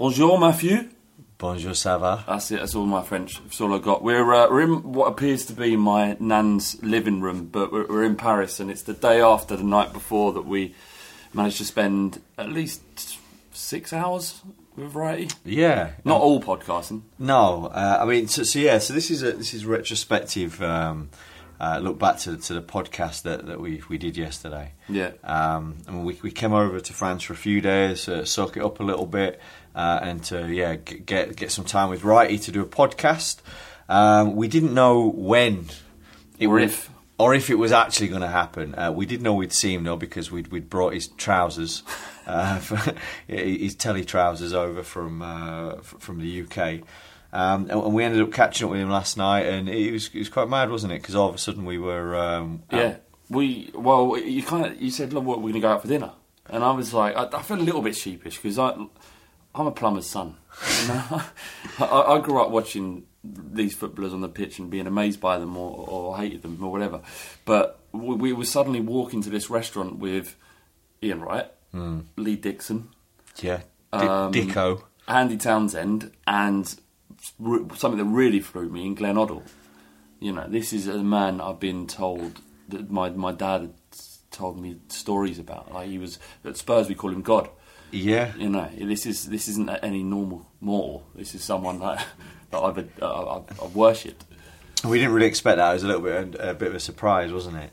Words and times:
Bonjour, 0.00 0.38
Matthew. 0.38 0.88
Bonjour, 1.36 1.74
ça 1.74 1.98
va? 2.00 2.24
That's 2.26 2.50
it. 2.52 2.60
That's 2.60 2.74
all 2.74 2.86
my 2.86 3.02
French. 3.02 3.38
That's 3.44 3.60
all 3.60 3.74
I 3.74 3.78
got. 3.78 4.02
We're 4.02 4.32
uh, 4.32 4.48
we're 4.48 4.62
in 4.62 4.94
what 4.94 5.08
appears 5.08 5.44
to 5.44 5.52
be 5.52 5.76
my 5.76 6.16
nan's 6.18 6.82
living 6.82 7.20
room, 7.20 7.50
but 7.52 7.70
we're, 7.70 7.86
we're 7.86 8.04
in 8.04 8.16
Paris, 8.16 8.60
and 8.60 8.70
it's 8.70 8.80
the 8.80 8.94
day 8.94 9.20
after 9.20 9.56
the 9.56 9.62
night 9.62 9.92
before 9.92 10.32
that 10.32 10.46
we 10.46 10.74
managed 11.34 11.58
to 11.58 11.66
spend 11.66 12.22
at 12.38 12.48
least 12.48 12.80
six 13.52 13.92
hours 13.92 14.40
with 14.74 14.90
Variety. 14.90 15.28
Yeah. 15.44 15.90
Not 16.02 16.22
all 16.22 16.40
podcasting. 16.42 17.02
No, 17.18 17.66
uh, 17.66 17.98
I 18.00 18.06
mean, 18.06 18.26
so, 18.28 18.42
so 18.44 18.58
yeah, 18.58 18.78
so 18.78 18.94
this 18.94 19.10
is 19.10 19.22
a 19.22 19.32
this 19.32 19.52
is 19.52 19.66
retrospective. 19.66 20.62
Um, 20.62 21.10
uh, 21.60 21.78
look 21.78 21.98
back 21.98 22.16
to, 22.16 22.38
to 22.38 22.54
the 22.54 22.62
podcast 22.62 23.24
that, 23.24 23.44
that 23.44 23.60
we 23.60 23.82
we 23.90 23.98
did 23.98 24.16
yesterday. 24.16 24.72
Yeah. 24.88 25.10
Um, 25.22 25.76
I 25.86 25.90
mean, 25.90 26.04
we 26.04 26.18
we 26.22 26.30
came 26.30 26.54
over 26.54 26.80
to 26.80 26.92
France 26.94 27.22
for 27.24 27.34
a 27.34 27.36
few 27.36 27.60
days, 27.60 28.08
uh, 28.08 28.24
soak 28.24 28.56
it 28.56 28.62
up 28.62 28.80
a 28.80 28.82
little 28.82 29.04
bit, 29.04 29.38
uh, 29.74 30.00
and 30.02 30.22
to 30.24 30.46
yeah 30.52 30.76
g- 30.76 30.98
get 30.98 31.36
get 31.36 31.50
some 31.50 31.64
time 31.64 31.88
with 31.90 32.04
Righty 32.04 32.38
to 32.38 32.52
do 32.52 32.60
a 32.62 32.66
podcast. 32.66 33.38
Um, 33.88 34.36
we 34.36 34.48
didn't 34.48 34.74
know 34.74 35.08
when 35.10 35.66
it 36.38 36.46
Or 36.46 36.54
would- 36.54 36.62
if. 36.62 36.90
or 37.18 37.34
if 37.34 37.50
it 37.50 37.56
was 37.56 37.72
actually 37.72 38.08
going 38.08 38.22
to 38.22 38.28
happen. 38.28 38.74
Uh, 38.76 38.92
we 38.92 39.04
didn't 39.06 39.22
know 39.22 39.34
we'd 39.34 39.52
see 39.52 39.74
him 39.74 39.84
though 39.84 39.96
because 39.96 40.30
we'd 40.30 40.48
we'd 40.48 40.70
brought 40.70 40.94
his 40.94 41.08
trousers, 41.08 41.82
uh, 42.26 42.58
for, 42.60 42.78
his 43.26 43.74
telly 43.74 44.04
trousers 44.04 44.52
over 44.52 44.82
from 44.82 45.22
uh, 45.22 45.76
from 45.82 46.18
the 46.20 46.42
UK. 46.42 46.80
Um, 47.32 47.70
and 47.70 47.94
we 47.94 48.02
ended 48.02 48.20
up 48.22 48.32
catching 48.32 48.64
up 48.64 48.72
with 48.72 48.80
him 48.80 48.90
last 48.90 49.16
night, 49.16 49.46
and 49.46 49.68
it 49.68 49.92
was 49.92 50.06
it 50.12 50.18
was 50.18 50.28
quite 50.28 50.48
mad, 50.48 50.70
wasn't 50.70 50.92
it? 50.92 51.00
Because 51.02 51.14
all 51.14 51.28
of 51.28 51.34
a 51.34 51.38
sudden 51.38 51.64
we 51.64 51.78
were 51.78 52.16
um, 52.16 52.62
Yeah. 52.72 52.96
We 53.28 53.70
well, 53.74 54.18
you 54.18 54.42
kind 54.42 54.66
of 54.66 54.82
you 54.82 54.90
said, 54.90 55.12
"Look, 55.12 55.22
what 55.24 55.38
we're 55.38 55.50
going 55.52 55.54
to 55.54 55.60
go 55.60 55.68
out 55.70 55.82
for 55.82 55.86
dinner," 55.88 56.10
and 56.48 56.64
I 56.64 56.72
was 56.72 56.92
like, 56.92 57.14
I, 57.16 57.26
I 57.38 57.42
felt 57.42 57.60
a 57.60 57.62
little 57.62 57.82
bit 57.82 57.94
sheepish 57.94 58.36
because 58.38 58.58
I 58.58 58.74
I'm 59.54 59.66
a 59.66 59.72
plumber's 59.72 60.06
son. 60.06 60.36
You 60.82 60.88
know? 60.88 61.22
I, 61.80 61.84
I 62.16 62.20
grew 62.20 62.40
up 62.40 62.50
watching 62.50 63.04
these 63.22 63.74
footballers 63.74 64.12
on 64.14 64.20
the 64.20 64.28
pitch 64.28 64.58
and 64.58 64.70
being 64.70 64.86
amazed 64.86 65.20
by 65.20 65.38
them 65.38 65.56
or, 65.56 65.86
or 65.88 66.16
hated 66.16 66.42
them 66.42 66.58
or 66.62 66.70
whatever. 66.72 67.00
But 67.44 67.80
we, 67.92 68.14
we 68.14 68.32
were 68.32 68.44
suddenly 68.44 68.80
walking 68.80 69.22
to 69.22 69.30
this 69.30 69.50
restaurant 69.50 69.98
with 69.98 70.36
Ian 71.02 71.20
Wright, 71.22 71.50
Lee 72.16 72.36
Dixon, 72.36 72.88
yeah, 73.42 73.60
Di- 73.92 73.98
Um, 74.06 74.32
Dicko. 74.32 74.82
Andy 75.08 75.36
Townsend, 75.36 76.12
and 76.26 76.74
re- 77.38 77.64
something 77.76 77.98
that 77.98 78.04
really 78.04 78.40
threw 78.40 78.68
me 78.68 78.86
in 78.86 78.94
Glenn 78.94 79.16
Hoddle. 79.16 79.42
You 80.20 80.32
know, 80.32 80.46
this 80.48 80.72
is 80.72 80.86
a 80.86 80.98
man 81.02 81.40
I've 81.40 81.58
been 81.60 81.86
told 81.86 82.40
that 82.68 82.90
my 82.90 83.10
my 83.10 83.32
dad 83.32 83.60
had 83.62 83.74
told 84.30 84.60
me 84.60 84.76
stories 84.88 85.38
about. 85.38 85.72
Like 85.72 85.88
he 85.88 85.98
was 85.98 86.18
at 86.44 86.56
Spurs, 86.56 86.88
we 86.88 86.94
call 86.94 87.10
him 87.10 87.22
God. 87.22 87.48
Yeah, 87.92 88.32
You 88.36 88.48
know, 88.48 88.68
this 88.78 89.06
is 89.06 89.26
this 89.26 89.48
isn't 89.48 89.68
any 89.82 90.02
normal 90.02 90.46
mortal. 90.60 91.04
This 91.14 91.34
is 91.34 91.42
someone 91.42 91.78
that 91.80 92.06
that 92.50 92.58
I've 92.60 93.02
uh, 93.02 93.40
I've, 93.62 93.74
worshipped. 93.74 94.24
we 94.84 94.98
didn't 94.98 95.12
really 95.14 95.26
expect 95.26 95.56
that. 95.58 95.70
It 95.70 95.74
was 95.74 95.82
a 95.84 95.86
little 95.86 96.02
bit 96.02 96.36
a, 96.40 96.54
bit 96.54 96.68
of 96.68 96.74
a 96.74 96.80
surprise, 96.80 97.32
wasn't 97.32 97.56
it? 97.56 97.72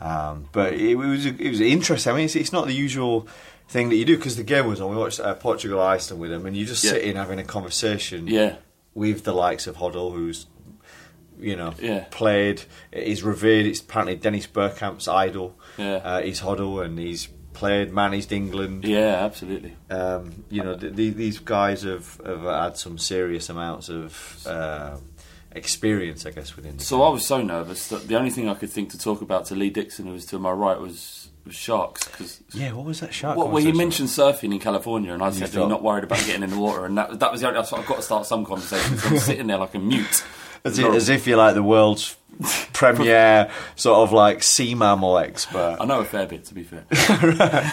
Um, 0.00 0.48
but 0.52 0.74
it, 0.74 0.94
was 0.94 1.26
it 1.26 1.48
was 1.50 1.60
interesting. 1.60 2.12
I 2.12 2.16
mean, 2.16 2.24
it's, 2.26 2.36
it's 2.36 2.52
not 2.52 2.66
the 2.66 2.72
usual 2.74 3.26
thing 3.68 3.88
that 3.90 3.96
you 3.96 4.04
do 4.04 4.16
because 4.16 4.36
the 4.36 4.44
game 4.44 4.66
was 4.66 4.80
on. 4.80 4.90
We 4.90 4.96
watched 4.96 5.20
uh, 5.20 5.34
Portugal 5.34 5.80
Iceland 5.80 6.20
with 6.20 6.32
him, 6.32 6.46
and 6.46 6.56
you 6.56 6.64
just 6.66 6.84
Yeah. 6.84 6.92
sit 6.92 7.02
in 7.02 7.16
having 7.16 7.38
a 7.38 7.44
conversation. 7.44 8.26
Yeah, 8.26 8.56
with 8.94 9.24
the 9.24 9.32
likes 9.34 9.66
of 9.66 9.76
Hoddle, 9.76 10.12
who's 10.12 10.46
you 11.40 11.56
know 11.56 11.74
Yeah. 11.80 12.04
played, 12.10 12.62
is 12.92 13.22
revered. 13.22 13.66
It's 13.66 13.80
apparently 13.80 14.16
Dennis 14.16 14.46
Bergkamp's 14.46 15.08
idol. 15.08 15.56
Yeah. 15.76 15.96
uh, 15.96 16.22
he's 16.22 16.40
Hoddle, 16.40 16.84
and 16.84 16.98
he's 16.98 17.28
played, 17.58 17.92
managed 17.92 18.32
England. 18.32 18.84
yeah, 18.84 19.24
absolutely. 19.28 19.74
Um, 19.90 20.44
you 20.50 20.62
know, 20.62 20.76
th- 20.76 20.94
th- 20.96 21.14
these 21.14 21.38
guys 21.40 21.82
have, 21.82 22.20
have 22.24 22.42
had 22.42 22.76
some 22.76 22.96
serious 22.98 23.48
amounts 23.50 23.88
of 23.88 24.46
uh, 24.46 24.96
experience, 25.52 26.26
I 26.26 26.30
guess, 26.30 26.56
within. 26.56 26.76
The 26.76 26.84
So 26.84 27.02
I 27.02 27.08
was 27.10 27.26
so 27.26 27.42
nervous 27.42 27.88
that 27.88 28.08
the 28.08 28.16
only 28.16 28.30
thing 28.30 28.48
I 28.48 28.54
could 28.54 28.70
think 28.70 28.90
to 28.90 28.98
talk 28.98 29.20
about 29.22 29.46
to 29.46 29.54
Lee 29.54 29.70
Dixon, 29.70 30.06
who 30.06 30.12
was 30.12 30.26
to 30.26 30.38
my 30.38 30.50
right, 30.50 30.78
was, 30.78 31.28
was 31.44 31.54
sharks 31.54 32.04
because 32.06 32.40
yeah, 32.52 32.72
what 32.72 32.84
was 32.86 33.00
that 33.00 33.12
shark? 33.14 33.36
Well, 33.36 33.48
well, 33.48 33.56
he 33.56 33.72
conversation? 33.72 34.08
mentioned 34.08 34.08
surfing 34.08 34.52
in 34.52 34.58
California, 34.60 35.12
and 35.12 35.22
I 35.22 35.30
said, 35.30 35.48
thought- 35.48 35.54
"You're 35.60 35.68
not 35.68 35.82
worried 35.82 36.04
about 36.04 36.18
getting 36.26 36.42
in 36.42 36.50
the 36.50 36.58
water," 36.58 36.84
and 36.86 36.96
that, 36.98 37.18
that 37.20 37.32
was 37.32 37.40
the 37.40 37.48
only. 37.48 37.60
I 37.60 37.62
thought, 37.62 37.80
I've 37.80 37.86
got 37.86 37.96
to 37.96 38.02
start 38.02 38.26
some 38.26 38.44
conversation. 38.44 38.98
So 38.98 39.08
I'm 39.08 39.18
sitting 39.18 39.46
there 39.46 39.58
like 39.58 39.74
a 39.74 39.78
mute. 39.78 40.24
as, 40.64 40.78
if, 40.78 40.86
as 40.94 41.08
if 41.08 41.26
you're 41.26 41.38
like 41.38 41.54
the 41.54 41.62
world's 41.62 42.16
premier 42.72 43.50
sort 43.76 43.98
of 43.98 44.12
like 44.12 44.42
sea 44.42 44.74
mammal 44.74 45.18
expert. 45.18 45.78
I 45.80 45.84
know 45.84 46.00
a 46.00 46.04
fair 46.04 46.26
bit, 46.26 46.44
to 46.46 46.54
be 46.54 46.64
fair. 46.64 46.84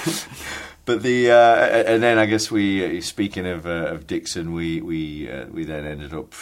But 0.86 1.02
the 1.02 1.32
uh, 1.32 1.56
and 1.92 2.02
then 2.04 2.20
I 2.20 2.28
guess 2.28 2.52
we 2.52 3.02
speaking 3.02 3.48
of 3.48 3.66
uh, 3.66 3.88
of 3.88 4.06
Dixon, 4.06 4.54
we 4.54 4.82
we 4.82 5.30
uh, 5.30 5.48
we 5.48 5.64
then 5.64 5.84
ended 5.84 6.14
up 6.14 6.34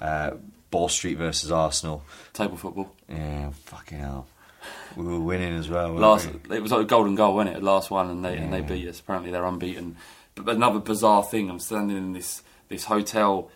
uh, 0.00 0.32
Ball 0.72 0.88
Street 0.88 1.14
versus 1.14 1.52
Arsenal. 1.52 2.02
Table 2.32 2.56
football. 2.56 2.92
Yeah, 3.08 3.50
fucking 3.64 3.98
hell, 3.98 4.26
we 4.96 5.04
were 5.04 5.20
winning 5.20 5.56
as 5.56 5.68
well. 5.68 5.92
Last, 5.92 6.28
we? 6.48 6.56
it 6.56 6.62
was 6.62 6.72
like 6.72 6.80
a 6.80 6.84
golden 6.84 7.14
goal, 7.14 7.36
wasn't 7.36 7.56
it? 7.56 7.62
Last 7.62 7.92
one, 7.92 8.10
and 8.10 8.24
they 8.24 8.36
and 8.36 8.52
they 8.52 8.60
beat 8.60 8.88
us. 8.88 8.98
Apparently, 8.98 9.30
they're 9.30 9.44
unbeaten. 9.44 9.96
But, 10.34 10.56
another 10.56 10.80
bizarre 10.80 11.22
thing, 11.22 11.48
I'm 11.48 11.60
standing 11.60 11.96
in 11.96 12.12
this 12.12 12.42
this 12.68 12.86
hotel 12.86 13.50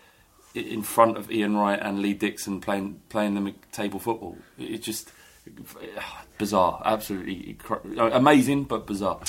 in 0.55 0.81
front 0.81 1.17
of 1.17 1.31
Ian 1.31 1.55
Wright 1.57 1.79
and 1.81 1.99
Lee 1.99 2.13
Dixon 2.13 2.59
playing 2.61 3.01
playing 3.09 3.35
them 3.35 3.53
table 3.71 3.99
football. 3.99 4.37
It, 4.57 4.71
it 4.71 4.81
just 4.83 5.11
bizarre, 6.37 6.81
absolutely 6.85 7.57
amazing, 7.97 8.65
but 8.65 8.85
bizarre. 8.87 9.19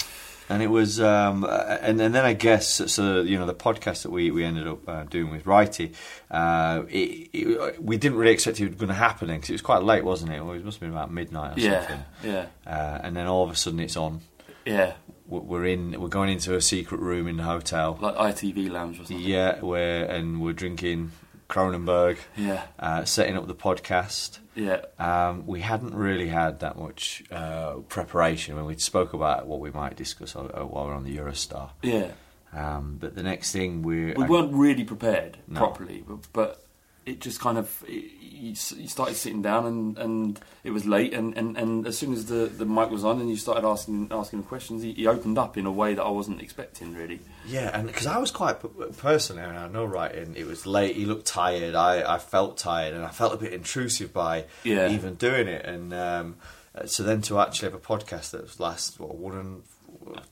And 0.50 0.62
it 0.62 0.68
was, 0.68 0.98
um, 0.98 1.44
uh, 1.44 1.48
and, 1.82 2.00
and 2.00 2.14
then 2.14 2.24
I 2.24 2.32
guess 2.32 2.80
so. 2.90 3.20
You 3.20 3.38
know, 3.38 3.44
the 3.44 3.54
podcast 3.54 4.02
that 4.04 4.10
we, 4.10 4.30
we 4.30 4.44
ended 4.44 4.66
up 4.66 4.88
uh, 4.88 5.04
doing 5.04 5.30
with 5.30 5.44
Righty, 5.44 5.92
uh, 6.30 6.84
it, 6.88 7.28
it, 7.34 7.82
we 7.82 7.98
didn't 7.98 8.16
really 8.16 8.32
expect 8.32 8.58
it 8.58 8.66
was 8.68 8.76
going 8.76 8.88
to 8.88 8.94
happen 8.94 9.28
because 9.28 9.50
it 9.50 9.52
was 9.52 9.60
quite 9.60 9.82
late, 9.82 10.04
wasn't 10.04 10.32
it? 10.32 10.42
Well, 10.42 10.54
it 10.54 10.64
must 10.64 10.76
have 10.80 10.88
been 10.88 10.96
about 10.96 11.12
midnight 11.12 11.58
or 11.58 11.60
Yeah, 11.60 11.86
something. 11.86 12.04
yeah, 12.24 12.46
Uh, 12.66 12.98
and 13.02 13.14
then 13.14 13.26
all 13.26 13.44
of 13.44 13.50
a 13.50 13.56
sudden 13.56 13.78
it's 13.80 13.96
on. 13.98 14.22
yeah. 14.64 14.94
We're- 15.28 15.44
We're 15.44 15.66
in. 15.66 16.00
We're 16.00 16.08
going 16.08 16.30
into 16.30 16.54
a 16.54 16.60
secret 16.60 17.00
room 17.00 17.28
in 17.28 17.36
the 17.36 17.42
hotel. 17.44 17.98
Like 18.00 18.16
ITV 18.16 18.70
lounge 18.70 18.96
or 18.96 19.04
something. 19.04 19.20
Yeah, 19.20 19.60
we're 19.60 20.04
and 20.04 20.40
we're 20.40 20.54
drinking 20.54 21.12
Kronenbourg, 21.48 22.18
Yeah, 22.36 22.62
uh, 22.78 23.04
setting 23.04 23.36
up 23.36 23.46
the 23.46 23.54
podcast. 23.54 24.38
yeah. 24.54 24.80
Um, 24.98 25.46
we 25.46 25.60
hadn't 25.60 25.94
really 25.94 26.28
had 26.28 26.60
that 26.60 26.78
much 26.78 27.22
uh, 27.30 27.74
preparation 27.88 28.56
when 28.56 28.64
we 28.66 28.76
spoke 28.78 29.12
about 29.14 29.46
what 29.46 29.60
we 29.60 29.70
might 29.70 29.96
discuss 29.96 30.34
while 30.34 30.68
we're 30.86 30.94
on 30.94 31.04
the 31.04 31.16
Eurostar. 31.16 31.70
Yeah, 31.82 32.08
Um, 32.52 32.96
but 33.00 33.14
the 33.14 33.22
next 33.22 33.52
thing 33.52 33.82
we 33.82 34.12
we 34.14 34.24
weren't 34.26 34.52
really 34.52 34.84
prepared 34.84 35.38
No. 35.46 35.60
properly, 35.60 36.04
but, 36.06 36.18
but 36.32 36.64
it 37.06 37.20
just 37.20 37.40
kind 37.40 37.56
of 37.56 37.82
it, 37.86 38.04
you, 38.38 38.54
started 38.54 39.14
sitting 39.16 39.42
down 39.42 39.66
and, 39.66 39.98
and 39.98 40.40
it 40.64 40.70
was 40.70 40.86
late, 40.86 41.12
and, 41.12 41.36
and, 41.36 41.56
and 41.56 41.86
as 41.86 41.98
soon 41.98 42.12
as 42.12 42.26
the, 42.26 42.46
the 42.46 42.64
mic 42.64 42.90
was 42.90 43.04
on 43.04 43.20
and 43.20 43.28
you 43.28 43.36
started 43.36 43.66
asking 43.66 44.08
asking 44.10 44.44
questions, 44.44 44.82
he, 44.82 44.92
he 44.92 45.06
opened 45.06 45.36
up 45.38 45.56
in 45.58 45.66
a 45.66 45.72
way 45.72 45.94
that 45.94 46.02
I 46.02 46.10
wasn't 46.10 46.40
expecting 46.40 46.94
really. 46.94 47.20
yeah, 47.46 47.70
and 47.76 47.86
because 47.86 48.06
I 48.06 48.18
was 48.18 48.30
quite 48.30 48.56
personally, 48.96 49.42
and 49.42 49.58
I 49.58 49.68
know 49.68 49.84
right, 49.84 50.14
and 50.14 50.36
it 50.36 50.46
was 50.46 50.66
late. 50.66 50.96
He 50.96 51.04
looked 51.04 51.26
tired. 51.26 51.74
I, 51.74 52.14
I 52.14 52.18
felt 52.18 52.56
tired, 52.58 52.94
and 52.94 53.04
I 53.04 53.10
felt 53.10 53.34
a 53.34 53.36
bit 53.36 53.52
intrusive 53.52 54.12
by 54.12 54.44
Yeah. 54.64 54.88
even 54.90 55.14
doing 55.16 55.48
it. 55.48 55.64
And 55.64 55.92
um, 55.92 56.36
uh, 56.74 56.86
so 56.86 57.02
then 57.02 57.22
to 57.22 57.40
actually 57.40 57.70
have 57.70 57.74
a 57.74 57.84
podcast 57.84 58.30
that 58.30 58.60
lasts 58.60 58.98
what 59.00 59.14
one 59.16 59.38
and 59.38 59.62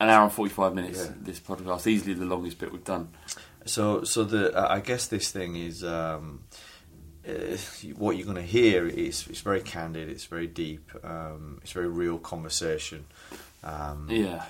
An 0.00 0.08
hour 0.08 0.24
and 0.24 0.32
forty-five 0.32 0.74
minutes. 0.74 1.04
Yeah. 1.04 1.12
This 1.20 1.40
podcast, 1.40 1.86
easily 1.86 2.14
the 2.14 2.24
longest 2.24 2.58
bit 2.58 2.72
we've 2.72 2.84
done. 2.84 3.08
So, 3.64 4.04
so 4.04 4.22
the 4.24 4.54
uh, 4.56 4.68
I 4.76 4.80
guess 4.80 5.08
this 5.08 5.30
thing 5.32 5.56
is 5.56 5.82
um, 5.82 6.44
uh, 7.28 7.56
what 7.96 8.16
you're 8.16 8.24
going 8.26 8.36
to 8.36 8.42
hear 8.42 8.86
is 8.86 9.26
it's 9.28 9.40
very 9.40 9.60
candid, 9.60 10.08
it's 10.08 10.24
very 10.24 10.46
deep, 10.46 10.90
um, 11.04 11.58
it's 11.62 11.72
very 11.72 11.88
real 11.88 12.18
conversation. 12.18 13.06
Um, 13.64 14.06
Yeah. 14.10 14.44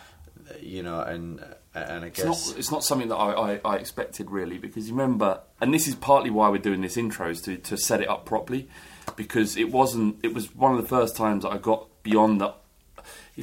you 0.61 0.83
know, 0.83 1.01
and 1.01 1.41
and 1.75 2.05
I 2.05 2.09
It's 2.09 2.23
guess 2.23 2.49
not, 2.51 2.59
it's 2.59 2.71
not 2.71 2.85
something 2.85 3.09
that 3.09 3.17
I, 3.17 3.55
I, 3.55 3.61
I 3.65 3.77
expected 3.77 4.31
really 4.31 4.59
because 4.59 4.89
you 4.89 4.95
remember, 4.95 5.41
and 5.61 5.75
this 5.75 5.87
is 5.89 5.95
partly 5.95 6.31
why 6.31 6.49
we're 6.49 6.59
doing 6.59 6.81
this 6.81 6.97
intro 6.97 7.31
is 7.31 7.41
to, 7.43 7.57
to 7.59 7.77
set 7.77 8.01
it 8.01 8.09
up 8.09 8.25
properly 8.25 8.69
because 9.17 9.57
it 9.57 9.71
wasn't. 9.73 10.17
It 10.23 10.33
was 10.35 10.55
one 10.55 10.73
of 10.75 10.81
the 10.81 10.89
first 10.89 11.17
times 11.17 11.43
that 11.45 11.51
I 11.51 11.59
got 11.59 11.89
beyond 12.03 12.41
that. 12.41 12.57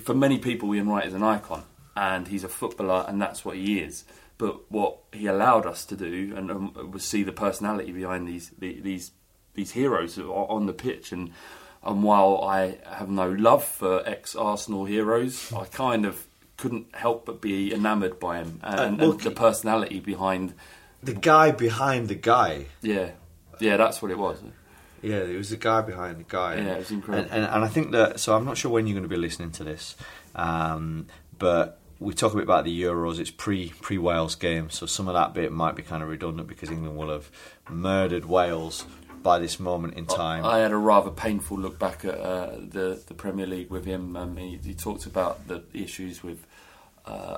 For 0.03 0.13
many 0.15 0.39
people, 0.39 0.74
Ian 0.74 0.89
Wright 0.89 1.06
is 1.06 1.13
an 1.13 1.21
icon 1.24 1.63
and 1.95 2.27
he's 2.27 2.44
a 2.44 2.50
footballer 2.50 3.06
and 3.07 3.21
that's 3.21 3.45
what 3.45 3.56
he 3.57 3.80
is. 3.80 4.03
But 4.39 4.71
what 4.71 4.97
he 5.12 5.27
allowed 5.27 5.65
us 5.68 5.85
to 5.85 5.95
do 5.95 6.33
and 6.35 6.50
um, 6.50 6.91
was 6.91 7.03
see 7.03 7.21
the 7.24 7.31
personality 7.31 7.91
behind 7.91 8.27
these 8.27 8.50
the, 8.57 8.80
these 8.81 9.12
these 9.53 9.71
heroes 9.71 10.17
are 10.17 10.29
on 10.29 10.65
the 10.65 10.73
pitch 10.73 11.11
and. 11.11 11.31
And 11.85 12.01
while 12.01 12.41
I 12.45 12.77
have 12.89 13.09
no 13.09 13.29
love 13.29 13.65
for 13.65 14.07
ex 14.07 14.38
Arsenal 14.38 14.85
heroes, 14.85 15.51
I 15.57 15.65
kind 15.65 16.05
of 16.05 16.25
couldn't 16.55 16.95
help 16.95 17.25
but 17.25 17.41
be 17.41 17.73
enamoured 17.73 18.21
by 18.21 18.38
him 18.38 18.61
and, 18.63 19.00
well, 19.00 19.11
and 19.11 19.19
the 19.19 19.31
personality 19.31 20.00
behind. 20.00 20.53
the 21.01 21.13
guy 21.13 21.51
behind 21.51 22.07
the 22.07 22.15
guy. 22.15 22.67
Yeah, 22.81 23.11
yeah, 23.59 23.75
that's 23.75 24.01
what 24.01 24.11
it 24.11 24.17
was. 24.17 24.41
Yeah, 25.01 25.17
it 25.17 25.35
was 25.35 25.50
the 25.50 25.57
guy 25.57 25.81
behind 25.81 26.19
the 26.19 26.25
guy. 26.25 26.56
Yeah, 26.56 26.75
it 26.75 26.77
was 26.79 26.91
incredible. 26.91 27.29
And, 27.29 27.44
and, 27.44 27.53
and 27.53 27.65
I 27.65 27.67
think 27.67 27.91
that, 27.91 28.21
so 28.21 28.33
I'm 28.33 28.45
not 28.45 28.57
sure 28.57 28.71
when 28.71 28.88
you're 28.88 28.95
going 28.95 29.03
to 29.03 29.13
be 29.13 29.17
listening 29.17 29.51
to 29.51 29.65
this, 29.65 29.97
um, 30.35 31.07
but 31.38 31.79
we 31.99 32.13
talk 32.13 32.31
a 32.31 32.35
bit 32.35 32.44
about 32.44 32.63
the 32.63 32.81
Euros. 32.83 33.19
It's 33.19 33.29
pre 33.29 33.69
pre 33.81 33.97
Wales 33.97 34.35
game, 34.35 34.69
so 34.69 34.85
some 34.85 35.09
of 35.09 35.15
that 35.15 35.33
bit 35.33 35.51
might 35.51 35.75
be 35.75 35.83
kind 35.83 36.01
of 36.01 36.07
redundant 36.07 36.47
because 36.47 36.71
England 36.71 36.95
will 36.95 37.09
have 37.09 37.29
murdered 37.69 38.23
Wales 38.23 38.85
by 39.23 39.39
this 39.39 39.59
moment 39.59 39.95
in 39.95 40.05
time. 40.05 40.45
I 40.45 40.59
had 40.59 40.71
a 40.71 40.77
rather 40.77 41.09
painful 41.09 41.57
look 41.57 41.79
back 41.79 42.05
at 42.05 42.15
uh, 42.15 42.57
the 42.57 43.01
the 43.07 43.13
Premier 43.13 43.47
League 43.47 43.69
with 43.69 43.85
him. 43.85 44.15
Um, 44.15 44.37
he, 44.37 44.59
he 44.63 44.73
talked 44.73 45.05
about 45.05 45.47
the 45.47 45.63
issues 45.73 46.21
with 46.21 46.45
uh, 47.05 47.37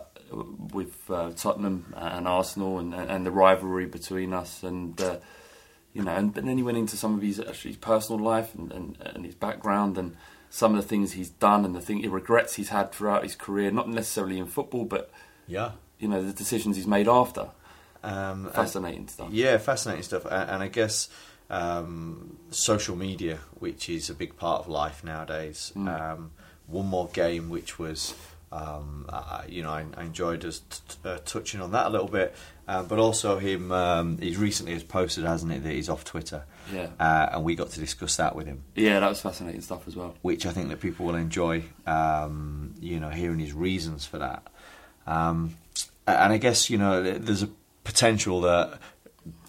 with 0.73 1.09
uh, 1.09 1.31
Tottenham 1.31 1.93
and 1.95 2.27
Arsenal 2.27 2.79
and, 2.79 2.93
and 2.93 3.25
the 3.25 3.31
rivalry 3.31 3.85
between 3.85 4.33
us, 4.33 4.63
and 4.63 4.99
uh, 4.99 5.17
you 5.93 6.03
know, 6.03 6.11
and, 6.11 6.37
and 6.37 6.47
then 6.47 6.57
he 6.57 6.63
went 6.63 6.77
into 6.77 6.97
some 6.97 7.15
of 7.15 7.21
his 7.21 7.39
actually 7.39 7.71
his 7.71 7.77
personal 7.77 8.21
life 8.21 8.53
and, 8.55 8.71
and, 8.71 8.97
and 9.01 9.25
his 9.25 9.35
background 9.35 9.97
and 9.97 10.15
some 10.49 10.75
of 10.75 10.81
the 10.81 10.87
things 10.87 11.13
he's 11.13 11.29
done 11.29 11.65
and 11.65 11.75
the 11.75 11.81
thing 11.81 11.99
he 11.99 12.07
regrets 12.07 12.55
he's 12.55 12.69
had 12.69 12.91
throughout 12.91 13.23
his 13.23 13.35
career, 13.35 13.71
not 13.71 13.89
necessarily 13.89 14.37
in 14.37 14.45
football, 14.45 14.85
but 14.85 15.11
yeah. 15.47 15.71
you 15.99 16.07
know 16.07 16.23
the 16.23 16.33
decisions 16.33 16.75
he's 16.75 16.87
made 16.87 17.07
after. 17.07 17.49
Um, 18.03 18.45
and- 18.45 18.53
Fascinating 18.53 19.07
stuff. 19.07 19.29
Yeah, 19.31 19.57
fascinating 19.57 20.03
stuff. 20.03 20.25
And, 20.25 20.49
and 20.49 20.63
I 20.63 20.67
guess 20.67 21.09
um, 21.50 22.38
social 22.50 22.95
media, 22.95 23.39
which 23.59 23.89
is 23.89 24.09
a 24.09 24.13
big 24.13 24.38
part 24.38 24.62
of 24.62 24.68
life 24.68 25.03
nowadays. 25.03 25.71
Um, 25.75 26.31
one 26.68 26.88
more 26.88 27.07
game, 27.09 27.50
which 27.50 27.77
was, 27.77 28.15
um, 28.51 29.06
I, 29.09 29.45
you 29.47 29.62
know, 29.62 29.69
I, 29.69 29.86
I 29.95 30.03
enjoyed 30.03 30.44
us 30.45 30.59
t- 30.59 30.80
t- 30.88 31.09
uh, 31.09 31.19
touching 31.25 31.62
on 31.62 31.71
that 31.71 31.88
a 31.88 31.89
little 31.89 32.07
bit. 32.07 32.33
Uh, 32.68 32.81
but 32.81 32.97
also 32.97 33.38
him, 33.38 33.71
um, 33.71 34.18
he's 34.18 34.38
recently 34.38 34.74
has 34.74 34.81
posted, 34.83 35.24
hasn't 35.24 35.51
he, 35.51 35.59
that 35.59 35.71
he's 35.71 35.88
off 35.89 36.03
Twitter. 36.03 36.45
Yeah. 36.74 36.88
Uh, 37.00 37.30
and 37.33 37.44
we 37.44 37.53
got 37.53 37.69
to 37.69 37.80
discuss 37.80 38.15
that 38.18 38.36
with 38.36 38.47
him 38.47 38.63
Yeah, 38.74 39.00
that 39.00 39.07
was 39.07 39.21
fascinating 39.21 39.62
stuff 39.62 39.88
as 39.88 39.95
well. 39.95 40.15
which 40.24 40.47
I 40.47 40.51
think 40.51 40.69
that 40.69 40.80
people 40.81 41.06
will 41.06 41.13
enjoy. 41.15 41.63
Um, 41.86 42.74
you 42.80 43.00
know, 43.00 43.09
hearing 43.09 43.38
his 43.38 43.53
reasons 43.53 44.03
for 44.06 44.18
that. 44.18 44.47
Um, 45.06 45.57
and 46.07 46.33
I 46.33 46.38
guess 46.38 46.71
you 46.71 46.80
know, 46.80 47.03
there's 47.03 47.44
a 47.44 47.50
potential 47.83 48.42
that, 48.42 48.80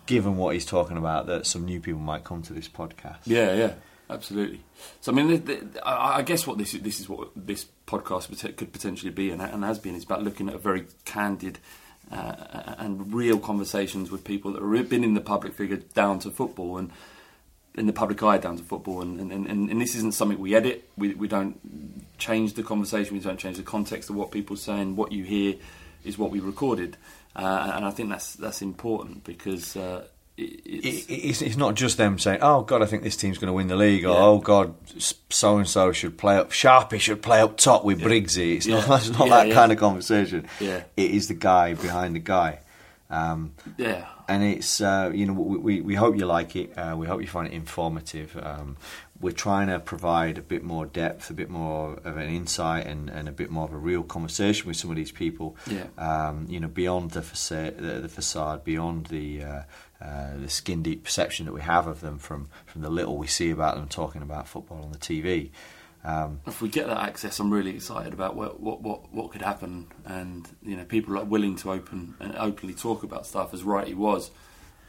given 0.06 0.36
what 0.36 0.54
he's 0.54 0.66
talking 0.66 0.96
about, 0.96 1.26
that 1.26 1.46
some 1.46 1.64
new 1.64 1.80
people 1.80 2.00
might 2.00 2.24
come 2.24 2.42
to 2.42 2.52
this 2.52 2.68
podcast. 2.68 3.18
Yeah, 3.24 3.54
yeah, 3.54 3.72
absolutely. 4.08 4.60
So 5.00 5.12
I 5.12 5.14
mean, 5.14 5.28
the, 5.28 5.36
the, 5.36 5.88
I 5.88 6.22
guess 6.22 6.46
what 6.46 6.58
this 6.58 6.74
is, 6.74 6.80
this 6.80 7.00
is 7.00 7.08
what 7.08 7.30
this 7.34 7.66
podcast 7.86 8.56
could 8.56 8.72
potentially 8.72 9.12
be, 9.12 9.30
and, 9.30 9.42
and 9.42 9.64
has 9.64 9.78
been, 9.78 9.94
is 9.94 10.04
about 10.04 10.22
looking 10.22 10.48
at 10.48 10.54
a 10.54 10.58
very 10.58 10.86
candid 11.04 11.58
uh, 12.10 12.74
and 12.78 13.12
real 13.12 13.38
conversations 13.38 14.10
with 14.10 14.24
people 14.24 14.52
that 14.52 14.62
have 14.62 14.88
been 14.88 15.04
in 15.04 15.14
the 15.14 15.20
public 15.20 15.54
figure 15.54 15.76
down 15.76 16.18
to 16.20 16.30
football 16.30 16.78
and 16.78 16.90
in 17.74 17.86
the 17.86 17.92
public 17.92 18.22
eye 18.22 18.38
down 18.38 18.56
to 18.56 18.62
football. 18.62 19.02
And, 19.02 19.20
and, 19.20 19.32
and, 19.32 19.70
and 19.70 19.80
this 19.80 19.94
isn't 19.96 20.14
something 20.14 20.38
we 20.38 20.54
edit. 20.54 20.88
We, 20.96 21.14
we 21.14 21.28
don't 21.28 22.16
change 22.16 22.54
the 22.54 22.62
conversation. 22.62 23.14
We 23.14 23.20
don't 23.20 23.38
change 23.38 23.56
the 23.56 23.62
context 23.62 24.08
of 24.08 24.16
what 24.16 24.30
people 24.30 24.54
are 24.54 24.58
saying. 24.58 24.96
What 24.96 25.12
you 25.12 25.24
hear 25.24 25.56
is 26.06 26.16
what 26.18 26.30
we 26.30 26.40
recorded, 26.40 26.96
uh, 27.34 27.72
and 27.74 27.84
I 27.84 27.90
think 27.90 28.08
that's 28.10 28.34
that's 28.34 28.62
important 28.62 29.24
because. 29.24 29.76
Uh, 29.76 30.04
it's, 30.38 31.06
It- 31.08 31.14
It's, 31.30 31.40
it's 31.42 31.56
not 31.56 31.76
just 31.76 31.96
them 31.96 32.18
saying, 32.18 32.40
"Oh 32.42 32.60
God, 32.62 32.82
I 32.82 32.86
think 32.86 33.02
this 33.02 33.16
team's 33.16 33.38
going 33.38 33.46
to 33.48 33.54
win 33.54 33.68
the 33.68 33.76
league," 33.76 34.04
or 34.04 34.10
Yeah. 34.12 34.18
"Oh 34.24 34.38
God, 34.38 34.74
so 35.30 35.56
and 35.56 35.66
so 35.66 35.92
should 35.92 36.18
play 36.18 36.36
up, 36.36 36.50
Sharpie 36.50 37.00
should 37.00 37.22
play 37.22 37.40
up 37.40 37.56
top 37.56 37.84
with 37.86 38.00
Briggsy." 38.02 38.56
It's 38.56 38.66
not, 38.66 38.84
it's 39.00 39.08
not 39.18 39.28
Yeah, 39.28 39.34
that 39.36 39.48
yeah. 39.48 39.54
kind 39.54 39.72
of 39.72 39.78
conversation. 39.78 40.46
Yeah. 40.60 40.82
It 40.94 41.10
is 41.12 41.28
the 41.28 41.34
guy 41.34 41.72
behind 41.72 42.14
the 42.16 42.20
guy. 42.20 42.58
Um, 43.08 43.54
yeah, 43.78 44.04
and 44.28 44.42
it's 44.42 44.80
uh, 44.82 45.10
you 45.14 45.24
know 45.24 45.32
we, 45.32 45.56
we, 45.58 45.80
we 45.80 45.94
hope 45.94 46.18
you 46.18 46.26
like 46.26 46.54
it. 46.54 46.76
Uh, 46.76 46.96
we 46.98 47.06
hope 47.06 47.22
you 47.22 47.28
find 47.28 47.46
it 47.46 47.54
informative. 47.54 48.36
Um, 48.36 48.76
we're 49.20 49.32
trying 49.32 49.68
to 49.68 49.78
provide 49.80 50.38
a 50.38 50.42
bit 50.42 50.62
more 50.62 50.86
depth, 50.86 51.30
a 51.30 51.34
bit 51.34 51.48
more 51.48 51.94
of 52.04 52.16
an 52.16 52.28
insight, 52.28 52.86
and, 52.86 53.08
and 53.08 53.28
a 53.28 53.32
bit 53.32 53.50
more 53.50 53.64
of 53.64 53.72
a 53.72 53.78
real 53.78 54.02
conversation 54.02 54.66
with 54.66 54.76
some 54.76 54.90
of 54.90 54.96
these 54.96 55.12
people. 55.12 55.56
Yeah. 55.66 55.86
Um, 55.96 56.46
you 56.48 56.60
know, 56.60 56.68
beyond 56.68 57.12
the 57.12 57.22
facade, 57.22 57.78
the, 57.78 58.00
the 58.00 58.08
facade, 58.08 58.64
beyond 58.64 59.06
the 59.06 59.42
uh, 59.42 59.62
uh, 60.00 60.36
the 60.36 60.50
skin 60.50 60.82
deep 60.82 61.04
perception 61.04 61.46
that 61.46 61.52
we 61.52 61.62
have 61.62 61.86
of 61.86 62.00
them 62.00 62.18
from 62.18 62.48
from 62.66 62.82
the 62.82 62.90
little 62.90 63.16
we 63.16 63.26
see 63.26 63.50
about 63.50 63.76
them 63.76 63.88
talking 63.88 64.22
about 64.22 64.46
football 64.46 64.82
on 64.82 64.92
the 64.92 64.98
TV. 64.98 65.50
Um, 66.04 66.40
if 66.46 66.62
we 66.62 66.68
get 66.68 66.86
that 66.86 66.98
access, 66.98 67.40
I'm 67.40 67.52
really 67.52 67.74
excited 67.74 68.12
about 68.12 68.36
what 68.36 68.60
what 68.60 68.80
what, 68.82 69.12
what 69.12 69.32
could 69.32 69.42
happen, 69.42 69.88
and 70.04 70.48
you 70.62 70.76
know, 70.76 70.84
people 70.84 71.18
are 71.18 71.24
willing 71.24 71.56
to 71.56 71.72
open 71.72 72.14
and 72.20 72.36
openly 72.36 72.74
talk 72.74 73.02
about 73.02 73.26
stuff 73.26 73.52
as 73.54 73.62
right 73.62 73.88
he 73.88 73.94
was. 73.94 74.30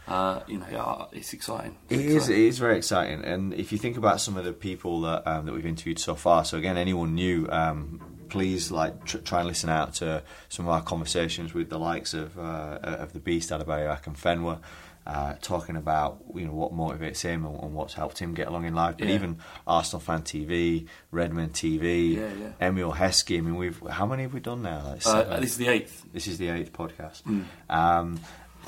Uh, 0.08 0.40
you 0.48 0.58
know, 0.58 0.66
yeah, 0.72 1.06
it's 1.12 1.34
exciting. 1.34 1.76
It's 1.90 2.02
It 2.02 2.06
is. 2.06 2.14
It 2.14 2.16
exciting. 2.18 2.46
is 2.48 2.60
very 2.60 2.78
exciting, 2.78 3.24
and 3.26 3.54
if 3.54 3.72
you 3.72 3.78
think 3.78 3.98
about 3.98 4.22
some 4.22 4.38
of 4.38 4.46
the 4.46 4.54
people 4.54 5.02
that 5.02 5.28
um, 5.28 5.46
that 5.46 5.54
we've 5.54 5.66
interviewed 5.66 6.00
so 6.00 6.16
far, 6.16 6.46
so 6.46 6.58
again, 6.58 6.78
anyone 6.78 7.14
new, 7.14 7.48
um, 7.52 8.00
please 8.30 8.72
like 8.72 9.04
tr- 9.06 9.18
try 9.20 9.40
and 9.40 9.48
listen 9.48 9.70
out 9.70 9.96
to 9.96 10.24
some 10.50 10.66
of 10.66 10.72
our 10.72 10.82
conversations 10.82 11.54
with 11.54 11.70
the 11.70 11.78
likes 11.80 12.14
of 12.14 12.38
uh, 12.40 12.80
of 12.82 13.12
the 13.14 13.20
Beast, 13.20 13.50
Adebayo 13.50 13.98
Akinfenwa, 14.00 14.60
uh, 15.06 15.34
talking 15.42 15.76
about 15.76 16.20
you 16.34 16.46
know 16.46 16.54
what 16.54 16.72
motivates 16.74 17.22
him 17.22 17.46
and, 17.46 17.62
and 17.62 17.74
what's 17.74 17.94
helped 17.96 18.20
him 18.20 18.34
get 18.34 18.48
along 18.48 18.64
in 18.66 18.74
life. 18.76 18.96
But 18.98 19.10
Yeah. 19.10 19.16
even 19.16 19.40
Arsenal 19.66 20.00
Fan 20.00 20.22
TV, 20.22 20.88
Redmond 21.12 21.52
TV, 21.52 22.16
Yeah, 22.16 22.30
yeah. 22.62 22.68
Emile 22.68 22.94
Heskey. 22.94 23.40
I 23.40 23.42
mean, 23.42 23.56
we've 23.58 23.82
how 23.90 24.06
many 24.06 24.24
have 24.24 24.34
we 24.34 24.40
done 24.40 24.62
now? 24.62 24.84
Like 24.86 25.06
Uh, 25.06 25.40
this 25.42 25.52
is 25.52 25.58
the 25.58 25.68
eighth. 25.68 26.06
This 26.14 26.28
is 26.28 26.38
the 26.38 26.48
eighth 26.48 26.72
podcast. 26.72 27.24
Hmm. 27.24 27.42
Um, 27.70 28.20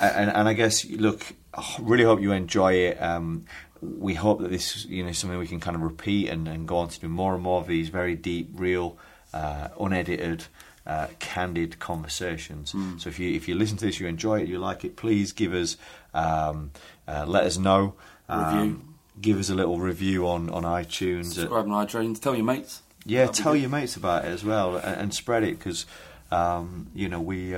and, 0.02 0.30
and 0.32 0.48
I 0.48 0.54
guess, 0.54 0.86
look, 0.86 1.26
I 1.54 1.78
really 1.82 2.04
hope 2.04 2.22
you 2.22 2.32
enjoy 2.32 2.74
it. 2.74 3.02
Um, 3.02 3.46
we 3.82 4.14
hope 4.14 4.42
that 4.42 4.52
this 4.52 4.86
you 4.86 5.04
know, 5.04 5.10
is 5.10 5.18
something 5.18 5.40
we 5.40 5.48
can 5.48 5.60
kind 5.60 5.76
of 5.76 5.82
repeat 5.82 6.30
and, 6.30 6.48
and 6.48 6.68
go 6.68 6.78
on 6.78 6.90
to 6.90 7.00
do 7.00 7.08
more 7.08 7.34
and 7.34 7.44
more 7.44 7.62
of 7.62 7.68
these 7.68 7.90
very 7.90 8.16
deep, 8.16 8.50
real, 8.54 8.98
uh, 9.34 9.70
unedited, 9.80 10.46
uh, 10.86 11.08
candid 11.20 11.80
conversations. 11.80 12.72
Hmm. 12.72 12.98
So 12.98 13.10
if 13.10 13.20
you 13.20 13.34
if 13.36 13.48
you 13.48 13.56
listen 13.56 13.78
to 13.78 13.86
this, 13.86 14.00
you 14.00 14.08
enjoy 14.08 14.42
it, 14.42 14.48
you 14.48 14.60
like 14.60 14.84
it, 14.84 14.96
please 14.96 15.32
give 15.32 15.54
us, 15.54 15.78
um, 16.14 16.72
uh, 17.08 17.26
let 17.28 17.44
us 17.44 17.58
know. 17.58 17.94
Um, 18.28 18.56
Review. 18.56 18.82
Give 19.22 19.38
us 19.38 19.50
a 19.50 19.56
little 19.56 19.80
review 19.80 20.28
on, 20.30 20.50
on 20.50 20.64
iTunes. 20.64 21.34
Subscribe 21.34 21.66
on 21.70 21.86
iTunes. 21.86 22.22
Tell 22.22 22.36
your 22.36 22.46
mates. 22.46 22.82
Yeah, 23.06 23.26
That'd 23.26 23.36
be 23.36 23.44
tell 23.44 23.56
your 23.56 23.70
mates 23.70 23.98
about 23.98 24.24
it 24.24 24.30
as 24.30 24.46
well 24.46 24.78
and, 24.78 25.02
and 25.02 25.14
spread 25.14 25.44
it 25.44 25.58
because, 25.60 25.86
um, 26.32 26.88
you 26.96 27.10
know, 27.10 27.20
we. 27.20 27.54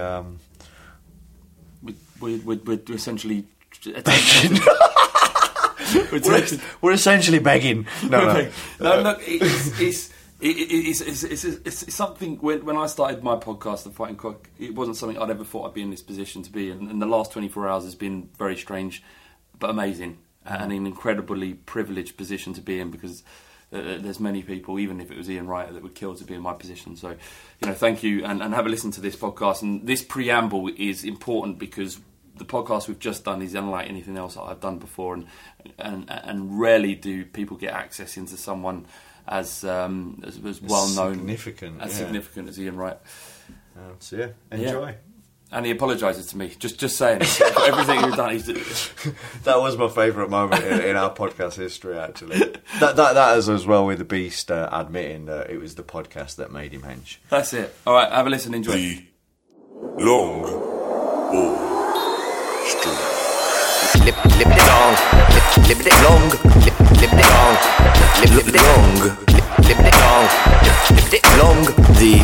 Um, 2.21 2.29
We, 2.29 2.37
we, 2.39 2.55
we, 2.57 2.75
we're 2.77 2.95
essentially. 2.95 3.45
attempting- 3.95 4.59
we're 6.11 6.21
we're, 6.21 6.47
we're 6.81 6.91
essentially 6.93 7.39
begging. 7.39 7.85
No, 8.07 8.33
no. 8.33 8.49
no, 8.79 9.01
look, 9.01 9.19
it's 9.25 9.79
it's, 9.79 10.09
it, 10.39 10.57
it, 10.57 10.73
it's, 10.89 11.01
it's, 11.01 11.23
it's, 11.23 11.43
it's, 11.43 11.83
it's 11.83 11.95
something. 11.95 12.37
When, 12.37 12.65
when 12.65 12.77
I 12.77 12.87
started 12.87 13.23
my 13.23 13.35
podcast, 13.35 13.83
The 13.83 13.89
Fighting 13.91 14.15
Cock, 14.17 14.49
it 14.59 14.73
wasn't 14.75 14.97
something 14.97 15.17
I'd 15.17 15.29
ever 15.29 15.43
thought 15.43 15.67
I'd 15.67 15.73
be 15.73 15.81
in 15.81 15.89
this 15.91 16.01
position 16.01 16.43
to 16.43 16.51
be. 16.51 16.69
And, 16.69 16.89
and 16.89 17.01
the 17.01 17.05
last 17.05 17.31
24 17.31 17.67
hours 17.67 17.83
has 17.83 17.95
been 17.95 18.29
very 18.37 18.55
strange, 18.57 19.03
but 19.59 19.69
amazing, 19.69 20.17
and 20.45 20.71
an 20.71 20.85
incredibly 20.85 21.53
privileged 21.55 22.17
position 22.17 22.53
to 22.53 22.61
be 22.61 22.79
in 22.79 22.91
because. 22.91 23.23
Uh, 23.73 23.97
there's 23.99 24.19
many 24.19 24.43
people, 24.43 24.77
even 24.79 24.99
if 24.99 25.09
it 25.09 25.17
was 25.17 25.29
Ian 25.29 25.47
Wright, 25.47 25.71
that 25.73 25.81
would 25.81 25.95
kill 25.95 26.13
to 26.13 26.25
be 26.25 26.33
in 26.33 26.41
my 26.41 26.51
position. 26.51 26.97
So, 26.97 27.11
you 27.61 27.67
know, 27.69 27.73
thank 27.73 28.03
you, 28.03 28.25
and, 28.25 28.43
and 28.43 28.53
have 28.53 28.65
a 28.65 28.69
listen 28.69 28.91
to 28.91 28.99
this 28.99 29.15
podcast. 29.15 29.61
And 29.61 29.87
this 29.87 30.03
preamble 30.03 30.69
is 30.75 31.05
important 31.05 31.57
because 31.57 31.97
the 32.41 32.48
podcast 32.51 32.88
we've 32.88 33.00
just 33.00 33.24
done 33.24 33.41
is 33.41 33.53
unlike 33.53 33.88
anything 33.88 34.17
else 34.17 34.33
that 34.36 34.41
I've 34.41 34.60
done 34.60 34.79
before, 34.79 35.13
and 35.13 35.27
and 35.77 36.10
and 36.10 36.60
rarely 36.60 36.95
do 36.95 37.24
people 37.24 37.55
get 37.55 37.74
access 37.74 38.17
into 38.17 38.36
someone 38.36 38.86
as 39.27 39.63
um, 39.63 40.21
as, 40.25 40.43
as 40.43 40.62
well 40.62 40.88
known, 40.89 41.15
significant, 41.15 41.81
as 41.81 41.91
yeah. 41.91 41.98
significant 41.98 42.50
as 42.50 42.60
Ian 42.60 42.77
Wright. 42.77 42.98
Um, 43.77 43.95
so 44.00 44.17
yeah, 44.17 44.27
enjoy. 44.51 44.95
And 45.53 45.65
he 45.65 45.74
apologises 45.74 46.27
to 46.27 46.38
me. 46.38 46.48
Just, 46.57 46.79
just 46.79 46.95
saying, 46.95 47.24
everything 47.65 48.00
you've 48.00 48.15
done. 48.15 48.31
He's, 48.31 48.48
That 49.43 49.60
was 49.60 49.75
my 49.75 49.89
favourite 49.89 50.29
moment 50.29 50.63
in, 50.63 50.79
in 50.79 50.95
our 50.95 51.13
podcast 51.13 51.55
history. 51.55 51.98
Actually, 51.98 52.38
that 52.79 52.95
that 52.95 53.13
that 53.13 53.38
is 53.38 53.50
as 53.50 53.67
well 53.67 53.86
with 53.86 53.98
the 53.98 54.05
Beast 54.05 54.50
uh, 54.50 54.69
admitting 54.71 55.25
that 55.25 55.50
it 55.50 55.60
was 55.60 55.75
the 55.75 55.83
podcast 55.83 56.38
that 56.38 56.53
made 56.53 56.74
him 56.74 56.83
hench. 56.83 57.17
that's 57.29 57.53
it. 57.53 57.75
All 57.86 57.93
right, 57.93 58.10
have 58.10 58.27
a 58.27 58.29
listen. 58.29 58.53
Enjoy. 58.53 58.71
The 58.71 59.05
long 59.98 60.41
ball 61.31 61.71
street. 62.65 63.90
Lip, 64.05 64.17
lip 64.38 64.50
it 64.50 64.65
long, 64.65 64.93
lip, 65.34 65.46
lip 65.70 65.81
it 65.86 65.98
long, 66.01 66.24
lip, 66.65 66.77
lip 67.00 67.13
it 67.13 67.27
long, 67.29 67.53
lip, 68.20 68.34
lip 68.34 68.48
it 68.48 68.55
long, 68.58 68.89
lip, 69.05 69.46
lip 69.67 69.77
it 69.77 69.96
long, 70.01 70.25
lip, 70.65 70.77
lip 70.89 71.13
it 71.13 71.25
long, 71.38 71.62
the 72.01 72.17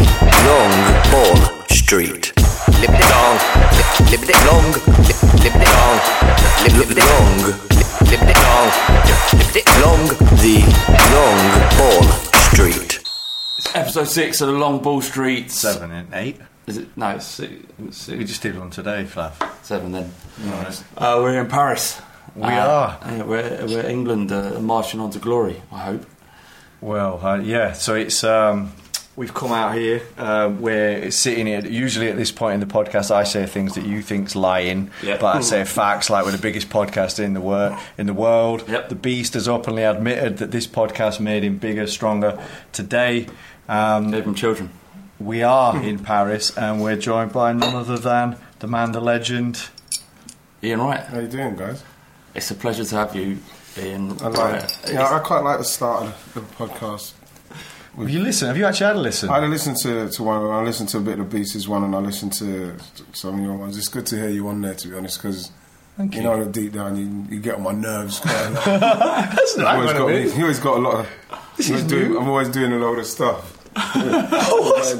long 0.47 0.73
ball 1.11 1.37
street. 1.69 2.33
Lip 2.81 2.89
it 2.89 3.07
long, 3.13 3.37
lip, 3.77 3.89
lip 4.09 4.25
it 4.25 4.39
long, 4.49 4.67
lip, 5.05 5.19
lip 5.43 5.53
it 5.53 5.69
long, 5.69 5.97
lip, 6.63 6.73
lip 6.77 6.91
it 6.91 7.01
long, 7.05 7.33
lip, 7.45 7.89
lip 8.09 8.25
it 8.25 8.37
long, 8.41 8.67
lip, 9.05 9.21
lip 9.37 9.55
it 9.55 9.67
long, 9.83 10.03
the 10.41 10.57
long 11.13 11.41
ball 11.77 12.03
street. 12.49 13.03
Episode 13.75 14.07
six 14.07 14.41
of 14.41 14.47
the 14.47 14.53
Long 14.53 14.81
Ball 14.81 15.01
Street. 15.01 15.51
Seven 15.51 15.91
and 15.91 16.13
eight. 16.13 16.37
Is 16.67 16.77
it? 16.77 16.97
No, 16.97 17.09
it's 17.11 17.25
six, 17.25 17.53
it's 17.79 17.97
six. 17.97 18.17
We 18.17 18.25
just 18.25 18.41
did 18.41 18.59
one 18.59 18.69
today, 18.69 19.05
Flav. 19.05 19.33
seven 19.63 19.91
then. 19.93 20.11
Uh, 20.97 21.19
we're 21.21 21.39
in 21.39 21.47
Paris. 21.47 22.01
We 22.35 22.43
Uh, 22.43 22.67
are. 22.67 22.99
yeah, 23.05 23.23
we're, 23.23 23.65
we're 23.67 23.85
England 23.87 24.31
uh, 24.31 24.59
marching 24.59 24.99
on 24.99 25.09
to 25.11 25.19
glory. 25.19 25.61
I 25.71 25.79
hope. 25.79 26.05
Well, 26.81 27.25
uh, 27.25 27.37
yeah. 27.39 27.71
So 27.71 27.95
it's 27.95 28.21
um, 28.25 28.73
we've 29.15 29.33
come 29.33 29.53
out 29.53 29.75
here. 29.75 30.01
Uh, 30.17 30.51
we're 30.59 31.09
sitting 31.09 31.47
here. 31.47 31.65
Usually 31.65 32.09
at 32.09 32.17
this 32.17 32.33
point 32.33 32.55
in 32.55 32.59
the 32.67 32.71
podcast, 32.71 33.11
I 33.11 33.23
say 33.23 33.45
things 33.45 33.75
that 33.75 33.85
you 33.85 34.01
think's 34.01 34.35
lying, 34.35 34.91
Yeah. 35.01 35.17
but 35.21 35.37
I 35.37 35.41
say 35.41 35.63
facts. 35.63 36.09
Like 36.09 36.25
we're 36.25 36.31
the 36.31 36.37
biggest 36.37 36.69
podcast 36.69 37.17
in 37.23 37.33
the 37.33 37.41
world. 37.41 37.77
In 37.97 38.07
the 38.07 38.13
world, 38.13 38.65
Yep. 38.67 38.89
the 38.89 38.95
Beast 38.95 39.35
has 39.35 39.47
openly 39.47 39.83
admitted 39.83 40.37
that 40.39 40.51
this 40.51 40.67
podcast 40.67 41.21
made 41.21 41.43
him 41.45 41.57
bigger, 41.59 41.87
stronger. 41.87 42.37
Today, 42.73 43.27
um, 43.69 44.11
Gave 44.11 44.25
them 44.25 44.35
children. 44.35 44.69
We 45.19 45.43
are 45.43 45.81
in 45.81 45.99
Paris, 45.99 46.55
and 46.57 46.81
we're 46.81 46.95
joined 46.97 47.33
by 47.33 47.53
none 47.53 47.75
other 47.75 47.97
than 47.97 48.37
the 48.59 48.67
man, 48.67 48.91
the 48.91 49.01
legend. 49.01 49.69
Ian 50.63 50.81
Wright. 50.81 50.99
How 51.03 51.19
you 51.19 51.27
doing, 51.27 51.55
guys? 51.55 51.83
It's 52.35 52.51
a 52.51 52.55
pleasure 52.55 52.83
to 52.85 52.95
have 52.95 53.15
you, 53.15 53.39
Ian. 53.77 54.11
I 54.21 54.27
like. 54.27 54.37
Wright. 54.37 54.81
Yeah, 54.91 55.09
I 55.15 55.19
quite 55.19 55.39
like 55.43 55.59
the 55.59 55.63
start 55.65 56.03
of 56.05 56.31
the 56.33 56.41
podcast. 56.41 57.13
Have 57.97 58.09
you 58.11 58.19
listened? 58.19 58.49
Have 58.49 58.57
you 58.57 58.65
actually 58.65 58.85
had 58.87 58.95
a 58.95 58.99
listen? 58.99 59.29
I 59.29 59.39
listened 59.47 59.77
to 59.77 60.07
to 60.09 60.23
one 60.23 60.43
of. 60.43 60.49
I 60.51 60.61
listened 60.63 60.89
to 60.89 60.97
a 60.97 61.01
bit 61.01 61.19
of 61.19 61.29
Beast's 61.31 61.67
one, 61.67 61.83
and 61.83 61.95
I 61.95 61.99
listened 61.99 62.33
to 62.33 62.75
some 63.13 63.39
of 63.39 63.41
your 63.43 63.55
ones. 63.55 63.75
It's 63.77 63.87
good 63.87 64.05
to 64.07 64.15
hear 64.17 64.29
you 64.29 64.47
on 64.49 64.61
there, 64.61 64.75
to 64.75 64.87
be 64.87 64.95
honest, 64.95 65.19
because 65.19 65.51
Thank 65.95 66.13
you 66.13 66.21
you. 66.21 66.27
know 66.27 66.43
that 66.43 66.51
deep 66.51 66.73
down 66.73 66.95
you, 66.95 67.35
you 67.35 67.41
get 67.41 67.55
on 67.55 67.63
my 67.63 67.71
nerves 67.71 68.19
quite 68.19 68.45
a 68.45 68.49
lot. 68.51 68.65
That's 69.35 69.55
You've 69.55 69.65
not 69.65 69.75
always 69.77 69.93
got 69.93 70.07
me, 70.09 70.29
he 70.29 70.41
always 70.43 70.59
got 70.59 70.77
a 70.77 70.79
lot 70.81 70.95
of. 70.99 71.09
This 71.57 71.69
I'm 71.69 71.75
always 71.75 71.87
doing- 71.89 72.17
I'm 72.17 72.27
always 72.29 72.49
doing 72.49 72.71
a 72.71 72.77
load 72.77 72.99
of 72.99 73.07
stuff. 73.07 73.56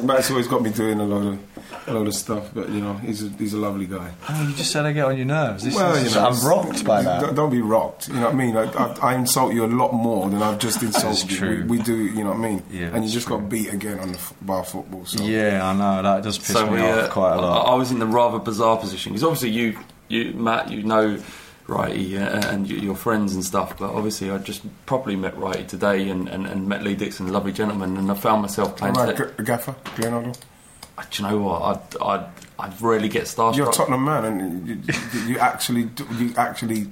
Matt's 0.04 0.30
always 0.30 0.48
got 0.48 0.62
me 0.62 0.70
doing 0.72 1.00
a 1.00 1.06
lot 1.06 1.28
of 1.34 1.40
a 1.88 1.94
load 1.94 2.08
of 2.08 2.14
stuff, 2.16 2.50
but 2.54 2.68
you 2.70 2.82
know 2.82 2.96
he's 2.96 3.24
a, 3.24 3.30
he's 3.30 3.54
a 3.54 3.58
lovely 3.58 3.86
guy. 3.86 4.12
Oh, 4.30 4.48
you 4.50 4.54
just 4.56 4.72
said 4.72 4.86
I 4.86 4.92
get 4.92 5.06
on 5.06 5.16
your 5.16 5.26
nerves. 5.26 5.64
This 5.64 5.74
Well, 5.74 5.96
is, 5.96 6.14
you 6.14 6.20
know, 6.20 6.28
I'm 6.28 6.46
rocked 6.46 6.84
by 6.84 7.02
don't- 7.02 7.22
that. 7.22 7.36
Don't 7.36 7.50
be 7.50 7.62
rocked. 7.62 8.10
You 8.10 8.16
know 8.16 8.24
what 8.26 8.34
I 8.34 8.38
mean? 8.38 8.54
Like, 8.56 8.76
I, 8.76 9.12
I 9.12 9.16
insult 9.16 9.54
you 9.54 9.64
a 9.64 9.68
lot 9.68 9.94
more 9.94 10.30
than 10.30 10.42
I've 10.42 10.60
just 10.60 10.84
insulted 10.84 11.32
you. 11.32 11.38
true. 11.38 11.66
We, 11.68 11.78
we 11.78 11.84
do. 11.84 11.96
You 11.96 12.24
know 12.26 12.32
what 12.32 12.40
I 12.40 12.50
mean? 12.50 12.64
Yeah, 12.70 12.88
and 12.94 13.06
you 13.06 13.10
just 13.12 13.28
true. 13.28 13.38
got 13.40 13.48
beat 13.50 13.72
again 13.74 14.00
on 14.00 14.10
the 14.12 14.18
f- 14.18 14.34
bar 14.42 14.66
football. 14.66 15.06
So 15.06 15.24
Yeah, 15.24 15.66
I 15.66 15.74
know 15.74 16.02
that 16.04 16.24
does 16.24 16.38
piss 16.38 16.54
me 16.56 16.82
off 16.82 17.06
uh, 17.06 17.08
quite 17.10 17.34
a 17.36 17.42
lot. 17.42 17.68
I 17.72 17.76
was 17.76 17.92
in 17.92 18.00
the 18.00 18.06
rather 18.06 18.40
bizarre 18.40 18.78
position 18.78 19.14
because 19.14 19.24
obviously 19.24 19.52
you, 19.52 19.80
you, 20.10 20.34
Matt, 20.34 20.70
you 20.70 20.84
know 20.84 21.18
Righty 21.68 22.18
uh, 22.18 22.50
and 22.54 22.68
your 22.70 22.96
friends 22.96 23.36
and 23.36 23.44
stuff, 23.44 23.78
but 23.78 23.92
obviously 23.92 24.32
I 24.32 24.38
just 24.38 24.62
properly 24.86 25.16
met 25.18 25.38
Righty 25.38 25.66
today 25.66 26.10
and, 26.10 26.30
and, 26.30 26.46
and 26.48 26.68
met 26.68 26.82
Lee 26.84 26.96
Dixon, 26.96 27.28
a 27.28 27.32
lovely 27.32 27.52
gentleman, 27.52 27.98
and 27.98 28.10
I 28.10 28.14
found 28.14 28.42
myself 28.42 28.78
playing. 28.78 28.94
right, 28.96 29.18
G- 29.18 29.44
Gaffer, 29.44 29.76
Leonardo. 30.00 30.32
Do 30.32 31.24
you 31.24 31.30
know 31.30 31.38
what? 31.40 31.62
I 32.02 32.06
I 32.16 32.30
I 32.58 32.74
rarely 32.80 33.10
get 33.10 33.26
starstruck. 33.26 33.56
You're 33.58 33.70
a 33.70 33.74
Tottenham 33.74 34.06
man, 34.06 34.26
and 34.26 34.68
you, 34.68 34.76
you, 35.14 35.20
you 35.34 35.40
actually 35.40 35.90
you 36.18 36.34
actually 36.38 36.86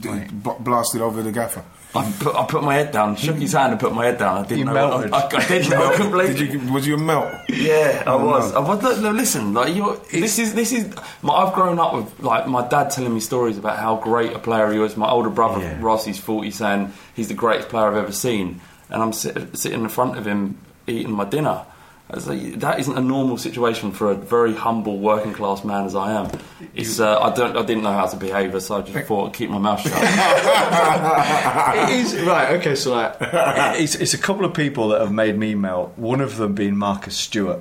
d- 0.00 0.50
blasted 0.60 1.00
over 1.00 1.22
the 1.22 1.32
Gaffer. 1.32 1.64
I 1.94 2.10
put, 2.20 2.34
I 2.34 2.46
put 2.46 2.62
my 2.62 2.74
head 2.74 2.90
down, 2.90 3.16
shook 3.16 3.36
his 3.36 3.52
hand, 3.52 3.72
and 3.72 3.78
put 3.80 3.92
my 3.94 4.06
head 4.06 4.18
down. 4.18 4.38
I 4.38 4.42
didn't 4.46 4.58
You 4.60 4.64
know. 4.64 4.72
melted. 4.72 5.12
I, 5.12 5.18
I, 5.20 5.28
I 5.36 5.46
did 5.46 5.68
melt 5.68 5.94
completely. 5.96 6.34
Did 6.46 6.52
you, 6.62 6.72
was 6.72 6.86
you 6.86 6.94
a 6.94 6.98
melt? 6.98 7.34
Yeah, 7.50 8.02
I 8.06 8.10
Oh, 8.12 8.24
was. 8.26 8.50
no. 8.52 8.58
I 8.60 8.66
was. 8.68 8.82
Look, 8.82 8.98
look, 9.00 9.14
listen, 9.14 9.52
like 9.52 9.76
you're. 9.76 9.96
This 10.10 10.38
is 10.38 10.54
this 10.54 10.72
is. 10.72 10.92
My, 11.20 11.34
I've 11.34 11.52
grown 11.54 11.78
up 11.78 11.92
with 11.94 12.20
like 12.20 12.46
my 12.48 12.66
dad 12.66 12.90
telling 12.90 13.12
me 13.12 13.20
stories 13.20 13.58
about 13.58 13.78
how 13.78 13.96
great 13.96 14.32
a 14.32 14.38
player 14.38 14.72
he 14.72 14.78
was. 14.78 14.96
My 14.96 15.10
older 15.10 15.28
brother 15.28 15.60
Yeah. 15.60 15.78
Ross, 15.82 16.06
he's 16.06 16.18
forty, 16.18 16.50
saying 16.50 16.92
he's 17.14 17.28
the 17.28 17.34
greatest 17.34 17.68
player 17.68 17.88
I've 17.88 17.96
ever 17.96 18.12
seen, 18.12 18.62
and 18.88 19.02
I'm 19.02 19.12
sit, 19.12 19.54
sitting 19.58 19.82
in 19.82 19.88
front 19.90 20.16
of 20.16 20.26
him 20.26 20.58
eating 20.86 21.12
my 21.12 21.24
dinner. 21.26 21.66
I 22.12 22.16
was 22.16 22.26
like, 22.28 22.60
that 22.60 22.78
isn't 22.78 22.96
a 22.96 23.00
normal 23.00 23.38
situation 23.38 23.90
for 23.90 24.10
a 24.10 24.14
very 24.14 24.54
humble 24.54 24.98
working 24.98 25.32
class 25.32 25.64
man 25.64 25.86
as 25.86 25.94
I 25.94 26.12
am. 26.12 26.30
It's 26.74 27.00
uh, 27.00 27.18
I 27.18 27.34
don't 27.34 27.56
I 27.56 27.62
didn't 27.64 27.82
know 27.84 27.92
how 27.92 28.04
to 28.06 28.16
behave, 28.16 28.60
so 28.62 28.76
I 28.76 28.82
just 28.82 29.06
thought 29.08 29.28
I'd 29.28 29.32
keep 29.34 29.48
my 29.48 29.56
mouth 29.58 29.80
shut. 29.80 29.92
it 31.88 31.90
is 31.90 32.20
right. 32.22 32.52
Okay, 32.60 32.74
so 32.74 32.92
like, 32.92 33.16
it's, 33.20 33.94
it's 33.94 34.14
a 34.14 34.18
couple 34.18 34.44
of 34.44 34.54
people 34.54 34.88
that 34.88 35.00
have 35.00 35.12
made 35.12 35.38
me 35.38 35.54
melt. 35.54 35.96
One 35.96 36.20
of 36.20 36.36
them 36.36 36.54
being 36.54 36.76
Marcus 36.76 37.16
Stewart, 37.16 37.60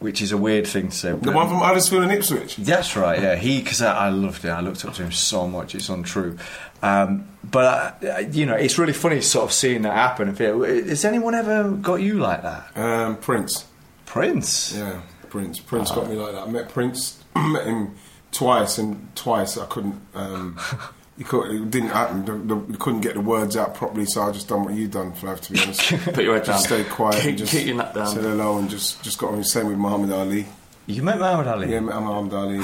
which 0.00 0.20
is 0.20 0.32
a 0.32 0.36
weird 0.36 0.66
thing 0.66 0.88
to 0.88 0.96
say. 0.96 1.12
The 1.12 1.30
one 1.32 1.48
from 1.48 1.58
Huddersfield 1.58 2.02
and 2.02 2.12
Ipswich. 2.12 2.56
That's 2.56 2.96
right. 2.96 3.20
Yeah, 3.22 3.36
he 3.36 3.60
because 3.62 3.80
I, 3.80 4.06
I 4.06 4.08
loved 4.10 4.44
it. 4.44 4.48
I 4.50 4.60
looked 4.60 4.84
up 4.84 4.94
to 4.94 5.04
him 5.04 5.12
so 5.12 5.46
much. 5.46 5.74
It's 5.74 5.88
untrue. 5.88 6.36
Um, 6.82 7.28
but 7.44 8.02
uh, 8.04 8.18
you 8.30 8.44
know, 8.46 8.54
it's 8.54 8.76
really 8.78 8.92
funny 8.92 9.20
sort 9.20 9.44
of 9.44 9.52
seeing 9.52 9.82
that 9.82 9.94
happen. 9.94 10.28
and 10.28 10.36
feel- 10.36 10.62
Has 10.64 11.04
anyone 11.04 11.34
ever 11.34 11.70
got 11.70 11.96
you 12.02 12.18
like 12.18 12.42
that, 12.42 12.76
Um, 12.76 13.16
Prince. 13.16 13.66
Prince? 14.14 14.72
Yeah, 14.76 15.00
Prince. 15.28 15.58
Prince 15.58 15.90
got 15.90 16.04
Ah. 16.04 16.08
me 16.08 16.14
like 16.14 16.32
that. 16.34 16.42
I 16.46 16.50
met 16.50 16.68
Prince, 16.68 17.18
met 17.36 17.66
him 17.66 17.96
twice, 18.30 18.78
and 18.78 19.08
twice 19.16 19.58
I 19.58 19.66
couldn't. 19.66 20.00
Um, 20.14 20.56
you 21.18 21.24
it 21.42 21.70
didn't 21.70 21.90
happen. 21.90 22.24
The, 22.24 22.54
the, 22.54 22.72
you 22.72 22.78
couldn't 22.78 23.00
get 23.00 23.14
the 23.14 23.20
words 23.20 23.56
out 23.56 23.74
properly, 23.74 24.04
so 24.06 24.22
I 24.22 24.30
just 24.30 24.46
done 24.48 24.62
what 24.64 24.74
you 24.74 24.86
done, 24.86 25.12
Flav. 25.14 25.40
To 25.40 25.52
be 25.52 25.60
honest, 25.60 25.80
Put 26.14 26.22
your 26.24 26.34
head 26.34 26.44
just 26.44 26.68
down. 26.68 26.80
stay 26.84 26.88
quiet 26.90 27.16
Keep- 27.22 27.28
and 27.30 27.38
just 27.38 27.52
keep 27.52 27.66
your 27.66 27.76
nut 27.76 27.92
down. 27.92 28.06
said 28.06 28.22
hello 28.22 28.58
and 28.58 28.70
just 28.70 29.02
just 29.02 29.18
got 29.18 29.32
on 29.32 29.38
the 29.38 29.44
same 29.44 29.66
with 29.66 29.78
Muhammad 29.78 30.12
Ali. 30.12 30.46
You 30.86 31.02
met 31.02 31.18
Muhammad 31.18 31.48
Ali. 31.48 31.72
Yeah, 31.72 31.80
met 31.80 31.96
Muhammad 32.00 32.34
Ali. 32.34 32.58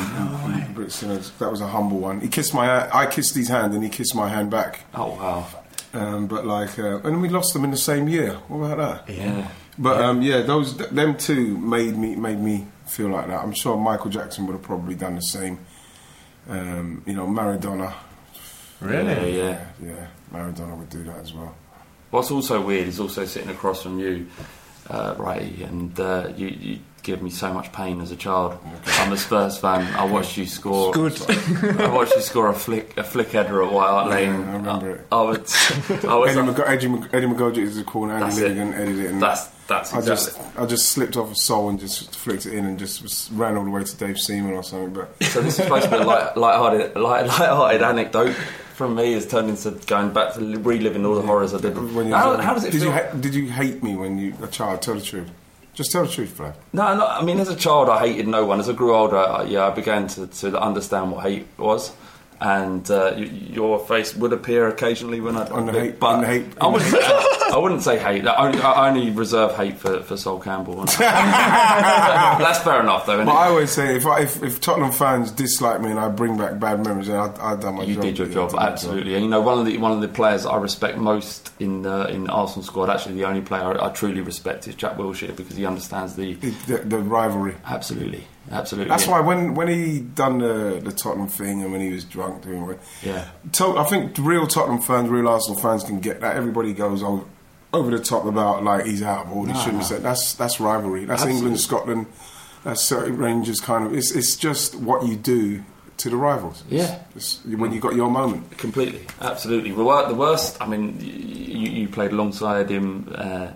Brixton. 0.75 1.09
That 1.41 1.51
was 1.51 1.61
a 1.63 1.67
humble 1.67 1.99
one. 1.99 2.21
He 2.21 2.29
kissed 2.29 2.55
my. 2.55 2.89
I 2.95 3.07
kissed 3.07 3.35
his 3.35 3.49
hand, 3.49 3.75
and 3.75 3.83
he 3.83 3.91
kissed 3.91 4.15
my 4.15 4.29
hand 4.29 4.51
back. 4.53 4.85
oh 4.95 5.17
wow, 5.17 5.47
Um, 5.95 6.29
but 6.29 6.47
like, 6.47 6.79
uh, 6.79 7.01
and 7.03 7.21
we 7.21 7.29
lost 7.29 7.55
them 7.55 7.65
in 7.65 7.71
the 7.73 7.77
same 7.91 8.09
year. 8.09 8.35
What 8.47 8.71
about 8.71 9.07
that? 9.07 9.13
yeah. 9.13 9.49
But 9.81 10.01
um, 10.03 10.21
yeah, 10.23 10.43
those 10.43 10.77
them 10.77 11.17
two 11.17 11.57
made 11.59 11.97
me 11.97 12.15
made 12.15 12.39
me 12.39 12.67
feel 12.87 13.09
like 13.09 13.29
that. 13.29 13.41
I'm 13.43 13.53
sure 13.55 13.77
Michael 13.79 14.11
Jackson 14.11 14.47
would 14.47 14.53
have 14.53 14.63
probably 14.63 14.95
done 14.95 15.15
the 15.17 15.23
same. 15.23 15.59
Um, 16.49 17.03
you 17.07 17.15
know, 17.15 17.27
Maradona. 17.27 17.95
Really? 18.81 19.37
Yeah, 19.39 19.45
yeah. 19.45 19.67
Yeah, 19.83 19.89
yeah, 19.95 20.07
Maradona 20.33 20.77
would 20.77 20.91
do 20.91 21.03
that 21.05 21.19
as 21.19 21.33
well. 21.33 21.55
What's 22.11 22.31
also 22.31 22.61
weird 22.61 22.89
is 22.89 23.01
also 23.01 23.25
sitting 23.25 23.51
across 23.51 23.83
from 23.83 23.99
you, 23.99 24.27
uh, 24.89 25.15
Righty, 25.17 25.63
and 25.63 25.99
uh, 26.01 26.33
you, 26.37 26.49
you 26.49 26.79
give 27.03 27.23
me 27.23 27.31
so 27.31 27.53
much 27.55 27.73
pain 27.73 28.01
as 28.01 28.11
a 28.11 28.17
child. 28.17 28.59
I'm 28.87 29.13
a 29.13 29.17
Spurs 29.17 29.57
fan. 29.59 29.87
I 29.95 30.05
watched 30.05 30.37
you 30.37 30.45
score. 30.47 30.93
Good. 30.93 31.19
I 31.81 31.89
watched 31.95 32.15
you 32.17 32.21
score 32.21 32.49
a 32.49 32.55
flick 32.55 32.97
a 32.99 33.05
flick 33.05 33.29
header 33.31 33.63
at 33.63 33.73
White 33.73 33.89
Hart 33.89 34.11
Lane. 34.11 34.31
I 34.31 34.53
remember 34.57 34.91
it. 34.91 35.07
I, 35.13 35.23
would. 35.23 35.41
I 36.05 36.15
was. 36.17 36.37
Eddie, 36.37 36.43
Mc- 36.51 36.59
Eddie, 36.69 36.89
Mc- 36.89 37.15
Eddie 37.15 37.27
McGoldrick 37.27 37.59
is 37.63 37.77
the 37.77 37.85
call, 37.85 38.11
and 38.11 38.23
That's 38.23 38.39
Andy 38.39 38.51
it. 38.51 38.55
Milligan 38.65 38.75
edited 38.83 39.05
it. 39.05 39.11
And 39.13 39.23
That's 39.71 39.93
that's 39.93 40.09
I 40.09 40.09
just 40.09 40.59
I 40.59 40.67
just 40.67 40.89
slipped 40.89 41.17
off 41.17 41.31
a 41.31 41.35
soul 41.37 41.69
and 41.69 41.79
just 41.79 42.17
flicked 42.17 42.45
it 42.45 42.55
in 42.55 42.67
and 42.67 42.77
just 42.77 43.03
was, 43.03 43.31
ran 43.33 43.57
all 43.57 43.65
the 43.65 43.71
way 43.71 43.85
to 43.85 43.97
Dave 43.97 44.19
Seaman 44.19 44.51
or 44.53 44.65
something. 44.65 44.93
But 44.93 45.23
So 45.23 45.41
this 45.41 45.59
is 45.59 45.65
supposed 45.65 45.85
to 45.85 45.91
be 45.91 45.97
a 45.97 46.05
light, 46.05 46.37
light-hearted, 46.37 46.97
light, 46.97 47.27
light-hearted 47.27 47.81
anecdote 47.81 48.35
from 48.75 48.97
me. 48.97 49.13
Has 49.13 49.27
turned 49.29 49.49
into 49.49 49.71
going 49.87 50.13
back 50.13 50.35
to 50.35 50.41
reliving 50.41 51.07
all 51.07 51.15
the 51.15 51.23
horrors 51.23 51.55
I 51.55 51.61
did. 51.61 51.75
How, 51.77 52.37
how 52.39 52.55
does 52.55 52.65
it 52.65 52.73
did 52.73 52.81
feel? 52.83 52.89
you 52.89 52.93
ha- 52.93 53.13
did 53.13 53.35
you 53.35 53.49
hate 53.49 53.81
me 53.83 53.95
when 53.95 54.19
you 54.19 54.35
a 54.43 54.49
child? 54.49 54.83
Tell 54.83 54.95
the 54.95 55.01
truth. 55.03 55.31
Just 55.73 55.93
tell 55.93 56.05
the 56.05 56.11
truth, 56.11 56.37
Flav. 56.37 56.55
No, 56.73 56.97
no, 56.97 57.07
I 57.07 57.23
mean, 57.23 57.39
as 57.39 57.49
a 57.49 57.55
child, 57.55 57.89
I 57.89 58.01
hated 58.01 58.27
no 58.27 58.45
one. 58.45 58.59
As 58.59 58.69
I 58.69 58.73
grew 58.73 58.93
older, 58.93 59.17
I, 59.17 59.45
yeah, 59.45 59.69
I 59.69 59.71
began 59.71 60.09
to, 60.09 60.27
to 60.27 60.61
understand 60.61 61.13
what 61.13 61.23
hate 61.23 61.47
was. 61.57 61.93
And 62.41 62.91
uh, 62.91 63.13
y- 63.17 63.23
your 63.53 63.79
face 63.87 64.17
would 64.17 64.33
appear 64.33 64.67
occasionally 64.69 65.21
when 65.21 65.37
I 65.37 65.47
On 65.49 65.67
the 65.67 65.73
hate- 65.73 66.01
but 66.01 66.07
on 66.07 66.21
the 66.23 66.27
hate- 66.27 66.47
I 66.61 66.67
wouldn't. 66.67 66.95
I 67.51 67.59
wouldn't 67.59 67.83
say 67.83 67.99
hate. 67.99 68.25
I 68.29 68.47
only, 68.47 68.61
I 68.61 68.89
only 68.89 69.11
reserve 69.11 69.57
hate 69.57 69.77
for, 69.77 70.01
for 70.05 70.17
Sol 70.17 70.39
Campbell. 70.39 70.85
That's 70.85 72.59
fair 72.61 72.81
enough, 72.81 73.07
though. 73.07 73.25
But 73.25 73.31
it? 73.33 73.35
I 73.35 73.49
always 73.49 73.71
say 73.71 73.97
if, 73.97 74.07
I, 74.07 74.21
if 74.23 74.41
if 74.43 74.61
Tottenham 74.61 74.93
fans 74.93 75.33
dislike 75.33 75.81
me 75.81 75.91
and 75.91 75.99
I 75.99 76.09
bring 76.09 76.37
back 76.39 76.59
bad 76.61 76.85
memories, 76.85 77.09
then 77.09 77.17
I 77.17 77.53
I 77.53 77.57
done 77.57 77.75
my 77.77 77.83
You 77.85 77.95
job. 77.97 78.05
You 78.05 78.11
did 78.13 78.19
your 78.19 78.29
job, 78.29 78.55
absolutely. 78.59 79.15
And 79.15 79.25
you 79.25 79.31
know, 79.31 79.41
one 79.41 79.59
of 79.59 79.67
the 79.67 79.77
one 79.79 79.93
of 79.93 80.01
the 80.01 80.09
players 80.09 80.47
I 80.47 80.57
respect 80.59 80.99
most 80.99 81.51
in 81.59 81.83
the 81.83 82.07
in 82.09 82.25
the 82.25 82.31
Arsenal 82.31 82.63
squad, 82.65 82.89
actually 82.89 83.17
the 83.17 83.25
only 83.25 83.41
player 83.41 83.63
I, 83.81 83.87
I 83.87 83.91
truly 83.91 84.21
respect 84.21 84.69
is 84.69 84.75
Jack 84.77 84.97
Wilshere 84.97 85.35
because 85.37 85.57
he 85.57 85.67
understands 85.67 86.15
The, 86.15 86.35
the, 86.35 86.79
the 86.79 86.99
rivalry. 86.99 87.57
absolutely, 87.67 88.27
absolutely. 88.51 88.89
That's 88.91 89.07
yeah. 89.07 89.13
why 89.13 89.21
when 89.21 89.55
when 89.55 89.69
he 89.69 90.01
done 90.01 90.39
the 90.39 90.81
the 90.83 90.93
Tottenham 90.93 91.29
thing 91.29 91.63
and 91.63 91.73
when 91.73 91.81
he 91.81 91.93
was 91.93 92.05
drunk 92.05 92.43
doing 92.43 92.69
it, 92.71 92.81
Yeah. 93.03 93.29
To, 93.53 93.79
I 93.79 93.85
think 93.85 94.17
real 94.19 94.47
Tottenham 94.47 94.81
fans, 94.81 95.09
real 95.09 95.29
Arsenal 95.29 95.61
fans 95.61 95.85
can 95.85 96.01
get 96.01 96.21
that. 96.21 96.37
Everybody 96.37 96.73
goes 96.73 97.03
over, 97.03 97.25
over 97.73 97.91
the 97.91 98.03
top 98.03 98.25
about 98.25 98.65
like 98.65 98.87
he's 98.87 99.03
out 99.03 99.27
of 99.27 99.33
order. 99.33 99.53
No, 99.53 99.59
shouldn't 99.59 99.75
no. 99.75 99.79
have 99.81 99.89
said 99.89 100.03
that's 100.03 100.35
that's 100.35 100.61
rivalry. 100.61 101.05
That's 101.05 101.23
Absolutely. 101.23 101.39
England, 101.39 101.61
Scotland. 101.61 102.07
That's 102.65 102.83
Celtic 102.83 103.17
Rangers 103.17 103.61
kind 103.61 103.87
of. 103.87 103.95
It's 103.95 104.11
it's 104.11 104.37
just 104.37 104.75
what 104.75 105.07
you 105.07 105.17
do 105.17 105.65
to 106.01 106.11
the 106.11 106.17
rivals. 106.17 106.65
Yeah. 106.69 106.99
It's 107.15 107.45
when 107.45 107.73
you 107.73 107.81
got 107.81 107.95
your 107.95 108.11
moment. 108.11 108.57
Completely, 108.59 109.07
absolutely. 109.21 109.71
The 109.71 109.85
worst. 109.85 110.57
I 110.61 110.67
mean, 110.67 110.99
you, 111.01 111.71
you 111.71 111.89
played 111.89 112.13
alongside 112.13 112.71
him. 112.71 113.13
Uh, 113.15 113.53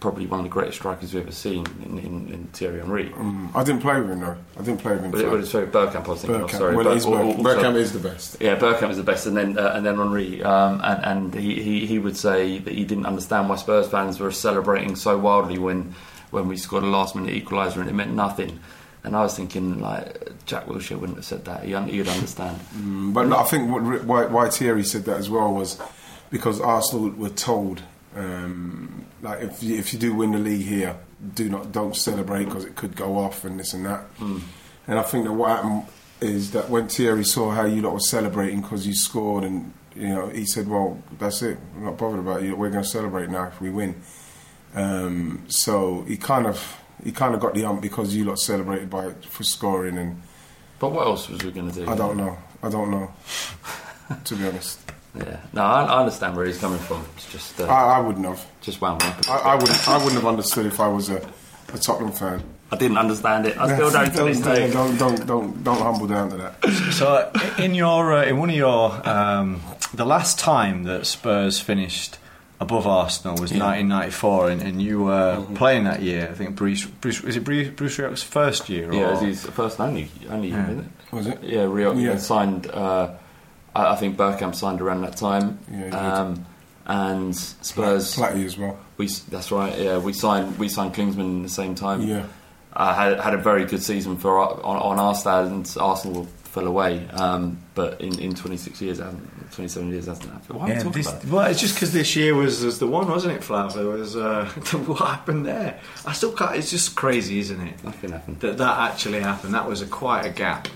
probably 0.00 0.26
one 0.26 0.40
of 0.40 0.44
the 0.44 0.50
greatest 0.50 0.78
strikers 0.78 1.14
we've 1.14 1.22
ever 1.22 1.32
seen 1.32 1.66
in, 1.84 1.98
in, 1.98 2.28
in 2.32 2.44
Thierry 2.52 2.80
Henry. 2.80 3.10
Mm. 3.10 3.54
I 3.54 3.64
didn't 3.64 3.80
play 3.80 4.00
with 4.00 4.10
him 4.10 4.20
though. 4.20 4.36
I 4.58 4.62
didn't 4.62 4.80
play 4.80 4.92
with 4.92 5.04
him. 5.04 5.10
But 5.10 5.20
it 5.20 5.30
was 5.30 5.50
very 5.50 5.66
Bergkamp. 5.66 6.06
I 6.06 6.08
was 6.08 6.20
thinking 6.22 6.42
of. 6.42 6.50
Bergkamp. 6.50 6.58
Sorry, 6.58 6.76
well, 6.76 6.84
but 6.84 6.92
it 6.92 6.96
is 6.98 7.06
al- 7.06 7.12
Berg- 7.12 7.26
also- 7.26 7.42
Bergkamp 7.42 7.74
is 7.76 7.92
the 7.92 7.98
best. 7.98 8.36
Yeah, 8.40 8.56
Bergkamp 8.56 8.90
is 8.90 8.96
the 8.98 9.02
best, 9.02 9.26
and 9.26 9.36
then 9.36 9.58
uh, 9.58 9.72
and 9.74 9.86
then 9.86 9.96
Henry, 9.96 10.42
um, 10.42 10.80
and 10.84 11.04
and 11.04 11.34
he, 11.34 11.62
he 11.62 11.86
he 11.86 11.98
would 11.98 12.16
say 12.16 12.58
that 12.58 12.74
he 12.74 12.84
didn't 12.84 13.06
understand 13.06 13.48
why 13.48 13.56
Spurs 13.56 13.88
fans 13.88 14.20
were 14.20 14.30
celebrating 14.30 14.96
so 14.96 15.16
wildly 15.18 15.58
when 15.58 15.94
when 16.30 16.48
we 16.48 16.56
scored 16.56 16.82
a 16.84 16.86
last 16.86 17.14
minute 17.14 17.32
equaliser 17.42 17.76
and 17.76 17.88
it 17.88 17.94
meant 17.94 18.12
nothing. 18.12 18.60
And 19.04 19.14
I 19.14 19.22
was 19.22 19.36
thinking 19.36 19.80
like 19.80 20.44
Jack 20.46 20.66
Wilshere 20.66 20.98
wouldn't 20.98 21.18
have 21.18 21.24
said 21.24 21.44
that. 21.44 21.62
He 21.64 21.74
he'd 21.92 22.08
understand. 22.08 22.58
But 23.14 23.28
no, 23.28 23.36
I 23.36 23.44
think 23.44 23.70
what, 23.70 24.04
why, 24.04 24.26
why 24.26 24.50
Thierry 24.50 24.82
said 24.82 25.04
that 25.04 25.16
as 25.16 25.30
well 25.30 25.54
was 25.54 25.80
because 26.28 26.60
Arsenal 26.60 27.10
were 27.10 27.30
told, 27.30 27.82
um, 28.16 29.06
like 29.22 29.42
if 29.42 29.62
you, 29.62 29.76
if 29.78 29.92
you 29.92 29.98
do 29.98 30.14
win 30.14 30.32
the 30.32 30.38
league 30.38 30.66
here, 30.66 30.96
do 31.34 31.48
not 31.48 31.72
don't 31.72 31.94
celebrate 31.94 32.46
because 32.46 32.64
it 32.64 32.74
could 32.74 32.96
go 32.96 33.18
off 33.18 33.44
and 33.44 33.60
this 33.60 33.74
and 33.74 33.84
that. 33.86 34.06
And 34.88 34.98
I 34.98 35.02
think 35.02 35.24
that 35.24 35.32
what 35.32 35.50
happened 35.50 35.84
is 36.20 36.52
that 36.52 36.70
when 36.70 36.88
Thierry 36.88 37.24
saw 37.24 37.50
how 37.50 37.66
you 37.66 37.82
lot 37.82 37.92
were 37.92 38.00
celebrating 38.00 38.62
because 38.62 38.86
you 38.86 38.94
scored, 38.94 39.44
and 39.44 39.72
you 39.94 40.08
know 40.08 40.28
he 40.28 40.46
said, 40.46 40.68
"Well, 40.68 41.02
that's 41.18 41.42
it. 41.42 41.58
I'm 41.76 41.84
not 41.84 41.98
bothered 41.98 42.20
about 42.20 42.42
you. 42.42 42.56
We're 42.56 42.70
going 42.70 42.84
to 42.84 42.88
celebrate 42.88 43.28
now 43.28 43.48
if 43.48 43.60
we 43.60 43.70
win." 43.70 44.00
Um, 44.74 45.44
so 45.48 46.02
he 46.02 46.16
kind 46.16 46.46
of 46.46 46.80
he 47.04 47.12
kind 47.12 47.34
of 47.34 47.40
got 47.40 47.54
the 47.54 47.64
ump 47.64 47.82
because 47.82 48.14
you 48.14 48.24
lot 48.24 48.38
celebrated 48.38 48.90
by 48.90 49.12
for 49.28 49.44
scoring 49.44 49.98
and. 49.98 50.22
But 50.78 50.92
what 50.92 51.06
else 51.06 51.28
was 51.28 51.42
we 51.42 51.52
going 51.52 51.70
to 51.70 51.84
do? 51.84 51.90
I 51.90 51.96
don't 51.96 52.18
know. 52.18 52.36
I 52.62 52.68
don't 52.68 52.90
know. 52.90 53.14
to 54.24 54.36
be 54.36 54.46
honest, 54.46 54.80
Yeah, 55.18 55.40
no, 55.52 55.62
I, 55.62 55.84
I 55.84 55.98
understand 56.00 56.36
where 56.36 56.46
he's 56.46 56.58
coming 56.58 56.78
from. 56.78 57.04
It's 57.16 57.30
just 57.32 57.60
uh, 57.60 57.64
I, 57.66 57.96
I 57.96 58.00
wouldn't 58.00 58.26
have. 58.26 58.44
just 58.60 58.80
wound 58.80 59.02
me 59.02 59.08
up. 59.08 59.28
I, 59.28 59.36
I 59.38 59.54
wouldn't. 59.54 59.88
I 59.88 59.96
wouldn't 59.98 60.14
have 60.14 60.26
understood 60.26 60.66
if 60.66 60.78
I 60.80 60.88
was 60.88 61.08
a, 61.10 61.16
a 61.72 61.78
Tottenham 61.78 62.12
fan. 62.12 62.42
I 62.72 62.76
didn't 62.76 62.98
understand 62.98 63.46
it. 63.46 63.56
I 63.56 63.72
still 63.74 63.90
don't 63.92 64.12
to 64.12 64.24
this 64.24 64.40
don't, 64.40 64.54
day. 64.54 64.70
don't, 64.72 64.96
don't, 64.98 65.26
don't, 65.26 65.62
don't 65.64 65.78
humble 65.80 66.08
down 66.08 66.30
to 66.30 66.36
that. 66.38 66.92
So, 66.92 67.30
in 67.62 67.74
your 67.76 68.12
uh, 68.12 68.24
in 68.24 68.38
one 68.38 68.50
of 68.50 68.56
your 68.56 69.08
um, 69.08 69.60
the 69.94 70.04
last 70.04 70.38
time 70.38 70.82
that 70.84 71.06
Spurs 71.06 71.60
finished 71.60 72.18
above 72.58 72.86
Arsenal 72.86 73.34
was 73.34 73.52
1994, 73.52 74.50
and, 74.50 74.62
and 74.62 74.82
you 74.82 75.04
were 75.04 75.36
Mm-hmm. 75.36 75.54
playing 75.54 75.84
that 75.84 76.02
year. 76.02 76.28
I 76.30 76.34
think 76.34 76.56
Bruce 76.56 76.84
Bruce 76.86 77.22
was 77.22 77.36
it 77.36 77.44
Bruce, 77.44 77.68
Bruce 77.68 77.98
Rioch's 77.98 78.22
first 78.24 78.68
year? 78.68 78.92
Yeah, 78.92 79.00
or? 79.00 79.06
it 79.06 79.10
was 79.12 79.20
his 79.20 79.44
first 79.46 79.78
and 79.78 79.88
only 79.90 80.10
only 80.28 80.48
year, 80.48 80.66
isn't 80.68 80.80
it? 80.80 81.12
Was 81.12 81.26
it? 81.28 81.42
Yeah, 81.44 81.62
Rio 81.64 81.92
Yeah. 81.94 82.16
signed. 82.16 82.66
Uh, 82.68 83.10
I, 83.76 83.92
I 83.92 83.96
think 83.96 84.16
Bergkamp 84.16 84.54
signed 84.54 84.80
around 84.80 85.02
that 85.02 85.16
time. 85.16 85.58
Yeah, 85.70 85.76
he 85.76 85.82
did. 85.84 85.94
um, 85.94 86.46
and 86.86 87.34
Spurs. 87.36 88.14
Platty 88.16 88.44
as 88.44 88.56
well. 88.56 88.78
We 88.96 89.08
that's 89.08 89.50
right. 89.50 89.76
Yeah, 89.78 89.98
we 89.98 90.12
signed 90.12 90.58
we 90.58 90.68
signed 90.68 90.94
Klinsmann 90.94 91.38
at 91.38 91.42
the 91.42 91.48
same 91.48 91.74
time. 91.74 92.02
Yeah. 92.02 92.26
uh, 92.72 92.94
had 92.94 93.20
had 93.20 93.34
a 93.34 93.38
very 93.38 93.64
good 93.64 93.82
season 93.82 94.16
for 94.16 94.38
our, 94.38 94.54
on, 94.64 94.76
on 94.76 94.98
our 94.98 95.14
side, 95.14 95.46
and 95.46 95.76
Arsenal 95.80 96.24
fell 96.44 96.66
away. 96.66 97.06
Um, 97.08 97.58
but 97.74 98.00
in, 98.00 98.18
in 98.18 98.34
26 98.34 98.80
years, 98.80 98.98
hasn't, 98.98 99.52
27 99.52 99.90
years, 99.90 100.06
it 100.06 100.10
hasn't 100.12 100.30
happened. 100.32 100.58
Why 100.58 100.64
are 100.64 100.68
we 100.68 100.72
Yeah, 100.74 100.78
talking 100.82 100.92
this, 101.02 101.08
about 101.10 101.24
it? 101.24 101.30
well, 101.30 101.50
it's 101.50 101.60
just 101.60 101.74
because 101.74 101.92
this 101.92 102.16
year 102.16 102.34
was, 102.34 102.64
was 102.64 102.78
the 102.78 102.86
one, 102.86 103.06
wasn't 103.08 103.34
it, 103.34 103.42
Flav? 103.42 103.74
There 103.74 103.84
was 103.86 104.16
uh, 104.16 104.46
what 104.86 104.96
happened 105.06 105.44
there. 105.44 105.78
I 106.06 106.12
still 106.12 106.32
can't. 106.32 106.56
It's 106.56 106.70
just 106.70 106.94
crazy, 106.96 107.40
isn't 107.40 107.60
it? 107.60 107.84
Nothing 107.84 108.12
happened. 108.12 108.40
That 108.40 108.56
that 108.58 108.90
actually 108.92 109.20
happened. 109.20 109.52
That 109.52 109.68
was 109.68 109.82
a 109.82 109.86
quite 109.86 110.24
a 110.24 110.30
gap. 110.30 110.68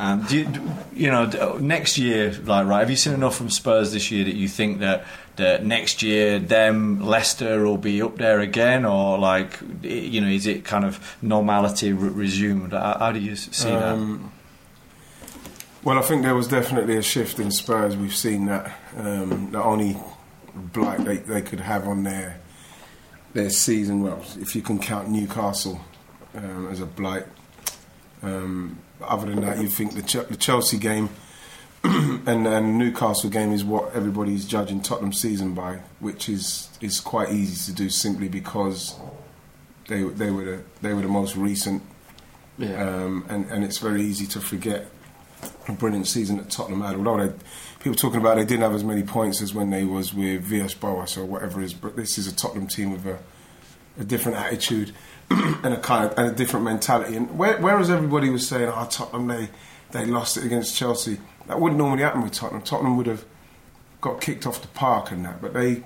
Um, 0.00 0.22
do 0.26 0.38
you, 0.38 0.44
do- 0.44 0.62
you 0.92 1.10
know, 1.10 1.26
d- 1.26 1.38
next 1.60 1.98
year, 1.98 2.32
like 2.44 2.66
right? 2.66 2.80
Have 2.80 2.90
you 2.90 2.96
seen 2.96 3.14
enough 3.14 3.36
from 3.36 3.50
Spurs 3.50 3.92
this 3.92 4.10
year 4.12 4.24
that 4.24 4.34
you 4.36 4.46
think 4.48 4.78
that 4.78 5.04
that 5.36 5.64
next 5.64 6.02
year 6.02 6.38
them 6.38 7.00
Leicester 7.04 7.64
will 7.64 7.78
be 7.78 8.00
up 8.02 8.16
there 8.16 8.38
again, 8.40 8.84
or 8.84 9.18
like 9.18 9.58
you 9.82 10.20
know, 10.20 10.28
is 10.28 10.46
it 10.46 10.64
kind 10.64 10.84
of 10.84 11.16
normality 11.20 11.92
re- 11.92 12.10
resumed? 12.10 12.72
How, 12.72 12.96
how 12.98 13.12
do 13.12 13.18
you 13.18 13.34
see 13.34 13.70
Um, 13.70 14.32
well, 15.84 15.98
I 15.98 16.02
think 16.02 16.22
there 16.22 16.34
was 16.34 16.48
definitely 16.48 16.96
a 16.96 17.02
shift 17.02 17.38
in 17.38 17.50
Spurs. 17.50 17.96
We've 17.96 18.14
seen 18.14 18.46
that. 18.46 18.76
Um, 18.96 19.50
the 19.52 19.62
only 19.62 19.96
blight 20.54 21.04
they, 21.04 21.16
they 21.18 21.42
could 21.42 21.60
have 21.60 21.86
on 21.88 22.02
their 22.04 22.40
their 23.32 23.50
season, 23.50 24.02
well, 24.02 24.24
if 24.40 24.54
you 24.56 24.62
can 24.62 24.78
count 24.78 25.08
Newcastle 25.08 25.80
um, 26.34 26.68
as 26.70 26.80
a 26.80 26.86
blight. 26.86 27.26
Um, 28.22 28.78
other 29.02 29.26
than 29.26 29.40
that, 29.42 29.60
you 29.60 29.68
think 29.68 29.94
the, 29.94 30.02
Ch- 30.02 30.28
the 30.28 30.36
Chelsea 30.36 30.78
game 30.78 31.10
and, 31.84 32.46
and 32.46 32.78
Newcastle 32.78 33.30
game 33.30 33.52
is 33.52 33.64
what 33.64 33.94
everybody's 33.94 34.44
judging 34.46 34.80
Tottenham 34.82 35.12
season 35.12 35.54
by, 35.54 35.80
which 36.00 36.28
is 36.28 36.68
is 36.80 37.00
quite 37.00 37.30
easy 37.32 37.72
to 37.72 37.76
do 37.76 37.88
simply 37.88 38.28
because 38.28 38.96
they 39.88 40.02
they 40.02 40.30
were 40.30 40.44
the, 40.44 40.62
they 40.82 40.92
were 40.92 41.02
the 41.02 41.08
most 41.08 41.36
recent 41.36 41.82
Yeah. 42.58 42.82
um, 43.04 43.24
and, 43.28 43.46
and 43.50 43.64
it's 43.64 43.78
very 43.78 44.02
easy 44.02 44.26
to 44.28 44.40
forget 44.40 44.88
a 45.68 45.72
brilliant 45.72 46.08
season 46.08 46.36
that 46.38 46.50
Tottenham 46.50 46.80
had. 46.80 46.96
Although 46.96 47.28
they, 47.28 47.34
people 47.78 47.94
talking 47.94 48.20
about 48.20 48.36
they 48.36 48.44
didn't 48.44 48.62
have 48.62 48.74
as 48.74 48.82
many 48.84 49.04
points 49.04 49.40
as 49.40 49.54
when 49.54 49.70
they 49.70 49.84
was 49.84 50.12
with 50.12 50.42
Villas-Boas 50.42 51.16
or 51.16 51.24
whatever 51.24 51.60
it 51.60 51.66
is, 51.66 51.74
but 51.74 51.94
this 51.94 52.18
is 52.18 52.26
a 52.26 52.34
Tottenham 52.34 52.66
team 52.66 52.90
with 52.90 53.06
a, 53.06 53.18
a 54.00 54.04
different 54.04 54.36
attitude 54.38 54.92
and 55.62 55.74
a 55.74 55.78
kind 55.80 56.10
of 56.10 56.18
and 56.18 56.28
a 56.28 56.32
different 56.32 56.64
mentality. 56.64 57.16
And 57.16 57.36
where, 57.38 57.58
whereas 57.58 57.90
everybody 57.90 58.30
was 58.30 58.46
saying, 58.48 58.68
"Oh, 58.74 58.86
Tottenham 58.90 59.26
they 59.28 59.48
they 59.90 60.04
lost 60.06 60.36
it 60.36 60.44
against 60.44 60.76
Chelsea," 60.76 61.18
that 61.46 61.60
wouldn't 61.60 61.78
normally 61.78 62.02
happen 62.02 62.22
with 62.22 62.32
Tottenham. 62.32 62.62
Tottenham 62.62 62.96
would 62.96 63.06
have 63.06 63.24
got 64.00 64.20
kicked 64.20 64.46
off 64.46 64.60
the 64.62 64.68
park 64.68 65.10
and 65.10 65.24
that, 65.24 65.40
but 65.42 65.54
they. 65.54 65.82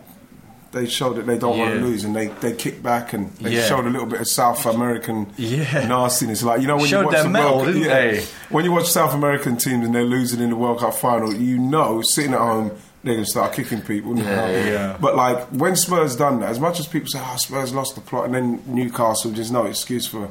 They 0.73 0.87
showed 0.87 1.17
that 1.17 1.27
they 1.27 1.37
don't 1.37 1.59
want 1.59 1.75
to 1.75 1.81
lose, 1.83 2.03
and 2.03 2.17
they, 2.17 2.29
they 2.29 2.55
kicked 2.55 2.83
back 2.83 3.13
and 3.13 3.31
they 3.35 3.57
Yeah. 3.57 3.67
showed 3.69 3.85
a 3.85 3.91
little 3.91 4.07
bit 4.07 4.23
of 4.23 4.27
South 4.27 4.65
American 4.65 5.31
Yeah. 5.37 5.87
nastiness. 5.87 6.43
Like 6.43 6.63
you 6.63 6.67
know 6.67 6.77
when 6.79 6.87
Showed 6.87 7.01
you 7.01 7.07
watch 7.09 7.23
the 7.25 7.29
mettle, 7.29 7.59
World 7.59 7.75
they? 7.75 8.25
When 8.49 8.65
you 8.65 8.73
watch 8.73 8.91
South 8.91 9.13
American 9.13 9.59
teams 9.59 9.85
and 9.85 9.95
they're 9.95 10.03
losing 10.03 10.41
in 10.41 10.49
the 10.49 10.57
World 10.57 10.79
Cup 10.81 10.95
final, 10.95 11.31
you 11.35 11.59
know 11.59 12.01
sitting 12.01 12.33
at 12.33 12.39
home 12.41 12.71
they're 13.05 13.15
going 13.15 13.25
to 13.25 13.31
start 13.31 13.53
kicking 13.53 13.81
people. 13.83 14.17
Yeah, 14.19 14.49
yeah. 14.49 14.97
But 15.01 15.17
like 15.17 15.49
when 15.49 15.77
Spurs 15.77 16.17
done 16.17 16.41
that, 16.41 16.51
as 16.51 16.61
much 16.61 16.79
as 16.81 16.87
people 16.87 17.09
say, 17.09 17.21
"Oh, 17.23 17.37
Spurs 17.37 17.73
lost 17.75 17.95
the 17.95 18.01
plot," 18.01 18.27
and 18.27 18.35
then 18.35 18.63
Newcastle, 18.67 19.31
there's 19.33 19.51
no 19.51 19.67
excuse 19.67 20.07
for 20.07 20.31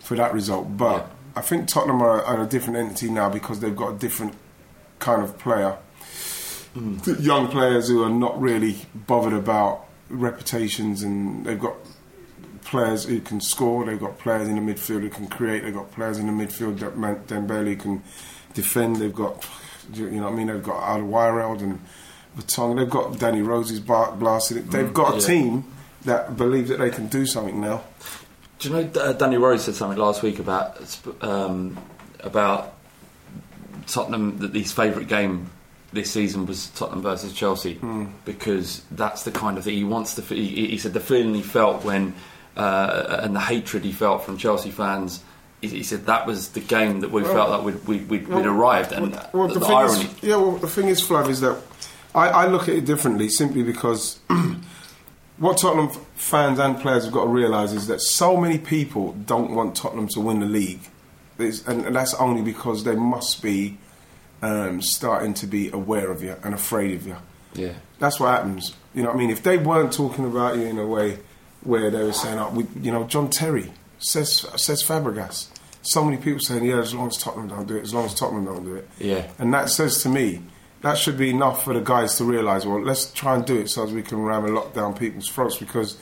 for 0.00 0.16
that 0.16 0.32
result. 0.32 0.76
But 0.76 0.98
Yeah. 0.98 1.06
I 1.36 1.40
think 1.42 1.68
Tottenham 1.68 2.00
are, 2.02 2.22
are 2.22 2.42
a 2.42 2.46
different 2.46 2.78
entity 2.78 3.10
now 3.10 3.28
because 3.28 3.60
they've 3.60 3.76
got 3.76 3.94
a 3.94 3.98
different 3.98 4.34
kind 5.00 5.22
of 5.22 5.36
player. 5.38 5.76
Mm. 6.74 7.02
The 7.04 7.22
Young 7.22 7.48
players 7.48 7.88
who 7.88 8.02
are 8.04 8.10
not 8.10 8.40
really 8.40 8.76
bothered 8.94 9.32
about 9.32 9.86
reputations, 10.08 11.02
and 11.02 11.44
they've 11.44 11.58
got 11.58 11.74
players 12.64 13.04
who 13.04 13.20
can 13.20 13.40
score. 13.40 13.84
They've 13.84 14.00
got 14.00 14.18
players 14.18 14.48
in 14.48 14.54
the 14.54 14.72
midfield 14.72 15.02
who 15.02 15.08
can 15.10 15.26
create. 15.26 15.62
They've 15.62 15.74
got 15.74 15.90
players 15.92 16.18
in 16.18 16.26
the 16.26 16.32
midfield 16.32 16.78
that 16.80 16.94
Dembele 17.26 17.78
can 17.78 18.02
defend. 18.54 18.96
They've 18.96 19.14
got, 19.14 19.46
you 19.92 20.10
know, 20.10 20.24
what 20.24 20.32
I 20.32 20.36
mean, 20.36 20.46
they've 20.48 20.62
got 20.62 20.82
Alderweireld 20.82 21.62
and 21.62 21.80
Vertonghen. 22.36 22.76
They've 22.76 22.90
got 22.90 23.18
Danny 23.18 23.42
Rose's 23.42 23.80
bar- 23.80 24.12
blasted. 24.12 24.70
They've 24.70 24.92
got 24.92 25.14
a 25.14 25.20
yeah. 25.20 25.26
team 25.26 25.64
that 26.04 26.36
believe 26.36 26.68
that 26.68 26.78
they 26.78 26.90
can 26.90 27.08
do 27.08 27.26
something 27.26 27.60
now. 27.60 27.82
Do 28.58 28.68
you 28.68 28.74
know 28.74 29.00
uh, 29.00 29.12
Danny 29.12 29.36
Rose 29.36 29.64
said 29.64 29.74
something 29.74 29.98
last 29.98 30.22
week 30.22 30.38
about 30.38 30.98
um, 31.20 31.76
about 32.20 32.74
Tottenham 33.86 34.38
that 34.38 34.54
his 34.54 34.72
favourite 34.72 35.08
game 35.08 35.50
this 35.92 36.10
season 36.10 36.46
was 36.46 36.68
Tottenham 36.70 37.02
versus 37.02 37.32
Chelsea 37.32 37.78
because 38.24 38.82
that's 38.90 39.24
the 39.24 39.30
kind 39.30 39.58
of 39.58 39.64
thing 39.64 39.74
he 39.74 39.84
wants 39.84 40.14
to. 40.14 40.22
He, 40.22 40.68
he 40.68 40.78
said 40.78 40.94
the 40.94 41.00
feeling 41.00 41.34
he 41.34 41.42
felt 41.42 41.84
when 41.84 42.14
uh, 42.56 43.20
and 43.22 43.36
the 43.36 43.40
hatred 43.40 43.84
he 43.84 43.92
felt 43.92 44.24
from 44.24 44.38
Chelsea 44.38 44.70
fans 44.70 45.22
he, 45.60 45.68
he 45.68 45.82
said 45.82 46.06
that 46.06 46.26
was 46.26 46.50
the 46.50 46.60
game 46.60 47.00
that 47.00 47.10
we 47.10 47.22
felt 47.24 47.50
like 47.50 47.64
we'd, 47.64 47.86
we'd, 47.86 48.08
we'd, 48.08 48.28
we'd 48.28 48.46
arrived, 48.46 48.92
and 48.92 49.12
Well, 49.32 49.48
the, 49.48 49.54
the, 49.54 49.60
the 49.60 49.66
thing 49.66 49.76
irony. 49.76 50.04
is, 50.04 50.22
yeah. 50.22 50.36
Well, 50.36 50.52
the 50.56 50.68
thing 50.68 50.88
is, 50.88 51.00
Flav, 51.02 51.28
is 51.28 51.40
that 51.40 51.58
I, 52.14 52.28
I 52.28 52.46
look 52.46 52.62
at 52.68 52.74
it 52.76 52.84
differently 52.84 53.28
simply 53.28 53.62
because 53.62 54.18
what 55.38 55.58
Tottenham 55.58 55.90
fans 56.14 56.58
and 56.58 56.78
players 56.78 57.04
have 57.04 57.12
got 57.12 57.24
to 57.24 57.30
realise 57.30 57.72
is 57.72 57.86
that 57.88 58.00
so 58.00 58.36
many 58.36 58.58
people 58.58 59.12
don't 59.12 59.52
want 59.54 59.76
Tottenham 59.76 60.08
to 60.08 60.20
win 60.20 60.40
the 60.40 60.46
league, 60.46 60.80
There's- 61.36 61.66
and, 61.66 61.84
and 61.86 61.94
that's 61.96 62.14
only 62.14 62.42
because 62.42 62.84
they 62.84 62.96
must 62.96 63.42
be 63.42 63.76
um, 64.42 64.80
starting 64.82 65.34
to 65.34 65.46
be 65.46 65.70
aware 65.70 66.10
of 66.10 66.22
you 66.22 66.36
and 66.42 66.54
afraid 66.54 66.94
of 66.94 67.06
you. 67.06 67.16
yeah, 67.54 67.72
That's 67.98 68.20
what 68.20 68.28
happens. 68.28 68.74
You 68.94 69.02
know 69.02 69.08
what 69.08 69.16
I 69.16 69.18
mean? 69.18 69.30
If 69.30 69.42
they 69.42 69.58
weren't 69.58 69.92
talking 69.92 70.24
about 70.26 70.56
you 70.56 70.62
in 70.62 70.78
a 70.78 70.86
way 70.86 71.18
where 71.62 71.90
they 71.90 72.02
were 72.02 72.12
saying, 72.12 72.38
oh, 72.38 72.50
we, 72.50 72.66
you 72.80 72.92
know, 72.92 73.04
John 73.04 73.28
Terry 73.30 73.72
says 73.98 74.46
says 74.56 74.82
Fabregas. 74.82 75.48
So 75.82 76.04
many 76.04 76.16
people 76.16 76.40
saying, 76.40 76.64
yeah, 76.64 76.78
as 76.78 76.92
long 76.92 77.06
as 77.08 77.16
Tottenham 77.16 77.48
don't 77.48 77.68
do 77.68 77.76
it, 77.76 77.82
as 77.82 77.94
long 77.94 78.06
as 78.06 78.14
Tottenham 78.14 78.44
don't 78.44 78.64
do 78.64 78.74
it. 78.74 78.88
Yeah. 78.98 79.30
And 79.38 79.54
that 79.54 79.70
says 79.70 80.02
to 80.02 80.08
me, 80.08 80.42
that 80.82 80.98
should 80.98 81.16
be 81.16 81.30
enough 81.30 81.62
for 81.62 81.74
the 81.74 81.80
guys 81.80 82.16
to 82.18 82.24
realise, 82.24 82.64
well, 82.64 82.82
let's 82.82 83.12
try 83.12 83.36
and 83.36 83.44
do 83.44 83.56
it 83.60 83.70
so 83.70 83.84
as 83.84 83.92
we 83.92 84.02
can 84.02 84.18
ram 84.18 84.44
and 84.44 84.54
lock 84.54 84.74
down 84.74 84.96
people's 84.96 85.28
throats 85.28 85.56
because 85.56 85.96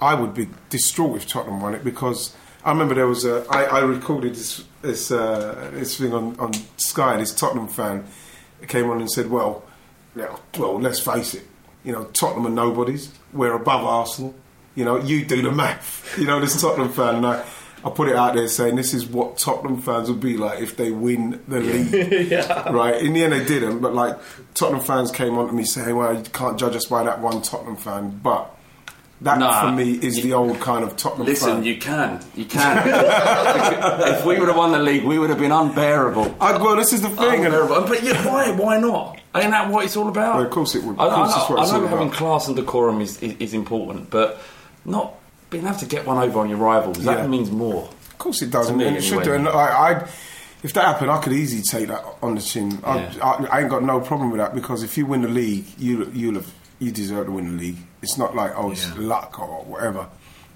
I 0.00 0.14
would 0.14 0.34
be 0.34 0.48
distraught 0.68 1.16
if 1.16 1.28
Tottenham 1.28 1.60
won 1.60 1.74
it 1.74 1.84
because 1.84 2.34
I 2.64 2.70
remember 2.70 2.94
there 2.94 3.06
was 3.06 3.24
a 3.24 3.46
I, 3.50 3.64
I 3.64 3.80
recorded 3.80 4.34
this 4.34 4.64
this 4.82 5.10
uh, 5.10 5.70
this 5.74 5.98
thing 5.98 6.12
on, 6.12 6.38
on 6.40 6.52
Sky. 6.76 7.16
This 7.18 7.32
Tottenham 7.32 7.68
fan 7.68 8.04
came 8.66 8.88
on 8.88 9.00
and 9.00 9.10
said, 9.10 9.30
"Well, 9.30 9.64
yeah, 10.16 10.36
well, 10.58 10.80
let's 10.80 10.98
face 10.98 11.34
it. 11.34 11.46
You 11.84 11.92
know, 11.92 12.04
Tottenham 12.04 12.46
are 12.46 12.50
nobodies. 12.50 13.12
We're 13.32 13.54
above 13.54 13.84
Arsenal. 13.84 14.34
You 14.74 14.84
know, 14.84 14.98
you 15.00 15.24
do 15.24 15.42
the 15.42 15.52
math. 15.52 16.16
You 16.18 16.26
know, 16.26 16.40
this 16.40 16.60
Tottenham 16.60 16.90
fan." 16.92 17.16
And 17.16 17.26
I, 17.26 17.44
I 17.84 17.90
put 17.90 18.08
it 18.08 18.16
out 18.16 18.34
there 18.34 18.48
saying, 18.48 18.76
"This 18.76 18.92
is 18.94 19.06
what 19.06 19.38
Tottenham 19.38 19.80
fans 19.80 20.08
would 20.10 20.20
be 20.20 20.36
like 20.36 20.60
if 20.60 20.76
they 20.76 20.90
win 20.90 21.42
the 21.48 21.60
league." 21.60 22.32
Right. 22.72 23.00
In 23.02 23.12
the 23.12 23.22
end, 23.24 23.32
they 23.32 23.44
didn't. 23.44 23.80
But 23.80 23.94
like 23.94 24.16
Tottenham 24.54 24.82
fans 24.82 25.10
came 25.10 25.38
on 25.38 25.46
to 25.46 25.52
me 25.52 25.64
saying, 25.64 25.94
"Well, 25.94 26.14
you 26.14 26.22
can't 26.32 26.58
judge 26.58 26.74
us 26.76 26.86
by 26.86 27.04
that 27.04 27.20
one 27.20 27.42
Tottenham 27.42 27.76
fan," 27.76 28.20
but. 28.22 28.50
That 29.20 29.38
Nah. 29.38 29.60
for 29.60 29.72
me 29.72 29.92
is 29.92 30.22
the 30.22 30.34
old 30.34 30.60
kind 30.60 30.84
of 30.84 30.96
Tottenham 30.96 31.24
fan. 31.24 31.32
Listen, 31.34 31.54
fan. 31.54 31.64
you 31.64 31.76
can, 31.78 32.20
you 32.34 32.44
can. 32.44 32.82
if 34.08 34.24
we 34.26 34.38
would 34.38 34.48
have 34.48 34.56
won 34.56 34.72
the 34.72 34.78
league, 34.80 35.04
we 35.04 35.18
would 35.18 35.30
have 35.30 35.38
been 35.38 35.52
unbearable. 35.52 36.34
I, 36.40 36.58
well, 36.58 36.76
this 36.76 36.92
is 36.92 37.00
the 37.00 37.08
thing, 37.08 37.44
and 37.46 37.54
Unbearable. 37.54 37.86
But 37.86 38.02
yeah, 38.02 38.26
why? 38.26 38.50
Why 38.50 38.78
not? 38.78 39.18
Ain't 39.34 39.52
that 39.52 39.70
what 39.70 39.84
it's 39.84 39.96
all 39.96 40.08
about? 40.08 40.36
Well, 40.36 40.44
of 40.44 40.50
course 40.50 40.74
it 40.74 40.82
would. 40.84 40.96
I, 40.98 41.08
course 41.14 41.32
I, 41.32 41.54
I 41.54 41.78
know 41.78 41.86
having 41.86 42.10
class 42.10 42.48
and 42.48 42.56
decorum 42.56 43.00
is, 43.00 43.22
is, 43.22 43.36
is 43.38 43.54
important, 43.54 44.10
but 44.10 44.40
not 44.84 45.14
being 45.50 45.66
able 45.66 45.76
to 45.78 45.86
get 45.86 46.06
one 46.06 46.18
over 46.18 46.40
on 46.40 46.48
your 46.48 46.58
rivals. 46.58 46.98
That 47.04 47.18
Yeah. 47.20 47.26
means 47.26 47.50
more. 47.50 47.84
Of 48.10 48.18
course 48.18 48.42
it 48.42 48.50
does, 48.50 48.66
To 48.66 48.72
and 48.72 48.78
me, 48.78 48.86
it 48.86 49.02
should 49.02 49.18
anyway. 49.20 49.24
do. 49.24 49.32
And 49.34 49.48
I, 49.48 49.52
I, 50.02 50.08
if 50.62 50.72
that 50.74 50.84
happened, 50.84 51.10
I 51.10 51.18
could 51.20 51.32
easily 51.32 51.62
take 51.62 51.88
that 51.88 52.04
on 52.22 52.34
the 52.34 52.40
chin. 52.40 52.78
I, 52.84 52.96
Yeah. 52.98 53.12
I, 53.22 53.44
I 53.46 53.60
ain't 53.60 53.70
got 53.70 53.82
no 53.82 54.00
problem 54.00 54.30
with 54.30 54.38
that 54.40 54.54
because 54.54 54.82
if 54.82 54.96
you 54.96 55.06
win 55.06 55.22
the 55.22 55.28
league, 55.28 55.66
you 55.78 56.10
you'll 56.14 56.34
have 56.36 56.50
you 56.80 56.90
deserve 56.90 57.26
to 57.26 57.32
win 57.32 57.56
the 57.56 57.62
league. 57.62 57.78
It's 58.02 58.18
not 58.18 58.34
like 58.34 58.52
oh, 58.56 58.70
it's 58.72 58.96
luck 58.96 59.38
or 59.40 59.62
whatever. 59.64 60.06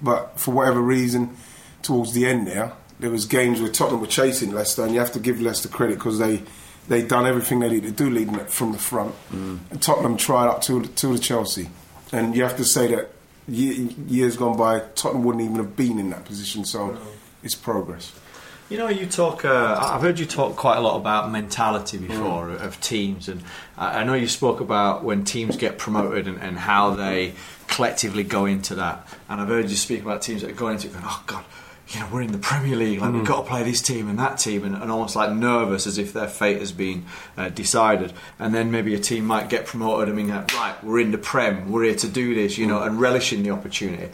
But 0.02 0.38
for 0.38 0.52
whatever 0.52 0.80
reason, 0.80 1.36
towards 1.82 2.12
the 2.12 2.26
end 2.26 2.46
there, 2.46 2.72
there 3.00 3.10
was 3.10 3.24
games 3.26 3.60
where 3.60 3.70
Tottenham 3.70 4.00
were 4.00 4.06
chasing 4.06 4.52
Leicester, 4.52 4.82
and 4.84 4.92
you 4.94 5.00
have 5.00 5.12
to 5.12 5.20
give 5.20 5.40
Leicester 5.40 5.68
credit 5.68 5.94
because 5.94 6.18
they 6.18 6.42
they 6.88 7.02
done 7.02 7.26
everything 7.26 7.60
they 7.60 7.68
needed 7.68 7.96
to 7.96 8.04
do 8.04 8.08
leading 8.10 8.34
it 8.36 8.50
from 8.50 8.72
the 8.72 8.78
front. 8.78 9.14
Mm. 9.32 9.58
And 9.70 9.82
Tottenham 9.82 10.16
tried 10.16 10.48
up 10.48 10.62
to 10.62 10.82
to 10.86 11.12
the 11.12 11.18
Chelsea, 11.18 11.68
and 12.12 12.34
you 12.36 12.42
have 12.44 12.56
to 12.56 12.64
say 12.64 12.86
that 12.94 13.10
years 13.48 14.36
gone 14.36 14.56
by, 14.56 14.80
Tottenham 14.94 15.24
wouldn't 15.24 15.44
even 15.44 15.56
have 15.56 15.76
been 15.76 15.98
in 15.98 16.10
that 16.10 16.24
position. 16.24 16.64
So 16.64 16.96
it's 17.42 17.54
progress. 17.54 18.12
You 18.68 18.76
know, 18.76 18.88
you 18.88 19.06
talk. 19.06 19.46
Uh, 19.46 19.78
I've 19.80 20.02
heard 20.02 20.18
you 20.18 20.26
talk 20.26 20.56
quite 20.56 20.76
a 20.76 20.80
lot 20.80 20.96
about 20.96 21.30
mentality 21.30 21.96
before 21.96 22.50
of 22.50 22.78
teams, 22.82 23.26
and 23.26 23.42
I 23.78 24.00
I 24.00 24.04
know 24.04 24.12
you 24.12 24.28
spoke 24.28 24.60
about 24.60 25.02
when 25.02 25.24
teams 25.24 25.56
get 25.56 25.78
promoted 25.78 26.28
and, 26.28 26.38
and 26.38 26.58
how 26.58 26.90
they 26.90 27.32
collectively 27.66 28.24
go 28.24 28.44
into 28.44 28.74
that. 28.74 29.08
And 29.30 29.40
I've 29.40 29.48
heard 29.48 29.70
you 29.70 29.76
speak 29.76 30.02
about 30.02 30.20
teams 30.20 30.42
that 30.42 30.54
go 30.54 30.68
into 30.68 30.88
it 30.88 30.92
going, 30.92 31.04
"Oh 31.06 31.22
God, 31.26 31.44
you 31.88 32.00
know, 32.00 32.08
we're 32.12 32.22
in 32.22 32.32
the 32.32 32.38
Premier 32.38 32.76
League, 32.76 33.00
like 33.00 33.14
we've 33.14 33.24
got 33.24 33.42
to 33.42 33.48
play 33.48 33.62
this 33.62 33.80
team 33.80 34.08
and 34.08 34.18
that 34.18 34.38
team," 34.38 34.64
and, 34.64 34.74
and 34.74 34.90
almost 34.90 35.16
like 35.16 35.32
nervous 35.32 35.86
as 35.86 35.96
if 35.96 36.12
their 36.12 36.28
fate 36.28 36.58
has 36.60 36.70
been 36.70 37.06
uh, 37.36 37.48
decided. 37.48 38.12
And 38.38 38.54
then 38.54 38.70
maybe 38.70 38.94
a 38.94 38.98
team 38.98 39.24
might 39.24 39.48
get 39.48 39.64
promoted 39.64 40.08
and 40.08 40.16
mean, 40.16 40.28
like, 40.28 40.52
"Right, 40.54 40.84
we're 40.84 41.00
in 41.00 41.12
the 41.12 41.18
Prem, 41.18 41.70
we're 41.70 41.84
here 41.84 41.94
to 41.96 42.08
do 42.08 42.34
this," 42.34 42.58
you 42.58 42.66
know, 42.66 42.82
and 42.82 43.00
relishing 43.00 43.42
the 43.42 43.50
opportunity. 43.50 44.10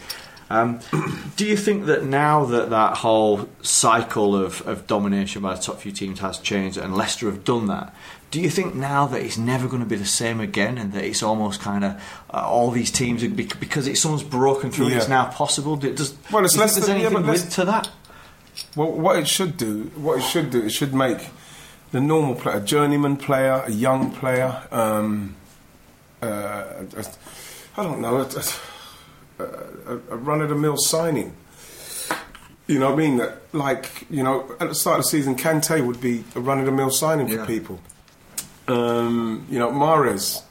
Um, 0.51 0.81
do 1.37 1.47
you 1.47 1.57
think 1.57 1.87
that 1.87 2.05
now 2.05 2.45
that 2.45 2.71
that 2.71 2.99
whole 2.99 3.49
cycle 3.63 4.37
of, 4.37 4.67
of 4.69 4.87
domination 4.87 5.43
by 5.43 5.55
the 5.55 5.61
top 5.61 5.81
few 5.81 5.91
teams 5.93 6.21
has 6.21 6.39
changed 6.39 6.77
and 6.77 6.97
Leicester 6.97 7.27
have 7.27 7.45
done 7.45 7.67
that, 7.67 7.95
do 8.35 8.41
you 8.41 8.51
think 8.51 8.75
now 8.75 9.07
that 9.07 9.23
it's 9.23 9.39
never 9.39 9.69
going 9.69 9.81
to 9.81 9.89
be 9.89 9.95
the 9.95 10.05
same 10.05 10.41
again 10.41 10.77
and 10.77 10.93
that 10.93 11.05
it's 11.05 11.23
almost 11.23 11.61
kind 11.61 11.85
of 11.85 11.93
uh, 12.33 12.45
all 12.45 12.73
these 12.73 12.91
teams, 12.91 13.23
because 13.25 13.87
it's 13.87 14.01
someone's 14.01 14.25
broken 14.25 14.73
through 14.73 14.87
and 14.87 14.97
it's 14.97 15.09
now 15.09 15.27
possible? 15.27 15.77
Do- 15.77 15.95
Does, 15.95 16.17
Well, 16.33 16.45
it's 16.45 16.55
you 16.55 16.61
there's 16.61 16.89
yeah, 16.89 16.95
anything 16.97 17.25
with 17.27 17.49
to 17.53 17.65
that? 17.67 17.89
Well, 18.75 18.91
what 18.91 19.21
it 19.21 19.29
should 19.29 19.57
do, 19.57 19.85
what 19.95 20.19
it 20.19 20.23
should 20.23 20.51
do, 20.51 20.63
it 20.65 20.71
should 20.71 20.93
make 20.93 21.29
the 21.93 22.01
normal 22.01 22.35
player, 22.35 22.57
a 22.57 22.61
journeyman 22.61 23.17
player, 23.17 23.63
a 23.67 23.71
young 23.71 24.11
player, 24.11 24.63
um, 24.73 25.37
uh, 26.21 26.83
I 27.77 27.83
don't 27.85 28.01
know, 28.01 28.17
a, 28.19 28.27
a, 29.39 29.45
a, 29.45 29.95
a 30.11 30.17
run 30.17 30.41
of 30.41 30.49
the 30.49 30.57
mill 30.57 30.77
signing. 30.77 31.37
You 32.67 32.81
know 32.81 32.87
what 32.91 32.95
I 32.95 33.07
mean? 33.07 33.17
That, 33.19 33.43
like, 33.53 34.07
you 34.11 34.25
know, 34.25 34.51
at 34.59 34.69
the 34.71 34.75
start 34.75 34.99
of 34.99 35.05
the 35.05 35.11
season, 35.11 35.37
Kante 35.37 35.87
would 35.87 36.01
be 36.01 36.25
a 36.35 36.41
run 36.41 36.59
of 36.59 36.67
the 36.67 36.73
mill 36.73 36.91
signing 36.91 37.29
Yeah. 37.29 37.37
for 37.37 37.47
people. 37.47 37.79
Um, 38.69 39.47
you 39.51 39.59
know, 39.59 39.71
Mahrez. 39.71 40.43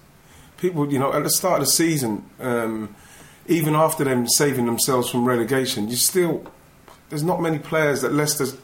People, 0.57 0.91
you 0.91 0.99
know, 0.99 1.11
at 1.13 1.23
the 1.23 1.29
start 1.29 1.59
of 1.59 1.65
the 1.65 1.71
season, 1.71 2.23
um, 2.39 2.95
even 3.47 3.75
after 3.75 4.03
them 4.03 4.27
saving 4.29 4.65
themselves 4.65 5.09
from 5.09 5.25
relegation, 5.25 5.89
you 5.89 5.95
still 5.95 6.45
there's 7.09 7.23
not 7.23 7.41
many 7.41 7.59
players 7.59 8.01
that 8.01 8.13
Leicester's 8.13 8.57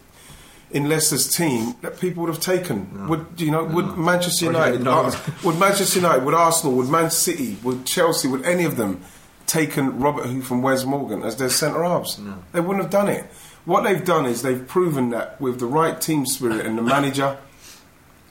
in 0.71 0.87
Leicester's 0.87 1.27
team 1.27 1.75
that 1.81 1.99
people 1.99 2.23
would 2.23 2.33
have 2.33 2.41
taken. 2.41 3.07
Would 3.07 3.25
you 3.37 3.51
know? 3.51 3.63
Would 3.63 3.97
Manchester 3.97 4.45
United? 4.45 4.83
no. 4.83 4.91
Ar- 4.91 5.13
would 5.43 5.59
Manchester 5.59 5.99
United? 5.99 6.23
Would 6.23 6.33
Arsenal? 6.35 6.75
Would 6.77 6.89
Man 6.89 7.09
City? 7.11 7.57
Would 7.63 7.85
Chelsea? 7.85 8.27
Would 8.27 8.43
any 8.45 8.65
of 8.65 8.77
them 8.77 9.01
taken 9.47 9.99
Robert 9.99 10.27
Huth 10.27 10.45
from 10.45 10.61
Wes 10.61 10.85
Morgan 10.85 11.23
as 11.23 11.35
their 11.37 11.49
centre 11.49 11.83
halves? 11.83 12.19
They 12.51 12.59
wouldn't 12.59 12.83
have 12.83 12.91
done 12.91 13.09
it. 13.09 13.25
What 13.65 13.83
they've 13.83 14.03
done 14.03 14.25
is 14.25 14.41
they've 14.41 14.65
proven 14.67 15.09
that 15.09 15.39
with 15.41 15.59
the 15.59 15.65
right 15.65 15.99
team 15.99 16.25
spirit 16.25 16.65
and 16.65 16.77
the 16.77 16.81
manager. 16.83 17.37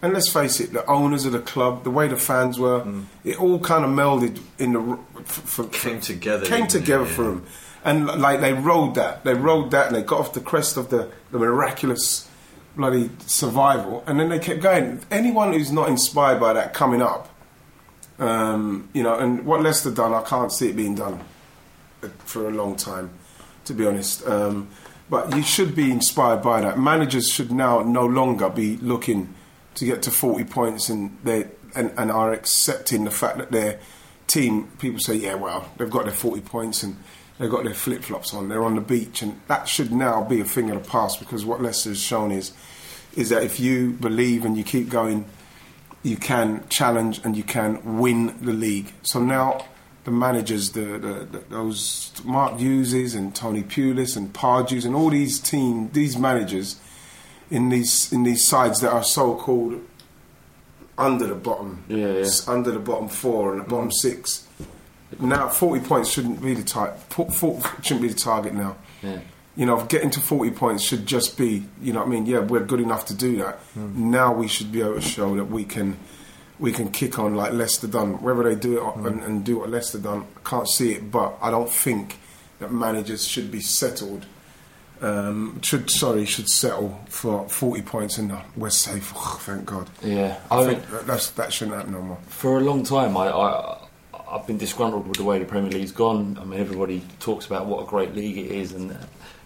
And 0.00 0.12
let's 0.12 0.28
face 0.32 0.60
it, 0.60 0.72
the 0.72 0.86
owners 0.86 1.24
of 1.24 1.32
the 1.32 1.40
club, 1.40 1.82
the 1.82 1.90
way 1.90 2.06
the 2.06 2.16
fans 2.16 2.58
were, 2.58 2.86
it 3.24 3.40
all 3.40 3.58
kind 3.58 3.84
of 3.84 3.90
melded 3.90 4.40
in 4.58 4.72
the 4.74 4.80
r- 4.80 4.98
f- 5.18 5.58
f- 5.58 5.60
f- 5.60 5.72
Came 5.82 6.00
together, 6.00 6.46
Came 6.46 6.68
together 6.68 7.04
Yeah. 7.04 7.10
for 7.14 7.22
them, 7.24 7.46
and 7.84 8.06
like 8.06 8.40
they 8.40 8.52
rode 8.52 8.94
that, 8.94 9.24
they 9.24 9.34
rode 9.34 9.72
that, 9.72 9.88
and 9.88 9.96
they 9.96 10.02
got 10.02 10.20
off 10.20 10.32
the 10.34 10.40
crest 10.40 10.76
of 10.76 10.90
the, 10.90 11.10
the 11.32 11.38
miraculous 11.38 12.28
bloody 12.76 13.10
survival, 13.26 14.04
and 14.06 14.20
then 14.20 14.28
they 14.28 14.38
kept 14.38 14.60
going. 14.60 15.00
Anyone 15.10 15.52
who's 15.52 15.72
not 15.72 15.88
inspired 15.88 16.38
by 16.38 16.52
that 16.52 16.74
coming 16.74 17.02
up, 17.02 17.28
um, 18.20 18.88
you 18.92 19.02
know, 19.02 19.14
and 19.16 19.44
what 19.44 19.62
Leicester 19.62 19.90
done, 19.90 20.14
I 20.14 20.22
can't 20.22 20.52
see 20.52 20.68
it 20.70 20.76
being 20.76 20.94
done 20.94 21.20
uh, 22.04 22.08
for 22.24 22.46
a 22.48 22.50
long 22.52 22.76
time, 22.76 23.10
to 23.64 23.74
be 23.74 23.84
honest. 23.84 24.24
Um, 24.26 24.68
but 25.10 25.34
you 25.34 25.42
should 25.42 25.74
be 25.74 25.90
inspired 25.90 26.42
by 26.42 26.60
that. 26.60 26.78
Managers 26.78 27.28
should 27.28 27.50
now 27.50 27.80
no 27.82 28.04
longer 28.06 28.48
be 28.48 28.76
looking 28.76 29.34
to 29.78 29.84
get 29.84 30.02
to 30.02 30.10
40 30.10 30.44
points 30.44 30.88
and 30.88 31.16
they 31.24 31.46
and, 31.74 31.92
and 31.96 32.10
are 32.10 32.32
accepting 32.32 33.04
the 33.04 33.10
fact 33.10 33.38
that 33.38 33.50
their 33.50 33.78
team, 34.26 34.68
people 34.78 35.00
say, 35.00 35.14
yeah, 35.14 35.34
well, 35.34 35.70
they've 35.76 35.90
got 35.90 36.04
their 36.04 36.14
40 36.14 36.40
points 36.42 36.82
and 36.82 36.96
they've 37.38 37.50
got 37.50 37.64
their 37.64 37.74
flip 37.74 38.02
flops 38.02 38.34
on, 38.34 38.48
they're 38.48 38.64
on 38.64 38.74
the 38.74 38.80
beach, 38.80 39.22
and 39.22 39.40
that 39.48 39.68
should 39.68 39.92
now 39.92 40.22
be 40.22 40.40
a 40.40 40.44
thing 40.44 40.70
of 40.70 40.82
the 40.82 40.88
past 40.88 41.18
because 41.18 41.44
what 41.44 41.62
Leicester 41.62 41.90
has 41.90 42.00
shown 42.00 42.32
is 42.32 42.52
is 43.16 43.30
that 43.30 43.42
if 43.42 43.58
you 43.58 43.92
believe 43.92 44.44
and 44.44 44.56
you 44.56 44.62
keep 44.62 44.88
going, 44.88 45.24
you 46.02 46.16
can 46.16 46.64
challenge 46.68 47.20
and 47.24 47.36
you 47.36 47.42
can 47.42 47.98
win 47.98 48.36
the 48.44 48.52
league. 48.52 48.92
So 49.02 49.20
now 49.20 49.66
the 50.04 50.10
managers, 50.10 50.72
the, 50.72 50.98
the, 50.98 51.28
the 51.30 51.44
those 51.48 52.12
Mark 52.24 52.54
Hugheses 52.54 53.16
and 53.16 53.34
Tony 53.34 53.62
Pulis 53.62 54.16
and 54.16 54.32
Pardews 54.32 54.84
and 54.84 54.94
all 54.94 55.10
these 55.10 55.40
team, 55.40 55.90
these 55.92 56.16
managers 56.16 56.80
in 57.50 57.68
these 57.68 58.12
in 58.12 58.22
these 58.22 58.46
sides 58.46 58.80
that 58.80 58.92
are 58.92 59.04
so 59.04 59.34
called 59.34 59.80
under 60.96 61.26
the 61.26 61.34
bottom, 61.34 61.84
Yeah, 61.88 62.12
yeah. 62.12 62.28
under 62.48 62.72
the 62.72 62.80
bottom 62.80 63.08
four 63.08 63.52
and 63.52 63.60
the 63.60 63.64
mm. 63.64 63.70
bottom 63.70 63.92
six. 63.92 64.46
Now, 65.20 65.48
forty 65.48 65.84
points 65.84 66.10
shouldn't 66.10 66.42
be 66.42 66.54
the 66.54 66.64
target. 66.64 67.00
Shouldn't 67.82 68.02
be 68.02 68.08
the 68.08 68.14
target 68.14 68.52
now. 68.52 68.76
Yeah. 69.02 69.20
You 69.56 69.66
know, 69.66 69.84
getting 69.86 70.10
to 70.10 70.20
forty 70.20 70.50
points 70.50 70.82
should 70.82 71.06
just 71.06 71.38
be. 71.38 71.64
You 71.80 71.92
know, 71.92 72.00
what 72.00 72.08
I 72.08 72.10
mean, 72.10 72.26
yeah, 72.26 72.40
we're 72.40 72.64
good 72.64 72.80
enough 72.80 73.06
to 73.06 73.14
do 73.14 73.38
that. 73.38 73.60
Mm. 73.76 73.94
Now 73.94 74.34
we 74.34 74.48
should 74.48 74.70
be 74.70 74.80
able 74.80 74.94
to 74.94 75.00
show 75.00 75.34
that 75.36 75.46
we 75.46 75.64
can. 75.64 75.96
We 76.58 76.72
can 76.72 76.90
kick 76.90 77.20
on 77.20 77.36
like 77.36 77.52
Leicester 77.52 77.86
done. 77.86 78.20
Whether 78.20 78.42
they 78.42 78.56
do 78.56 78.78
it 78.78 78.82
mm. 78.82 79.06
and, 79.06 79.22
and 79.22 79.44
do 79.44 79.60
what 79.60 79.70
Leicester 79.70 79.98
done, 79.98 80.26
I 80.36 80.48
can't 80.48 80.68
see 80.68 80.92
it. 80.92 81.10
But 81.10 81.38
I 81.40 81.52
don't 81.52 81.70
think 81.70 82.18
that 82.58 82.72
managers 82.72 83.24
should 83.24 83.52
be 83.52 83.60
settled 83.60 84.26
Um, 85.00 85.60
should 85.62 85.90
sorry 85.90 86.24
should 86.24 86.48
settle 86.48 86.98
for 87.08 87.48
40 87.48 87.82
points 87.82 88.18
and 88.18 88.32
we're 88.56 88.70
safe. 88.70 89.12
Oh, 89.16 89.38
thank 89.42 89.64
God. 89.64 89.88
Yeah, 90.02 90.38
I 90.50 90.60
I 90.60 90.66
think 90.66 90.90
that, 90.90 91.06
that's, 91.06 91.30
that 91.32 91.52
shouldn't 91.52 91.76
happen 91.76 91.92
no 91.92 92.02
more. 92.02 92.18
for 92.26 92.58
a 92.58 92.60
long 92.60 92.82
time, 92.84 93.16
I, 93.16 93.28
I 93.28 93.78
I've 94.30 94.46
been 94.46 94.58
disgruntled 94.58 95.06
with 95.08 95.16
the 95.16 95.24
way 95.24 95.38
the 95.38 95.44
Premier 95.44 95.70
League's 95.70 95.92
gone. 95.92 96.36
I 96.40 96.44
mean, 96.44 96.60
everybody 96.60 97.02
talks 97.20 97.46
about 97.46 97.66
what 97.66 97.82
a 97.82 97.86
great 97.86 98.14
league 98.14 98.36
it 98.36 98.50
is, 98.50 98.72
and 98.72 98.90
uh, 98.92 98.94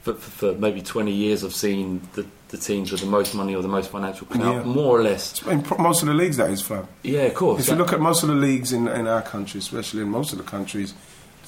for, 0.00 0.14
for, 0.14 0.30
for 0.30 0.52
maybe 0.58 0.82
20 0.82 1.12
years, 1.12 1.44
I've 1.44 1.54
seen 1.54 2.00
the, 2.14 2.26
the 2.48 2.56
teams 2.56 2.90
with 2.90 3.00
the 3.00 3.06
most 3.06 3.32
money 3.34 3.54
or 3.54 3.62
the 3.62 3.68
most 3.68 3.90
financial 3.90 4.26
clout, 4.26 4.54
Yeah. 4.54 4.62
more 4.64 4.98
or 4.98 5.02
less. 5.04 5.40
In 5.46 5.64
most 5.78 6.02
of 6.02 6.08
the 6.08 6.14
leagues, 6.14 6.38
that 6.38 6.50
is, 6.50 6.62
Fab. 6.62 6.88
Yeah, 7.04 7.22
of 7.22 7.34
course. 7.34 7.60
If 7.62 7.68
you 7.68 7.76
look 7.76 7.92
at 7.92 8.00
most 8.00 8.24
of 8.24 8.28
the 8.30 8.34
leagues 8.34 8.72
in, 8.72 8.88
in 8.88 9.06
our 9.06 9.22
country, 9.22 9.58
especially 9.58 10.02
in 10.02 10.08
most 10.08 10.32
of 10.32 10.38
the 10.38 10.44
countries, 10.44 10.94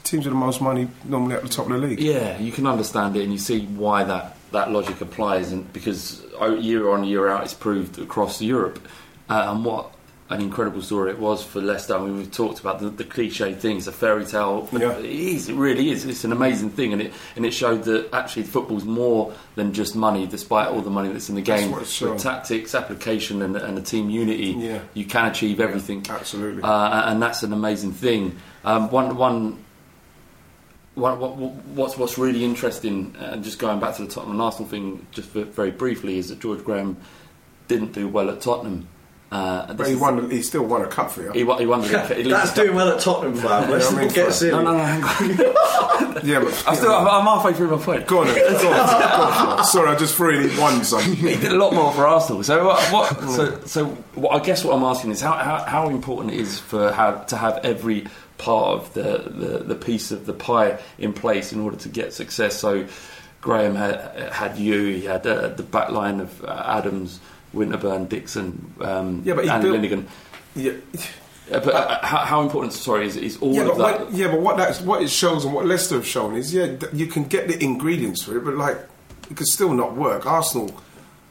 teams 0.04 0.24
with 0.26 0.32
the 0.34 0.38
most 0.38 0.60
money 0.60 0.88
normally 1.04 1.34
at 1.34 1.42
the 1.42 1.48
top 1.48 1.66
of 1.66 1.72
the 1.72 1.78
league. 1.78 1.98
Yeah, 2.00 2.38
you 2.38 2.52
can 2.52 2.66
understand 2.66 3.16
it, 3.16 3.22
and 3.22 3.32
you 3.32 3.38
see 3.38 3.66
why 3.66 4.04
that, 4.04 4.36
that 4.52 4.70
logic 4.70 5.00
applies, 5.00 5.50
and 5.52 5.70
because 5.72 6.22
year 6.60 6.90
on 6.90 7.04
year 7.04 7.28
out, 7.28 7.42
it's 7.44 7.54
proved 7.54 7.98
across 7.98 8.40
Europe, 8.40 8.78
uh, 9.28 9.46
and 9.50 9.64
what 9.64 9.90
an 10.30 10.40
incredible 10.40 10.80
story 10.80 11.10
it 11.10 11.18
was 11.18 11.44
for 11.44 11.60
Leicester. 11.60 11.94
I 11.94 12.00
mean, 12.00 12.16
we've 12.16 12.30
talked 12.32 12.58
about 12.58 12.80
the, 12.80 12.88
the 12.88 13.04
cliche 13.04 13.52
things, 13.52 13.86
a 13.86 13.92
fairy 13.92 14.24
tale. 14.24 14.66
Yeah. 14.72 14.92
It 14.98 15.04
is, 15.04 15.50
it 15.50 15.54
really 15.54 15.90
is. 15.90 16.06
It's 16.06 16.24
an 16.24 16.32
amazing 16.32 16.70
thing, 16.70 16.92
and 16.94 17.02
it 17.02 17.12
and 17.36 17.44
it 17.44 17.52
showed 17.52 17.84
that 17.84 18.08
actually 18.14 18.44
football's 18.44 18.84
more 18.84 19.34
than 19.54 19.72
just 19.74 19.94
money, 19.94 20.26
despite 20.26 20.68
all 20.68 20.80
the 20.80 20.90
money 20.90 21.10
that's 21.12 21.28
in 21.28 21.34
the 21.34 21.42
game. 21.42 21.72
With 21.72 22.18
tactics, 22.22 22.74
application, 22.74 23.42
and, 23.42 23.54
and 23.56 23.76
the 23.76 23.82
team 23.82 24.08
unity, 24.10 24.54
Yeah. 24.58 24.80
you 24.94 25.04
can 25.04 25.26
achieve 25.26 25.60
everything. 25.60 26.06
absolutely. 26.08 26.62
uh, 26.62 27.10
and 27.10 27.22
that's 27.22 27.42
an 27.42 27.52
amazing 27.52 27.92
thing. 27.92 28.36
Um, 28.64 28.90
one 28.90 29.16
one 29.16 29.58
what, 30.94 31.18
what, 31.18 31.36
what's 31.38 31.96
what's 31.98 32.18
really 32.18 32.44
interesting, 32.44 33.14
and 33.18 33.42
just 33.42 33.58
going 33.58 33.80
back 33.80 33.96
to 33.96 34.02
the 34.04 34.08
Tottenham 34.08 34.32
and 34.32 34.42
Arsenal 34.42 34.68
thing, 34.68 35.06
just 35.12 35.30
v- 35.30 35.42
very 35.42 35.70
briefly, 35.70 36.18
is 36.18 36.28
that 36.28 36.40
George 36.40 36.64
Graham 36.64 36.96
didn't 37.68 37.92
do 37.92 38.08
well 38.08 38.30
at 38.30 38.40
Tottenham. 38.40 38.88
Uh, 39.32 39.72
but 39.72 39.88
he 39.88 39.96
won. 39.96 40.30
He 40.30 40.42
still 40.42 40.64
won 40.64 40.82
a 40.82 40.86
cup 40.86 41.10
for 41.10 41.22
you. 41.22 41.32
He, 41.32 41.42
won- 41.42 41.58
he 41.58 41.66
won 41.66 41.80
the 41.80 41.88
he 42.14 42.30
That's 42.30 42.54
doing 42.54 42.76
well 42.76 42.90
at 42.90 43.00
Tottenham, 43.00 43.34
fam. 43.34 43.68
Let's 43.68 43.90
I 43.90 43.96
mean, 43.96 44.06
not 44.06 44.14
get 44.14 44.26
for- 44.26 44.32
silly. 44.32 44.52
No, 44.52 44.62
no, 44.62 44.78
no, 44.78 44.84
hang 44.84 45.02
on. 45.02 46.20
yeah, 46.24 46.38
but 46.40 46.64
I'm, 46.68 46.76
still, 46.76 46.94
I'm, 46.94 47.08
I'm 47.08 47.24
halfway 47.24 47.52
through 47.54 47.76
my 47.76 47.82
point. 47.82 48.06
Go 48.06 48.20
on, 48.20 48.28
then. 48.28 48.36
Go 48.36 48.72
on. 48.72 48.86
Go 48.86 49.56
on. 49.56 49.64
Sorry, 49.64 49.88
I 49.88 49.96
just 49.96 50.14
threw 50.14 50.38
in 50.38 50.50
he 50.50 50.60
won 50.60 50.84
something. 50.84 51.14
he 51.16 51.34
did 51.36 51.50
a 51.50 51.56
lot 51.56 51.72
more 51.74 51.92
for 51.92 52.06
Arsenal. 52.06 52.44
So 52.44 52.64
what? 52.64 52.92
what 52.92 53.20
so, 53.30 53.60
so 53.64 53.86
what, 54.14 54.40
I 54.40 54.44
guess 54.44 54.62
what 54.64 54.76
I'm 54.76 54.84
asking 54.84 55.10
is 55.10 55.20
how, 55.20 55.32
how, 55.32 55.64
how 55.64 55.88
important 55.88 56.32
it 56.34 56.40
is 56.40 56.60
for 56.60 56.92
have, 56.92 57.26
to 57.28 57.36
have 57.36 57.58
every 57.64 58.06
part 58.38 58.78
of 58.78 58.94
the, 58.94 59.30
the, 59.30 59.58
the 59.64 59.74
piece 59.74 60.10
of 60.10 60.26
the 60.26 60.32
pie 60.32 60.78
in 60.98 61.12
place 61.12 61.52
in 61.52 61.60
order 61.60 61.76
to 61.76 61.88
get 61.88 62.12
success. 62.12 62.56
So 62.56 62.86
Graham 63.40 63.74
had 63.74 64.32
had 64.32 64.58
you, 64.58 64.86
he 64.94 65.04
had 65.04 65.26
uh, 65.26 65.48
the 65.48 65.62
back 65.62 65.90
line 65.90 66.20
of 66.20 66.44
uh, 66.44 66.64
Adams, 66.78 67.20
Winterburn, 67.54 68.08
Dixon, 68.08 68.74
um, 68.80 69.22
Yeah, 69.24 69.34
but 69.34 69.46
and 69.46 69.62
built-. 69.62 70.04
Yeah. 70.56 70.72
Uh, 71.52 71.60
but 71.60 71.74
uh, 71.74 72.06
how, 72.06 72.18
how 72.24 72.40
important? 72.40 72.72
Sorry, 72.72 73.06
is, 73.06 73.16
is 73.16 73.36
all 73.38 73.54
Yeah, 73.54 73.68
of 73.68 73.76
that? 73.78 74.00
what, 74.00 74.12
yeah, 74.12 74.28
but 74.28 74.40
what 74.40 74.56
that's 74.56 74.80
what 74.80 75.02
it 75.02 75.10
shows 75.10 75.44
and 75.44 75.52
what 75.52 75.66
Leicester 75.66 75.96
have 75.96 76.06
shown 76.06 76.36
is 76.36 76.54
yeah, 76.54 76.76
you 76.92 77.06
can 77.06 77.24
get 77.24 77.48
the 77.48 77.62
ingredients 77.62 78.22
for 78.22 78.36
it, 78.38 78.44
but 78.44 78.54
like 78.54 78.78
it 79.30 79.36
could 79.36 79.46
still 79.46 79.74
not 79.74 79.94
work. 79.94 80.26
Arsenal, 80.26 80.74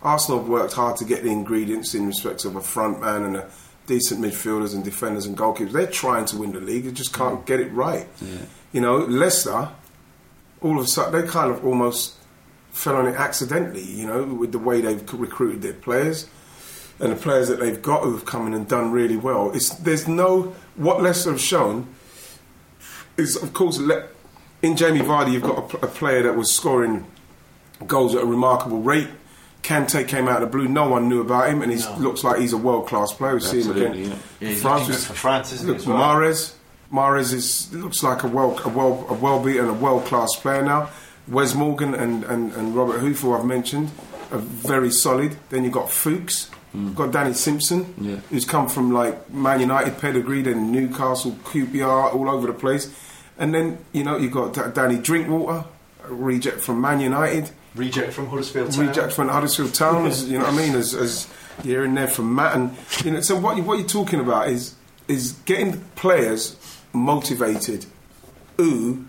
Arsenal 0.03 0.39
have 0.39 0.47
worked 0.47 0.73
hard 0.73 0.97
to 0.97 1.05
get 1.05 1.23
the 1.23 1.31
ingredients 1.31 1.95
in 1.95 2.05
respect 2.05 2.45
of 2.45 2.55
a 2.55 2.61
front 2.61 3.01
man 3.01 3.23
and 3.23 3.37
a 3.37 3.49
decent 3.85 4.21
midfielders 4.21 4.73
and 4.73 4.83
defenders 4.83 5.25
and 5.25 5.37
goalkeepers. 5.37 5.71
They're 5.71 5.87
trying 5.87 6.25
to 6.25 6.37
win 6.37 6.53
the 6.53 6.59
league, 6.59 6.85
they 6.85 6.91
just 6.91 7.13
can't 7.13 7.45
get 7.45 7.59
it 7.59 7.71
right. 7.71 8.07
You 8.71 8.81
know, 8.81 8.97
Leicester, 8.97 9.69
all 10.61 10.79
of 10.79 10.85
a 10.85 10.87
sudden 10.87 11.21
they 11.21 11.27
kind 11.27 11.51
of 11.51 11.65
almost 11.65 12.15
fell 12.71 12.95
on 12.95 13.07
it 13.07 13.15
accidentally. 13.15 13.83
You 13.83 14.07
know, 14.07 14.23
with 14.23 14.51
the 14.51 14.59
way 14.59 14.81
they've 14.81 15.13
recruited 15.13 15.61
their 15.61 15.73
players 15.73 16.27
and 16.99 17.11
the 17.11 17.15
players 17.15 17.47
that 17.49 17.59
they've 17.59 17.81
got 17.81 18.03
who've 18.03 18.25
come 18.25 18.47
in 18.47 18.53
and 18.53 18.67
done 18.67 18.91
really 18.91 19.17
well. 19.17 19.51
It's 19.53 19.69
there's 19.69 20.07
no 20.07 20.55
what 20.75 21.01
Leicester 21.01 21.31
have 21.31 21.41
shown 21.41 21.87
is 23.17 23.35
of 23.35 23.53
course 23.53 23.77
le- 23.77 24.07
in 24.61 24.75
Jamie 24.77 25.01
Vardy 25.01 25.33
you've 25.33 25.43
got 25.43 25.73
a, 25.73 25.85
a 25.85 25.87
player 25.87 26.23
that 26.23 26.35
was 26.35 26.51
scoring 26.51 27.05
goals 27.85 28.15
at 28.15 28.23
a 28.23 28.25
remarkable 28.25 28.81
rate. 28.81 29.09
Kante 29.63 30.05
came 30.07 30.27
out 30.27 30.41
of 30.41 30.51
the 30.51 30.57
blue. 30.57 30.67
No 30.67 30.89
one 30.89 31.07
knew 31.07 31.21
about 31.21 31.49
him, 31.49 31.61
and 31.61 31.71
he 31.71 31.79
looks 31.97 32.23
like 32.23 32.39
he's 32.39 32.53
a 32.53 32.57
world 32.57 32.87
class 32.87 33.13
player. 33.13 33.35
We 33.35 33.39
see 33.39 33.61
him 33.61 33.71
again. 33.71 33.95
yeah. 33.95 34.15
Yeah, 34.39 34.49
he's 34.49 34.61
France 34.61 35.05
for 35.05 35.13
France, 35.13 35.53
isn't 35.53 35.67
look, 35.67 35.77
as 35.77 35.87
well? 35.87 35.97
Mahrez, 35.97 36.53
Mahrez 36.91 37.33
is 37.33 37.73
looks 37.73 38.03
like 38.03 38.23
a 38.23 38.27
well 38.27 38.59
a 38.65 38.69
well 38.69 39.05
a 39.09 39.13
well 39.13 39.41
beaten 39.41 39.69
a 39.69 39.73
world 39.73 40.05
class 40.05 40.35
player 40.35 40.63
now. 40.63 40.89
Wes 41.27 41.55
Morgan 41.55 41.95
and, 41.95 42.25
and, 42.25 42.51
and 42.51 42.75
Robert 42.75 42.99
Huth 42.99 43.23
I've 43.23 43.45
mentioned, 43.45 43.91
are 44.31 44.39
very 44.39 44.91
solid. 44.91 45.37
Then 45.49 45.63
you've 45.63 45.73
got 45.73 45.89
Fuchs, 45.89 46.49
hmm. 46.73 46.87
you've 46.87 46.95
got 46.95 47.11
Danny 47.11 47.33
Simpson. 47.33 47.93
Yeah. 47.99 48.17
who's 48.29 48.43
come 48.43 48.67
from 48.67 48.91
like 48.91 49.31
Man 49.31 49.61
United 49.61 49.97
pedigree, 49.97 50.41
then 50.41 50.73
Newcastle, 50.73 51.31
QPR, 51.45 52.13
all 52.13 52.29
over 52.29 52.47
the 52.47 52.53
place. 52.53 52.93
And 53.37 53.55
then 53.55 53.77
you 53.93 54.03
know 54.03 54.17
you've 54.17 54.33
got 54.33 54.75
Danny 54.75 54.97
Drinkwater, 54.97 55.65
a 56.03 56.13
reject 56.13 56.59
from 56.59 56.81
Man 56.81 56.99
United, 56.99 57.49
Reject 57.75 58.13
from 58.13 58.27
Huddersfield 58.27 58.71
Town. 58.71 58.87
reject 58.87 59.13
from 59.13 59.29
Huddersfield 59.29 59.73
Town, 59.73 60.11
you 60.25 60.37
know 60.37 60.45
what 60.45 60.53
I 60.53 60.57
mean, 60.57 60.75
as, 60.75 60.93
as 60.93 61.27
here 61.63 61.83
and 61.83 61.97
there 61.97 62.07
from 62.07 62.35
Matt. 62.35 62.55
And 62.55 62.75
you 63.03 63.11
know, 63.11 63.21
so 63.21 63.35
what 63.39 63.57
you, 63.57 63.63
what 63.63 63.79
you're 63.79 63.87
talking 63.87 64.19
about 64.19 64.49
is 64.49 64.75
is 65.07 65.33
getting 65.45 65.81
players 65.95 66.55
motivated 66.93 67.85
who 68.57 69.05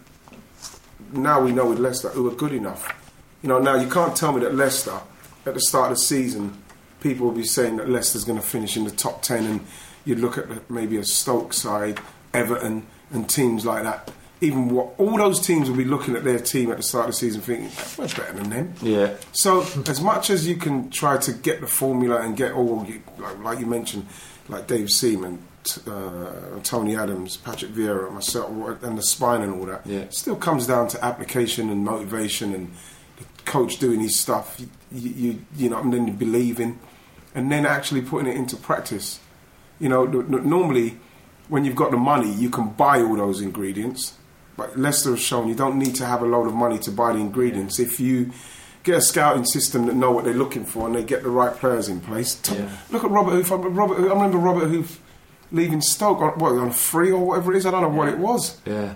now 1.13 1.41
we 1.43 1.53
know 1.53 1.69
with 1.69 1.79
Leicester 1.79 2.09
who 2.09 2.27
are 2.29 2.35
good 2.35 2.53
enough. 2.53 2.89
You 3.43 3.49
know, 3.49 3.59
now 3.59 3.77
you 3.77 3.89
can't 3.89 4.17
tell 4.17 4.33
me 4.33 4.41
that 4.41 4.55
Leicester 4.55 5.01
at 5.45 5.53
the 5.55 5.61
start 5.61 5.93
of 5.93 5.99
the 5.99 6.03
season 6.03 6.65
people 7.05 7.27
will 7.27 7.35
be 7.35 7.45
saying 7.45 7.77
that 7.77 7.87
Leicester's 7.87 8.25
going 8.25 8.41
to 8.41 8.45
finish 8.45 8.79
in 8.79 8.85
the 8.85 8.91
top 8.91 9.21
ten, 9.21 9.45
and 9.45 9.61
you'd 10.07 10.19
look 10.19 10.39
at 10.39 10.71
maybe 10.71 10.97
a 10.97 11.05
Stoke 11.05 11.53
side, 11.53 12.01
Everton, 12.33 12.87
and 13.13 13.29
teams 13.29 13.67
like 13.67 13.83
that. 13.83 14.11
Even 14.45 14.69
what 14.69 14.95
all 14.99 15.17
those 15.17 15.41
teams 15.45 15.69
will 15.71 15.77
be 15.77 15.85
looking 15.85 16.15
at 16.17 16.25
their 16.25 16.39
team 16.39 16.71
at 16.71 16.77
the 16.77 16.83
start 16.83 17.07
of 17.07 17.11
the 17.13 17.17
season, 17.17 17.41
thinking 17.41 17.71
we're 17.99 18.07
better 18.09 18.33
than 18.33 18.51
them. 18.51 18.75
Yeah. 18.83 19.15
So 19.33 19.63
as 19.89 20.01
much 20.01 20.31
as 20.31 20.47
you 20.47 20.57
can 20.57 20.91
try 20.91 21.17
to 21.19 21.33
get 21.33 21.61
the 21.61 21.67
formula 21.67 22.21
and 22.21 22.37
get 22.37 22.53
all, 22.53 22.85
you- 22.87 23.03
like, 23.19 23.39
like 23.43 23.59
you 23.61 23.67
mentioned, 23.67 24.07
like 24.49 24.67
Dave 24.67 24.91
Seaman, 24.91 25.39
t- 25.65 25.81
uh, 25.91 26.61
Tony 26.63 26.95
Adams, 26.97 27.37
Patrick 27.39 27.73
Vieira, 27.73 28.13
myself, 28.13 28.51
and 28.83 28.99
the 28.99 29.03
spine 29.03 29.41
and 29.43 29.55
all 29.55 29.67
that, 29.67 29.87
Yeah. 29.87 30.01
it 30.01 30.15
still 30.15 30.37
comes 30.37 30.67
down 30.67 30.89
to 30.89 31.05
application 31.05 31.71
and 31.71 31.85
motivation 31.85 32.53
and 32.55 32.71
the 33.19 33.25
coach 33.51 33.79
doing 33.79 34.01
his 34.01 34.15
stuff. 34.17 34.61
You, 34.61 34.69
you, 35.11 35.39
you 35.57 35.71
know, 35.71 35.79
and 35.79 35.93
then 35.93 36.07
you 36.07 36.13
believe 36.13 36.61
in, 36.61 36.79
and 37.35 37.51
then 37.51 37.65
actually 37.67 38.03
putting 38.03 38.29
it 38.31 38.37
into 38.37 38.57
practice. 38.57 39.21
You 39.81 39.89
know, 39.89 40.05
normally 40.05 40.99
when 41.49 41.65
you've 41.65 41.77
got 41.77 41.91
the 41.91 41.97
money, 41.97 42.31
you 42.33 42.51
can 42.51 42.69
buy 42.71 43.01
all 43.01 43.17
those 43.17 43.41
ingredients. 43.41 44.15
But 44.57 44.79
Leicester 44.79 45.11
has 45.11 45.21
shown 45.21 45.49
you 45.49 45.55
don't 45.55 45.79
need 45.79 45.95
to 45.97 46.07
have 46.07 46.23
a 46.23 46.27
load 46.27 46.47
of 46.47 46.55
money 46.55 46.79
to 46.81 46.91
buy 46.91 47.13
the 47.13 47.19
ingredients. 47.19 47.79
If 47.81 47.99
you 47.99 48.31
get 48.85 48.97
a 48.99 49.01
scouting 49.01 49.45
system 49.47 49.87
that 49.87 49.95
know 49.95 50.11
what 50.11 50.25
they're 50.25 50.35
looking 50.35 50.65
for 50.65 50.87
and 50.87 50.95
they 50.95 51.03
get 51.03 51.23
the 51.23 51.31
right 51.31 51.55
players 51.57 51.89
in 51.89 52.01
place. 52.01 52.35
T- 52.35 52.55
Yeah. 52.57 52.69
Look 52.91 53.03
at 53.03 53.11
Robert 53.11 53.31
Huth. 53.33 53.51
I 53.51 53.55
Robert, 53.57 53.99
I 53.99 54.13
remember 54.13 54.37
Robert 54.39 54.69
Huth 54.69 55.01
leaving 55.51 55.81
Stoke 55.81 56.21
on, 56.21 56.39
what, 56.39 56.53
on 56.53 56.71
free 56.71 57.11
or 57.11 57.25
whatever 57.27 57.53
it 57.53 57.57
is. 57.57 57.65
I 57.67 57.71
don't 57.71 57.81
know 57.83 57.89
what 57.89 58.09
it 58.09 58.19
was. 58.19 58.61
Yeah. 58.67 58.95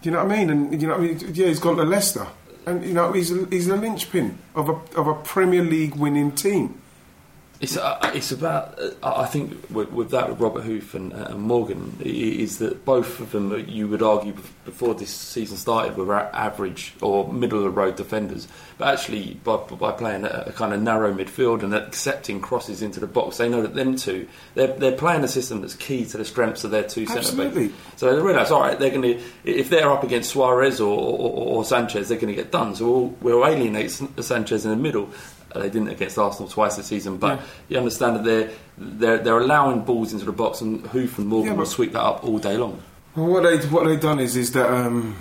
Do 0.00 0.08
you 0.08 0.10
know 0.12 0.24
what 0.24 0.32
I 0.32 0.36
mean? 0.38 0.48
And 0.50 0.80
you 0.80 0.88
know, 0.88 0.94
what 0.94 1.02
I 1.02 1.06
mean, 1.08 1.20
yeah, 1.34 1.46
he's 1.48 1.58
gone 1.58 1.76
to 1.76 1.82
Leicester, 1.84 2.26
and 2.66 2.84
you 2.84 2.94
know, 2.94 3.12
he's 3.12 3.30
a, 3.32 3.44
he's 3.50 3.68
a 3.68 3.76
linchpin 3.76 4.38
of 4.54 4.68
a 4.68 4.72
of 4.98 5.06
a 5.08 5.14
Premier 5.14 5.62
League 5.62 5.94
winning 5.96 6.32
team. 6.32 6.80
It's 7.60 7.76
uh, 7.76 8.12
it's 8.14 8.30
about 8.30 8.78
uh, 8.78 8.90
I 9.02 9.26
think 9.26 9.68
with, 9.70 9.90
with 9.90 10.10
that 10.10 10.28
with 10.28 10.38
Robert 10.38 10.62
Huth 10.62 10.94
and, 10.94 11.12
uh, 11.12 11.26
and 11.30 11.40
Morgan 11.40 11.96
is 12.00 12.58
that 12.58 12.84
both 12.84 13.18
of 13.18 13.32
them 13.32 13.50
uh, 13.50 13.56
you 13.56 13.88
would 13.88 14.00
argue 14.00 14.32
before 14.64 14.94
this 14.94 15.10
season 15.10 15.56
started 15.56 15.96
were 15.96 16.14
average 16.14 16.94
or 17.02 17.32
middle 17.32 17.58
of 17.58 17.64
the 17.64 17.70
road 17.70 17.96
defenders, 17.96 18.46
but 18.76 18.94
actually 18.94 19.40
by, 19.42 19.56
by 19.56 19.90
playing 19.90 20.24
a, 20.24 20.44
a 20.46 20.52
kind 20.52 20.72
of 20.72 20.80
narrow 20.80 21.12
midfield 21.12 21.64
and 21.64 21.74
accepting 21.74 22.40
crosses 22.40 22.80
into 22.80 23.00
the 23.00 23.08
box, 23.08 23.38
they 23.38 23.48
know 23.48 23.62
that 23.62 23.74
them 23.74 23.96
two 23.96 24.28
they're, 24.54 24.74
they're 24.74 24.96
playing 24.96 25.24
a 25.24 25.28
system 25.28 25.60
that's 25.60 25.74
key 25.74 26.04
to 26.04 26.16
the 26.16 26.24
strengths 26.24 26.62
of 26.62 26.70
their 26.70 26.84
two 26.84 27.06
centre 27.06 27.20
Absolutely. 27.20 27.68
backs. 27.68 27.80
So 27.96 28.14
they 28.14 28.22
realise, 28.22 28.52
all 28.52 28.60
right, 28.60 28.78
they're 28.78 28.90
going 28.90 29.02
to 29.02 29.20
if 29.42 29.68
they're 29.68 29.90
up 29.90 30.04
against 30.04 30.30
Suarez 30.30 30.80
or, 30.80 30.96
or, 30.96 31.56
or 31.56 31.64
Sanchez, 31.64 32.08
they're 32.08 32.18
going 32.18 32.32
to 32.32 32.40
get 32.40 32.52
done. 32.52 32.76
So 32.76 32.84
we'll, 32.88 33.06
we'll 33.20 33.46
alienate 33.46 33.90
Sanchez 33.90 34.64
in 34.64 34.70
the 34.70 34.76
middle. 34.76 35.10
They 35.54 35.70
didn't 35.70 35.88
against 35.88 36.18
Arsenal 36.18 36.48
twice 36.48 36.76
this 36.76 36.86
season, 36.86 37.16
but 37.16 37.40
you 37.68 37.78
understand 37.78 38.16
that 38.16 38.24
they're, 38.24 38.50
they're 38.76 39.18
they're 39.18 39.38
allowing 39.38 39.82
balls 39.82 40.12
into 40.12 40.24
the 40.24 40.32
box, 40.32 40.60
and 40.60 40.86
Huth 40.88 41.18
and 41.18 41.26
Morgan 41.28 41.52
Yeah, 41.52 41.58
will 41.58 41.66
sweep 41.66 41.92
that 41.92 42.02
up 42.02 42.22
all 42.22 42.38
day 42.38 42.56
long. 42.56 42.82
Well, 43.16 43.26
what 43.26 43.42
they 43.42 43.58
what 43.68 43.84
they've 43.86 44.00
done 44.00 44.20
is 44.20 44.36
is 44.36 44.52
that 44.52 44.70
um, 44.70 45.16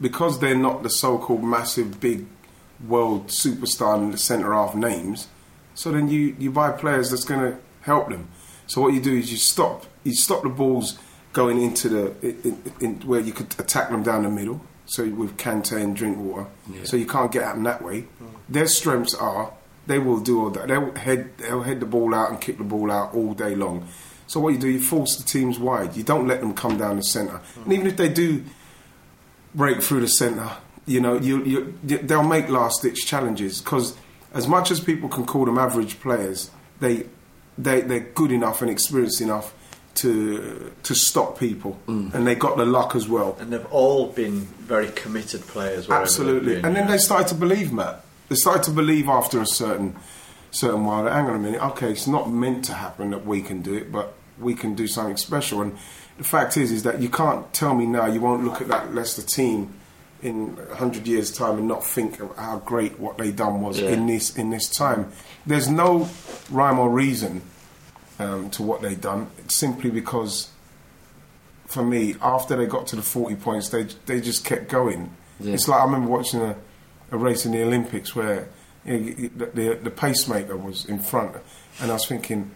because 0.00 0.40
they're 0.40 0.56
not 0.56 0.82
the 0.82 0.90
so-called 0.90 1.44
massive 1.44 2.00
big 2.00 2.26
world 2.86 3.28
superstar 3.28 3.96
and 3.96 4.12
the 4.12 4.18
centre 4.18 4.52
half 4.52 4.74
names, 4.74 5.28
so 5.74 5.92
then 5.92 6.08
you, 6.08 6.34
you 6.38 6.50
buy 6.50 6.72
players 6.72 7.10
that's 7.10 7.24
going 7.24 7.52
to 7.52 7.58
help 7.82 8.10
them. 8.10 8.28
So 8.66 8.80
what 8.80 8.94
you 8.94 9.00
do 9.00 9.16
is 9.16 9.30
you 9.30 9.38
stop 9.38 9.86
you 10.04 10.14
stop 10.14 10.42
the 10.42 10.48
balls 10.48 10.98
going 11.32 11.62
into 11.62 11.88
the 11.88 12.14
in, 12.22 12.62
in, 12.80 12.94
where 13.06 13.20
you 13.20 13.32
could 13.32 13.54
attack 13.58 13.90
them 13.90 14.02
down 14.02 14.24
the 14.24 14.30
middle. 14.30 14.60
So 14.92 15.08
with 15.08 15.36
Kante 15.38 15.76
and 15.82 15.96
Drinkwater, 15.96 16.46
so 16.84 16.96
you 16.96 17.06
can't 17.06 17.32
get 17.32 17.42
at 17.44 17.54
them 17.54 17.64
that 17.64 17.82
way. 17.82 18.04
Their 18.48 18.66
strengths 18.66 19.14
are 19.14 19.52
they 19.86 19.98
will 19.98 20.20
do 20.20 20.40
all 20.42 20.50
that. 20.50 20.68
They'll 20.68 20.94
head 20.94 21.36
they'll 21.38 21.62
head 21.62 21.80
the 21.80 21.86
ball 21.86 22.14
out 22.14 22.30
and 22.30 22.40
kick 22.40 22.58
the 22.58 22.64
ball 22.64 22.90
out 22.90 23.14
all 23.14 23.32
day 23.34 23.54
long. 23.54 23.88
So 24.26 24.40
what 24.40 24.50
you 24.54 24.58
do, 24.58 24.68
you 24.68 24.80
force 24.80 25.16
the 25.16 25.24
teams 25.24 25.58
wide. 25.58 25.96
You 25.96 26.02
don't 26.04 26.26
let 26.28 26.40
them 26.40 26.54
come 26.54 26.76
down 26.78 26.96
the 26.96 27.02
centre. 27.02 27.40
And 27.64 27.72
even 27.72 27.86
if 27.86 27.96
they 27.96 28.08
do 28.08 28.44
break 29.54 29.82
through 29.82 30.00
the 30.00 30.08
centre, 30.08 30.50
you 30.86 31.00
know, 31.00 31.18
you, 31.18 31.44
you, 31.44 31.74
you- 31.86 31.98
they'll 31.98 32.22
make 32.22 32.48
last 32.48 32.82
ditch 32.82 33.06
challenges 33.06 33.60
because 33.60 33.96
as 34.32 34.46
much 34.48 34.70
as 34.70 34.80
people 34.80 35.08
can 35.08 35.26
call 35.26 35.44
them 35.44 35.58
average 35.58 36.00
players, 36.00 36.50
they 36.80 37.06
they 37.58 37.80
they're 37.82 38.00
good 38.00 38.32
enough 38.32 38.62
and 38.62 38.70
experienced 38.70 39.20
enough 39.20 39.52
to 39.96 40.72
to 40.82 40.94
stop 40.94 41.38
people, 41.38 41.78
mm. 41.86 42.12
and 42.14 42.26
they 42.26 42.34
got 42.34 42.56
the 42.56 42.64
luck 42.64 42.94
as 42.94 43.08
well. 43.08 43.36
And 43.40 43.52
they've 43.52 43.66
all 43.72 44.06
been 44.08 44.40
very 44.40 44.88
committed 44.88 45.42
players. 45.42 45.88
Absolutely. 45.90 46.56
And 46.56 46.74
then 46.74 46.88
they 46.88 46.98
started 46.98 47.28
to 47.28 47.34
believe, 47.34 47.72
Matt. 47.72 48.04
They 48.28 48.36
started 48.36 48.62
to 48.64 48.70
believe 48.70 49.08
after 49.08 49.40
a 49.40 49.46
certain 49.46 49.96
certain 50.50 50.84
while. 50.84 51.06
Hang 51.06 51.26
on 51.26 51.36
a 51.36 51.38
minute. 51.38 51.62
Okay, 51.62 51.90
it's 51.90 52.06
not 52.06 52.30
meant 52.30 52.64
to 52.66 52.74
happen 52.74 53.10
that 53.10 53.26
we 53.26 53.42
can 53.42 53.62
do 53.62 53.74
it, 53.74 53.92
but 53.92 54.14
we 54.38 54.54
can 54.54 54.74
do 54.74 54.86
something 54.86 55.16
special. 55.16 55.60
And 55.60 55.76
the 56.18 56.24
fact 56.24 56.56
is, 56.56 56.72
is 56.72 56.82
that 56.84 57.00
you 57.00 57.08
can't 57.08 57.52
tell 57.52 57.74
me 57.74 57.86
now 57.86 58.06
you 58.06 58.20
won't 58.20 58.44
look 58.44 58.60
at 58.60 58.68
that 58.68 58.94
Leicester 58.94 59.22
team 59.22 59.74
in 60.22 60.56
hundred 60.74 61.06
years' 61.06 61.32
time 61.32 61.58
and 61.58 61.66
not 61.68 61.84
think 61.84 62.20
of 62.20 62.34
how 62.36 62.58
great 62.60 62.98
what 62.98 63.18
they 63.18 63.32
done 63.32 63.60
was 63.60 63.80
Yeah. 63.80 63.90
in 63.90 64.06
this 64.06 64.36
in 64.36 64.50
this 64.50 64.68
time. 64.70 65.12
There's 65.44 65.68
no 65.68 66.08
rhyme 66.50 66.78
or 66.78 66.88
reason 66.88 67.42
um, 68.22 68.50
to 68.50 68.62
what 68.62 68.82
they 68.82 68.94
done. 68.94 69.30
Simply 69.48 69.90
because 69.90 70.50
for 71.66 71.82
me, 71.82 72.14
after 72.20 72.56
they 72.56 72.66
got 72.66 72.86
to 72.88 72.96
the 72.96 73.02
40 73.02 73.36
points, 73.36 73.68
they 73.70 73.84
they 74.06 74.20
just 74.20 74.44
kept 74.44 74.68
going. 74.68 75.14
Yeah. 75.40 75.54
It's 75.54 75.68
like 75.68 75.80
I 75.80 75.84
remember 75.84 76.08
watching 76.08 76.40
a, 76.40 76.56
a 77.10 77.16
race 77.16 77.44
in 77.46 77.52
the 77.52 77.62
Olympics 77.62 78.14
where 78.14 78.48
you 78.84 78.98
know, 78.98 79.28
the, 79.36 79.46
the, 79.46 79.74
the 79.84 79.90
pacemaker 79.90 80.56
was 80.56 80.84
in 80.86 80.98
front, 80.98 81.36
and 81.80 81.90
I 81.90 81.94
was 81.94 82.06
thinking, 82.06 82.50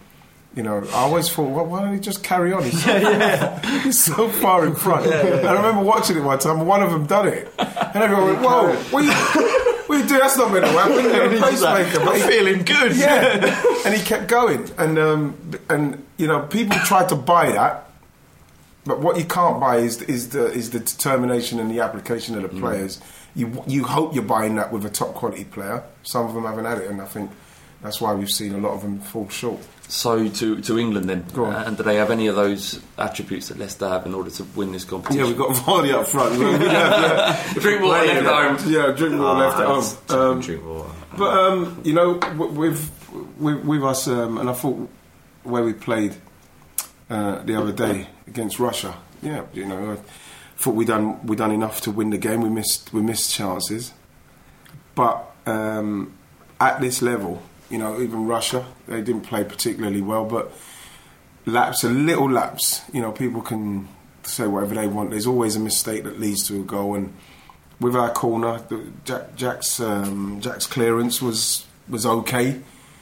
you 0.55 0.63
know, 0.63 0.83
I 0.91 0.93
always 0.93 1.29
thought, 1.29 1.49
well, 1.49 1.65
why 1.65 1.81
don't 1.81 1.93
he 1.93 1.99
just 1.99 2.23
carry 2.23 2.53
on? 2.53 2.63
He's 2.63 2.83
so, 2.83 3.59
he's 3.83 4.03
so 4.03 4.29
far 4.29 4.65
in 4.65 4.75
front. 4.75 5.07
I 5.07 5.53
remember 5.53 5.83
watching 5.83 6.17
it 6.17 6.21
one 6.21 6.39
time, 6.39 6.65
one 6.65 6.81
of 6.81 6.91
them 6.91 7.05
done 7.05 7.27
it, 7.27 7.51
and 7.59 8.03
everyone 8.03 8.27
went, 8.27 8.41
whoa, 8.41 8.75
what 8.91 9.03
you 9.97 10.07
do? 10.07 10.17
That's 10.17 10.37
not 10.37 10.51
meant 10.51 10.65
to 10.65 10.71
happen. 10.71 11.03
You're 11.03 11.33
a 11.33 11.59
like, 11.61 11.99
I'm 11.99 12.29
feeling 12.29 12.63
good. 12.63 12.95
yeah, 12.95 13.63
and 13.85 13.93
he 13.95 14.03
kept 14.03 14.27
going, 14.27 14.69
and 14.77 14.97
um, 14.99 15.51
and 15.69 16.05
you 16.17 16.27
know 16.27 16.41
people 16.41 16.77
tried 16.85 17.09
to 17.09 17.15
buy 17.15 17.51
that, 17.51 17.89
but 18.85 18.99
what 18.99 19.17
you 19.17 19.25
can't 19.25 19.59
buy 19.59 19.77
is 19.77 20.01
is 20.03 20.29
the 20.29 20.45
is 20.51 20.69
the 20.71 20.79
determination 20.79 21.59
and 21.59 21.69
the 21.71 21.79
application 21.81 22.35
of 22.35 22.43
the 22.43 22.49
Mm. 22.49 22.59
players. 22.59 23.01
You 23.35 23.63
you 23.67 23.83
hope 23.83 24.13
you're 24.15 24.23
buying 24.23 24.55
that 24.55 24.71
with 24.71 24.85
a 24.85 24.89
top 24.89 25.13
quality 25.13 25.43
player. 25.45 25.83
Some 26.03 26.25
of 26.25 26.33
them 26.33 26.43
haven't 26.45 26.65
had 26.65 26.79
it, 26.79 26.89
and 26.89 27.01
I 27.01 27.05
think 27.05 27.29
that's 27.81 28.01
why 28.01 28.13
we've 28.13 28.29
seen 28.31 28.53
a 28.53 28.57
lot 28.57 28.71
of 28.73 28.81
them 28.81 28.99
fall 28.99 29.29
short. 29.29 29.59
So 29.89 30.27
to 30.27 30.59
to 30.61 30.77
England 30.77 31.07
then, 31.07 31.25
Go 31.33 31.45
on. 31.45 31.55
and 31.55 31.77
do 31.77 31.83
they 31.83 31.95
have 31.95 32.11
any 32.11 32.27
of 32.27 32.35
those 32.35 32.81
attributes 32.97 33.47
that 33.47 33.57
Leicester 33.57 33.87
have 33.87 34.05
in 34.05 34.13
order 34.13 34.29
to 34.31 34.43
win 34.55 34.73
this 34.73 34.83
competition? 34.83 35.21
Yeah, 35.21 35.27
we've 35.27 35.37
got 35.37 35.55
Vardy 35.55 35.93
up 35.93 36.07
front. 36.07 36.37
yeah, 36.61 37.53
Drinkwater 37.53 38.05
left 38.05 38.25
at 38.25 38.59
home. 38.59 38.73
Yeah, 38.73 38.91
Drinkwater 38.91 39.39
left 39.39 39.59
at 39.59 39.65
home. 40.09 40.19
Um, 40.19 40.41
Drinkwater. 40.41 40.89
But 41.17 41.37
um, 41.37 41.81
you 41.85 41.93
know, 41.93 42.19
with 42.35 42.91
with, 43.39 43.63
with 43.63 43.83
us, 43.83 44.07
um, 44.09 44.37
and 44.37 44.49
I 44.49 44.53
thought 44.53 44.89
where 45.43 45.63
we 45.63 45.71
played 45.71 46.15
uh, 47.09 47.41
the 47.43 47.55
other 47.55 47.71
day 47.71 48.07
against 48.27 48.59
Russia, 48.59 48.93
yeah, 49.21 49.45
you 49.53 49.65
know, 49.65 49.93
I 49.93 49.97
thought 50.57 50.75
we 50.75 50.83
done 50.83 51.25
we 51.25 51.37
done 51.37 51.51
enough 51.51 51.79
to 51.81 51.91
win 51.91 52.09
the 52.09 52.17
game. 52.17 52.41
We 52.41 52.49
missed 52.49 52.91
we 52.91 53.01
missed 53.01 53.33
chances, 53.33 53.93
but 54.95 55.33
um, 55.45 56.13
at 56.59 56.81
this 56.81 57.01
level, 57.01 57.41
you 57.69 57.77
know, 57.77 58.01
even 58.01 58.25
Russia, 58.27 58.65
they 58.87 59.01
didn't 59.01 59.21
play 59.21 59.43
particularly 59.43 60.01
well, 60.01 60.25
but 60.25 60.51
laps, 61.45 61.83
a 61.83 61.89
little 61.89 62.29
lapse. 62.29 62.81
You 62.93 63.01
know, 63.01 63.11
people 63.11 63.41
can 63.41 63.87
say 64.23 64.47
whatever 64.47 64.75
they 64.75 64.87
want. 64.87 65.11
There's 65.11 65.27
always 65.27 65.55
a 65.55 65.59
mistake 65.59 66.03
that 66.03 66.19
leads 66.19 66.47
to 66.47 66.61
a 66.61 66.63
goal, 66.63 66.95
and 66.95 67.13
with 67.79 67.95
our 67.95 68.11
corner, 68.11 68.59
the, 68.69 68.91
Jack, 69.05 69.35
Jack's 69.35 69.79
um, 69.79 70.39
Jack's 70.41 70.65
clearance 70.65 71.21
was 71.21 71.65
was 71.87 72.05
okay, 72.05 72.59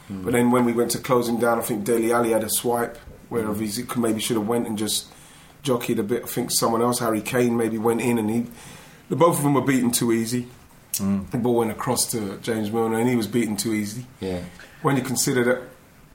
but 0.10 0.34
then 0.34 0.51
when 0.51 0.65
we 0.65 0.73
went 0.73 0.91
to 0.91 0.99
close 0.99 1.28
him 1.28 1.39
down, 1.39 1.58
I 1.58 1.62
think 1.63 1.84
Dele 1.84 2.12
Alli 2.12 2.32
had 2.32 2.43
a 2.43 2.49
swipe 2.49 2.97
where 3.30 3.51
he 3.56 3.84
could- 3.84 4.01
maybe 4.01 4.19
should 4.19 4.38
have 4.38 4.47
went 4.47 4.67
and 4.67 4.78
just 4.78 5.08
jockeyed 5.63 5.97
a 5.97 6.04
bit. 6.04 6.23
I 6.23 6.28
think 6.28 6.51
someone 6.51 6.84
else, 6.84 6.99
Harry 6.99 7.21
Kane, 7.21 7.58
maybe 7.58 7.80
went 7.80 8.01
in 8.01 8.19
and 8.19 8.30
he. 8.30 8.45
The 9.10 9.15
both 9.15 9.38
of 9.38 9.43
them 9.43 9.56
were 9.56 9.62
beaten 9.62 9.89
too 9.91 10.12
easy. 10.12 10.47
The 10.97 11.38
ball 11.38 11.55
went 11.55 11.71
across 11.71 12.10
to 12.12 12.38
James 12.41 12.71
Milner, 12.71 12.99
and 12.99 13.10
he 13.10 13.15
was 13.15 13.27
beaten 13.27 13.58
too 13.58 13.73
easy 13.73 14.05
Yeah. 14.19 14.39
when 14.81 14.95
you 14.97 15.01
consider 15.03 15.43
that 15.45 15.62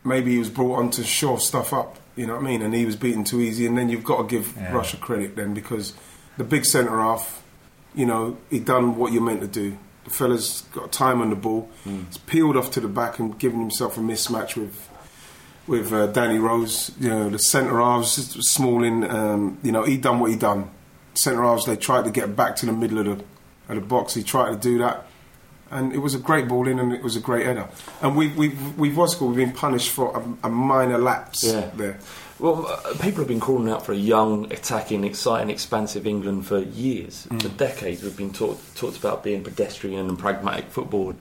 maybe 0.05 0.33
he 0.33 0.39
was 0.39 0.49
brought 0.51 0.77
on 0.79 0.91
to 0.93 1.05
shore 1.05 1.39
stuff 1.39 1.73
up, 1.73 1.99
you 2.17 2.27
know 2.27 2.35
what 2.35 2.43
I 2.43 2.47
mean, 2.47 2.63
and 2.63 2.75
he 2.75 2.87
was 2.87 2.97
beaten 2.97 3.25
too 3.25 3.41
easy, 3.41 3.67
and 3.67 3.77
then 3.77 3.89
you've 3.91 4.05
got 4.05 4.19
to 4.19 4.25
give 4.25 4.55
Yeah. 4.57 4.73
Russia 4.73 4.97
credit 4.97 5.37
then 5.37 5.53
because 5.55 5.93
the 6.39 6.45
big 6.45 6.65
centre 6.65 7.01
half, 7.01 7.43
you 7.95 8.07
know, 8.07 8.37
he 8.51 8.59
done 8.61 8.97
what 8.97 9.13
you're 9.13 9.23
meant 9.23 9.41
to 9.43 9.47
do. 9.47 9.77
The 10.05 10.11
fella's 10.11 10.63
got 10.73 10.91
time 10.93 11.21
on 11.21 11.29
the 11.31 11.37
ball. 11.37 11.69
He's 11.85 12.17
peeled 12.19 12.57
off 12.57 12.71
to 12.73 12.81
the 12.81 12.89
back 12.89 13.19
and 13.19 13.39
given 13.39 13.61
himself 13.61 13.97
a 13.99 14.01
mismatch 14.01 14.57
with 14.57 14.89
with 15.67 15.93
uh, 15.93 16.07
Danny 16.09 16.39
Rose. 16.39 16.91
You 16.99 17.11
know, 17.11 17.29
the 17.31 17.39
centre 17.39 17.79
halves, 17.79 18.13
Smalling. 18.49 19.05
Um, 19.09 19.59
you 19.63 19.71
know, 19.71 19.83
he 19.85 19.97
done 19.99 20.19
what 20.19 20.31
he 20.31 20.37
done. 20.37 20.71
Centre 21.15 21.43
halves, 21.43 21.67
they 21.67 21.77
tried 21.77 22.05
to 22.07 22.11
get 22.11 22.35
back 22.35 22.57
to 22.57 22.67
the 22.67 22.73
middle 22.73 22.99
of 22.99 23.05
the 23.19 23.25
of 23.77 23.83
the 23.83 23.89
box. 23.89 24.15
He 24.15 24.23
tried 24.23 24.51
to 24.51 24.57
do 24.57 24.79
that 24.79 25.07
and 25.73 25.93
it 25.93 25.99
was 25.99 26.17
a 26.17 26.19
great 26.19 26.49
ball 26.49 26.67
in, 26.67 26.81
and 26.81 26.93
it 26.93 27.01
was 27.01 27.15
a 27.15 27.21
great 27.21 27.47
header. 27.47 27.69
And 28.03 28.17
we, 28.17 28.27
we've 28.29 28.77
we've 28.79 28.97
what's 28.97 29.15
called 29.15 29.37
we've 29.37 29.47
been 29.47 29.55
punished 29.55 29.91
for 29.91 30.17
a, 30.43 30.47
a 30.49 30.51
minor 30.51 30.99
lapse 30.99 31.45
Yeah. 31.45 31.71
there. 31.77 32.01
Well, 32.41 32.67
uh, 32.67 32.95
people 32.95 33.19
have 33.21 33.29
been 33.29 33.39
calling 33.39 33.71
out 33.71 33.87
for 33.87 33.93
a 33.93 33.97
young, 33.97 34.51
attacking, 34.53 35.05
exciting, 35.05 35.49
expansive 35.51 36.07
England 36.09 36.47
for 36.47 36.59
years, 36.59 37.27
Mm. 37.31 37.43
for 37.43 37.49
decades. 37.51 38.03
We've 38.03 38.17
been 38.17 38.33
taught, 38.33 38.59
talked 38.75 38.97
about 38.97 39.23
being 39.23 39.45
pedestrian 39.45 40.09
and 40.09 40.19
pragmatic 40.19 40.71
football, 40.73 41.15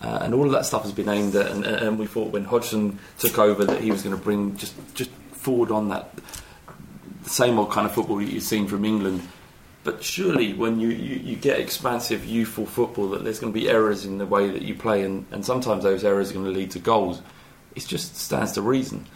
uh, 0.00 0.20
and 0.22 0.32
all 0.32 0.46
of 0.46 0.52
that 0.52 0.64
stuff 0.64 0.82
has 0.84 0.92
been 0.92 1.08
aimed 1.10 1.34
at. 1.36 1.50
And, 1.50 1.66
and 1.66 1.98
we 1.98 2.06
thought 2.06 2.32
when 2.32 2.44
Hodgson 2.44 2.98
took 3.18 3.38
over 3.38 3.66
that 3.66 3.82
he 3.82 3.90
was 3.90 4.02
going 4.02 4.16
to 4.16 4.22
bring 4.22 4.56
just 4.56 4.74
just 4.94 5.10
forward 5.32 5.70
on 5.70 5.88
that 5.90 6.08
the 7.24 7.28
same 7.30 7.58
old 7.58 7.70
kind 7.70 7.86
of 7.86 7.92
football 7.92 8.22
you've 8.22 8.42
seen 8.42 8.66
from 8.66 8.86
England. 8.86 9.20
But 9.82 10.04
surely, 10.04 10.52
when 10.52 10.78
you, 10.78 10.88
you, 10.88 11.16
you 11.16 11.36
get 11.36 11.58
expansive, 11.58 12.24
youthful 12.26 12.66
football, 12.66 13.08
that 13.10 13.24
there's 13.24 13.38
going 13.38 13.52
to 13.52 13.58
be 13.58 13.70
errors 13.70 14.04
in 14.04 14.18
the 14.18 14.26
way 14.26 14.50
that 14.50 14.62
you 14.62 14.74
play, 14.74 15.02
and, 15.04 15.24
and 15.30 15.44
sometimes 15.44 15.84
those 15.84 16.04
errors 16.04 16.30
are 16.30 16.34
going 16.34 16.44
to 16.44 16.52
lead 16.52 16.70
to 16.72 16.78
goals. 16.78 17.22
It 17.74 17.86
just 17.86 18.16
stands 18.16 18.52
to 18.52 18.62
reason. 18.62 19.06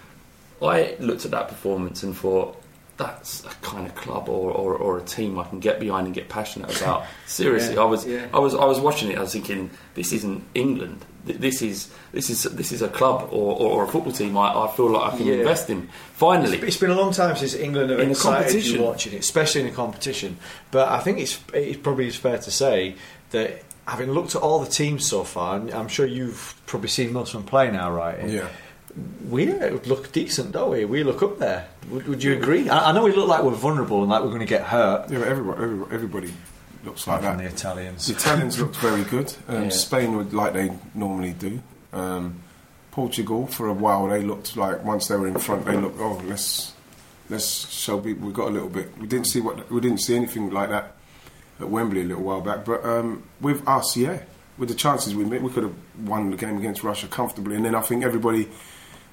I 0.63 0.97
looked 1.01 1.27
at 1.27 1.33
that 1.33 1.49
performance 1.49 2.03
and 2.03 2.17
thought, 2.17 2.61
that's 2.97 3.45
a 3.45 3.49
kind 3.61 3.87
of 3.87 3.95
club 3.95 4.29
or, 4.29 4.53
or, 4.53 4.75
or 4.75 4.99
a 4.99 5.03
team 5.03 5.39
I 5.39 5.45
can 5.45 5.61
get 5.61 5.81
behind 5.81 6.07
and 6.07 6.15
get 6.15 6.29
passionate 6.29 6.81
about. 6.81 7.05
Seriously, 7.27 7.75
Yeah, 7.75 7.81
I 7.81 7.85
was 7.85 8.07
yeah. 8.07 8.29
I 8.33 8.39
was 8.39 8.55
I 8.55 8.65
was 8.65 8.79
watching 8.79 9.11
it. 9.11 9.19
I 9.19 9.23
was 9.23 9.33
thinking, 9.33 9.71
this 9.95 10.13
isn't 10.13 10.45
England. 10.55 11.05
Th- 11.27 11.39
This 11.39 11.63
is 11.63 11.89
this 12.13 12.29
is 12.31 12.43
this 12.45 12.71
is 12.73 12.83
a 12.83 12.89
club 12.89 13.29
or, 13.31 13.57
or, 13.57 13.71
or 13.77 13.85
a 13.85 13.89
football 13.89 14.13
team. 14.13 14.37
I, 14.37 14.53
I 14.65 14.69
feel 14.77 14.91
like 14.91 15.15
I 15.15 15.17
can 15.17 15.27
Yeah. 15.27 15.35
invest 15.35 15.71
in. 15.71 15.89
Finally, 16.15 16.59
It's 16.59 16.77
been 16.77 16.91
a 16.91 16.95
long 17.03 17.13
time 17.13 17.35
since 17.37 17.55
England 17.55 17.91
have 17.91 18.01
In 18.01 18.09
a 18.09 18.11
excited 18.11 18.45
competition. 18.47 18.77
you 18.77 18.83
watching 18.83 19.13
it, 19.15 19.21
especially 19.21 19.63
in 19.63 19.69
a 19.69 19.73
competition. 19.73 20.37
But 20.71 20.89
I 20.89 20.99
think 21.01 21.19
it's 21.19 21.39
it 21.53 21.83
probably 21.83 22.07
is 22.09 22.17
fair 22.17 22.39
to 22.39 22.51
say 22.51 22.97
that 23.31 23.63
having 23.87 24.11
looked 24.13 24.35
at 24.35 24.43
all 24.43 24.61
the 24.61 24.71
teams 24.71 25.07
so 25.07 25.25
far, 25.25 25.57
and 25.57 25.71
I'm 25.73 25.89
sure 25.89 26.07
you've 26.07 26.55
probably 26.67 26.89
seen 26.89 27.13
most 27.13 27.35
of 27.35 27.41
them 27.41 27.49
play 27.49 27.71
now, 27.71 27.91
right? 27.91 28.19
Yeah. 28.29 28.49
we 29.29 29.47
look 29.87 30.13
decent, 30.13 30.53
don't 30.53 30.71
we? 30.71 30.85
We 30.85 31.03
look 31.05 31.23
up 31.23 31.39
there. 31.39 31.67
Would, 31.91 32.07
would 32.09 32.23
you 32.23 32.33
agree? 32.35 32.69
I, 32.69 32.91
I 32.91 32.93
know 32.93 33.03
we 33.03 33.13
look 33.13 33.29
like 33.29 33.43
we're 33.43 33.51
vulnerable 33.51 34.03
and 34.03 34.11
like 34.11 34.23
we're 34.23 34.29
going 34.29 34.41
to 34.41 34.47
get 34.47 34.63
hurt. 34.63 35.11
Yeah, 35.11 35.19
everybody, 35.25 35.63
everybody, 35.63 35.95
everybody 35.95 36.33
looks 36.85 37.07
like 37.07 37.23
From 37.23 37.39
the. 37.39 37.45
Italians. 37.47 38.07
The 38.07 38.15
Italians 38.15 38.59
looked 38.61 38.77
very 38.77 39.05
good. 39.05 39.33
Um, 39.49 39.65
Yeah. 39.65 39.69
Spain 39.71 40.17
would 40.17 40.33
like 40.35 40.53
they 40.53 40.71
normally 40.95 41.33
do. 41.33 41.61
Um, 41.93 42.41
Portugal 42.91 43.47
for 43.49 43.67
a 43.69 43.73
while 43.73 44.07
they 44.09 44.23
looked 44.23 44.57
like 44.57 44.85
once 44.85 45.09
they 45.09 45.17
were 45.17 45.27
in 45.27 45.37
front 45.39 45.65
they 45.65 45.77
looked 45.77 45.99
oh 45.99 46.23
let's 46.29 46.73
let's 47.29 47.69
show 47.69 47.99
people 47.99 48.27
we 48.29 48.33
got 48.33 48.49
a 48.49 48.51
little 48.53 48.69
bit. 48.69 48.97
We 48.99 49.07
didn't 49.09 49.27
see 49.27 49.41
what 49.41 49.69
we 49.71 49.81
didn't 49.81 49.99
see 49.99 50.15
anything 50.15 50.51
like 50.51 50.69
that 50.71 50.95
at 51.61 51.69
Wembley 51.69 52.03
a 52.03 52.05
little 52.05 52.23
while 52.23 52.41
back. 52.41 52.65
But 52.65 52.85
um, 52.85 53.25
with 53.41 53.67
us, 53.67 53.97
yeah, 53.97 54.21
with 54.59 54.69
the 54.69 54.75
chances 54.77 55.15
we 55.15 55.25
made, 55.25 55.43
we 55.43 55.51
could 55.51 55.63
have 55.65 55.75
won 56.05 56.31
the 56.31 56.37
game 56.37 56.57
against 56.59 56.83
Russia 56.85 57.07
comfortably. 57.09 57.57
And 57.57 57.65
then 57.65 57.75
I 57.75 57.81
think 57.81 58.05
everybody 58.05 58.49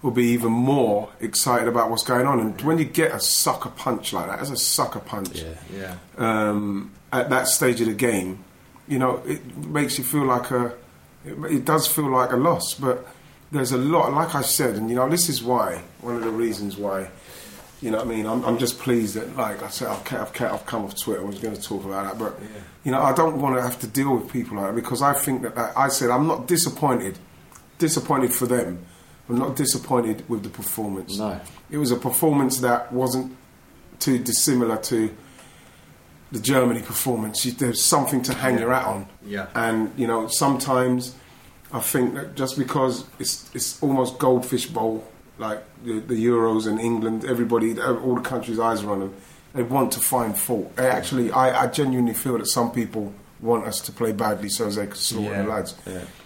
will 0.03 0.11
be 0.11 0.25
even 0.27 0.51
more 0.51 1.09
excited 1.19 1.67
about 1.67 1.89
what's 1.91 2.03
going 2.03 2.25
on. 2.27 2.39
And 2.39 2.59
when 2.61 2.77
you 2.79 2.85
get 2.85 3.11
a 3.13 3.19
sucker 3.19 3.69
punch 3.69 4.13
like 4.13 4.27
that, 4.27 4.39
as 4.39 4.49
a 4.51 4.57
sucker 4.57 4.99
punch 4.99 5.43
Yeah. 5.71 5.95
um, 6.17 6.91
at 7.11 7.29
that 7.29 7.47
stage 7.47 7.81
of 7.81 7.87
the 7.87 7.93
game, 7.93 8.43
you 8.87 8.99
know, 8.99 9.21
it 9.25 9.57
makes 9.57 9.97
you 9.97 10.03
feel 10.03 10.25
like 10.25 10.51
a. 10.51 10.73
It, 11.25 11.33
it 11.51 11.65
does 11.65 11.87
feel 11.87 12.09
like 12.09 12.31
a 12.31 12.37
loss, 12.37 12.73
but 12.73 13.07
there's 13.51 13.71
a 13.71 13.77
lot. 13.77 14.13
Like 14.13 14.33
I 14.35 14.41
said, 14.41 14.75
and 14.75 14.89
you 14.89 14.95
know, 14.95 15.07
this 15.09 15.29
is 15.29 15.43
why 15.43 15.83
one 16.01 16.15
of 16.15 16.23
the 16.23 16.31
reasons 16.31 16.77
why 16.77 17.09
You 17.81 17.89
know 17.91 17.97
what 17.97 18.07
I 18.07 18.09
mean? 18.09 18.25
I'm, 18.25 18.43
I'm 18.45 18.57
just 18.57 18.79
pleased 18.79 19.15
that, 19.15 19.35
like 19.35 19.63
I 19.63 19.69
said, 19.69 19.87
I've, 19.87 20.13
I've, 20.13 20.41
I've 20.41 20.65
come 20.65 20.85
off 20.85 20.95
Twitter. 20.99 21.21
I 21.21 21.25
was 21.25 21.39
going 21.39 21.55
to 21.55 21.61
talk 21.61 21.83
about 21.83 22.05
that, 22.05 22.19
but 22.19 22.39
you 22.83 22.91
know, 22.91 23.01
I 23.01 23.13
don't 23.13 23.41
want 23.41 23.55
to 23.55 23.61
have 23.61 23.79
to 23.79 23.87
deal 23.87 24.15
with 24.15 24.31
people 24.31 24.57
like 24.57 24.67
that 24.67 24.75
because 24.75 25.01
I 25.01 25.13
think 25.13 25.41
that, 25.43 25.55
that 25.55 25.77
I 25.77 25.89
said 25.89 26.09
I'm 26.09 26.27
not 26.27 26.47
disappointed. 26.47 27.17
Disappointed 27.77 28.33
for 28.33 28.45
them. 28.45 28.85
I'm 29.27 29.39
not 29.39 29.55
disappointed 29.55 30.27
with 30.29 30.43
the 30.43 30.49
performance. 30.49 31.17
No. 31.17 31.39
it 31.69 31.77
was 31.77 31.91
a 31.91 31.95
performance 31.95 32.59
that 32.59 32.91
wasn't 32.91 33.35
too 33.99 34.19
dissimilar 34.19 34.77
to 34.77 35.15
the 36.31 36.39
Germany 36.39 36.81
performance. 36.81 37.45
You, 37.45 37.51
there's 37.51 37.81
something 37.81 38.21
to 38.23 38.33
hang 38.33 38.57
your 38.59 38.71
hat 38.73 38.85
on. 38.85 39.07
Yeah. 39.25 39.47
And 39.55 39.91
you 39.97 40.07
know, 40.07 40.27
sometimes 40.27 41.15
I 41.73 41.79
think 41.79 42.13
that 42.15 42.35
just 42.35 42.57
because 42.57 43.05
it's 43.19 43.49
it's 43.53 43.81
almost 43.83 44.17
goldfish 44.19 44.65
bowl, 44.67 45.03
like 45.37 45.63
the, 45.83 45.99
the 45.99 46.25
Euros 46.25 46.67
and 46.67 46.79
England, 46.79 47.25
everybody, 47.25 47.79
all 47.79 48.15
the 48.15 48.21
countries' 48.21 48.59
eyes 48.59 48.83
are 48.83 48.91
on 48.91 48.99
them. 49.01 49.13
They 49.53 49.63
want 49.63 49.91
to 49.93 49.99
find 49.99 50.37
fault. 50.37 50.75
They 50.77 50.87
actually, 50.87 51.31
I, 51.31 51.63
I 51.63 51.67
genuinely 51.67 52.13
feel 52.13 52.37
that 52.37 52.45
some 52.47 52.71
people 52.71 53.13
want 53.41 53.65
us 53.65 53.81
to 53.81 53.91
play 53.91 54.13
badly 54.13 54.47
so 54.47 54.67
as 54.67 54.75
they 54.77 54.85
can 54.87 54.95
slaughter 54.95 55.31
Yeah. 55.35 55.41
the 55.41 55.49
lads. 55.49 55.75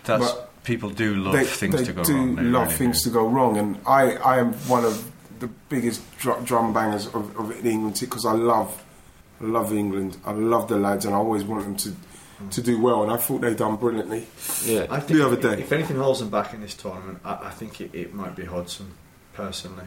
That's 0.03 0.31
But 0.31 0.63
people 0.63 0.91
do 0.91 1.15
love 1.15 1.33
they, 1.33 1.43
things 1.45 1.75
they 1.75 1.85
to 1.85 1.93
go 1.93 2.03
do 2.03 2.13
wrong. 2.15 2.35
They 2.35 2.43
love 2.43 2.63
really 2.67 2.75
things 2.77 3.01
do. 3.01 3.09
to 3.09 3.13
go 3.15 3.27
wrong, 3.27 3.57
and 3.57 3.79
I, 3.87 4.17
I 4.17 4.37
am 4.37 4.53
one 4.67 4.85
of 4.85 5.11
the 5.39 5.47
biggest 5.69 6.01
dr- 6.19 6.45
drum 6.45 6.71
bangers 6.71 7.07
of, 7.07 7.35
of 7.39 7.65
England 7.65 7.97
because 7.99 8.25
I 8.27 8.33
love, 8.33 8.83
I 9.41 9.43
love 9.45 9.73
England. 9.73 10.17
I 10.25 10.31
love 10.31 10.67
the 10.67 10.77
lads, 10.77 11.05
and 11.05 11.13
I 11.13 11.17
always 11.17 11.43
want 11.43 11.63
them 11.63 11.75
to 11.77 11.93
to 12.51 12.61
do 12.61 12.81
well. 12.81 13.03
And 13.03 13.11
I 13.11 13.17
thought 13.17 13.41
they 13.41 13.53
done 13.53 13.77
brilliantly. 13.77 14.27
Yeah. 14.65 14.87
I 14.89 14.99
think 14.99 15.17
The 15.19 15.25
other 15.25 15.37
day. 15.37 15.61
if 15.61 15.71
anything 15.71 15.95
holds 15.97 16.19
them 16.19 16.29
back 16.29 16.53
in 16.53 16.59
this 16.61 16.73
tournament, 16.73 17.19
I, 17.23 17.33
I 17.45 17.49
think 17.51 17.79
it, 17.79 17.91
it 17.93 18.13
might 18.13 18.35
be 18.35 18.43
Hodgson. 18.45 18.91
Personally, 19.33 19.85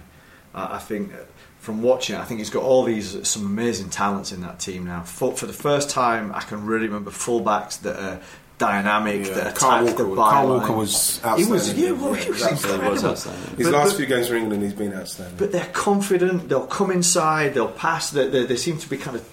I 0.55 0.77
I 0.77 0.79
think 0.79 1.13
uh, 1.13 1.19
from 1.59 1.83
watching, 1.83 2.17
I 2.17 2.25
think 2.25 2.39
he's 2.39 2.51
got 2.51 2.63
all 2.63 2.85
these 2.85 3.27
some 3.29 3.45
amazing 3.47 3.91
talents 3.91 4.33
in 4.33 4.41
that 4.43 4.61
team 4.61 4.85
now. 4.87 5.03
For, 5.03 5.35
for 5.37 5.47
the 5.47 5.53
first 5.53 5.91
time, 5.91 6.33
I 6.35 6.41
can 6.41 6.65
really 6.67 6.87
remember 6.87 7.11
fullbacks 7.11 7.81
that 7.83 7.97
are 7.97 8.21
dynamic, 8.59 9.27
Yeah, 9.27 9.35
that 9.35 9.55
Carl 9.55 9.85
attack 9.85 9.97
the 9.99 10.05
Walker- 10.07 10.21
Carl. 10.31 10.49
Walker 10.49 10.73
was 10.73 11.21
He 11.37 11.45
was, 11.45 11.51
outstanding. 11.71 11.85
yeah, 11.85 11.91
well, 11.93 12.13
he 12.15 12.29
was 12.31 12.43
incredible. 12.47 12.91
was 12.91 13.05
outstanding. 13.05 13.57
His 13.57 13.67
But- 13.69 13.75
last 13.75 13.89
but- 13.91 13.97
few 13.99 14.07
games 14.07 14.29
for 14.29 14.35
England, 14.37 14.63
he's 14.63 14.73
been 14.75 14.93
outstanding. 14.95 15.37
but 15.39 15.53
they're 15.53 15.71
confident. 15.73 16.49
They'll 16.49 16.67
come 16.67 16.91
inside. 16.91 17.55
They'll 17.55 17.69
pass. 17.71 18.11
They, 18.11 18.29
they, 18.29 18.47
they 18.47 18.57
seem 18.57 18.77
to 18.79 18.89
be 18.91 18.97
kind 18.97 19.17
of 19.17 19.25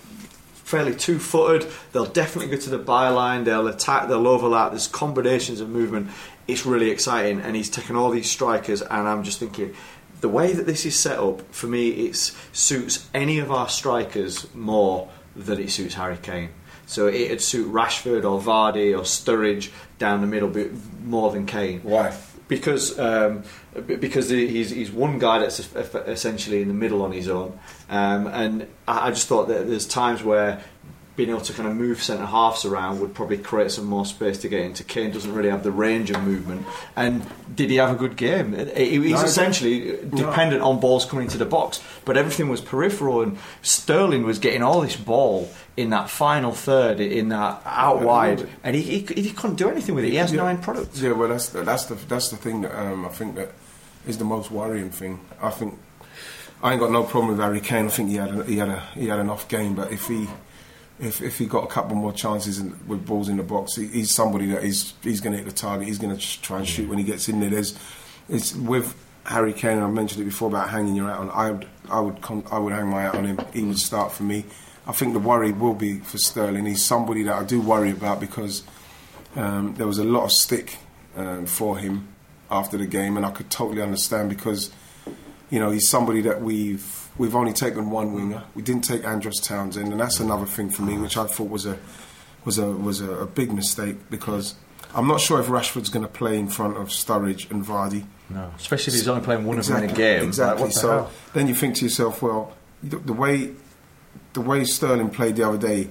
fairly 0.65 0.95
two-footed. 0.95 1.71
They'll 1.93 2.05
definitely 2.05 2.53
go 2.53 2.61
to 2.61 2.69
the 2.69 2.79
byline. 2.79 3.45
They'll 3.45 3.67
attack. 3.67 4.09
They'll 4.09 4.27
overlap. 4.27 4.71
There's 4.71 4.87
combinations 4.87 5.61
of 5.61 5.69
movement. 5.69 6.09
It's 6.47 6.65
really 6.65 6.89
exciting. 6.89 7.39
And 7.39 7.55
he's 7.55 7.69
taken 7.69 7.95
all 7.95 8.09
these 8.09 8.29
strikers, 8.29 8.81
and 8.81 9.07
I'm 9.07 9.23
just 9.23 9.39
thinking. 9.39 9.73
The 10.21 10.29
way 10.29 10.53
that 10.53 10.65
this 10.65 10.85
is 10.85 10.97
set 10.99 11.19
up, 11.19 11.53
for 11.53 11.67
me, 11.67 11.89
it 12.07 12.15
suits 12.51 13.07
any 13.13 13.37
of 13.37 13.51
our 13.51 13.69
strikers 13.69 14.53
more 14.55 15.09
than 15.35 15.59
it 15.59 15.69
suits 15.69 15.93
Harry 15.93 16.17
Kane. 16.17 16.49
So 16.87 17.07
it'd 17.07 17.41
suit 17.41 17.71
Rashford 17.71 18.23
or 18.23 18.39
Vardy 18.39 18.97
or 18.97 19.01
Sturridge 19.01 19.71
down 19.99 20.21
the 20.21 20.27
middle 20.27 20.49
bit 20.49 20.71
more 21.03 21.31
than 21.31 21.45
Kane 21.45 21.81
Why? 21.83 22.15
because 22.47 22.97
um, 22.99 23.43
because 23.85 24.29
he's 24.29 24.69
he's 24.69 24.91
one 24.91 25.19
guy 25.19 25.39
that's 25.39 25.59
essentially 25.75 26.61
in 26.61 26.67
the 26.67 26.73
middle 26.73 27.01
on 27.01 27.11
his 27.11 27.27
own, 27.27 27.57
um, 27.89 28.27
and 28.27 28.67
I, 28.87 29.09
just 29.09 29.27
thought 29.27 29.47
that 29.49 29.67
there's 29.67 29.87
times 29.87 30.23
where 30.23 30.61
being 31.15 31.29
able 31.29 31.39
to 31.39 31.53
kind 31.53 31.69
of 31.69 31.73
move 31.73 32.03
centre 32.03 32.25
halves 32.25 32.65
around 32.65 32.99
would 32.99 33.13
probably 33.13 33.37
create 33.37 33.71
some 33.71 33.85
more 33.85 34.05
space 34.05 34.37
to 34.39 34.49
get 34.49 34.59
into. 34.59 34.83
Kane 34.83 35.11
doesn't 35.11 35.33
really 35.33 35.49
have 35.49 35.63
the 35.63 35.71
range 35.71 36.11
of 36.11 36.21
movement, 36.23 36.65
and 36.95 37.25
did 37.55 37.69
he 37.69 37.77
have 37.77 37.91
a 37.91 37.95
good 37.95 38.17
game? 38.17 38.53
He's 38.75 39.11
No, 39.11 39.21
essentially 39.23 39.97
dependent 40.13 40.61
on 40.61 40.79
balls 40.79 41.05
coming 41.05 41.25
into 41.25 41.37
the 41.37 41.45
box, 41.45 41.81
but 42.05 42.17
everything 42.17 42.49
was 42.49 42.59
peripheral, 42.61 43.21
and 43.21 43.37
Sterling 43.61 44.23
was 44.23 44.39
getting 44.39 44.61
all 44.61 44.81
this 44.81 44.95
ball 44.97 45.49
in 45.77 45.89
that 45.91 46.09
final 46.09 46.51
third, 46.53 46.99
in 47.01 47.29
that 47.29 47.61
out 47.65 48.01
wide, 48.01 48.47
and 48.63 48.75
he, 48.75 48.81
he, 48.99 49.21
he 49.21 49.31
couldn't 49.31 49.55
do 49.57 49.69
anything 49.69 49.95
with 49.95 50.03
it. 50.05 50.09
He 50.11 50.15
has 50.17 50.31
Yeah. 50.33 50.43
nine 50.43 50.57
products. 50.59 50.99
Yeah, 51.01 51.11
well, 51.11 51.29
that's 51.29 51.49
the, 51.49 51.63
that's 51.63 51.85
the 51.85 51.95
that's 51.95 52.29
the 52.29 52.37
thing 52.37 52.61
that 52.61 52.77
um, 52.77 53.05
I 53.05 53.09
think 53.09 53.35
that 53.35 53.51
is 54.07 54.17
the 54.17 54.25
most 54.25 54.51
worrying 54.51 54.89
thing. 54.89 55.19
I 55.41 55.49
think 55.49 55.77
I 56.63 56.71
ain't 56.71 56.79
got 56.79 56.91
no 56.91 57.03
problem 57.03 57.29
with 57.29 57.39
Harry 57.39 57.59
Kane. 57.59 57.85
I 57.85 57.89
think 57.89 58.09
he 58.09 58.15
had 58.15 58.29
a, 58.29 58.43
he 58.43 58.57
had 58.57 58.69
a 58.69 58.79
he 58.93 59.07
had 59.07 59.19
an 59.19 59.29
off 59.29 59.47
game, 59.47 59.75
but 59.75 59.91
if 59.91 60.07
he 60.07 60.27
if 60.99 61.21
if 61.21 61.37
he 61.37 61.45
got 61.45 61.63
a 61.63 61.67
couple 61.67 61.95
more 61.95 62.13
chances 62.13 62.59
in, 62.59 62.75
with 62.87 63.05
balls 63.05 63.29
in 63.29 63.37
the 63.37 63.43
box, 63.43 63.75
he, 63.75 63.87
he's 63.87 64.13
somebody 64.13 64.47
that 64.47 64.63
is 64.63 64.93
he's 65.03 65.21
going 65.21 65.33
to 65.33 65.37
hit 65.37 65.47
the 65.47 65.55
target. 65.55 65.87
He's 65.87 65.99
going 65.99 66.15
to 66.15 66.41
try 66.41 66.59
and 66.59 66.67
shoot 66.67 66.89
when 66.89 66.97
he 66.97 67.03
gets 67.03 67.27
in 67.27 67.39
there. 67.39 67.49
There's 67.49 67.77
it's 68.29 68.55
with 68.55 68.95
Harry 69.25 69.53
Kane. 69.53 69.79
I 69.79 69.87
mentioned 69.87 70.21
it 70.21 70.25
before 70.25 70.47
about 70.47 70.69
hanging 70.69 70.95
your 70.95 71.07
hat 71.07 71.19
on. 71.19 71.29
I 71.31 71.51
would 71.51 71.67
I 71.89 71.99
would 71.99 72.21
con- 72.21 72.45
I 72.51 72.59
would 72.59 72.73
hang 72.73 72.87
my 72.87 73.03
hat 73.03 73.15
on 73.15 73.25
him. 73.25 73.39
He 73.53 73.63
would 73.63 73.79
start 73.79 74.11
for 74.11 74.23
me. 74.23 74.45
I 74.87 74.91
think 74.91 75.13
the 75.13 75.19
worry 75.19 75.51
will 75.51 75.73
be 75.73 75.99
for 75.99 76.17
Sterling. 76.17 76.65
He's 76.65 76.83
somebody 76.83 77.23
that 77.23 77.35
I 77.35 77.43
do 77.43 77.59
worry 77.59 77.89
about 77.89 78.19
because 78.19 78.63
um, 79.35 79.73
there 79.75 79.87
was 79.87 79.97
a 79.97 80.03
lot 80.03 80.25
of 80.25 80.31
stick 80.31 80.77
um, 81.15 81.47
for 81.47 81.77
him 81.77 82.14
after 82.49 82.77
the 82.77 82.85
game, 82.85 83.17
and 83.17 83.25
I 83.25 83.31
could 83.31 83.49
totally 83.49 83.81
understand 83.81 84.29
because 84.29 84.71
you 85.49 85.59
know 85.59 85.71
he's 85.71 85.87
somebody 85.87 86.21
that 86.21 86.41
we've 86.41 87.09
we've 87.17 87.35
only 87.35 87.53
taken 87.53 87.89
one 87.89 88.13
winger. 88.13 88.43
We 88.55 88.61
didn't 88.61 88.83
take 88.83 89.03
Andros 89.03 89.39
Townsend, 89.39 89.91
and 89.91 89.99
that's 89.99 90.19
another 90.19 90.45
thing 90.45 90.69
for 90.69 90.81
me, 90.81 90.95
ah. 90.97 91.01
which 91.01 91.17
I 91.17 91.25
thought 91.25 91.49
was 91.49 91.65
a 91.65 91.77
was 92.43 92.57
a 92.57 92.67
was 92.67 93.01
a, 93.01 93.11
a 93.11 93.25
big 93.25 93.51
mistake 93.53 94.09
because 94.09 94.55
I'm 94.93 95.07
not 95.07 95.19
sure 95.19 95.39
if 95.39 95.47
Rashford's 95.47 95.89
going 95.89 96.05
to 96.05 96.11
play 96.11 96.37
in 96.37 96.47
front 96.47 96.77
of 96.77 96.87
Sturridge 96.87 97.49
and 97.51 97.63
Vardy. 97.65 98.05
No, 98.29 98.51
especially 98.55 98.93
if 98.93 98.99
he's 98.99 99.07
only 99.07 99.23
playing 99.23 99.45
one 99.45 99.59
of 99.59 99.65
them 99.67 99.83
in 99.83 99.89
a 99.89 99.93
game. 99.93 100.23
Exactly. 100.23 100.61
what 100.61 100.73
the 100.73 100.79
so 100.79 100.89
hell? 100.89 101.11
then 101.33 101.47
you 101.47 101.53
think 101.53 101.75
to 101.75 101.85
yourself, 101.85 102.21
well, 102.21 102.53
the 102.81 103.13
way 103.13 103.51
the 104.33 104.41
way 104.41 104.63
Sterling 104.63 105.09
played 105.09 105.35
the 105.35 105.47
other 105.47 105.57
day, 105.57 105.89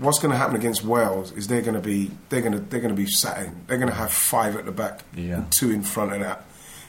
what's 0.00 0.18
going 0.18 0.32
to 0.32 0.36
happen 0.36 0.56
against 0.56 0.84
Wales 0.84 1.32
is 1.32 1.46
they're 1.48 1.62
going 1.62 1.74
to 1.74 1.80
be 1.80 2.10
they're 2.28 2.40
going 2.42 2.52
to 2.54 2.58
they're 2.60 2.80
going 2.80 2.94
to 2.94 3.00
be 3.02 3.06
sat 3.08 3.38
in. 3.46 3.64
They're 3.66 3.78
going 3.78 3.88
to 3.90 3.94
have 3.94 4.12
five 4.12 4.56
at 4.56 4.64
the 4.64 4.72
back 4.72 5.02
Yeah. 5.14 5.36
and 5.36 5.52
two 5.52 5.70
in 5.70 5.82
front 5.82 6.12
of 6.12 6.20
that, 6.20 6.44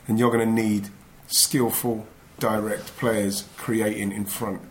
and 0.08 0.18
you're 0.18 0.32
going 0.32 0.48
to 0.48 0.54
need 0.64 0.90
skillful, 1.28 2.06
direct 2.40 2.98
players 2.98 3.46
creating 3.58 4.12
in 4.12 4.26
front. 4.26 4.62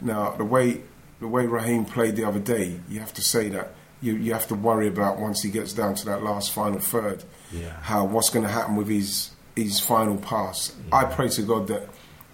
Now 0.00 0.30
the 0.32 0.44
way 0.44 0.82
the 1.20 1.28
way 1.28 1.46
Raheem 1.46 1.84
played 1.84 2.16
the 2.16 2.24
other 2.24 2.40
day, 2.40 2.80
you 2.88 3.00
have 3.00 3.14
to 3.14 3.22
say 3.22 3.48
that. 3.50 3.74
You, 4.00 4.16
you 4.16 4.32
have 4.32 4.48
to 4.48 4.56
worry 4.56 4.88
about 4.88 5.20
once 5.20 5.42
he 5.44 5.48
gets 5.50 5.72
down 5.72 5.94
to 5.94 6.04
that 6.06 6.24
last 6.24 6.50
final 6.50 6.80
third, 6.80 7.22
Yeah. 7.52 7.68
how 7.82 8.04
what's 8.04 8.30
going 8.30 8.44
to 8.44 8.50
happen 8.50 8.74
with 8.74 8.88
his 8.88 9.30
his 9.54 9.78
final 9.78 10.16
pass. 10.16 10.74
I 10.90 11.04
pray 11.04 11.28
to 11.28 11.42
God 11.42 11.68
that 11.68 11.88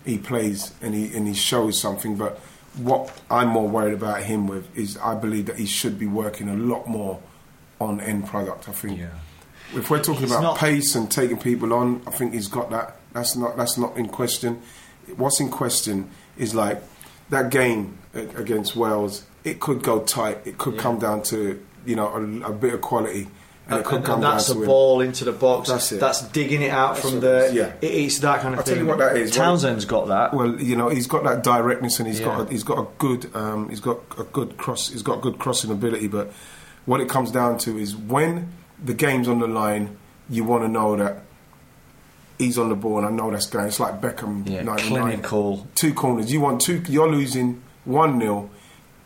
he 0.07 0.17
plays 0.17 0.73
and 0.81 0.95
he 0.95 1.15
and 1.15 1.29
he 1.29 1.35
shows 1.35 1.79
something. 1.79 2.17
But 2.17 2.41
what 2.79 3.11
I'm 3.31 3.49
more 3.49 3.69
worried 3.69 3.95
about 3.95 4.23
him 4.23 4.47
with 4.47 4.77
is 4.77 4.97
I 4.99 5.15
believe 5.15 5.47
that 5.47 5.57
he 5.57 5.67
should 5.67 5.99
be 5.99 6.07
working 6.07 6.49
a 6.49 6.55
lot 6.55 6.87
more 6.89 7.21
on 7.81 8.01
end 8.01 8.27
product. 8.27 8.69
I 8.69 8.73
think 8.73 8.99
Yeah. 8.99 9.07
if 9.75 9.91
we're 9.91 10.03
talking 10.03 10.23
He's 10.23 10.31
about 10.33 10.43
not- 10.43 10.59
pace 10.59 10.95
and 10.95 11.11
taking 11.11 11.39
people 11.39 11.73
on, 11.75 12.03
I 12.07 12.11
think 12.11 12.33
he's 12.35 12.49
got 12.49 12.71
that. 12.71 12.97
That's 13.13 13.37
not 13.37 13.57
that's 13.57 13.77
not 13.79 13.97
in 13.97 14.09
question. 14.09 14.61
What's 15.17 15.41
in 15.41 15.49
question 15.51 16.11
is 16.37 16.55
like 16.55 16.83
that 17.31 17.51
game 17.51 17.99
against 18.15 18.77
Wales. 18.77 19.23
It 19.45 19.61
could 19.61 19.83
go 19.83 20.01
tight. 20.01 20.39
It 20.45 20.59
could 20.59 20.79
come 20.79 20.99
down 20.99 21.23
to 21.25 21.61
you 21.87 21.97
know 21.97 22.09
a, 22.09 22.51
a 22.51 22.53
bit 22.53 22.75
of 22.75 22.81
quality, 22.81 23.29
and, 23.69 23.85
and, 23.87 24.09
and 24.09 24.23
that's 24.23 24.49
a 24.49 24.55
ball 24.55 25.01
into 25.03 25.25
the 25.25 25.33
box. 25.33 25.69
That's 25.69 25.93
it. 25.93 26.01
That's 26.01 26.23
digging 26.29 26.63
it 26.63 26.71
out 26.71 26.95
That's 26.97 27.09
from 27.11 27.21
the. 27.21 27.51
yeah. 27.53 27.73
it- 27.81 27.95
it's 27.95 28.19
that 28.21 28.41
kind 28.41 28.55
of 28.55 28.61
I'll 28.61 28.65
thing. 28.65 28.75
tell 28.77 28.83
you 28.85 28.89
what 28.89 28.99
that 28.99 29.17
is. 29.17 29.31
Townsend's 29.31 29.85
got 29.85 30.09
that. 30.09 30.33
Well, 30.35 30.61
you 30.61 30.75
know, 30.77 30.89
he's 30.89 31.07
got 31.07 31.25
that 31.25 31.43
directness, 31.45 31.99
and 31.99 32.09
he's 32.09 32.21
got 32.21 32.47
a, 32.47 32.51
he's 32.51 32.63
got 32.65 32.79
a 32.79 32.87
good 32.99 33.35
um, 33.37 33.69
he's 33.69 33.81
got 33.81 33.99
a 34.19 34.25
good 34.25 34.57
cross 34.57 34.89
he's 34.89 35.03
got 35.03 35.21
good 35.21 35.39
crossing 35.39 35.71
ability. 35.71 36.09
But 36.09 36.33
what 36.87 37.01
it 37.01 37.09
comes 37.09 37.31
down 37.31 37.59
to 37.59 37.77
is 37.79 37.95
when 37.95 38.53
the 38.83 38.95
game's 38.95 39.29
on 39.29 39.39
the 39.41 39.47
line, 39.49 39.97
you 40.31 40.45
want 40.45 40.63
to 40.65 40.69
know 40.69 40.97
that 40.97 41.25
he's 42.39 42.57
on 42.59 42.69
the 42.69 42.75
ball, 42.75 42.99
and 42.99 43.07
I 43.07 43.11
know 43.11 43.31
that's 43.31 43.47
going. 43.47 43.67
It's 43.67 43.81
like 43.81 44.01
Beckham, 44.01 44.49
Yeah, 44.49 44.77
clinical. 44.79 45.67
Two 45.75 45.93
corners. 45.93 46.33
You 46.33 46.41
want 46.41 46.61
two. 46.63 46.83
You're 46.89 47.11
losing 47.11 47.63
one 47.85 48.19
0 48.21 48.49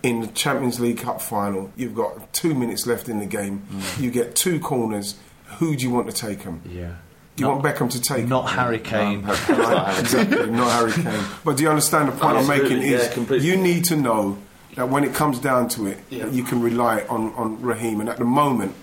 in 0.02 0.20
the 0.20 0.26
Champions 0.28 0.80
League 0.80 0.98
Cup 0.98 1.20
final. 1.22 1.70
You've 1.76 1.94
got 1.94 2.32
two 2.32 2.54
minutes 2.54 2.86
left 2.86 3.08
in 3.08 3.18
the 3.20 3.26
game. 3.26 3.62
Mm. 3.70 4.00
You 4.02 4.10
get 4.10 4.34
two 4.34 4.58
corners. 4.60 5.16
Who 5.58 5.76
do 5.76 5.82
you 5.84 5.90
want 5.90 6.10
to 6.10 6.16
take 6.16 6.42
them? 6.44 6.60
yeah. 6.68 6.96
You 7.36 7.46
Not- 7.46 7.62
want 7.62 7.64
Beckham 7.76 7.90
to 7.92 8.00
take 8.00 8.24
'em? 8.24 8.28
Not 8.28 8.50
Harry 8.50 8.78
Kane. 8.78 9.22
Right, 9.22 9.96
exactly, 10.00 10.50
not 10.50 10.70
Harry 10.70 10.92
Kane. 10.92 11.24
But 11.44 11.56
do 11.56 11.62
you 11.62 11.70
understand 11.70 12.08
the 12.08 12.12
point 12.12 12.24
I'm 12.36 12.36
Absolutely, 12.50 12.76
making? 12.76 12.90
yeah, 12.92 12.98
Is 12.98 13.14
completely. 13.14 13.48
you 13.48 13.56
need 13.56 13.84
to 13.86 13.96
know 13.96 14.36
that 14.76 14.90
when 14.90 15.02
it 15.02 15.14
comes 15.14 15.38
down 15.38 15.68
to 15.70 15.86
it, 15.86 15.98
Yeah. 16.10 16.26
that 16.26 16.34
you 16.34 16.42
can 16.44 16.60
rely 16.60 17.04
on, 17.08 17.32
on 17.34 17.62
Raheem. 17.62 18.00
And 18.00 18.10
at 18.10 18.18
the 18.18 18.26
moment, 18.26 18.74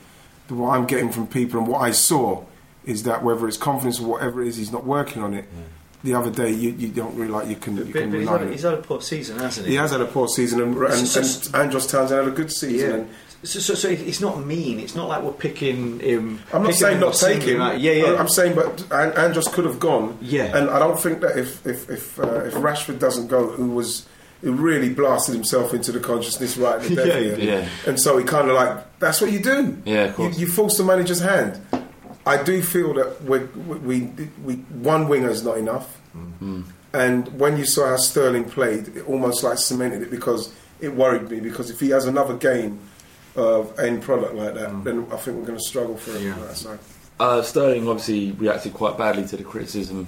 the, 0.48 0.56
what 0.56 0.70
I'm 0.76 0.88
getting 0.88 1.12
from 1.12 1.28
people 1.28 1.60
and 1.60 1.68
what 1.68 1.82
I 1.82 1.92
saw 1.92 2.44
is 2.86 3.04
that 3.04 3.24
whether 3.24 3.48
it's 3.48 3.56
confidence 3.58 4.00
or 4.00 4.08
whatever 4.08 4.42
it 4.42 4.48
is, 4.48 4.58
he's 4.58 4.72
not 4.72 4.84
working 4.84 5.22
on 5.22 5.36
it. 5.36 5.46
The 6.04 6.14
other 6.14 6.32
day, 6.32 6.52
you, 6.52 6.72
you 6.72 6.88
don't 6.90 7.14
really 7.16 7.32
like 7.32 7.48
you 7.50 7.58
can 7.58 7.76
you 7.76 7.84
But, 7.86 7.94
can 7.94 8.12
but 8.12 8.20
he's, 8.20 8.30
had, 8.30 8.50
he's 8.52 8.62
had 8.64 8.74
a 8.76 8.78
poor 8.78 9.02
season, 9.02 9.38
hasn't 9.40 9.66
he? 9.68 9.74
He 9.74 9.78
has 9.78 9.92
had 9.92 10.00
a 10.00 10.06
poor 10.06 10.28
season, 10.30 10.62
and, 10.62 10.78
and, 10.78 11.06
just- 11.08 11.48
and 11.48 11.56
Andros 11.56 11.88
Townsend 11.88 12.20
had 12.26 12.28
a 12.32 12.36
good 12.36 12.52
season. 12.52 13.00
Yeah. 13.02 13.06
So, 13.44 13.60
so, 13.60 13.74
so 13.74 13.88
it's 13.90 14.20
not 14.20 14.46
mean. 14.46 14.80
It's 14.80 14.96
not 14.96 15.08
like 15.08 15.24
we're 15.24 15.32
picking 15.32 16.00
him. 16.02 16.42
I'm 16.54 16.64
not 16.64 16.74
saying 16.74 17.00
not 17.00 17.14
taking. 17.14 17.56
him 17.56 17.62
out. 17.62 17.80
Yeah, 17.80 17.94
yeah. 17.94 18.16
I'm 18.20 18.28
saying, 18.28 18.54
but 18.56 18.82
An- 18.92 19.14
Andros 19.14 19.48
could 19.48 19.64
have 19.66 19.80
gone. 19.80 20.18
Yeah. 20.22 20.58
And 20.58 20.70
I 20.70 20.78
don't 20.80 21.00
think 21.00 21.22
that 21.22 21.38
if 21.38 21.66
if 21.66 21.90
if, 21.90 22.20
uh, 22.20 22.44
if 22.46 22.54
Rashford 22.56 23.00
doesn't 23.00 23.28
go, 23.28 23.48
who 23.48 23.70
was 23.72 24.06
who 24.42 24.54
really 24.54 24.90
blasted 24.90 25.36
himself 25.36 25.74
into 25.74 25.92
the 25.94 26.00
consciousness 26.02 26.58
right 26.58 26.76
at 26.82 26.82
the 26.84 26.96
death 26.96 27.40
Yeah, 27.40 27.60
yeah. 27.60 27.70
And 27.88 28.00
so 28.00 28.18
he 28.18 28.24
kind 28.26 28.50
of 28.50 28.56
like 28.56 29.00
that's 29.00 29.22
what 29.22 29.32
you 29.32 29.40
do. 29.40 29.82
Yeah, 29.86 30.06
of 30.06 30.16
course. 30.16 30.38
You, 30.38 30.46
you 30.46 30.52
force 30.52 30.78
the 30.78 30.84
manager's 30.84 31.22
hand. 31.22 31.62
I 32.26 32.42
do 32.44 32.62
feel 32.62 32.94
that 32.96 33.24
we 33.24 33.40
we 33.40 34.02
we 34.44 34.56
one 34.56 35.08
winger 35.08 35.30
is 35.30 35.44
not 35.44 35.58
enough. 35.58 36.00
Mm-hmm. 36.16 36.62
And 36.94 37.40
when 37.40 37.58
you 37.58 37.66
saw 37.66 37.90
how 37.90 37.98
Sterling 37.98 38.46
played, 38.46 38.90
it 38.98 39.08
almost 39.08 39.44
like 39.44 39.58
cemented 39.60 40.02
it 40.02 40.12
because 40.12 40.52
it 40.80 40.94
worried 40.96 41.30
me 41.30 41.40
because 41.40 41.70
if 41.70 41.80
he 41.80 41.90
has 41.92 42.06
another 42.06 42.36
game 42.36 42.80
of 43.36 43.78
end 43.80 44.02
product 44.02 44.34
like 44.34 44.54
that, 44.56 44.70
Mm. 44.70 44.84
then 44.84 45.06
I 45.12 45.18
think 45.18 45.38
we're 45.38 45.46
going 45.46 45.58
to 45.60 45.64
struggle 45.64 45.98
for 45.98 46.12
it. 46.16 46.22
Yeah. 46.24 46.36
that. 46.36 46.80
Uh, 47.20 47.42
Sterling 47.42 47.88
obviously 47.88 48.32
reacted 48.32 48.74
quite 48.74 48.98
badly 48.98 49.26
to 49.28 49.38
the 49.38 49.44
criticism, 49.44 50.08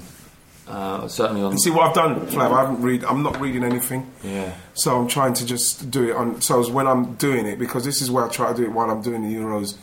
uh, 0.68 1.08
certainly 1.08 1.42
on. 1.44 1.52
You 1.52 1.60
see 1.60 1.70
what 1.70 1.88
I've 1.90 1.94
done, 1.96 2.26
Flav? 2.28 2.52
I 2.52 2.62
haven't 2.62 2.82
read. 2.82 3.04
I'm 3.04 3.22
not 3.22 3.40
reading 3.40 3.64
anything. 3.64 4.10
Yeah. 4.24 4.54
So 4.74 4.98
I'm 5.00 5.08
trying 5.08 5.34
to 5.36 5.46
just 5.46 5.92
do 5.92 6.10
it 6.10 6.16
on. 6.16 6.42
So 6.42 6.68
when 6.72 6.88
I'm 6.88 7.16
doing 7.16 7.46
it, 7.46 7.60
because 7.60 7.84
this 7.86 8.02
is 8.02 8.10
where 8.10 8.26
I 8.26 8.30
try 8.30 8.52
to 8.52 8.58
do 8.58 8.64
it 8.64 8.72
while 8.72 8.90
I'm 8.90 9.02
doing 9.02 9.22
the 9.24 9.36
Euros, 9.36 9.76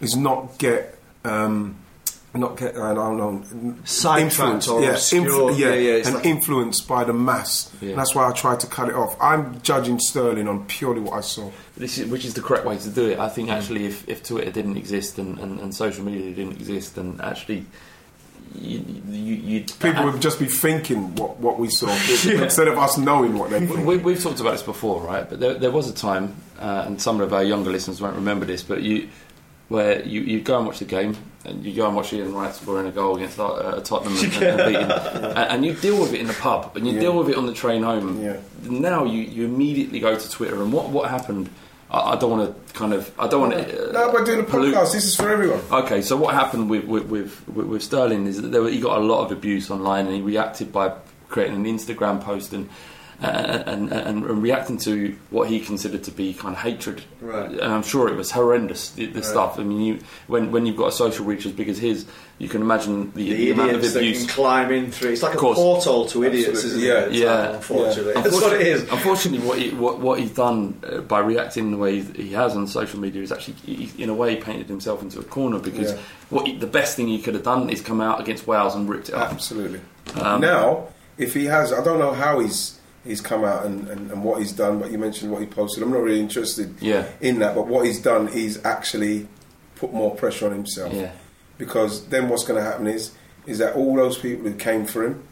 is 0.00 0.14
not 0.16 0.58
get, 0.58 0.95
um, 1.26 1.76
not 2.34 2.56
get. 2.56 2.76
I 2.76 2.94
don't 2.94 3.16
know. 3.16 3.74
Sidetracked 3.84 4.68
or 4.68 4.82
yeah, 4.82 4.90
obscure. 4.90 5.52
yeah, 5.52 5.68
Yeah, 5.68 5.74
yeah, 5.74 6.06
and 6.06 6.14
like- 6.16 6.26
influenced 6.26 6.86
by 6.88 7.04
the 7.04 7.12
mass. 7.12 7.72
Yeah. 7.80 7.90
And 7.90 7.98
that's 7.98 8.14
why 8.14 8.28
I 8.28 8.32
tried 8.32 8.60
to 8.60 8.66
cut 8.66 8.88
it 8.88 8.94
off. 8.94 9.16
I'm 9.20 9.60
judging 9.62 9.98
Sterling 9.98 10.48
on 10.48 10.66
purely 10.66 11.00
what 11.00 11.14
I 11.14 11.20
saw. 11.20 11.50
This 11.76 11.98
is, 11.98 12.10
which 12.10 12.24
is 12.24 12.34
the 12.34 12.42
correct 12.42 12.64
way 12.64 12.76
to 12.78 12.90
do 12.90 13.10
it. 13.10 13.18
I 13.18 13.28
think 13.28 13.50
actually, 13.50 13.86
if, 13.86 14.08
if 14.08 14.22
Twitter 14.22 14.50
didn't 14.50 14.76
exist 14.76 15.18
and, 15.18 15.38
and, 15.38 15.60
and 15.60 15.74
social 15.74 16.04
media 16.04 16.32
didn't 16.34 16.52
exist, 16.54 16.96
then 16.96 17.20
actually, 17.22 17.66
you, 18.54 18.82
you, 19.08 19.64
People 19.80 20.04
would 20.04 20.22
just 20.22 20.38
be 20.38 20.46
thinking 20.46 21.14
what, 21.16 21.38
what 21.38 21.58
we 21.58 21.68
saw 21.68 21.88
instead 22.24 22.68
of 22.68 22.78
us 22.78 22.96
knowing 22.96 23.38
what 23.38 23.50
they 23.50 23.66
think. 23.66 23.84
We, 23.86 23.98
we've 23.98 24.22
talked 24.22 24.40
about 24.40 24.52
this 24.52 24.62
before, 24.62 25.02
right? 25.02 25.28
But 25.28 25.40
there, 25.40 25.54
there 25.54 25.70
was 25.70 25.90
a 25.90 25.94
time, 25.94 26.36
uh, 26.58 26.84
and 26.86 27.00
some 27.00 27.20
of 27.20 27.32
our 27.32 27.42
younger 27.42 27.70
listeners 27.70 28.00
won't 28.00 28.16
remember 28.16 28.46
this, 28.46 28.62
but 28.62 28.82
you, 28.82 29.08
where 29.68 30.02
you 30.04 30.20
you 30.20 30.40
go 30.40 30.58
and 30.58 30.66
watch 30.66 30.78
the 30.78 30.84
game, 30.84 31.16
and 31.44 31.64
you 31.64 31.74
go 31.74 31.86
and 31.86 31.96
watch 31.96 32.12
Ian 32.12 32.32
Wright 32.34 32.54
scoring 32.54 32.86
a 32.86 32.92
goal 32.92 33.16
against 33.16 33.38
uh, 33.40 33.80
Tottenham 33.80 34.16
and, 34.16 34.32
and, 34.34 34.42
and 34.60 34.66
beating, 34.68 34.90
and, 34.90 35.36
and 35.36 35.66
you 35.66 35.74
deal 35.74 36.00
with 36.00 36.12
it 36.14 36.20
in 36.20 36.26
the 36.28 36.34
pub, 36.34 36.76
and 36.76 36.86
you 36.86 36.94
Yeah. 36.94 37.00
deal 37.00 37.18
with 37.18 37.28
it 37.28 37.36
on 37.36 37.46
the 37.46 37.52
train 37.54 37.82
home. 37.82 38.22
Yeah. 38.22 38.36
Now 38.64 39.04
you, 39.04 39.22
you 39.22 39.44
immediately 39.44 39.98
go 40.00 40.16
to 40.16 40.30
Twitter, 40.30 40.62
and 40.62 40.72
what 40.72 40.90
what 40.90 41.10
happened? 41.10 41.48
I, 41.90 42.12
I 42.12 42.16
don't 42.16 42.30
want 42.38 42.66
to 42.66 42.72
kind 42.74 42.92
of 42.92 43.12
I 43.18 43.26
don't 43.28 43.40
want 43.40 43.54
to. 43.54 43.92
No, 43.92 44.10
we're 44.12 44.24
doing 44.24 44.40
a 44.40 44.44
podcast. 44.44 44.92
This 44.92 45.04
is 45.04 45.16
for 45.16 45.28
everyone. 45.30 45.60
Okay, 45.70 46.00
so 46.02 46.16
what 46.16 46.34
happened 46.34 46.70
with 46.70 46.84
with, 46.84 47.06
with, 47.06 47.48
with, 47.48 47.66
with 47.66 47.82
Sterling 47.82 48.26
is 48.26 48.40
that 48.42 48.48
there 48.52 48.62
were, 48.62 48.70
he 48.70 48.80
got 48.80 48.98
a 48.98 49.04
lot 49.04 49.24
of 49.24 49.32
abuse 49.32 49.70
online, 49.70 50.06
and 50.06 50.14
he 50.14 50.22
reacted 50.22 50.72
by 50.72 50.92
creating 51.28 51.56
an 51.56 51.64
Instagram 51.64 52.20
post 52.22 52.52
and. 52.52 52.68
Uh, 53.22 53.62
And, 53.66 53.90
and, 53.92 54.24
and 54.24 54.42
reacting 54.42 54.76
to 54.78 55.16
what 55.30 55.48
he 55.48 55.60
considered 55.60 56.04
to 56.04 56.10
be 56.10 56.34
kind 56.34 56.54
of 56.54 56.60
hatred, 56.60 57.02
Right. 57.20 57.50
and 57.50 57.60
I'm 57.72 57.82
sure 57.82 58.08
it 58.08 58.16
was 58.16 58.30
horrendous. 58.30 58.90
The, 58.90 59.06
the 59.06 59.22
stuff. 59.22 59.58
I 59.58 59.62
mean, 59.62 59.80
you, 59.80 59.98
when 60.26 60.50
when 60.52 60.66
you've 60.66 60.76
got 60.76 60.88
a 60.88 60.92
social 60.92 61.24
reach 61.24 61.46
as 61.46 61.52
big 61.52 61.68
as 61.70 61.78
his, 61.78 62.04
you 62.38 62.48
can 62.48 62.60
imagine 62.60 63.12
the, 63.12 63.22
the 63.30 63.34
the 63.34 63.50
amount 63.52 63.70
of 63.70 63.76
abuse. 63.78 63.94
that 63.94 64.02
can 64.18 64.26
climb 64.28 64.70
in 64.70 64.90
through. 64.92 65.12
It's 65.12 65.22
like 65.22 65.34
a 65.34 65.38
course. 65.38 65.56
portal 65.56 66.04
to 66.06 66.24
idiots, 66.24 66.48
Absolutely. 66.48 66.88
isn't 66.88 67.02
it? 67.04 67.08
It's 67.08 67.16
Yeah. 67.18 67.34
like, 67.34 67.54
unfortunately, 67.56 68.12
Yeah. 68.14 68.20
that's 68.20 68.34
what 68.42 68.52
it 68.52 68.66
is. 68.66 68.82
Unfortunately, 68.92 69.46
what 69.48 69.58
he, 69.58 69.70
what, 69.70 69.98
what 70.00 70.20
he's 70.20 70.32
done 70.32 70.78
uh, 70.86 70.98
by 71.00 71.20
reacting 71.20 71.70
the 71.70 71.78
way 71.78 72.00
he 72.02 72.32
has 72.32 72.54
on 72.54 72.66
social 72.66 73.00
media 73.00 73.22
is 73.22 73.32
actually, 73.32 73.54
he, 73.64 74.02
in 74.02 74.10
a 74.10 74.14
way, 74.14 74.36
painted 74.36 74.66
himself 74.68 75.00
into 75.02 75.18
a 75.20 75.24
corner 75.24 75.58
because 75.58 75.92
Yeah. 75.92 75.98
what 76.28 76.46
he, 76.46 76.56
the 76.58 76.66
best 76.66 76.96
thing 76.96 77.08
he 77.08 77.18
could 77.22 77.32
have 77.34 77.44
done 77.44 77.70
is 77.70 77.80
come 77.80 78.02
out 78.02 78.20
against 78.20 78.46
Wales 78.46 78.74
and 78.74 78.86
ripped 78.88 79.08
it 79.08 79.14
up. 79.14 79.32
Absolutely. 79.32 79.80
Um, 80.20 80.42
now, 80.42 80.88
if 81.16 81.32
he 81.32 81.46
has, 81.46 81.72
I 81.72 81.82
don't 81.82 81.98
know 81.98 82.12
how 82.12 82.40
he's 82.40 82.78
he's 83.06 83.20
come 83.20 83.44
out 83.44 83.64
and, 83.66 83.88
and, 83.88 84.10
and 84.10 84.22
what 84.24 84.40
he's 84.40 84.52
done, 84.52 84.78
but 84.80 84.90
you 84.90 84.98
mentioned 84.98 85.30
what 85.32 85.40
he 85.40 85.46
posted. 85.46 85.82
I'm 85.82 85.90
not 85.90 86.02
really 86.02 86.20
interested 86.20 86.74
Yeah. 86.80 87.06
in 87.20 87.38
that, 87.40 87.54
but 87.54 87.66
what 87.66 87.86
he's 87.86 88.00
done, 88.00 88.26
he's 88.28 88.62
actually 88.64 89.28
put 89.76 89.92
more 89.92 90.14
pressure 90.14 90.46
on 90.46 90.52
himself. 90.52 90.92
Yeah. 90.92 91.12
Because 91.58 92.06
then 92.08 92.28
what's 92.28 92.44
going 92.44 92.58
to 92.62 92.64
happen 92.70 92.86
is 92.86 93.12
is 93.46 93.58
that 93.58 93.74
all 93.76 93.94
those 93.94 94.18
people 94.18 94.50
who 94.50 94.56
came 94.56 94.84
for 94.84 95.04
him, 95.04 95.22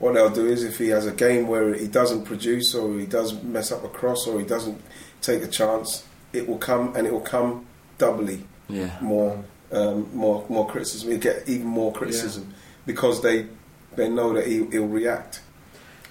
what 0.00 0.14
they'll 0.14 0.28
do 0.28 0.44
is 0.46 0.64
if 0.64 0.76
he 0.78 0.88
has 0.88 1.06
a 1.06 1.12
game 1.12 1.46
where 1.46 1.72
he 1.72 1.86
doesn't 1.86 2.24
produce 2.24 2.74
or 2.74 2.98
he 2.98 3.06
does 3.06 3.40
mess 3.44 3.70
up 3.70 3.84
a 3.84 3.88
cross 3.88 4.26
or 4.26 4.40
he 4.40 4.44
doesn't 4.44 4.80
take 5.22 5.42
a 5.42 5.46
chance, 5.46 6.04
it 6.32 6.48
will 6.48 6.58
come 6.58 6.94
and 6.96 7.06
it 7.06 7.12
will 7.12 7.20
come 7.20 7.64
doubly 7.96 8.44
Yeah. 8.68 8.90
more 9.00 9.42
um, 9.72 10.08
more 10.14 10.44
more 10.48 10.66
criticism. 10.68 11.10
You 11.10 11.18
get 11.18 11.48
even 11.48 11.66
more 11.66 11.92
criticism 11.92 12.52
because 12.86 13.22
they 13.22 13.46
they 13.96 14.08
know 14.08 14.32
that 14.34 14.46
he, 14.46 14.64
he'll 14.72 14.86
react. 14.88 15.40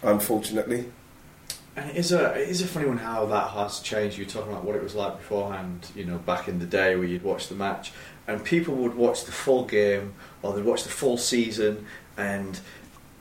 Unfortunately, 0.03 0.85
And 1.75 1.89
it 1.89 1.95
is 1.95 2.11
a 2.11 2.33
it 2.33 2.49
is 2.49 2.61
a 2.61 2.67
funny 2.67 2.85
one 2.85 2.97
how 2.97 3.25
that 3.25 3.51
has 3.51 3.79
changed. 3.79 4.17
You're 4.17 4.27
talking 4.27 4.51
about 4.51 4.63
what 4.63 4.75
it 4.75 4.83
was 4.83 4.95
like 4.95 5.17
beforehand, 5.17 5.89
you 5.95 6.05
know, 6.05 6.17
back 6.17 6.47
in 6.47 6.59
the 6.59 6.65
day 6.65 6.95
where 6.95 7.07
you'd 7.07 7.23
watch 7.23 7.47
the 7.47 7.55
match 7.55 7.91
and 8.27 8.43
people 8.43 8.75
would 8.75 8.95
watch 8.95 9.25
the 9.25 9.31
full 9.31 9.65
game 9.65 10.13
or 10.41 10.53
they'd 10.53 10.63
watch 10.63 10.83
the 10.83 10.89
full 10.89 11.17
season 11.17 11.85
and 12.17 12.59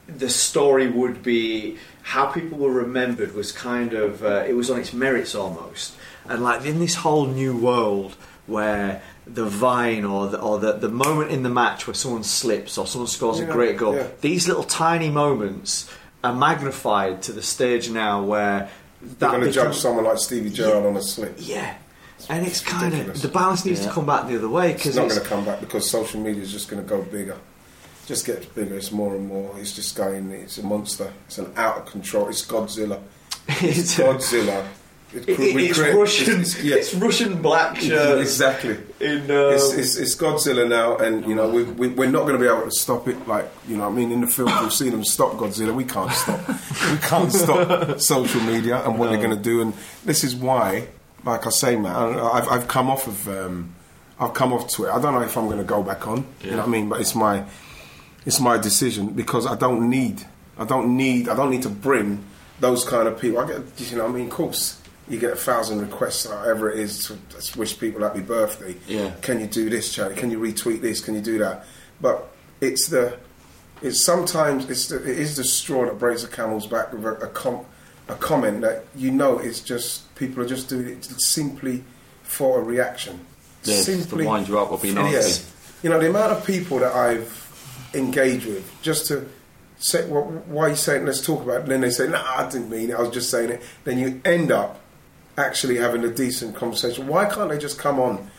the 0.06 0.28
story 0.28 0.88
would 0.88 1.22
be 1.22 1.78
how 2.02 2.26
people 2.26 2.58
were 2.58 2.72
remembered 2.72 3.34
was 3.34 3.52
kind 3.52 3.92
of 3.92 4.22
uh, 4.24 4.44
it 4.46 4.54
was 4.54 4.70
on 4.70 4.78
its 4.78 4.92
merits 4.92 5.34
almost 5.34 5.94
and 6.28 6.42
like 6.42 6.64
in 6.64 6.78
this 6.78 6.96
whole 6.96 7.26
new 7.26 7.56
world 7.56 8.16
where 8.46 9.00
the 9.24 9.44
vine 9.44 10.04
or 10.04 10.28
the, 10.28 10.40
or 10.40 10.58
the, 10.58 10.72
the 10.72 10.88
moment 10.88 11.30
in 11.30 11.44
the 11.44 11.48
match 11.48 11.86
where 11.86 11.94
someone 11.94 12.24
slips 12.24 12.76
or 12.76 12.86
someone 12.86 13.08
scores 13.08 13.38
a 13.38 13.46
great 13.46 13.76
goal 13.76 13.94
yeah. 13.94 14.08
these 14.20 14.48
little 14.48 14.64
tiny 14.64 15.08
moments 15.08 15.88
are 16.24 16.34
magnified 16.34 17.22
to 17.22 17.32
the 17.32 17.42
stage 17.42 17.90
now 17.90 18.22
where 18.22 18.68
they're 19.00 19.30
going 19.30 19.42
to 19.42 19.50
judge 19.50 19.76
someone 19.76 20.04
like 20.04 20.18
Stevie 20.18 20.50
Gerrard 20.50 20.86
on 20.86 20.96
a 20.96 21.02
slip. 21.02 21.34
yeah 21.38 21.74
and 22.28 22.46
it's 22.46 22.60
kind 22.60 22.94
of 22.94 23.20
the 23.20 23.28
balance 23.28 23.64
needs 23.64 23.84
to 23.84 23.90
come 23.90 24.06
back 24.06 24.28
the 24.28 24.36
other 24.36 24.48
way 24.48 24.72
because 24.72 24.86
It's 24.86 24.96
not 24.96 25.08
going 25.08 25.20
to 25.22 25.26
come 25.28 25.44
back 25.44 25.60
because 25.60 25.90
social 25.90 26.20
media 26.20 26.42
is 26.42 26.52
just 26.52 26.68
going 26.68 26.82
to 26.82 26.88
go 26.88 27.02
bigger. 27.02 27.36
Just 28.06 28.26
gets 28.26 28.46
bigger. 28.46 28.76
It's 28.76 28.92
more 28.92 29.14
and 29.14 29.26
more. 29.26 29.54
It's 29.58 29.72
just 29.74 29.96
going. 29.96 30.30
It's 30.30 30.58
a 30.58 30.62
monster. 30.62 31.12
It's 31.26 31.38
an 31.38 31.52
out 31.56 31.78
of 31.78 31.86
control. 31.86 32.28
It's 32.28 32.44
Godzilla. 32.46 33.00
It's 33.60 33.96
Godzilla. 33.96 34.64
It- 35.14 35.28
it's 35.28 35.78
Russian. 35.78 36.34
it's- 36.40 36.62
yeah. 36.62 36.76
It's 36.76 36.94
Russian 36.94 37.42
black 37.42 37.76
shirt. 37.76 38.20
Exactly. 38.20 38.78
In 39.00 39.22
um, 39.30 39.52
It's, 39.54 39.72
it's, 39.74 39.96
it's 39.96 40.14
Godzilla 40.16 40.66
now, 40.68 40.96
and 40.96 41.26
you 41.26 41.34
know 41.34 41.48
we, 41.48 41.64
we, 41.64 41.88
we're 41.88 42.10
not 42.10 42.22
going 42.22 42.34
to 42.34 42.38
be 42.38 42.46
able 42.46 42.62
to 42.64 42.70
stop 42.70 43.08
it. 43.08 43.28
Like 43.28 43.50
you 43.68 43.76
know, 43.76 43.86
I 43.86 43.90
mean, 43.90 44.10
in 44.12 44.20
the 44.22 44.26
film 44.26 44.50
we've 44.62 44.72
seen 44.72 44.90
them 44.92 45.04
stop 45.04 45.32
Godzilla. 45.32 45.74
We 45.74 45.84
can't 45.84 46.10
stop. 46.12 46.40
we 46.48 46.98
can't 46.98 47.32
stop 47.32 48.00
social 48.14 48.40
media 48.42 48.82
and 48.84 48.98
what 48.98 49.10
they're 49.10 49.18
going 49.22 49.36
to 49.36 49.42
do. 49.42 49.60
And 49.60 49.74
this 50.04 50.24
is 50.24 50.34
why, 50.34 50.88
like 51.24 51.46
I 51.46 51.50
say, 51.50 51.76
man, 51.76 51.94
I- 51.94 52.30
I've, 52.38 52.48
I've 52.48 52.68
come 52.68 52.88
off 52.90 53.06
of 53.06 53.28
um, 53.28 53.74
I've 54.18 54.34
come 54.34 54.52
off 54.52 54.72
Twitter. 54.72 54.92
I 54.92 55.00
don't 55.00 55.12
know 55.14 55.22
if 55.22 55.36
I'm 55.36 55.46
going 55.46 55.58
to 55.58 55.64
go 55.64 55.82
back 55.82 56.06
on. 56.06 56.24
You 56.42 56.52
know 56.52 56.56
what 56.58 56.66
I 56.68 56.70
mean? 56.70 56.88
But 56.88 57.00
it's 57.00 57.14
my 57.14 57.44
it's 58.24 58.40
my 58.40 58.56
decision 58.56 59.08
because 59.08 59.46
I 59.46 59.56
don't 59.56 59.90
need 59.90 60.24
I 60.56 60.64
don't 60.64 60.96
need 60.96 61.28
I 61.28 61.34
don't 61.36 61.50
need 61.50 61.62
to 61.62 61.68
bring 61.70 62.24
those 62.60 62.84
kind 62.84 63.08
of 63.08 63.20
people. 63.20 63.40
I 63.40 63.46
get 63.48 63.60
you 63.90 63.96
know 63.96 64.04
what 64.04 64.12
I 64.12 64.14
mean. 64.14 64.26
Of 64.26 64.30
course, 64.32 64.78
you 65.08 65.18
get 65.18 65.32
a 65.32 65.36
thousand 65.36 65.80
requests, 65.80 66.28
however 66.28 66.70
it 66.70 66.78
is, 66.78 67.06
to 67.06 67.58
wish 67.58 67.78
people 67.78 68.02
happy 68.02 68.20
birthday. 68.20 68.76
Yeah. 68.86 69.12
Can 69.20 69.40
you 69.40 69.46
do 69.46 69.68
this, 69.68 69.92
Charlie? 69.92 70.14
Can 70.14 70.30
you 70.30 70.38
retweet 70.38 70.80
this? 70.80 71.00
Can 71.00 71.14
you 71.14 71.20
do 71.20 71.38
that? 71.38 71.64
But 72.00 72.28
it's 72.60 72.88
the 72.88 73.18
it's 73.82 74.00
sometimes 74.00 74.70
it's 74.70 74.88
the, 74.88 75.02
it 75.02 75.18
is 75.18 75.36
the 75.36 75.44
straw 75.44 75.86
that 75.86 75.98
breaks 75.98 76.22
the 76.22 76.28
camel's 76.28 76.66
back 76.66 76.92
with 76.92 77.04
a, 77.04 77.14
a, 77.14 77.28
com, 77.28 77.64
a 78.08 78.14
comment 78.14 78.60
that 78.60 78.84
you 78.96 79.10
know 79.10 79.38
it's 79.38 79.60
just 79.60 80.14
people 80.14 80.42
are 80.42 80.46
just 80.46 80.68
doing 80.68 80.88
it 80.88 81.04
simply 81.20 81.82
for 82.22 82.60
a 82.60 82.62
reaction. 82.62 83.26
Yeah, 83.64 83.82
just 83.82 84.10
to 84.10 84.24
wind 84.24 84.48
you 84.48 84.58
up 84.58 84.72
or 84.72 84.78
be 84.78 84.92
nasty. 84.92 85.12
Yes. 85.12 85.52
You 85.82 85.90
know 85.90 85.98
the 85.98 86.10
amount 86.10 86.32
of 86.32 86.46
people 86.46 86.78
that 86.78 86.92
I've 86.92 87.90
engaged 87.94 88.46
with 88.46 88.70
just 88.82 89.06
to 89.08 89.28
say, 89.78 90.08
well, 90.08 90.22
why 90.46 90.66
are 90.66 90.68
you 90.70 90.76
saying? 90.76 91.04
Let's 91.04 91.24
talk 91.24 91.42
about. 91.42 91.56
it. 91.56 91.62
And 91.62 91.70
then 91.72 91.80
they 91.80 91.90
say, 91.90 92.08
"No, 92.08 92.22
I 92.24 92.48
didn't 92.48 92.70
mean 92.70 92.90
it. 92.90 92.94
I 92.94 93.00
was 93.00 93.10
just 93.10 93.30
saying 93.30 93.50
it." 93.50 93.62
Then 93.84 93.98
you 93.98 94.20
end 94.24 94.52
up 94.52 94.80
actually 95.36 95.76
having 95.78 96.04
a 96.04 96.08
decent 96.10 96.54
conversation. 96.54 97.06
Why 97.06 97.24
can't 97.26 97.48
they 97.50 97.58
just 97.58 97.78
come 97.78 97.98
on? 98.00 98.30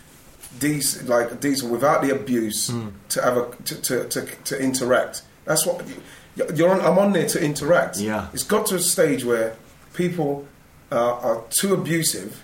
Decent, 0.59 1.09
like 1.09 1.39
decent, 1.39 1.71
without 1.71 2.03
the 2.03 2.13
abuse, 2.13 2.71
to 3.09 3.21
have 3.21 3.37
a 3.37 3.55
to, 3.65 3.81
to, 3.81 4.07
to, 4.09 4.21
to 4.25 4.59
interact. 4.61 5.23
That's 5.45 5.65
what 5.65 5.85
you- 5.87 6.47
you're 6.55 6.69
on. 6.69 6.81
I'm 6.81 6.97
on 6.99 7.11
there 7.13 7.27
to 7.27 7.43
interact. 7.43 7.97
Yeah. 7.97 8.27
it's 8.33 8.43
got 8.43 8.65
to 8.67 8.75
a 8.75 8.79
stage 8.79 9.23
where 9.25 9.55
people 9.95 10.47
uh, 10.91 11.13
are 11.15 11.43
too 11.59 11.73
abusive, 11.73 12.43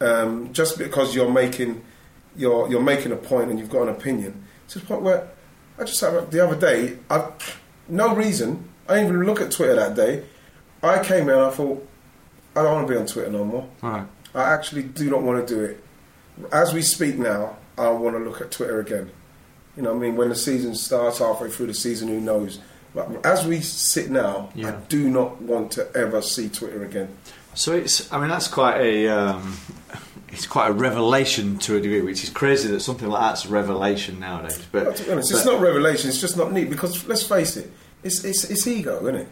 um, 0.00 0.52
just 0.52 0.76
because 0.78 1.14
you're 1.14 1.30
making 1.30 1.82
you're 2.36 2.68
you're 2.70 2.82
making 2.82 3.12
a 3.12 3.16
point 3.16 3.50
and 3.50 3.58
you've 3.58 3.70
got 3.70 3.82
an 3.82 3.88
opinion. 3.88 4.44
To 4.68 4.78
the 4.78 4.84
point 4.86 5.00
where 5.02 5.28
I 5.78 5.84
just 5.84 5.98
had 6.02 6.30
the 6.30 6.44
other 6.46 6.56
day, 6.56 6.98
I 7.10 7.30
no 7.88 8.14
reason. 8.14 8.68
I 8.88 8.96
didn't 8.96 9.08
even 9.14 9.24
look 9.26 9.40
at 9.40 9.50
Twitter 9.52 9.74
that 9.76 9.94
day. 9.94 10.24
I 10.82 11.02
came 11.02 11.24
in 11.30 11.34
and 11.34 11.40
I 11.46 11.50
thought 11.50 11.87
I 12.58 12.62
don't 12.62 12.74
want 12.74 12.88
to 12.88 12.92
be 12.94 12.98
on 12.98 13.06
Twitter 13.06 13.30
no 13.30 13.44
more. 13.44 13.68
Right. 13.82 14.06
I 14.34 14.52
actually 14.52 14.82
do 14.82 15.10
not 15.10 15.22
want 15.22 15.46
to 15.46 15.54
do 15.54 15.62
it. 15.64 15.84
as 16.52 16.72
we 16.72 16.82
speak 16.82 17.16
now, 17.18 17.56
I 17.76 17.88
want 17.90 18.16
to 18.16 18.20
look 18.22 18.40
at 18.40 18.50
Twitter 18.50 18.80
again. 18.80 19.10
You 19.76 19.82
know, 19.82 19.90
what 19.92 19.98
I 19.98 20.00
mean, 20.08 20.16
when 20.16 20.28
the 20.28 20.34
season 20.34 20.74
starts, 20.74 21.18
halfway 21.18 21.50
through 21.50 21.68
the 21.68 21.74
season, 21.74 22.08
who 22.08 22.20
knows? 22.20 22.60
But 22.94 23.24
as 23.24 23.46
we 23.46 23.60
sit 23.60 24.10
now, 24.10 24.50
I 24.64 24.72
do 24.88 25.08
not 25.08 25.40
want 25.40 25.72
to 25.72 25.88
ever 25.94 26.20
see 26.22 26.48
Twitter 26.48 26.84
again. 26.84 27.16
So 27.54 27.72
it's, 27.74 28.12
I 28.12 28.18
mean, 28.20 28.28
that's 28.28 28.48
quite 28.48 28.80
a, 28.80 29.08
um, 29.08 29.56
it's 30.30 30.46
quite 30.46 30.68
a 30.68 30.72
revelation 30.72 31.58
to 31.58 31.76
a 31.76 31.80
degree, 31.80 32.02
which 32.02 32.24
is 32.24 32.30
crazy 32.30 32.68
that 32.68 32.80
something 32.80 33.08
like 33.08 33.22
that's 33.22 33.44
a 33.44 33.48
revelation 33.48 34.20
nowadays. 34.20 34.64
But, 34.72 34.84
But 34.84 34.96
to 34.96 35.04
be 35.04 35.12
honest, 35.12 35.30
it's 35.32 35.44
not 35.44 35.60
revelation. 35.60 36.08
It's 36.08 36.20
just 36.20 36.36
not 36.36 36.52
neat 36.52 36.70
because 36.70 37.06
let's 37.06 37.22
face 37.22 37.56
it, 37.56 37.70
it's 38.02 38.24
it's, 38.24 38.44
it's 38.44 38.66
ego, 38.66 39.00
isn't 39.02 39.14
it? 39.16 39.28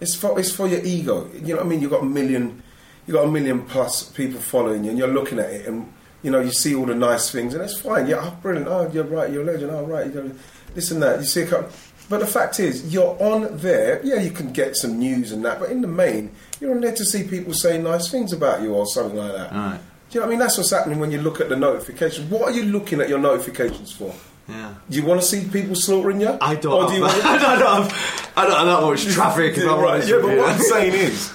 It's 0.00 0.14
for 0.14 0.38
it's 0.38 0.50
for 0.50 0.66
your 0.66 0.82
ego. 0.84 1.28
You 1.34 1.54
know 1.54 1.56
what 1.56 1.66
I 1.66 1.68
mean? 1.68 1.80
You've 1.80 1.90
got 1.90 2.02
a 2.02 2.06
million, 2.06 2.62
you 3.10 3.16
got 3.16 3.26
a 3.26 3.30
million 3.30 3.64
plus 3.64 4.04
people 4.04 4.40
following 4.40 4.84
you, 4.84 4.90
and 4.90 4.98
you're 4.98 5.08
looking 5.08 5.40
at 5.40 5.50
it, 5.50 5.66
and 5.66 5.92
you 6.22 6.30
know 6.30 6.38
you 6.38 6.52
see 6.52 6.76
all 6.76 6.86
the 6.86 6.94
nice 6.94 7.28
things, 7.28 7.54
and 7.54 7.64
it's 7.64 7.80
fine. 7.80 8.06
Yeah, 8.06 8.20
oh, 8.22 8.38
brilliant. 8.40 8.68
Oh, 8.68 8.88
you're 8.92 9.02
right. 9.02 9.28
You're 9.32 9.42
a 9.42 9.46
legend. 9.46 9.72
Oh, 9.72 9.84
right. 9.84 10.14
You're 10.14 10.30
this 10.74 10.92
and 10.92 11.02
that. 11.02 11.18
You 11.18 11.24
see 11.24 11.42
a 11.42 11.46
couple. 11.46 11.72
But 12.08 12.20
the 12.20 12.26
fact 12.28 12.60
is, 12.60 12.94
you're 12.94 13.20
on 13.20 13.56
there. 13.58 14.00
Yeah, 14.04 14.20
you 14.20 14.30
can 14.30 14.52
get 14.52 14.76
some 14.76 14.96
news 14.96 15.32
and 15.32 15.44
that, 15.44 15.58
but 15.58 15.70
in 15.70 15.80
the 15.80 15.88
main, 15.88 16.30
you're 16.60 16.72
on 16.72 16.80
there 16.80 16.94
to 16.94 17.04
see 17.04 17.24
people 17.24 17.52
say 17.52 17.82
nice 17.82 18.08
things 18.08 18.32
about 18.32 18.62
you 18.62 18.74
or 18.74 18.86
something 18.86 19.16
like 19.16 19.32
that. 19.32 19.52
Right. 19.52 19.80
Do 20.10 20.14
you 20.14 20.20
know 20.20 20.26
what 20.26 20.26
I 20.26 20.30
mean? 20.30 20.38
That's 20.38 20.56
what's 20.56 20.70
happening 20.70 21.00
when 21.00 21.10
you 21.10 21.20
look 21.20 21.40
at 21.40 21.48
the 21.48 21.56
notifications. 21.56 22.30
What 22.30 22.42
are 22.42 22.52
you 22.52 22.62
looking 22.62 23.00
at 23.00 23.08
your 23.08 23.18
notifications 23.18 23.90
for? 23.90 24.14
Yeah. 24.48 24.74
Do 24.88 24.96
you 24.96 25.04
want 25.04 25.20
to 25.20 25.26
see 25.26 25.48
people 25.48 25.74
slaughtering 25.74 26.20
you? 26.20 26.38
I 26.40 26.54
don't. 26.54 26.84
Or 26.84 26.88
do 26.88 26.94
you 26.94 27.02
want 27.02 27.14
I 27.24 27.38
don't 27.58 27.82
have. 27.82 28.32
I 28.36 28.46
don't 28.46 28.56
have 28.56 28.66
that 28.66 28.82
much 28.82 29.04
traffic. 29.06 29.56
right. 29.64 30.06
Yeah, 30.06 30.18
but 30.22 30.36
what 30.36 30.50
I'm 30.50 30.60
saying 30.60 30.94
is, 30.94 31.32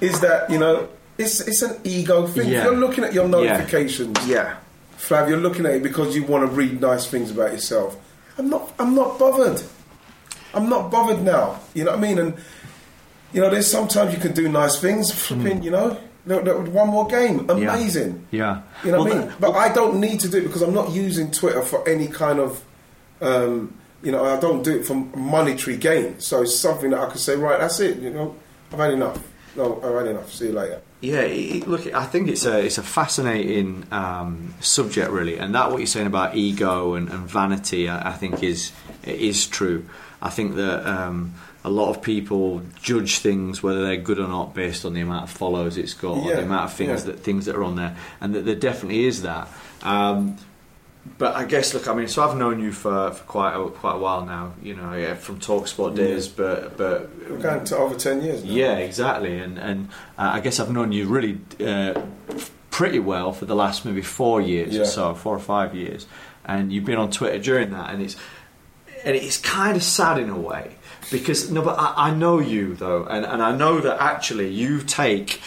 is 0.00 0.20
that 0.20 0.50
you 0.50 0.58
know, 0.58 0.88
it's 1.18 1.40
it's 1.40 1.62
an 1.62 1.80
ego 1.84 2.26
thing. 2.26 2.48
Yeah. 2.48 2.64
You're 2.64 2.76
looking 2.76 3.04
at 3.04 3.12
your 3.14 3.28
notifications. 3.28 4.16
Yeah. 4.26 4.56
Flav, 4.98 5.28
you're 5.28 5.38
looking 5.38 5.66
at 5.66 5.72
it 5.74 5.82
because 5.82 6.16
you 6.16 6.24
want 6.24 6.48
to 6.48 6.54
read 6.54 6.80
nice 6.80 7.06
things 7.06 7.30
about 7.30 7.52
yourself. 7.52 7.96
I'm 8.38 8.48
not. 8.50 8.72
I'm 8.78 8.94
not 8.94 9.18
bothered. 9.18 9.62
I'm 10.54 10.68
not 10.68 10.90
bothered 10.90 11.22
now. 11.22 11.60
You 11.74 11.84
know 11.84 11.90
what 11.92 11.98
I 11.98 12.02
mean? 12.02 12.18
And 12.18 12.34
you 13.32 13.40
know, 13.40 13.50
there's 13.50 13.70
sometimes 13.70 14.14
you 14.14 14.20
can 14.20 14.32
do 14.32 14.48
nice 14.48 14.80
things. 14.80 15.10
Flipping, 15.12 15.62
you 15.62 15.70
know, 15.70 15.90
one 16.24 16.88
more 16.88 17.06
game, 17.06 17.40
Hmm. 17.40 17.58
Yeah. 17.62 17.74
amazing. 17.74 18.26
Yeah. 18.30 18.62
You 18.84 18.92
know 18.92 18.98
Well, 18.98 19.04
what 19.08 19.12
I 19.16 19.18
mean? 19.18 19.28
that- 19.28 19.40
But 19.40 19.52
I 19.52 19.68
don't 19.72 20.00
need 20.00 20.20
to 20.20 20.28
do 20.28 20.38
it 20.38 20.42
because 20.42 20.62
I'm 20.62 20.72
not 20.74 20.90
using 20.90 21.30
Twitter 21.30 21.62
for 21.62 21.86
any 21.88 22.06
kind 22.08 22.38
of, 22.40 22.62
um, 23.20 23.74
you 24.02 24.12
know, 24.12 24.24
I 24.24 24.38
don't 24.40 24.62
do 24.62 24.76
it 24.76 24.86
for 24.86 24.94
monetary 24.94 25.76
gain. 25.76 26.18
So 26.20 26.42
it's 26.42 26.56
something 26.58 26.90
that 26.90 27.00
I 27.00 27.06
could 27.10 27.20
say, 27.20 27.36
right, 27.36 27.58
that's 27.60 27.78
it. 27.80 27.98
You 27.98 28.10
know, 28.10 28.34
I've 28.72 28.78
had 28.78 28.92
enough. 28.92 29.18
No, 29.56 29.80
I've 29.84 29.94
had 29.94 30.06
enough. 30.06 30.32
See 30.32 30.46
you 30.46 30.52
later. 30.52 30.80
Yeah, 31.00 31.20
it, 31.20 31.68
look, 31.68 31.92
I 31.92 32.04
think 32.06 32.28
it's 32.28 32.46
a 32.46 32.64
it's 32.64 32.78
a 32.78 32.82
fascinating 32.82 33.86
um, 33.92 34.54
subject, 34.60 35.10
really, 35.10 35.38
and 35.38 35.54
that 35.54 35.70
what 35.70 35.78
you're 35.78 35.86
saying 35.86 36.06
about 36.06 36.36
ego 36.36 36.94
and, 36.94 37.10
and 37.10 37.28
vanity, 37.28 37.88
I, 37.88 38.10
I 38.10 38.12
think 38.12 38.42
is 38.42 38.72
is 39.04 39.46
true. 39.46 39.86
I 40.22 40.30
think 40.30 40.54
that 40.54 40.86
um, 40.86 41.34
a 41.64 41.70
lot 41.70 41.90
of 41.90 42.00
people 42.00 42.62
judge 42.80 43.18
things 43.18 43.62
whether 43.62 43.84
they're 43.84 43.96
good 43.98 44.18
or 44.18 44.28
not 44.28 44.54
based 44.54 44.86
on 44.86 44.94
the 44.94 45.02
amount 45.02 45.24
of 45.24 45.30
followers 45.30 45.76
it's 45.76 45.92
got, 45.92 46.16
or 46.16 46.34
the 46.34 46.42
amount 46.42 46.64
of 46.64 46.72
things 46.72 47.04
yeah. 47.04 47.12
that 47.12 47.20
things 47.20 47.44
that 47.44 47.56
are 47.56 47.64
on 47.64 47.76
there, 47.76 47.94
and 48.20 48.34
that 48.34 48.46
there 48.46 48.54
definitely 48.54 49.04
is 49.04 49.22
that. 49.22 49.48
Um, 49.82 50.38
but 51.18 51.34
I 51.36 51.44
guess, 51.44 51.72
look, 51.74 51.88
I 51.88 51.94
mean, 51.94 52.08
so 52.08 52.22
I've 52.22 52.36
known 52.36 52.60
you 52.60 52.72
for, 52.72 53.10
for 53.12 53.24
quite 53.24 53.54
a, 53.54 53.68
quite 53.70 53.94
a 53.94 53.98
while 53.98 54.24
now, 54.24 54.54
you 54.62 54.74
know, 54.74 54.92
yeah, 54.94 55.14
from 55.14 55.38
Talksport 55.40 55.94
days, 55.96 56.28
but 56.28 56.76
but 56.76 57.10
We're 57.30 57.38
going 57.38 57.64
to 57.64 57.76
over 57.76 57.94
10 57.94 58.22
years 58.22 58.44
now. 58.44 58.50
yeah, 58.50 58.76
exactly. 58.76 59.38
And 59.38 59.58
and 59.58 59.88
uh, 60.18 60.30
I 60.34 60.40
guess 60.40 60.60
I've 60.60 60.70
known 60.70 60.92
you 60.92 61.06
really 61.06 61.38
uh, 61.64 62.00
pretty 62.70 62.98
well 62.98 63.32
for 63.32 63.44
the 63.46 63.54
last 63.54 63.84
maybe 63.84 64.02
four 64.02 64.40
years 64.40 64.74
Yeah. 64.74 64.82
or 64.82 64.84
so, 64.86 65.14
four 65.14 65.34
or 65.36 65.40
five 65.40 65.74
years. 65.74 66.06
And 66.44 66.72
you've 66.72 66.84
been 66.84 66.98
on 66.98 67.10
Twitter 67.10 67.38
during 67.38 67.70
that, 67.70 67.90
and 67.92 68.02
it's 68.02 68.16
and 69.04 69.16
it's 69.16 69.38
kind 69.38 69.76
of 69.76 69.82
sad 69.82 70.18
in 70.18 70.30
a 70.30 70.38
way 70.38 70.76
because 71.10 71.50
no, 71.50 71.62
but 71.62 71.78
I, 71.78 72.08
I 72.08 72.10
know 72.14 72.38
you 72.38 72.74
though, 72.74 73.04
and 73.04 73.24
and 73.26 73.42
I 73.42 73.56
know 73.56 73.80
that 73.80 74.00
actually 74.00 74.48
you 74.50 74.80
take. 74.80 75.40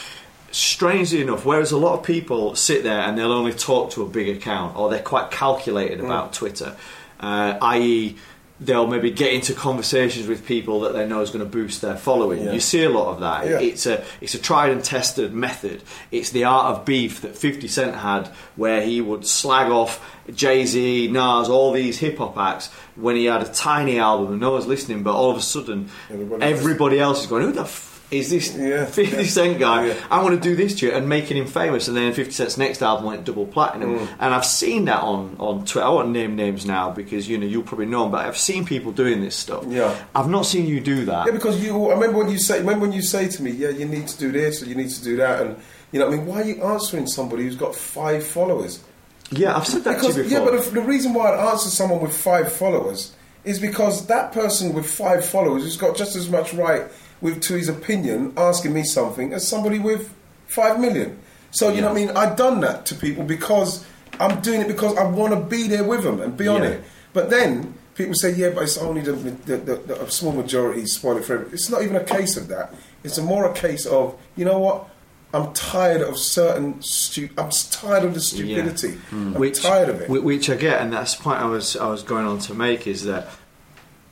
Strangely 0.52 1.22
enough, 1.22 1.46
whereas 1.46 1.72
a 1.72 1.78
lot 1.78 1.94
of 2.00 2.04
people 2.04 2.56
sit 2.56 2.84
there 2.84 3.02
and 3.02 3.18
they'll 3.18 3.32
only 3.32 3.54
talk 3.54 3.92
to 3.92 4.02
a 4.04 4.08
big 4.08 4.30
account, 4.30 4.76
or 4.78 4.90
they're 4.90 5.00
quite 5.00 5.26
Mm. 5.30 5.32
calculated 5.32 6.00
about 6.00 6.34
Twitter, 6.34 6.76
uh, 7.20 7.56
i.e., 7.62 8.16
they'll 8.62 8.88
maybe 8.88 9.10
get 9.10 9.32
into 9.32 9.54
conversations 9.54 10.28
with 10.28 10.46
people 10.46 10.82
that 10.82 10.92
they 10.92 11.08
know 11.08 11.22
is 11.22 11.30
going 11.30 11.40
to 11.46 11.50
boost 11.50 11.82
their 11.82 11.96
following. 11.96 12.44
Yeah. 12.44 12.52
You 12.52 12.60
see 12.60 12.84
a 12.84 12.90
lot 12.90 13.08
of 13.14 13.22
that. 13.22 13.48
Yeah. 13.48 13.60
It's 13.62 13.86
a 13.86 14.04
it's 14.20 14.34
a 14.34 14.38
tried 14.38 14.72
and 14.72 14.84
tested 14.84 15.34
method. 15.34 15.82
It's 16.12 16.32
the 16.32 16.44
art 16.44 16.66
of 16.76 16.84
beef 16.84 17.22
that 17.22 17.38
Fifty 17.38 17.70
Cent 17.70 17.96
had, 17.96 18.28
where 18.58 18.82
he 18.82 19.00
would 19.00 19.26
slag 19.26 19.72
off 19.72 20.02
Jay 20.36 20.66
Z, 20.66 21.08
Nas, 21.10 21.48
all 21.48 21.72
these 21.72 22.00
hip 22.00 22.18
hop 22.18 22.38
acts 22.38 22.70
when 22.98 23.16
he 23.16 23.26
had 23.26 23.42
a 23.42 23.46
tiny 23.48 23.98
album 23.98 24.34
and 24.34 24.42
no 24.42 24.52
one's 24.52 24.68
listening, 24.68 25.04
but 25.04 25.14
all 25.16 25.32
of 25.32 25.38
a 25.38 25.42
sudden 25.42 25.90
Everybody 26.12 26.44
everybody, 26.44 27.00
else- 27.00 27.18
else 27.20 27.24
is 27.26 27.30
going, 27.30 27.44
"Who 27.44 27.52
the." 27.54 27.62
F- 27.62 27.89
is 28.12 28.30
this 28.30 28.56
Yeah. 28.58 28.86
50 29.00 29.16
Yeah. 29.18 29.24
Cent 29.24 29.60
guy? 29.60 29.88
Yeah. 29.88 29.94
I 30.10 30.24
want 30.24 30.36
to 30.36 30.42
do 30.42 30.56
this 30.56 30.80
to 30.80 30.88
you 30.88 30.92
and 30.94 31.08
making 31.08 31.38
him 31.38 31.48
famous. 31.48 31.88
And 31.88 31.96
then 31.96 32.14
50 32.14 32.32
Cent's 32.32 32.58
next 32.58 32.82
album 32.82 33.06
went 33.06 33.26
double 33.26 33.46
platinum. 33.46 34.00
Mm. 34.00 34.08
And 34.20 34.34
I've 34.34 34.46
seen 34.46 34.86
that 34.86 35.02
on, 35.02 35.36
on 35.40 35.66
Twitter. 35.66 35.86
I 35.86 35.90
won't 35.90 36.10
name 36.10 36.36
names 36.36 36.66
now 36.66 36.92
because 36.92 37.30
you 37.30 37.38
know 37.38 37.46
you'll 37.46 37.64
probably 37.64 37.86
know 37.86 38.04
them, 38.04 38.12
but 38.12 38.26
I've 38.26 38.38
seen 38.38 38.66
people 38.66 38.92
doing 38.92 39.22
this 39.22 39.36
stuff. 39.36 39.64
Yeah. 39.68 39.96
I've 40.16 40.30
not 40.30 40.46
seen 40.46 40.66
you 40.66 40.80
do 40.80 41.06
that. 41.06 41.28
Yeah, 41.28 41.32
because 41.34 41.64
you. 41.64 41.88
I 41.90 41.94
remember 41.94 42.20
when 42.20 42.30
you 42.30 42.40
say. 42.40 42.60
Remember 42.60 42.86
when 42.86 42.94
you 42.94 43.02
say 43.02 43.28
to 43.28 43.44
me, 43.44 43.52
"Yeah, 43.52 43.70
you 43.70 43.86
need 43.86 44.08
to 44.08 44.18
do 44.18 44.32
this 44.32 44.62
or 44.62 44.66
you 44.66 44.76
need 44.76 44.90
to 44.90 45.04
do 45.04 45.18
that," 45.18 45.42
and 45.42 45.58
you 45.92 46.00
know, 46.00 46.08
I 46.08 46.10
mean, 46.12 46.26
why 46.26 46.42
are 46.42 46.46
you 46.46 46.62
answering 46.64 47.08
somebody 47.08 47.44
who's 47.44 47.56
got 47.56 47.76
five 47.76 48.26
followers? 48.26 48.84
Yeah, 49.32 49.56
I've 49.56 49.68
said 49.68 49.84
that 49.84 49.96
Because 49.96 50.16
to 50.16 50.24
you 50.24 50.30
yeah, 50.30 50.44
but 50.44 50.64
the, 50.64 50.72
the 50.72 50.82
reason 50.82 51.14
why 51.14 51.32
I'd 51.32 51.52
answer 51.52 51.70
someone 51.70 52.02
with 52.02 52.16
five 52.16 52.52
followers 52.52 53.14
is 53.44 53.60
because 53.60 54.08
that 54.08 54.32
person 54.32 54.74
with 54.74 54.90
five 54.90 55.24
followers 55.26 55.64
has 55.64 55.78
got 55.78 55.96
just 55.96 56.16
as 56.16 56.30
much 56.30 56.54
right 56.54 56.84
with 57.22 57.42
to 57.44 57.56
his 57.56 57.70
opinion 57.70 58.34
asking 58.38 58.74
me 58.74 58.84
something 58.84 59.34
as 59.34 59.48
somebody 59.48 59.80
with 59.80 60.14
five 60.48 60.80
million. 60.80 61.20
So 61.52 61.70
you 61.70 61.82
know 61.82 61.88
what 61.88 61.98
I 62.02 62.06
mean? 62.06 62.10
I've 62.18 62.36
done 62.36 62.60
that 62.62 62.86
to 62.88 62.96
people 62.96 63.24
because 63.24 63.86
I'm 64.20 64.40
doing 64.42 64.62
it 64.62 64.68
because 64.68 64.96
I 64.98 65.04
want 65.04 65.34
to 65.34 65.40
be 65.40 65.68
there 65.68 65.84
with 65.84 66.04
them 66.04 66.22
and 66.22 66.36
be 66.38 66.48
on 66.48 66.64
Yeah. 66.64 66.70
it. 66.70 66.84
But 67.14 67.30
then 67.30 67.74
people 67.96 68.14
say, 68.14 68.32
yeah, 68.34 68.52
but 68.52 68.64
it's 68.64 68.78
only 68.78 69.02
the, 69.02 69.14
the, 69.14 69.58
the, 69.58 69.76
the 69.76 70.02
a 70.04 70.10
small 70.12 70.32
majority 70.32 70.86
spoil 70.86 71.18
it 71.18 71.26
for 71.26 71.34
everyone. 71.34 71.54
It's 71.54 71.70
not 71.70 71.82
even 71.82 71.96
a 71.96 72.04
case 72.04 72.38
of 72.38 72.48
that. 72.50 72.74
It's 73.04 73.18
a 73.18 73.24
more 73.24 73.50
a 73.50 73.54
case 73.54 73.86
of, 73.86 74.16
you 74.36 74.46
know 74.46 74.60
what? 74.60 74.88
I'm 75.34 75.54
tired 75.54 76.02
of 76.02 76.18
certain 76.18 76.82
stu- 76.82 77.30
I'm 77.38 77.50
tired 77.52 78.04
of 78.04 78.16
the 78.16 78.20
stupidity. 78.20 78.94
Hmm. 79.12 79.36
I'm 79.38 79.52
tired 79.52 79.90
of 79.90 80.02
it. 80.02 80.10
Which 80.10 80.50
I 80.50 80.56
get, 80.56 80.82
and 80.82 80.92
that's 80.92 81.16
the 81.16 81.22
point 81.24 81.40
I 81.40 81.46
was 81.46 81.76
I 81.78 81.88
was 81.88 82.02
going 82.02 82.26
on 82.26 82.40
to 82.40 82.56
make 82.56 82.88
is 82.88 83.06
that 83.06 83.28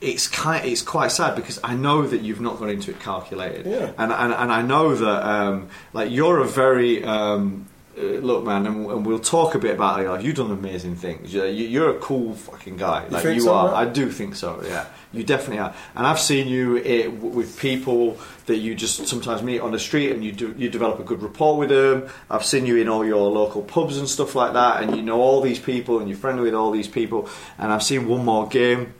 it's 0.00 0.28
kind 0.28 0.64
it's 0.64 0.82
quite 0.82 1.08
sad 1.10 1.34
because 1.34 1.58
I 1.64 1.74
know 1.74 2.06
that 2.06 2.20
you've 2.22 2.40
not 2.40 2.58
gone 2.58 2.70
into 2.70 2.90
it 2.92 3.00
calculated, 3.00 3.66
Yeah. 3.66 3.92
and 3.98 4.12
and, 4.12 4.32
and 4.32 4.52
I 4.52 4.62
know 4.62 4.94
that 4.94 5.26
um, 5.28 5.68
like 5.92 6.10
you're 6.10 6.38
a 6.40 6.46
very 6.46 7.02
um, 7.04 7.66
uh, 7.98 8.02
look, 8.02 8.44
man, 8.44 8.64
and, 8.64 8.86
and 8.88 9.04
we'll 9.04 9.18
talk 9.18 9.56
a 9.56 9.58
bit 9.58 9.74
about 9.74 10.00
it. 10.00 10.08
Like 10.08 10.22
you've 10.24 10.36
done 10.36 10.52
amazing 10.52 10.94
things. 10.94 11.34
You're, 11.34 11.48
you're 11.48 11.90
a 11.96 11.98
cool 11.98 12.34
fucking 12.34 12.76
guy. 12.76 13.08
Like 13.08 13.24
think 13.24 13.34
you 13.36 13.40
so, 13.42 13.54
are. 13.54 13.74
I 13.74 13.86
do 13.86 14.08
think 14.12 14.36
so. 14.36 14.62
Yeah, 14.64 14.86
you 15.12 15.24
definitely 15.24 15.58
are. 15.58 15.74
And 15.96 16.06
I've 16.06 16.20
seen 16.20 16.46
you 16.46 16.78
w 16.78 17.10
with 17.10 17.58
people 17.58 18.18
that 18.46 18.58
you 18.58 18.76
just 18.76 19.08
sometimes 19.08 19.42
meet 19.42 19.58
on 19.60 19.72
the 19.72 19.80
street, 19.80 20.12
and 20.12 20.24
you 20.24 20.30
do 20.30 20.54
you 20.56 20.68
develop 20.70 21.00
a 21.00 21.02
good 21.02 21.20
rapport 21.24 21.56
with 21.58 21.70
them. 21.70 22.08
I've 22.30 22.44
seen 22.44 22.66
you 22.66 22.76
in 22.76 22.88
all 22.88 23.04
your 23.04 23.28
local 23.32 23.62
pubs 23.62 23.98
and 23.98 24.08
stuff 24.08 24.36
like 24.36 24.52
that, 24.52 24.80
and 24.80 24.94
you 24.94 25.02
know 25.02 25.20
all 25.20 25.40
these 25.40 25.58
people, 25.58 25.98
and 25.98 26.08
you're 26.08 26.18
friendly 26.18 26.44
with 26.44 26.54
all 26.54 26.70
these 26.70 26.86
people. 26.88 27.28
And 27.58 27.72
I've 27.72 27.82
seen 27.82 28.06
one 28.06 28.24
more 28.24 28.46
game. 28.46 28.94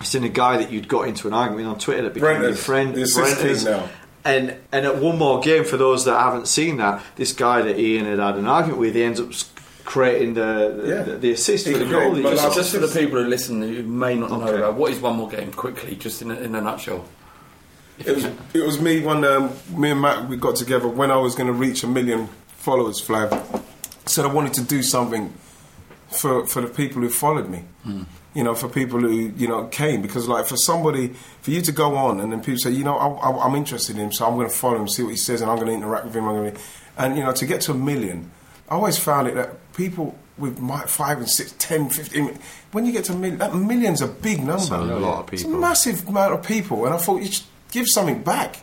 I've 0.00 0.06
seen 0.06 0.24
a 0.24 0.28
guy 0.28 0.56
that 0.58 0.70
you'd 0.72 0.88
got 0.88 1.08
into 1.08 1.28
an 1.28 1.34
argument 1.34 1.68
on 1.68 1.78
Twitter 1.78 2.02
that 2.02 2.14
became 2.14 2.42
your 2.42 2.52
Brenters, 2.52 2.56
friend. 2.58 2.94
the 2.94 3.02
assist 3.02 3.64
now. 3.66 3.88
And 4.24 4.56
and 4.72 4.86
at 4.86 4.96
one 4.98 5.18
more 5.18 5.40
game, 5.40 5.64
for 5.64 5.76
those 5.76 6.04
that 6.06 6.18
haven't 6.18 6.48
seen 6.48 6.78
that, 6.78 7.02
this 7.16 7.32
guy 7.32 7.62
that 7.62 7.78
Ian 7.78 8.06
had 8.06 8.18
had 8.18 8.36
an 8.36 8.46
argument 8.46 8.80
with, 8.80 8.94
he 8.94 9.02
ends 9.02 9.20
up 9.20 9.30
creating 9.84 10.32
the 10.34 10.80
the, 10.82 10.88
Yeah. 10.88 11.02
the, 11.02 11.14
the 11.18 11.32
assist 11.32 11.66
for 11.68 11.76
the 11.78 11.84
goal. 11.84 12.14
that 12.14 12.22
my 12.22 12.30
you. 12.30 12.36
Just 12.54 12.72
for 12.72 12.78
the 12.78 12.88
people 12.88 13.22
who 13.22 13.28
listen 13.28 13.60
who 13.62 13.82
may 13.82 14.14
not 14.14 14.30
know 14.30 14.54
about 14.56 14.74
what 14.74 14.92
is 14.92 15.00
one 15.00 15.16
more 15.16 15.28
game 15.28 15.52
quickly, 15.52 15.94
just 15.94 16.22
in 16.22 16.30
a, 16.30 16.34
in 16.36 16.54
a 16.54 16.60
nutshell. 16.60 17.04
It 17.98 18.14
was, 18.16 18.24
it 18.54 18.64
was 18.64 18.80
me 18.80 19.00
when 19.00 19.24
um, 19.24 19.50
me 19.68 19.90
and 19.92 20.00
Matt 20.00 20.28
we 20.28 20.36
got 20.36 20.56
together 20.56 20.88
when 20.88 21.10
I 21.12 21.16
was 21.16 21.34
going 21.36 21.46
to 21.46 21.52
reach 21.52 21.84
a 21.84 21.86
million 21.86 22.28
followers. 22.56 23.00
Flav 23.00 23.62
said 24.06 24.24
I 24.24 24.32
wanted 24.32 24.54
to 24.54 24.62
do 24.62 24.82
something 24.82 25.32
for 26.10 26.46
for 26.46 26.62
the 26.62 26.68
people 26.68 27.02
who 27.02 27.08
followed 27.10 27.48
me. 27.50 27.64
You 28.34 28.42
know, 28.42 28.54
for 28.56 28.68
people 28.68 28.98
who 28.98 29.10
you 29.10 29.46
know 29.46 29.66
came 29.68 30.02
because 30.02 30.26
like 30.26 30.46
for 30.46 30.56
somebody 30.56 31.08
for 31.42 31.50
you 31.52 31.62
to 31.62 31.72
go 31.72 31.94
on 31.96 32.20
and 32.20 32.32
then 32.32 32.40
people 32.40 32.58
say, 32.58 32.70
you 32.70 32.82
know, 32.82 32.96
I, 32.96 33.30
I, 33.30 33.44
I'm 33.44 33.54
interested 33.54 33.96
in 33.96 34.02
him, 34.06 34.12
so 34.12 34.26
I'm 34.26 34.34
going 34.34 34.48
to 34.48 34.54
follow 34.54 34.80
him, 34.80 34.88
see 34.88 35.04
what 35.04 35.10
he 35.10 35.16
says, 35.16 35.40
and 35.40 35.48
I'm 35.50 35.56
going 35.56 35.68
to 35.68 35.74
interact 35.74 36.06
with 36.06 36.16
him. 36.16 36.26
I'm 36.26 36.34
going 36.36 36.52
to, 36.52 36.60
and 36.98 37.16
you 37.16 37.22
know, 37.22 37.32
to 37.32 37.46
get 37.46 37.60
to 37.62 37.72
a 37.72 37.74
million, 37.76 38.30
I 38.68 38.74
always 38.74 38.98
found 38.98 39.28
it 39.28 39.34
that 39.36 39.72
people 39.74 40.18
with 40.36 40.58
my 40.58 40.80
five 40.86 41.18
and 41.18 41.30
six, 41.30 41.54
ten, 41.58 41.88
fifteen, 41.90 42.36
when 42.72 42.84
you 42.84 42.90
get 42.92 43.04
to 43.04 43.12
a 43.12 43.16
million, 43.16 43.38
that 43.38 43.54
million's 43.54 44.02
a 44.02 44.08
big 44.08 44.42
number. 44.42 44.74
a 44.74 44.80
lot 44.98 45.20
of 45.20 45.26
people. 45.26 45.34
It's 45.34 45.44
a 45.44 45.48
massive 45.48 46.08
amount 46.08 46.34
of 46.34 46.44
people, 46.44 46.86
and 46.86 46.94
I 46.94 46.98
thought 46.98 47.22
you 47.22 47.30
should 47.30 47.44
give 47.70 47.86
something 47.86 48.22
back. 48.22 48.56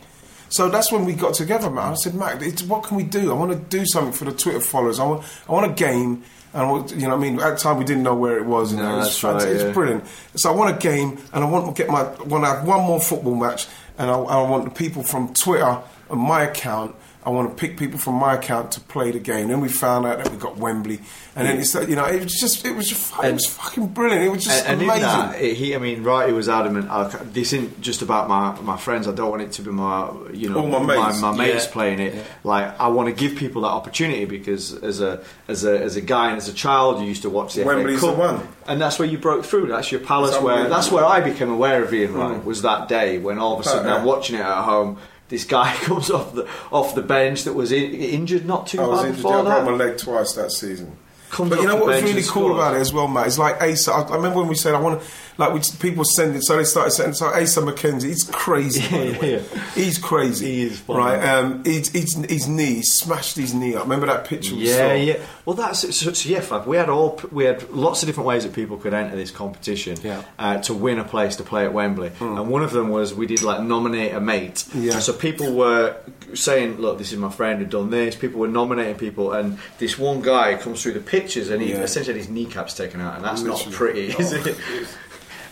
So 0.52 0.68
that's 0.68 0.92
when 0.92 1.06
we 1.06 1.14
got 1.14 1.32
together, 1.32 1.70
man. 1.70 1.92
I 1.92 1.94
said, 1.94 2.14
Mac, 2.14 2.42
it's, 2.42 2.62
what 2.62 2.82
can 2.84 2.98
we 2.98 3.04
do? 3.04 3.30
I 3.30 3.34
want 3.34 3.52
to 3.52 3.58
do 3.58 3.86
something 3.86 4.12
for 4.12 4.26
the 4.26 4.32
Twitter 4.32 4.60
followers. 4.60 5.00
I 5.00 5.04
want, 5.04 5.24
I 5.48 5.52
want 5.52 5.72
a 5.72 5.74
game. 5.74 6.24
And 6.52 6.90
you 6.90 6.98
know, 6.98 7.08
what 7.08 7.14
I 7.14 7.16
mean, 7.16 7.40
at 7.40 7.52
the 7.52 7.56
time 7.56 7.78
we 7.78 7.84
didn't 7.84 8.02
know 8.02 8.14
where 8.14 8.36
it 8.36 8.44
was. 8.44 8.72
You 8.72 8.78
No, 8.78 8.94
it 8.94 8.96
was 8.98 9.06
that's 9.06 9.24
right, 9.24 9.42
yeah. 9.42 9.64
It's 9.68 9.74
brilliant. 9.74 10.04
So 10.36 10.52
I 10.52 10.54
want 10.54 10.76
a 10.76 10.78
game, 10.78 11.18
and 11.32 11.42
I 11.42 11.48
want 11.48 11.74
to 11.74 11.82
get 11.82 11.90
my, 11.90 12.02
want 12.24 12.44
to 12.44 12.50
have 12.50 12.66
one 12.66 12.82
more 12.82 13.00
football 13.00 13.34
match, 13.34 13.66
and 13.96 14.10
I, 14.10 14.14
I 14.14 14.48
want 14.50 14.64
the 14.64 14.70
people 14.70 15.02
from 15.02 15.32
Twitter 15.32 15.80
and 16.10 16.20
my 16.20 16.42
account. 16.42 16.94
I 17.24 17.30
want 17.30 17.50
to 17.50 17.60
pick 17.60 17.78
people 17.78 17.98
from 18.00 18.14
my 18.16 18.34
account 18.34 18.72
to 18.72 18.80
play 18.80 19.12
the 19.12 19.20
game. 19.20 19.48
Then 19.48 19.60
we 19.60 19.68
found 19.68 20.06
out 20.06 20.18
that 20.18 20.30
we 20.32 20.36
got 20.38 20.56
Wembley, 20.56 21.00
and 21.36 21.46
then 21.46 21.60
it's 21.60 21.72
you 21.74 21.94
know, 21.94 22.04
it 22.06 22.20
was 22.24 22.34
just, 22.40 22.66
it 22.66 22.74
was, 22.74 22.88
just, 22.88 23.12
it 23.22 23.32
was 23.32 23.46
fucking 23.46 23.86
brilliant. 23.88 24.24
It 24.24 24.28
was 24.28 24.44
just 24.44 24.64
and, 24.66 24.80
and 24.80 24.90
amazing. 24.90 25.02
that, 25.02 25.40
it- 25.40 25.56
he, 25.56 25.74
I 25.76 25.78
mean, 25.78 26.02
right, 26.02 26.26
he 26.26 26.32
was 26.34 26.48
adamant. 26.48 26.90
I, 26.90 27.06
this 27.06 27.52
isn't 27.52 27.80
just 27.80 28.02
about 28.02 28.28
my, 28.28 28.60
my 28.62 28.76
friends. 28.76 29.06
I 29.06 29.12
don't 29.12 29.30
want 29.30 29.42
it 29.42 29.52
to 29.52 29.62
be 29.62 29.70
my, 29.70 30.10
you 30.32 30.48
know, 30.50 30.60
All 30.60 30.80
my 30.80 30.96
mates. 31.06 31.20
my, 31.20 31.30
mates 31.36 31.66
Yeah. 31.66 31.72
playing 31.72 32.00
it. 32.00 32.24
Like, 32.42 32.78
I 32.80 32.88
want 32.88 33.08
to 33.08 33.14
give 33.14 33.38
people 33.38 33.62
that 33.62 33.68
opportunity 33.68 34.24
because 34.24 34.74
as 34.82 35.00
a 35.00 35.22
as 35.46 35.64
a 35.64 35.78
as 35.80 35.94
a 35.96 36.00
guy 36.00 36.28
and 36.30 36.38
as 36.38 36.48
a 36.48 36.52
child, 36.52 37.00
you 37.00 37.06
used 37.06 37.22
to 37.22 37.30
watch 37.30 37.54
the 37.54 37.64
Wembley's 37.64 38.00
FA 38.00 38.06
Cup, 38.06 38.14
the 38.16 38.20
one. 38.20 38.48
and 38.66 38.80
that's 38.80 38.98
where 38.98 39.06
you 39.06 39.16
broke 39.18 39.44
through. 39.44 39.68
That's 39.68 39.92
your 39.92 40.00
palace. 40.00 40.34
It's 40.34 40.42
where 40.42 40.68
that's 40.68 40.90
where 40.90 41.04
I 41.04 41.20
became 41.20 41.50
aware 41.50 41.84
of 41.84 41.94
Ian 41.94 42.14
Wright. 42.14 42.40
Mm. 42.40 42.44
Was 42.44 42.62
that 42.62 42.88
day 42.88 43.18
when 43.18 43.38
all 43.38 43.54
of 43.54 43.60
a 43.60 43.64
sudden 43.64 43.90
Uh, 43.90 43.96
I'm 43.98 44.04
watching 44.04 44.34
it 44.36 44.40
at 44.42 44.62
home. 44.64 44.98
This 45.32 45.46
guy 45.46 45.74
comes 45.80 46.10
off 46.10 46.34
the 46.34 46.46
off 46.70 46.94
the 46.94 47.00
bench 47.00 47.44
that 47.44 47.54
was 47.54 47.72
in, 47.72 47.94
injured 47.94 48.44
not 48.44 48.66
too 48.66 48.82
I 48.82 48.86
was 48.86 49.02
injured. 49.02 49.24
I 49.24 49.42
broke 49.42 49.64
my 49.64 49.70
leg 49.70 49.96
twice 49.96 50.34
that 50.34 50.52
season. 50.52 50.94
Comes 51.30 51.48
but 51.48 51.62
you 51.62 51.66
know 51.66 51.76
what's 51.76 52.02
really 52.02 52.22
cool 52.22 52.52
about 52.52 52.74
it 52.74 52.80
as 52.80 52.92
well, 52.92 53.08
Matt? 53.08 53.28
It's 53.28 53.38
like 53.38 53.62
Asa. 53.62 53.92
I, 53.92 54.02
I 54.02 54.16
remember 54.16 54.40
when 54.40 54.48
we 54.48 54.54
said 54.54 54.74
I 54.74 54.80
want 54.80 55.00
to, 55.00 55.06
like, 55.38 55.52
we, 55.54 55.60
people 55.80 56.04
send 56.04 56.36
it, 56.36 56.42
so 56.44 56.56
they 56.56 56.64
started 56.64 56.90
sending. 56.90 57.14
So 57.14 57.26
Asa 57.26 57.60
McKenzie, 57.62 58.04
he's 58.08 58.24
crazy. 58.24 58.80
by 58.90 59.04
the 59.12 59.18
way. 59.18 59.32
Yeah. 59.52 59.64
He's 59.74 59.98
crazy. 59.98 60.46
He 60.46 60.62
is 60.62 60.80
funny. 60.80 60.98
right. 60.98 61.24
Um, 61.28 61.64
he's, 61.64 61.90
he's, 61.90 62.14
his 62.26 62.48
knee 62.48 62.74
he 62.74 62.82
smashed 62.82 63.36
his 63.36 63.54
knee 63.54 63.74
up. 63.74 63.84
Remember 63.84 64.06
that 64.06 64.26
picture? 64.26 64.54
we 64.54 64.68
Yeah, 64.68 64.88
saw? 64.88 64.92
yeah. 64.94 65.16
Well, 65.46 65.56
that's 65.56 65.84
it. 65.84 65.92
So, 65.94 66.12
so 66.12 66.28
yeah, 66.28 66.40
Fab, 66.40 66.66
we 66.66 66.76
had 66.76 66.88
all 66.88 67.20
we 67.32 67.44
had 67.44 67.68
lots 67.70 68.02
of 68.02 68.06
different 68.08 68.26
ways 68.26 68.44
that 68.44 68.52
people 68.52 68.76
could 68.76 68.94
enter 68.94 69.16
this 69.16 69.30
competition 69.30 69.96
Yeah. 70.02 70.22
uh, 70.38 70.58
to 70.58 70.74
win 70.74 70.98
a 70.98 71.04
place 71.04 71.36
to 71.36 71.42
play 71.42 71.64
at 71.64 71.72
Wembley, 71.72 72.12
and 72.20 72.48
one 72.50 72.62
of 72.62 72.70
them 72.72 72.90
was 72.90 73.14
we 73.14 73.26
did 73.26 73.42
like 73.42 73.62
nominate 73.62 74.12
a 74.14 74.20
mate. 74.20 74.64
Yeah. 74.74 74.98
So 75.00 75.12
people 75.12 75.52
were 75.54 75.96
saying, 76.34 76.76
"Look, 76.78 76.98
this 76.98 77.10
is 77.12 77.18
my 77.18 77.30
friend 77.30 77.58
who 77.60 77.66
done 77.66 77.90
this." 77.90 78.14
People 78.14 78.40
were 78.40 78.48
nominating 78.48 78.96
people, 78.96 79.32
and 79.32 79.58
this 79.78 79.98
one 79.98 80.20
guy 80.22 80.56
comes 80.56 80.82
through 80.82 80.92
the 80.92 81.00
pictures, 81.00 81.50
and 81.50 81.60
he 81.62 81.70
Yeah. 81.70 81.78
essentially 81.80 82.14
had 82.18 82.20
his 82.26 82.30
kneecaps 82.30 82.74
taken 82.74 83.00
out, 83.00 83.16
and 83.16 83.24
that's 83.24 83.42
not 83.42 83.66
Literally. 83.66 83.76
pretty, 84.12 84.22
is 84.22 84.32
Oh, 84.32 84.36
it? 84.46 84.56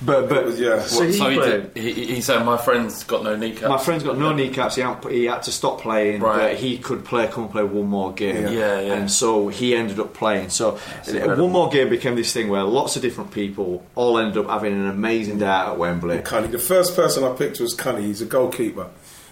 But 0.02 0.28
but 0.30 0.56
Yeah. 0.56 0.80
so 0.80 1.04
he 1.04 1.12
so 1.12 1.28
he, 1.28 1.36
did, 1.38 1.76
he, 1.76 1.92
he 2.14 2.20
said, 2.22 2.42
"My 2.44 2.56
friend's 2.56 3.04
got 3.04 3.22
no 3.22 3.36
kneecaps." 3.36 3.68
My 3.68 3.76
friend's 3.78 4.02
got 4.02 4.16
no 4.16 4.32
kneecaps. 4.32 4.76
He 4.76 4.82
had, 4.82 5.04
he 5.04 5.24
had 5.26 5.42
to 5.42 5.52
stop 5.52 5.80
playing, 5.80 6.22
Right. 6.22 6.38
but 6.52 6.56
he 6.56 6.78
could 6.78 7.04
play. 7.04 7.26
Come 7.28 7.44
and 7.44 7.52
play 7.52 7.64
one 7.64 7.86
more 7.86 8.12
game. 8.12 8.44
Yeah. 8.44 8.50
Yeah, 8.50 8.80
yeah. 8.80 8.92
And 8.94 9.10
so 9.10 9.48
he 9.48 9.74
ended 9.76 10.00
up 10.00 10.14
playing. 10.14 10.48
So 10.50 10.78
one 11.06 11.52
more 11.52 11.68
game 11.68 11.90
became 11.90 12.14
this 12.14 12.32
thing 12.32 12.48
where 12.48 12.62
lots 12.62 12.96
of 12.96 13.02
different 13.02 13.30
people 13.30 13.84
all 13.94 14.18
ended 14.18 14.38
up 14.38 14.48
having 14.48 14.72
an 14.72 14.86
amazing 14.88 15.38
day 15.38 15.46
out 15.46 15.68
at 15.72 15.78
Wembley. 15.78 16.18
Cunny. 16.18 16.50
The 16.50 16.58
first 16.58 16.96
person 16.96 17.22
I 17.22 17.34
picked 17.34 17.60
was 17.60 17.74
Cunny. 17.76 18.02
He's 18.02 18.22
a 18.22 18.26
goalkeeper 18.26 18.88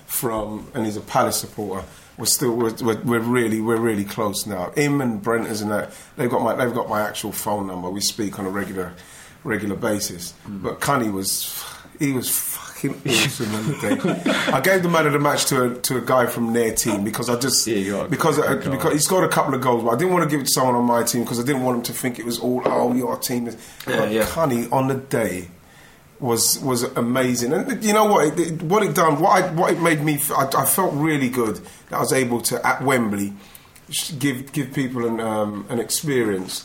from, 0.07 0.69
and 0.75 0.85
he's 0.85 0.97
a 0.97 1.01
Palace 1.03 1.39
supporter. 1.39 1.87
We're 2.19 2.25
still, 2.27 2.55
we're, 2.57 2.75
we're, 2.83 3.01
we're 3.03 3.21
really, 3.21 3.61
we're 3.61 3.77
really 3.77 4.05
close 4.05 4.45
now. 4.47 4.71
Him 4.73 5.01
and 5.01 5.23
Brenters 5.23 5.62
and 5.62 5.71
that, 5.71 5.93
they've 6.16 6.29
got 6.31 6.43
my, 6.43 6.55
they've 6.55 6.75
got 6.75 6.89
my 6.89 7.01
actual 7.03 7.31
phone 7.31 7.69
number. 7.69 7.89
We 7.91 8.01
speak 8.01 8.39
on 8.41 8.45
a 8.47 8.51
regular, 8.51 8.93
regular 9.49 9.77
basis. 9.77 10.33
Hmm. 10.33 10.59
But 10.59 10.81
Cunny 10.81 11.13
was, 11.13 11.65
he 11.99 12.13
was 12.13 12.29
fucking 12.31 12.91
awesome 13.07 13.55
on 13.55 13.67
the 13.67 13.75
day. 13.75 14.31
I 14.53 14.61
gave 14.61 14.83
the 14.83 14.89
man 14.89 15.07
of 15.07 15.13
the 15.13 15.19
match 15.19 15.47
to 15.47 15.65
a, 15.65 15.75
to 15.75 15.99
a 15.99 16.01
guy 16.01 16.27
from 16.27 16.53
their 16.53 16.75
team 16.75 17.05
because 17.05 17.29
I 17.29 17.39
just, 17.39 17.67
Yeah, 17.67 18.07
because, 18.09 18.39
uh, 18.39 18.57
because 18.57 18.93
he 18.93 18.99
scored 18.99 19.25
a 19.25 19.29
couple 19.29 19.55
of 19.55 19.61
goals, 19.61 19.83
but 19.83 19.91
I 19.91 19.97
didn't 19.97 20.13
want 20.13 20.25
to 20.25 20.31
give 20.31 20.41
it 20.41 20.47
to 20.47 20.53
someone 20.53 20.77
on 20.77 20.85
my 20.85 21.03
team 21.03 21.23
because 21.23 21.41
I 21.41 21.45
didn't 21.45 21.63
want 21.63 21.79
him 21.79 21.83
to 21.85 21.93
think 21.93 22.19
it 22.19 22.25
was 22.25 22.39
all, 22.39 22.63
oh, 22.65 22.95
your 22.95 23.17
team. 23.19 23.49
is 23.49 23.57
Yeah, 23.87 23.97
but 23.97 24.13
yeah. 24.13 24.25
Cunny 24.25 24.71
on 24.73 24.89
the 24.89 24.95
day 24.95 25.49
was 26.21 26.59
was 26.61 26.83
amazing, 26.83 27.53
and 27.53 27.83
you 27.83 27.93
know 27.93 28.07
what? 28.07 28.39
It, 28.39 28.63
what 28.63 28.83
it 28.83 28.95
done, 28.95 29.21
what 29.21 29.43
I, 29.43 29.53
what 29.53 29.73
it 29.73 29.81
made 29.81 30.03
me, 30.03 30.15
I 30.37 30.65
felt 30.65 30.93
really 30.95 31.29
good 31.29 31.61
that 31.91 31.97
I 31.97 32.01
was 32.01 32.13
able 32.13 32.41
to 32.43 32.67
at 32.67 32.83
Wembley 32.83 33.35
give 34.19 34.53
give 34.53 34.73
people 34.73 35.07
an 35.07 35.21
um, 35.21 35.67
an 35.69 35.79
experience, 35.79 36.65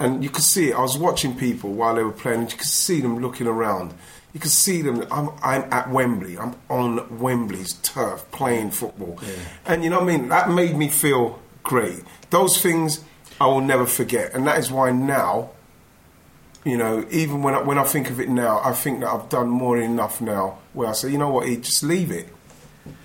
and 0.00 0.24
you 0.24 0.30
could 0.30 0.42
see 0.42 0.70
it. 0.70 0.74
I 0.74 0.80
was 0.80 0.98
watching 0.98 1.36
people 1.36 1.72
while 1.72 1.94
they 1.94 2.02
were 2.02 2.10
playing, 2.10 2.40
and 2.40 2.50
you 2.50 2.58
could 2.58 2.66
see 2.66 3.00
them 3.00 3.20
looking 3.20 3.46
around. 3.46 3.94
You 4.32 4.40
could 4.40 4.50
see 4.50 4.82
them. 4.82 5.06
I'm, 5.10 5.30
I'm 5.42 5.72
at 5.72 5.90
Wembley. 5.90 6.38
I'm 6.38 6.56
on 6.68 7.18
Wembley's 7.18 7.74
turf 7.74 8.28
playing 8.32 8.72
football, 8.72 9.20
and 9.66 9.84
you 9.84 9.90
know 9.90 10.00
what 10.00 10.08
I 10.12 10.16
mean. 10.16 10.28
That 10.28 10.50
made 10.50 10.76
me 10.76 10.88
feel 10.88 11.40
great. 11.62 12.02
Those 12.30 12.60
things 12.60 13.04
I 13.40 13.46
will 13.46 13.60
never 13.60 13.86
forget, 13.86 14.34
and 14.34 14.46
that 14.46 14.58
is 14.58 14.70
why 14.72 14.90
now 14.90 15.50
you 16.64 16.76
know, 16.76 17.06
even 17.10 17.42
when 17.42 17.54
I, 17.54 17.62
when 17.62 17.78
I 17.78 17.84
think 17.84 18.10
of 18.10 18.20
it 18.20 18.28
now, 18.28 18.60
I 18.62 18.72
think 18.72 19.00
that 19.00 19.08
I've 19.08 19.28
done 19.28 19.48
more 19.48 19.80
than 19.80 19.90
enough 19.90 20.20
now. 20.20 20.58
Where 20.72 20.88
I 20.88 20.92
say, 20.92 21.10
you 21.10 21.18
know 21.18 21.30
what, 21.30 21.48
E, 21.48 21.56
just 21.56 21.82
leave 21.82 22.10
it, 22.10 22.28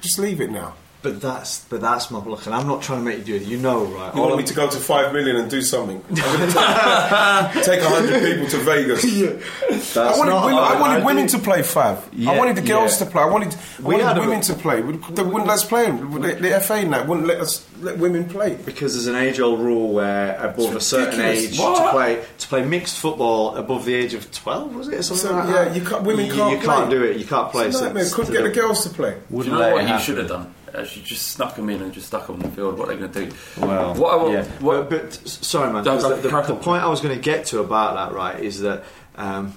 just 0.01 0.19
leave 0.19 0.41
it 0.41 0.51
now. 0.51 0.73
But 1.05 1.21
that's 1.21 1.59
but 1.65 1.81
that's 1.81 2.09
my 2.09 2.17
look, 2.17 2.47
and 2.47 2.55
I'm 2.55 2.65
not 2.65 2.81
trying 2.81 2.99
to 2.99 3.05
make 3.05 3.19
you 3.19 3.23
do 3.25 3.35
it. 3.35 3.43
You 3.43 3.57
know, 3.57 3.85
right? 3.85 4.11
You 4.15 4.21
All 4.21 4.29
want 4.29 4.31
I'm- 4.31 4.37
me 4.39 4.43
to 4.45 4.53
go 4.55 4.67
to 4.67 4.77
five 4.77 5.13
million 5.13 5.35
and 5.35 5.47
do 5.49 5.61
something? 5.61 6.01
I'm 6.09 6.15
going 6.15 6.49
to 6.49 7.61
take 7.63 7.81
a 7.81 7.89
hundred 7.89 8.23
people 8.23 8.47
to 8.47 8.57
Vegas. 8.57 9.03
That's 9.93 9.97
I 9.97 10.17
wanted, 10.17 10.33
women, 10.33 10.57
I 10.57 10.79
wanted 10.81 11.01
I 11.01 11.05
women 11.05 11.27
to 11.27 11.37
play 11.37 11.59
Fav. 11.59 12.27
I 12.27 12.35
wanted 12.37 12.55
the 12.57 12.61
girls 12.63 12.99
yeah. 12.99 13.05
to 13.05 13.11
play. 13.11 13.21
I 13.21 13.25
wanted, 13.27 13.53
I 13.53 13.57
We 13.79 13.85
wanted 13.93 14.03
had 14.07 14.17
a- 14.17 14.21
women 14.21 14.41
to 14.41 14.53
play. 14.55 14.81
They 14.81 15.21
wouldn't 15.23 15.45
let 15.45 15.49
us 15.49 15.63
play. 15.65 15.91
The, 15.91 16.37
the 16.41 16.59
FA 16.59 16.73
and 16.73 16.93
that 16.93 17.07
wouldn't 17.07 17.27
let 17.27 17.39
us 17.39 17.63
let 17.81 17.99
women 17.99 18.27
play. 18.27 18.55
because 18.65 18.93
there's 18.95 19.05
an 19.05 19.15
age-old 19.15 19.59
rule 19.59 19.93
where 19.93 20.35
above 20.43 20.75
a 20.75 20.81
certain 20.81 21.19
ridiculous. 21.19 21.51
age 21.51 21.57
to 21.57 21.61
What? 21.63 21.91
play 21.91 22.25
to 22.39 22.47
play 22.47 22.65
mixed 22.65 22.97
football 22.99 23.55
above 23.57 23.85
the 23.85 23.93
age 23.93 24.15
of 24.15 24.31
12 24.31 24.75
was 24.75 24.87
it 24.87 24.95
or 24.99 25.03
something 25.03 25.27
So, 25.27 25.35
like 25.35 25.47
yeah, 25.49 25.65
that? 25.65 25.75
you 25.75 25.81
can't- 25.85 26.03
women 26.03 26.25
you, 26.25 26.33
can't 26.33 26.59
you 26.59 26.67
can't 26.67 26.89
do 26.89 27.03
it. 27.03 27.17
You 27.17 27.25
can't 27.25 27.51
play. 27.51 27.67
It's 27.67 27.75
a 27.75 27.79
so 27.79 27.85
nightmare. 27.85 28.09
Couldn't 28.11 28.33
get 28.33 28.41
the 28.43 28.49
the- 28.49 28.55
girls 28.55 28.83
to 28.83 28.89
play. 28.89 29.15
Wouldn't 29.29 29.53
you 29.53 29.59
know 29.61 29.73
what 29.75 29.87
you 29.87 29.99
should 29.99 30.17
have 30.17 30.29
done? 30.29 30.53
Actually, 30.77 31.03
just 31.03 31.27
snuck 31.29 31.55
them 31.55 31.69
in 31.69 31.81
and 31.81 31.93
just 31.93 32.07
stuck 32.07 32.27
them 32.27 32.35
on 32.37 32.41
the 32.41 32.49
field. 32.49 32.77
What 32.77 32.89
are 32.89 32.93
they 32.95 32.99
going 32.99 33.11
to 33.11 33.25
do? 33.27 33.35
Well, 33.61 33.95
what, 33.95 34.19
I, 34.29 34.33
yeah. 34.33 34.43
what, 34.59 34.89
but, 34.89 35.03
but 35.03 35.13
sorry, 35.27 35.71
man. 35.71 35.83
No, 35.83 35.91
'cause 35.95 36.03
go- 36.03 36.15
the, 36.17 36.29
the, 36.29 36.41
the 36.41 36.55
point 36.55 36.83
I 36.83 36.87
was 36.87 37.01
going 37.01 37.15
to 37.15 37.21
get 37.21 37.45
to 37.47 37.59
about 37.59 37.95
that, 37.95 38.15
right, 38.15 38.39
is 38.39 38.61
that, 38.61 38.83
um, 39.15 39.53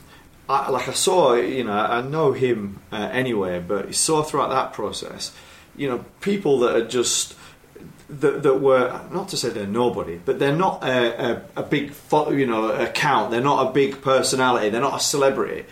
I, 0.48 0.70
like 0.70 0.88
I 0.88 0.92
saw, 0.92 1.34
you 1.34 1.64
know, 1.64 1.72
I 1.72 2.00
know 2.02 2.32
him 2.32 2.80
uh, 2.92 3.08
anyway, 3.12 3.60
but 3.60 3.86
he 3.86 3.92
saw 3.92 4.22
throughout 4.22 4.48
that 4.50 4.72
process, 4.72 5.34
you 5.76 5.88
know, 5.88 6.04
people 6.20 6.60
that 6.60 6.74
are 6.76 6.86
just 6.86 7.34
that, 8.08 8.42
that 8.42 8.54
were 8.60 9.00
not 9.12 9.28
to 9.28 9.36
say 9.36 9.50
they're 9.50 9.66
nobody, 9.66 10.18
but 10.24 10.38
they're 10.38 10.56
not 10.56 10.82
a, 10.82 11.32
a, 11.32 11.42
a 11.56 11.62
big, 11.62 11.90
fo- 11.92 12.30
you 12.30 12.46
know, 12.46 12.70
account. 12.70 13.30
They're 13.30 13.42
not 13.42 13.68
a 13.68 13.72
big 13.72 14.00
personality. 14.00 14.70
They're 14.70 14.80
not 14.80 14.96
a 14.98 15.04
celebrity. 15.04 15.66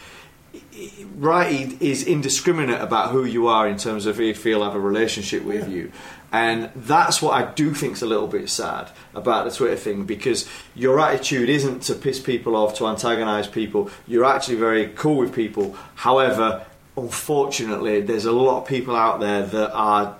Right 1.16 1.80
is 1.80 2.02
indiscriminate 2.06 2.80
about 2.80 3.10
who 3.10 3.24
you 3.24 3.46
are 3.46 3.66
in 3.66 3.78
terms 3.78 4.06
of 4.06 4.20
if 4.20 4.44
he'll 4.44 4.62
have 4.64 4.74
a 4.74 4.80
relationship 4.80 5.42
with 5.44 5.68
you. 5.68 5.90
And 6.32 6.70
that's 6.74 7.22
what 7.22 7.32
I 7.32 7.50
do 7.52 7.72
think 7.72 7.94
is 7.94 8.02
a 8.02 8.06
little 8.06 8.26
bit 8.26 8.50
sad 8.50 8.90
about 9.14 9.44
the 9.46 9.50
Twitter 9.50 9.76
thing 9.76 10.04
because 10.04 10.46
your 10.74 11.00
attitude 11.00 11.48
isn't 11.48 11.80
to 11.84 11.94
piss 11.94 12.20
people 12.20 12.56
off, 12.56 12.74
to 12.74 12.86
antagonise 12.88 13.46
people. 13.46 13.90
You're 14.06 14.24
actually 14.24 14.56
very 14.56 14.88
cool 14.88 15.16
with 15.16 15.34
people. 15.34 15.76
However, 15.94 16.66
unfortunately, 16.96 18.00
there's 18.02 18.26
a 18.26 18.32
lot 18.32 18.62
of 18.62 18.68
people 18.68 18.94
out 18.94 19.20
there 19.20 19.42
that 19.46 19.72
are 19.72 20.16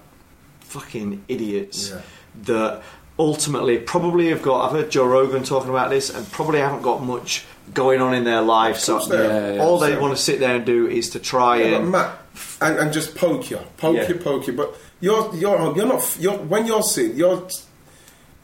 fucking 0.61 1.25
idiots 1.29 1.91
Yeah. 1.91 2.01
that 2.45 2.83
ultimately 3.19 3.79
probably 3.79 4.29
have 4.29 4.43
got. 4.43 4.67
I've 4.67 4.73
heard 4.73 4.91
Joe 4.91 5.07
Rogan 5.07 5.43
talking 5.43 5.71
about 5.71 5.91
this, 5.91 6.11
and 6.11 6.31
probably 6.33 6.61
haven't 6.61 6.83
got 6.83 7.03
much 7.03 7.45
going 7.75 8.01
on 8.01 8.15
in 8.15 8.25
their 8.25 8.43
life. 8.43 8.79
So 8.79 8.99
course 8.99 9.09
they 9.09 9.17
have. 9.17 9.31
Yeah, 9.31 9.53
yeah, 9.55 9.63
all 9.63 9.79
they 9.79 9.93
so- 9.95 10.01
want 10.01 10.17
to 10.17 10.23
sit 10.23 10.41
there 10.41 10.57
and 10.57 10.65
do 10.65 10.87
is 10.87 11.11
to 11.11 11.19
try 11.21 11.59
Yeah, 11.63 11.77
and. 11.79 11.91
Matt, 11.91 12.19
and, 12.61 12.79
and 12.79 12.93
just 12.93 13.15
poke 13.15 13.51
you, 13.51 13.59
poke 13.79 13.97
Yeah. 13.97 14.09
you, 14.09 14.15
poke 14.17 14.47
you. 14.47 14.53
But 14.53 14.75
you're 15.01 15.35
you're 15.35 15.57
home. 15.59 15.77
You're 15.77 15.87
not. 15.87 16.17
You're 16.21 16.37
when 16.39 16.67
you're 16.67 16.83
sitting. 16.83 17.17
You're 17.17 17.47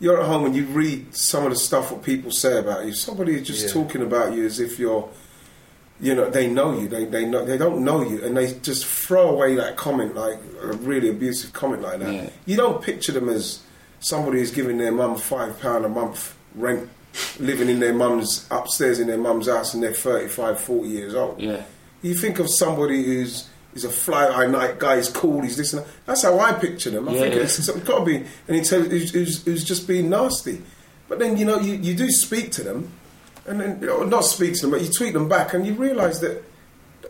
you're 0.01 0.21
at 0.21 0.27
home 0.27 0.45
and 0.47 0.57
you 0.57 0.65
read 0.67 1.15
some 1.15 1.45
of 1.45 1.51
the 1.51 1.57
stuff 1.57 1.93
what 1.93 2.03
people 2.03 2.31
say 2.31 2.59
about 2.59 2.85
you. 2.87 2.93
Somebody 2.93 3.35
is 3.37 3.47
just 3.47 3.67
Yeah. 3.67 3.73
talking 3.83 4.03
about 4.03 4.33
you 4.35 4.45
as 4.47 4.61
if 4.61 4.79
you're. 4.79 5.09
You 6.01 6.15
know 6.17 6.29
they 6.29 6.49
know 6.49 6.77
you. 6.79 6.89
They 6.89 7.05
they 7.05 7.25
know 7.25 7.45
they 7.45 7.57
don't 7.59 7.85
know 7.85 8.03
you, 8.03 8.25
and 8.25 8.37
they 8.37 8.55
just 8.55 8.85
throw 8.87 9.29
away 9.31 9.55
that 9.57 9.77
comment 9.77 10.17
like 10.17 10.39
a 10.61 10.73
really 10.73 11.09
abusive 11.11 11.53
comment 11.53 11.83
like 11.83 12.01
that. 12.01 12.13
Yeah. 12.13 12.31
You 12.45 12.57
don't 12.57 12.83
picture 12.83 13.13
them 13.13 13.29
as 13.29 13.61
somebody 14.01 14.39
who's 14.41 14.51
giving 14.51 14.79
their 14.79 14.91
mum 14.91 15.17
five 15.17 15.61
pound 15.61 15.85
a 15.85 15.89
month 15.89 16.35
rent, 16.57 16.89
living 17.39 17.69
in 17.69 17.81
their 17.81 17.95
mum's 17.95 18.47
upstairs 18.51 18.99
in 19.01 19.07
their 19.07 19.19
mum's 19.19 19.49
house, 19.49 19.75
and 19.75 19.83
they're 19.83 19.93
35, 19.93 20.61
40 20.61 20.89
years 20.89 21.15
old. 21.15 21.41
yeah. 21.41 21.63
You 22.03 22.15
think 22.15 22.39
of 22.41 22.51
somebody 22.51 23.05
who's 23.05 23.49
is 23.75 23.85
a 23.85 23.89
fly 23.89 24.27
eye 24.27 24.47
night 24.47 24.79
guy, 24.79 24.97
he's 24.97 25.09
cool, 25.09 25.41
he's 25.41 25.57
this 25.57 25.73
and 25.73 25.83
that. 25.83 25.89
That's 26.05 26.23
how 26.25 26.39
I 26.41 26.53
picture 26.53 26.91
them. 26.91 27.09
I 27.09 27.13
Yeah, 27.13 27.21
think 27.21 27.35
yeah. 27.37 27.41
it's, 27.43 27.59
it's 27.59 27.71
got 27.81 28.01
to 28.01 28.05
be 28.05 28.17
an 28.17 28.55
intelligent 28.55 28.93
who's, 28.93 29.11
who's, 29.13 29.45
who's 29.45 29.65
just 29.65 29.87
being 29.89 30.11
nasty. 30.11 30.61
But 31.09 31.19
then 31.21 31.37
you 31.39 31.45
know 31.47 31.59
you, 31.59 31.75
you 31.75 31.95
do 31.95 32.11
speak 32.11 32.51
to 32.53 32.63
them, 32.63 32.91
and 33.47 33.61
then 33.61 33.81
you 33.81 33.87
know, 33.87 34.03
not 34.05 34.25
speak 34.25 34.55
to 34.57 34.63
them, 34.63 34.71
but 34.73 34.83
you 34.83 34.91
tweet 34.91 35.13
them 35.15 35.29
back, 35.29 35.55
and 35.55 35.67
you 35.67 35.75
realise 35.75 36.19
that 36.19 36.43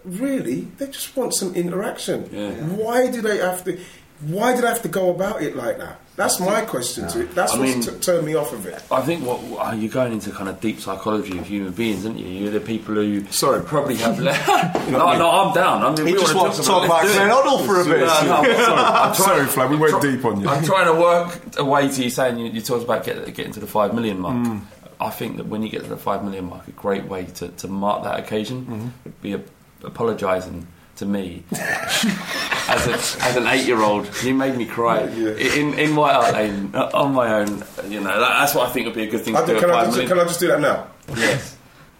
really 0.04 0.62
they 0.78 0.86
just 0.86 1.16
want 1.16 1.34
some 1.34 1.54
interaction. 1.54 2.28
Yeah. 2.32 2.50
Why 2.76 3.10
do 3.10 3.20
they 3.22 3.38
have 3.38 3.64
to? 3.64 3.78
Why 4.26 4.54
did 4.54 4.64
I 4.64 4.68
have 4.68 4.82
to 4.82 4.88
go 4.88 5.10
about 5.10 5.42
it 5.42 5.56
like 5.56 5.78
that? 5.78 5.98
That's 6.14 6.38
my 6.38 6.60
question 6.60 7.08
to 7.08 7.22
it. 7.22 7.34
That's 7.34 7.54
I 7.54 7.58
what's 7.58 7.72
mean- 7.74 7.82
t- 7.82 8.00
turned 8.00 8.26
me 8.26 8.34
off 8.34 8.52
of 8.52 8.66
it. 8.66 8.82
I 8.90 9.00
think 9.00 9.24
what 9.24 9.40
uh, 9.66 9.72
you're 9.72 9.90
going 9.90 10.12
into 10.12 10.30
kind 10.30 10.48
of 10.48 10.60
deep 10.60 10.78
psychology 10.78 11.38
of 11.38 11.46
human 11.46 11.72
beings, 11.72 12.04
aren't 12.04 12.18
you? 12.18 12.26
You're 12.28 12.50
the 12.52 12.60
people 12.60 12.94
who 12.94 13.24
Sorry. 13.32 13.62
probably 13.64 13.96
have 13.96 14.18
left. 14.28 14.46
know 14.90 14.98
no, 14.98 15.06
I 15.06 15.10
mean? 15.12 15.18
no, 15.20 15.30
I'm 15.30 15.54
down. 15.54 15.82
I 15.82 15.88
mean, 15.96 16.06
He 16.06 16.12
we 16.12 16.20
just 16.20 16.34
wanna 16.34 16.48
wants 16.48 16.60
to 16.60 16.64
talk 16.66 16.84
about 16.84 17.04
let's 17.04 17.12
do 17.14 17.18
Glenn 17.18 17.30
it. 17.62 17.66
For 17.66 17.80
a 17.80 17.84
bit. 17.84 18.00
No, 18.00 18.22
no, 18.24 18.34
I'm 18.36 18.44
sorry. 18.64 18.80
I'm 19.08 19.14
Sorry, 19.14 19.46
Flag, 19.46 19.70
we 19.70 19.76
went 19.76 19.90
try- 19.92 20.00
deep 20.02 20.24
on 20.24 20.40
you. 20.40 20.48
I'm 20.48 20.64
trying 20.64 20.86
to 20.94 21.00
work 21.00 21.40
a 21.58 21.64
way 21.64 21.88
to 21.88 22.04
you 22.04 22.10
saying 22.10 22.38
you, 22.38 22.46
you 22.46 22.60
talked 22.60 22.84
about 22.84 23.04
get, 23.04 23.24
getting 23.34 23.52
to 23.52 23.60
the 23.60 23.66
five 23.66 23.94
million 23.94 24.20
mark. 24.20 24.36
Mm. 24.36 24.60
I 25.00 25.10
think 25.10 25.38
that 25.38 25.46
when 25.46 25.62
you 25.62 25.68
get 25.70 25.82
to 25.82 25.88
the 25.88 25.96
five 25.96 26.22
million 26.22 26.44
mark, 26.44 26.68
a 26.68 26.72
great 26.72 27.06
way 27.06 27.24
to, 27.24 27.48
to 27.48 27.68
mark 27.68 28.04
that 28.04 28.20
occasion 28.20 28.66
Mm-hmm. 28.66 28.88
would 29.04 29.22
be 29.22 29.32
a, 29.32 29.40
apologising 29.82 30.66
to 31.02 31.08
me 31.08 31.42
as, 31.52 32.86
a, 32.86 33.24
as 33.24 33.36
an 33.36 33.46
eight 33.46 33.66
year 33.66 33.82
old. 33.82 34.08
You 34.22 34.34
made 34.34 34.56
me 34.56 34.64
cry 34.64 35.02
in 35.02 35.74
in 35.74 35.96
White 35.96 36.14
Hart 36.14 36.34
Lane 36.34 36.74
on 36.74 37.12
my 37.12 37.40
own. 37.40 37.64
You 37.88 38.00
know 38.00 38.20
that, 38.20 38.38
that's 38.38 38.54
what 38.54 38.68
I 38.68 38.72
think 38.72 38.86
would 38.86 38.94
be 38.94 39.04
a 39.04 39.10
good 39.10 39.20
thing 39.20 39.36
I 39.36 39.40
to 39.40 39.46
do, 39.54 39.60
can, 39.60 39.70
I 39.70 39.84
just, 39.84 40.00
can 40.00 40.18
I 40.18 40.24
just 40.24 40.40
do 40.40 40.48
that 40.48 40.60
now? 40.60 40.86
Yes. 41.16 41.56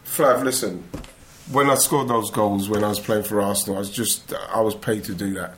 Flav, 0.07 0.43
listen. 0.45 0.85
When 1.51 1.69
I 1.69 1.75
scored 1.75 2.09
those 2.09 2.31
goals 2.31 2.69
when 2.69 2.85
I 2.85 2.89
was 2.89 3.01
playing 3.01 3.25
for 3.25 3.43
Arsenal, 3.43 3.77
I 3.77 3.81
was 3.81 3.91
just 3.91 4.33
I 4.33 4.61
was 4.61 4.75
paid 4.75 5.05
to 5.05 5.15
do 5.15 5.35
that. 5.35 5.57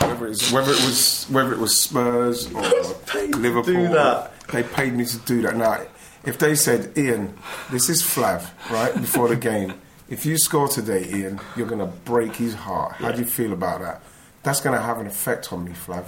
Whether 0.00 0.32
whether 0.52 0.72
it 0.72 0.84
was 0.86 1.26
whether 1.30 1.52
it 1.52 1.58
was 1.58 1.76
Spurs 1.76 2.46
or 2.54 2.62
Liverpool, 2.62 3.62
do 3.62 3.88
that. 3.88 4.32
they 4.48 4.62
paid 4.62 4.94
me 4.94 5.04
to 5.04 5.18
do 5.18 5.42
that. 5.42 5.56
Now, 5.56 5.84
if 6.24 6.38
they 6.38 6.54
said, 6.54 6.96
Ian, 6.96 7.36
this 7.70 7.88
is 7.88 8.02
Flav, 8.02 8.50
right 8.70 8.94
before 8.94 9.28
the 9.28 9.36
game. 9.36 9.74
If 10.14 10.24
you 10.24 10.38
score 10.38 10.68
today, 10.68 11.04
Ian, 11.12 11.40
you're 11.56 11.66
going 11.66 11.80
to 11.80 11.86
break 12.04 12.36
his 12.36 12.54
heart. 12.54 12.92
How 12.92 13.10
do 13.10 13.18
you 13.18 13.24
feel 13.26 13.52
about 13.52 13.80
that? 13.80 14.00
That's 14.44 14.60
going 14.60 14.76
to 14.76 14.80
have 14.80 15.00
an 15.00 15.08
effect 15.08 15.52
on 15.52 15.64
me, 15.64 15.72
Flav. 15.72 16.04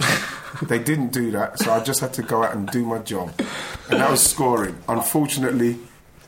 they 0.69 0.79
didn't 0.79 1.11
do 1.11 1.31
that, 1.31 1.59
so 1.59 1.73
I 1.73 1.83
just 1.83 1.99
had 1.99 2.13
to 2.13 2.23
go 2.23 2.41
out 2.41 2.55
and 2.55 2.69
do 2.69 2.85
my 2.85 2.99
job, 2.99 3.33
and 3.89 3.99
that 3.99 4.09
was 4.09 4.25
scoring. 4.25 4.77
Unfortunately, 4.87 5.77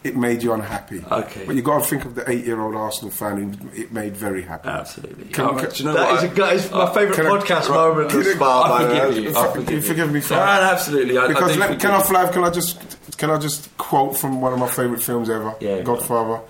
it 0.03 0.17
made 0.17 0.43
you 0.43 0.51
unhappy. 0.51 1.01
Okay. 1.09 1.45
But 1.45 1.55
you 1.55 1.61
got 1.61 1.81
to 1.81 1.87
think 1.89 2.03
of 2.03 2.15
the 2.15 2.29
eight-year-old 2.29 2.75
Arsenal 2.75 3.11
fan 3.11 3.53
who 3.53 3.81
it 3.81 3.93
made 3.93 4.17
very 4.17 4.41
happy. 4.41 4.67
Absolutely. 4.67 5.25
Can- 5.29 5.45
Oh, 5.45 5.55
can- 5.55 5.69
do 5.69 5.75
you 5.77 5.85
know 5.85 5.93
That 5.93 6.11
what? 6.11 6.23
is, 6.25 6.31
a, 6.31 6.35
that 6.35 6.53
is 6.55 6.71
my 6.71 6.77
uh, 6.81 6.93
favourite 6.93 7.15
can 7.15 7.25
I- 7.27 7.29
podcast 7.29 7.69
moment 7.69 8.09
can 8.09 8.19
thus 8.23 8.35
I- 8.35 8.37
far. 8.39 8.65
I 8.65 8.67
by 8.69 8.83
the 8.83 8.89
way. 8.93 8.99
forgive 8.99 9.23
you. 9.23 9.29
I 9.39 9.45
you 9.47 9.53
forgive 9.53 9.71
you. 9.71 9.81
forgive 9.89 10.11
me, 10.11 10.19
Flav? 10.19 10.29
No, 10.31 10.35
no, 10.45 10.71
absolutely. 10.73 11.17
I, 11.17 11.23
I 11.23 11.27
Because 11.29 11.53
do 11.53 11.59
let, 11.61 11.79
can 11.79 11.91
I, 11.91 11.97
you. 11.99 12.03
Flav? 12.03 12.33
Can 12.33 12.43
I 12.43 12.49
just 12.49 13.17
can 13.17 13.29
I 13.29 13.37
just 13.37 13.77
quote 13.77 14.17
from 14.17 14.41
one 14.41 14.51
of 14.51 14.59
my 14.59 14.67
favourite 14.67 15.01
films 15.01 15.29
ever, 15.29 15.55
Yeah, 15.61 15.77
go 15.81 15.95
Godfather? 15.95 16.41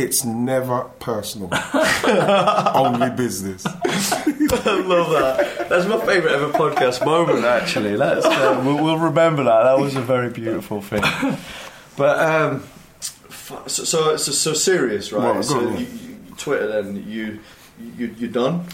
It's 0.00 0.24
never 0.24 0.84
personal, 0.98 1.50
only 2.74 3.10
business. 3.10 3.66
I 3.66 4.82
love 4.86 5.10
that. 5.10 5.68
That's 5.68 5.86
my 5.86 6.00
favourite 6.06 6.34
ever 6.34 6.48
podcast 6.48 7.04
moment. 7.04 7.44
Actually, 7.44 7.98
let's 7.98 8.24
uh, 8.24 8.62
we'll, 8.64 8.82
we'll 8.82 8.98
remember 8.98 9.44
that. 9.44 9.64
That 9.64 9.78
was 9.78 9.96
a 9.96 10.00
very 10.00 10.30
beautiful 10.30 10.80
thing. 10.80 11.02
But 11.98 12.18
um, 12.18 12.64
so 13.66 13.84
so 13.84 14.16
so, 14.16 14.32
so 14.32 14.54
serious, 14.54 15.12
right? 15.12 15.34
Well, 15.34 15.42
so 15.42 15.60
you, 15.60 15.86
you, 15.86 16.16
Twitter, 16.38 16.82
then 16.82 17.04
you 17.06 17.40
you 17.96 18.14
you 18.16 18.28
done? 18.28 18.64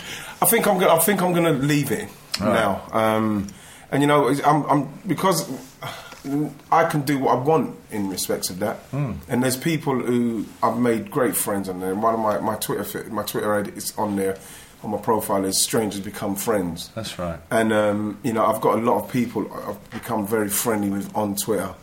I 0.40 0.46
think 0.46 0.68
I'm. 0.68 0.78
Gonna, 0.78 0.94
I 0.94 0.98
think 0.98 1.22
I'm 1.22 1.32
going 1.32 1.52
to 1.52 1.66
leave 1.66 1.90
it 1.90 2.08
now. 2.38 2.86
Um, 2.92 3.48
and 3.90 4.00
you 4.00 4.06
know, 4.06 4.28
I'm, 4.44 4.64
I'm 4.70 4.98
because 5.06 5.50
I 6.72 6.84
can 6.84 7.02
do 7.02 7.18
what 7.18 7.36
I 7.36 7.40
want 7.40 7.76
in 7.90 8.08
respects 8.08 8.50
of 8.50 8.58
that. 8.60 8.78
And 8.92 9.42
there's 9.42 9.56
people 9.56 9.98
who 9.98 10.46
I've 10.62 10.78
made 10.78 11.10
great 11.10 11.36
friends 11.36 11.68
on 11.68 11.80
there. 11.80 11.94
One 11.94 12.14
of 12.14 12.20
my 12.20 12.38
my 12.40 12.56
Twitter 12.56 13.08
my 13.10 13.22
Twitter 13.22 13.54
ID 13.54 13.70
is 13.76 13.96
on 13.96 14.16
there. 14.16 14.38
On 14.82 14.90
my 14.90 14.98
profile 14.98 15.44
is 15.46 15.58
strangers 15.58 16.00
become 16.00 16.36
friends. 16.36 16.90
That's 16.94 17.18
right. 17.18 17.38
And 17.50 17.72
um, 17.72 18.18
you 18.22 18.32
know, 18.32 18.44
I've 18.44 18.60
got 18.60 18.78
a 18.78 18.82
lot 18.82 19.02
of 19.02 19.10
people 19.10 19.50
I've 19.66 19.90
become 19.90 20.26
very 20.26 20.50
friendly 20.50 20.90
with 20.90 21.14
on 21.16 21.34
Twitter. 21.34 21.74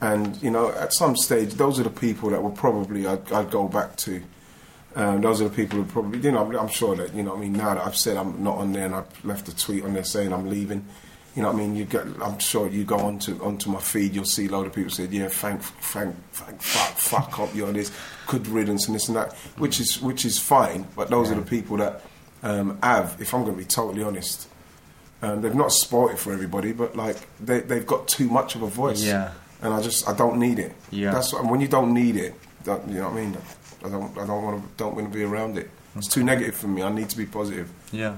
And 0.00 0.42
you 0.42 0.50
know, 0.50 0.70
at 0.72 0.92
some 0.94 1.16
stage, 1.16 1.54
those 1.54 1.78
are 1.78 1.84
the 1.84 1.90
people 1.90 2.30
that 2.30 2.42
will 2.42 2.50
probably 2.50 3.06
I'd, 3.06 3.30
I'd 3.32 3.50
go 3.50 3.68
back 3.68 3.96
to. 3.98 4.22
Um, 4.96 5.20
those 5.20 5.40
are 5.40 5.48
the 5.48 5.54
people 5.54 5.78
who 5.78 5.84
probably, 5.84 6.18
you 6.18 6.32
know, 6.32 6.44
I'm, 6.44 6.56
I'm 6.56 6.68
sure 6.68 6.96
that 6.96 7.14
you 7.14 7.22
know. 7.22 7.30
what 7.30 7.38
I 7.38 7.42
mean, 7.42 7.52
now 7.52 7.74
that 7.74 7.86
I've 7.86 7.96
said 7.96 8.16
I'm 8.16 8.42
not 8.42 8.56
on 8.58 8.72
there 8.72 8.86
and 8.86 8.94
I've 8.94 9.24
left 9.24 9.46
a 9.48 9.56
tweet 9.56 9.84
on 9.84 9.92
there 9.94 10.02
saying 10.02 10.32
I'm 10.32 10.48
leaving. 10.48 10.84
You 11.36 11.42
know, 11.42 11.52
what 11.52 11.56
I 11.56 11.58
mean, 11.58 11.76
you 11.76 11.84
get. 11.84 12.06
I'm 12.20 12.38
sure 12.40 12.68
you 12.68 12.84
go 12.84 12.98
onto 12.98 13.40
onto 13.42 13.70
my 13.70 13.78
feed, 13.78 14.14
you'll 14.14 14.24
see 14.24 14.46
a 14.46 14.50
load 14.50 14.66
of 14.66 14.74
people 14.74 14.90
say, 14.90 15.04
"Yeah, 15.04 15.28
thank, 15.28 15.62
thank, 15.62 16.16
thank 16.32 16.60
fuck, 16.60 16.96
fuck 16.96 17.38
up, 17.38 17.54
you're 17.54 17.72
this 17.72 17.92
good 18.26 18.46
riddance 18.48 18.86
and 18.86 18.96
this 18.96 19.06
and 19.08 19.16
that," 19.16 19.32
which 19.56 19.78
is 19.78 20.00
which 20.02 20.24
is 20.24 20.38
fine. 20.40 20.88
But 20.96 21.08
those 21.08 21.30
are 21.30 21.36
the 21.36 21.42
people 21.42 21.76
that 21.76 22.02
um, 22.42 22.78
have, 22.82 23.16
if 23.20 23.32
I'm 23.32 23.44
going 23.44 23.54
to 23.54 23.58
be 23.58 23.64
totally 23.64 24.02
honest, 24.02 24.48
um, 25.22 25.40
they've 25.42 25.54
not 25.54 25.72
spoiled 25.72 26.12
it 26.12 26.18
for 26.18 26.32
everybody, 26.32 26.72
but 26.72 26.96
like 26.96 27.16
they, 27.38 27.60
they've 27.60 27.86
got 27.86 28.08
too 28.08 28.28
much 28.28 28.54
of 28.54 28.62
a 28.62 28.68
voice. 28.68 29.02
Yeah. 29.02 29.32
And 29.62 29.74
I 29.74 29.82
just 29.82 30.08
I 30.08 30.16
don't 30.16 30.38
need 30.38 30.58
it. 30.58 30.74
Yeah. 30.90 31.12
That's 31.12 31.32
what, 31.32 31.44
when 31.44 31.60
you 31.60 31.68
don't 31.68 31.92
need 31.92 32.16
it. 32.16 32.34
Don't, 32.64 32.88
you 32.88 32.96
know 32.96 33.08
what 33.08 33.18
I 33.18 33.24
mean? 33.24 33.36
I 33.84 33.88
don't 33.88 34.18
I 34.18 34.26
don't 34.26 34.42
want 34.42 34.62
to 34.62 34.68
don't 34.76 34.94
want 34.94 35.12
to 35.12 35.16
be 35.16 35.24
around 35.24 35.58
it. 35.58 35.70
It's 35.96 36.08
too 36.08 36.22
negative 36.22 36.54
for 36.54 36.68
me. 36.68 36.82
I 36.82 36.90
need 36.90 37.08
to 37.10 37.16
be 37.16 37.26
positive. 37.26 37.68
Yeah. 37.92 38.16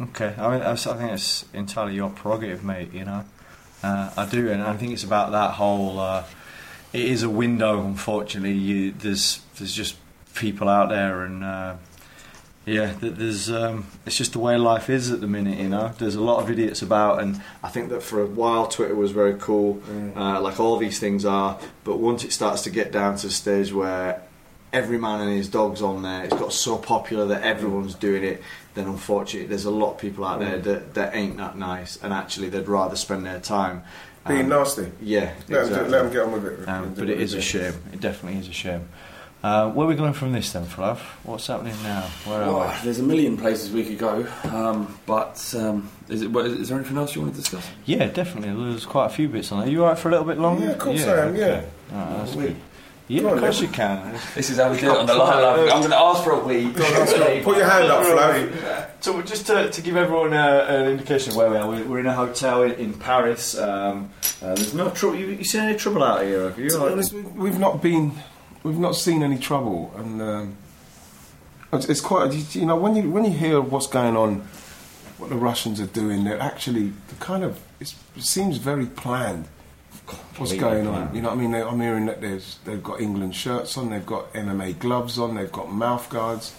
Okay. 0.00 0.34
I 0.36 0.50
mean, 0.50 0.62
I 0.62 0.74
think 0.74 1.12
it's 1.12 1.44
entirely 1.52 1.94
your 1.94 2.10
prerogative, 2.10 2.64
mate. 2.64 2.92
You 2.92 3.04
know, 3.04 3.24
uh, 3.82 4.10
I 4.16 4.26
do, 4.26 4.50
and 4.50 4.62
I 4.62 4.76
think 4.76 4.92
it's 4.92 5.04
about 5.04 5.32
that 5.32 5.52
whole. 5.52 5.98
Uh, 6.00 6.24
it 6.92 7.04
is 7.04 7.22
a 7.22 7.30
window, 7.30 7.84
unfortunately. 7.84 8.52
You, 8.52 8.92
there's 8.92 9.40
there's 9.56 9.74
just 9.74 9.96
people 10.34 10.68
out 10.68 10.88
there, 10.88 11.22
and 11.22 11.44
uh, 11.44 11.76
yeah, 12.66 12.94
there's. 13.00 13.50
Um, 13.50 13.86
it's 14.04 14.16
just 14.16 14.32
the 14.32 14.40
way 14.40 14.56
life 14.56 14.90
is 14.90 15.12
at 15.12 15.20
the 15.20 15.28
minute. 15.28 15.58
You 15.58 15.68
know, 15.68 15.92
there's 15.98 16.16
a 16.16 16.22
lot 16.22 16.42
of 16.42 16.50
idiots 16.50 16.82
about, 16.82 17.22
and 17.22 17.40
I 17.62 17.68
think 17.68 17.90
that 17.90 18.02
for 18.02 18.20
a 18.20 18.26
while 18.26 18.66
Twitter 18.66 18.96
was 18.96 19.12
very 19.12 19.34
cool, 19.38 19.80
uh, 20.16 20.40
like 20.40 20.58
all 20.58 20.76
these 20.76 20.98
things 20.98 21.24
are. 21.24 21.60
But 21.84 21.98
once 21.98 22.24
it 22.24 22.32
starts 22.32 22.62
to 22.62 22.70
get 22.70 22.90
down 22.90 23.16
to 23.18 23.28
the 23.28 23.32
stage 23.32 23.72
where 23.72 24.22
every 24.74 24.98
man 24.98 25.20
and 25.20 25.30
his 25.30 25.48
dog's 25.48 25.80
on 25.80 26.02
there, 26.02 26.24
it's 26.24 26.34
got 26.34 26.52
so 26.52 26.76
popular 26.76 27.26
that 27.26 27.42
everyone's 27.42 27.94
doing 27.94 28.24
it. 28.24 28.42
Then 28.74 28.86
unfortunately, 28.86 29.46
there's 29.48 29.64
a 29.64 29.70
lot 29.70 29.92
of 29.92 29.98
people 29.98 30.24
out 30.24 30.40
there 30.40 30.58
that, 30.58 30.94
that 30.94 31.14
ain't 31.14 31.36
that 31.38 31.56
nice, 31.56 31.96
and 32.02 32.12
actually 32.12 32.48
they'd 32.48 32.66
rather 32.68 32.96
spend 32.96 33.24
their 33.24 33.38
time 33.40 33.84
Being 34.26 34.42
um, 34.42 34.48
nasty. 34.48 34.90
Yeah, 35.00 35.20
Let, 35.20 35.46
them, 35.46 35.62
exactly. 35.62 35.88
let 35.90 36.02
them 36.02 36.12
get 36.12 36.22
on 36.22 36.32
with 36.32 36.44
it. 36.46 36.68
um, 36.68 36.94
but 36.94 37.08
it 37.08 37.20
is 37.20 37.34
a 37.34 37.40
shame. 37.40 37.74
It 37.92 38.00
definitely 38.00 38.40
is 38.40 38.48
a 38.48 38.52
shame. 38.52 38.88
Uh, 39.44 39.70
where 39.70 39.84
are 39.86 39.90
we 39.90 39.94
going 39.94 40.14
from 40.14 40.32
this 40.32 40.50
then, 40.52 40.64
Flav? 40.64 40.96
What's 41.22 41.46
happening 41.46 41.74
now? 41.82 42.00
Where 42.24 42.42
are 42.42 42.66
Oh, 42.74 42.80
there's 42.82 42.98
a 42.98 43.02
million 43.02 43.36
places 43.36 43.70
we 43.70 43.84
could 43.84 43.98
go, 43.98 44.26
um, 44.44 44.98
but 45.04 45.54
um, 45.56 45.90
is, 46.08 46.22
it, 46.22 46.30
what- 46.32 46.46
is 46.46 46.70
there 46.70 46.78
anything 46.78 46.96
else 46.96 47.14
you 47.14 47.20
want 47.20 47.34
to 47.34 47.40
discuss? 47.40 47.68
Yeah, 47.84 48.06
definitely. 48.06 48.70
There's 48.70 48.86
quite 48.86 49.06
a 49.06 49.10
few 49.10 49.28
bits 49.28 49.52
on 49.52 49.60
there. 49.60 49.68
You 49.68 49.82
alright 49.84 49.98
for 49.98 50.08
a 50.08 50.12
little 50.12 50.26
bit 50.26 50.38
longer? 50.38 50.64
Yeah, 50.64 50.70
of 50.72 50.78
course 50.78 51.04
I 51.06 51.26
am, 51.26 51.36
yeah. 51.36 51.62
Alright, 51.92 52.16
that's 52.16 52.34
Wee. 52.34 52.46
good. 52.46 52.56
Yeah, 53.06 53.28
of 53.32 53.38
course 53.38 53.60
you 53.60 53.68
can. 53.68 54.18
This 54.34 54.48
is 54.48 54.56
how 54.56 54.70
we 54.72 54.80
do 54.80 54.86
it 54.90 54.96
on 54.96 55.06
the 55.06 55.14
line. 55.14 55.44
I'm, 55.44 55.60
I'm 55.60 55.78
going 55.80 55.90
to 55.90 55.96
ask 55.98 56.24
for 56.24 56.32
a 56.32 56.38
wee. 56.38 56.70
Put 57.44 57.56
your 57.58 57.66
hand 57.68 57.90
up, 57.90 58.02
Flav. 58.02 58.86
So 59.00 59.20
just 59.20 59.46
to, 59.48 59.70
to 59.70 59.82
give 59.82 59.96
everyone 59.96 60.32
uh, 60.32 60.64
an 60.68 60.86
indication 60.86 61.32
of 61.32 61.36
where 61.36 61.50
we 61.50 61.56
are, 61.58 61.68
we're, 61.68 61.84
we're 61.84 61.98
in 62.00 62.06
a 62.06 62.14
hotel 62.14 62.62
in, 62.62 62.72
in 62.72 62.94
Paris. 62.94 63.58
Um, 63.58 64.10
uh, 64.40 64.54
there's 64.54 64.72
no 64.72 64.88
trouble. 64.90 65.18
You, 65.18 65.26
you 65.26 65.44
seen 65.44 65.60
any 65.62 65.76
trouble 65.76 66.02
out 66.02 66.22
here? 66.22 66.44
Have 66.48 66.58
you? 66.58 66.70
To 66.70 66.78
be 66.78 66.84
honest, 66.92 67.12
we- 67.12 67.20
we've 67.22 67.58
not 67.58 67.82
been, 67.82 68.12
we've 68.62 68.78
not 68.78 68.96
seen 68.96 69.22
any 69.22 69.36
trouble, 69.38 69.92
and 69.96 70.22
um, 70.22 70.56
it's, 71.74 71.86
it's 71.86 72.00
quite. 72.00 72.32
You 72.54 72.64
know, 72.64 72.76
when 72.76 72.96
you 72.96 73.10
when 73.10 73.24
you 73.26 73.32
hear 73.32 73.60
what's 73.60 73.86
going 73.86 74.16
on, 74.16 74.36
what 75.18 75.28
the 75.28 75.36
Russians 75.36 75.78
are 75.78 75.86
doing, 75.86 76.24
they're 76.24 76.40
actually 76.40 76.94
the 77.08 77.14
kind 77.20 77.44
of. 77.44 77.60
It's, 77.80 77.94
it 78.16 78.22
seems 78.22 78.56
very 78.56 78.86
planned. 78.86 79.46
What's 80.36 80.52
going 80.52 80.86
on? 80.86 81.14
You 81.14 81.22
know 81.22 81.28
what 81.28 81.38
I 81.38 81.40
mean? 81.40 81.52
They, 81.52 81.62
I'm 81.62 81.80
hearing 81.80 82.06
that 82.06 82.20
there's 82.20 82.58
they've 82.64 82.82
got 82.82 83.00
England 83.00 83.34
shirts 83.34 83.76
on, 83.78 83.90
they've 83.90 84.04
got 84.04 84.32
MMA 84.34 84.78
gloves 84.78 85.18
on, 85.18 85.34
they've 85.34 85.52
got 85.52 85.72
mouth 85.72 86.08
guards, 86.10 86.54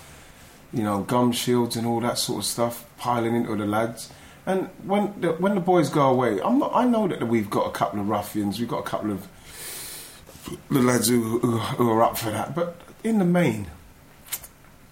you 0.74 0.84
know, 0.84 1.02
gum 1.02 1.32
shields 1.32 1.76
and 1.76 1.86
all 1.86 2.00
that 2.02 2.18
sort 2.18 2.40
of 2.40 2.46
stuff 2.46 2.86
piling 2.98 3.36
into 3.36 3.56
the 3.56 3.66
lads. 3.66 4.12
And 4.46 4.70
when 4.84 5.20
the, 5.20 5.34
when 5.34 5.56
the 5.56 5.62
boys 5.62 5.90
go 5.90 6.10
away, 6.10 6.42
I'm 6.42 6.60
not. 6.60 6.72
I 6.74 6.86
know 6.86 7.08
that 7.08 7.28
we've 7.28 7.50
got 7.50 7.68
a 7.68 7.72
couple 7.72 8.00
of 8.00 8.08
ruffians, 8.08 8.60
we've 8.60 8.70
got 8.70 8.80
a 8.80 8.90
couple 8.90 9.12
of 9.12 9.28
the 10.70 10.82
lads 10.82 11.10
who, 11.10 11.40
who, 11.40 11.58
who 11.58 11.90
are 11.92 12.04
up 12.04 12.18
for 12.18 12.30
that. 12.30 12.56
But 12.56 12.80
in 13.04 13.20
the 13.20 13.26
main, 13.26 13.68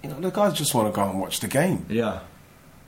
you 0.01 0.09
know, 0.09 0.19
the 0.19 0.31
guys 0.31 0.53
just 0.53 0.73
want 0.73 0.93
to 0.93 0.95
go 0.95 1.07
and 1.07 1.19
watch 1.19 1.39
the 1.39 1.47
game. 1.47 1.85
Yeah. 1.89 2.21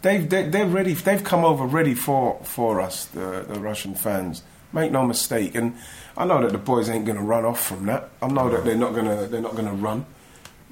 They've 0.01 0.27
they, 0.29 0.49
they're 0.49 0.67
ready. 0.67 0.93
They've 0.93 1.23
come 1.23 1.45
over 1.45 1.65
ready 1.65 1.93
for 1.93 2.39
for 2.43 2.81
us, 2.81 3.05
the 3.05 3.45
the 3.47 3.59
Russian 3.59 3.95
fans. 3.95 4.43
Make 4.75 4.91
no 4.91 5.03
mistake. 5.07 5.55
And 5.55 5.75
I 6.17 6.25
know 6.25 6.41
that 6.41 6.51
the 6.51 6.57
boys 6.59 6.89
ain't 6.89 7.05
going 7.05 7.17
to 7.17 7.23
run 7.23 7.45
off 7.45 7.65
from 7.65 7.85
that. 7.87 8.09
I 8.21 8.27
know 8.27 8.49
that 8.51 8.65
they're 8.65 8.75
not 8.75 8.93
going 8.93 9.05
to 9.07 9.25
they're 9.25 9.41
not 9.41 9.53
going 9.55 9.65
to 9.67 9.73
run. 9.73 10.05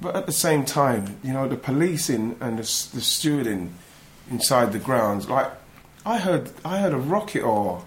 But 0.00 0.14
at 0.14 0.26
the 0.26 0.32
same 0.32 0.64
time, 0.64 1.16
you 1.24 1.32
know, 1.32 1.48
the 1.48 1.56
policing 1.56 2.36
and 2.40 2.58
the, 2.58 2.62
the 2.62 3.00
stewarding 3.00 3.70
inside 4.30 4.72
the 4.72 4.78
grounds, 4.78 5.28
like 5.28 5.50
I 6.04 6.18
heard, 6.18 6.50
I 6.64 6.78
heard 6.78 6.92
a 6.92 6.98
rocket 6.98 7.42
or 7.42 7.82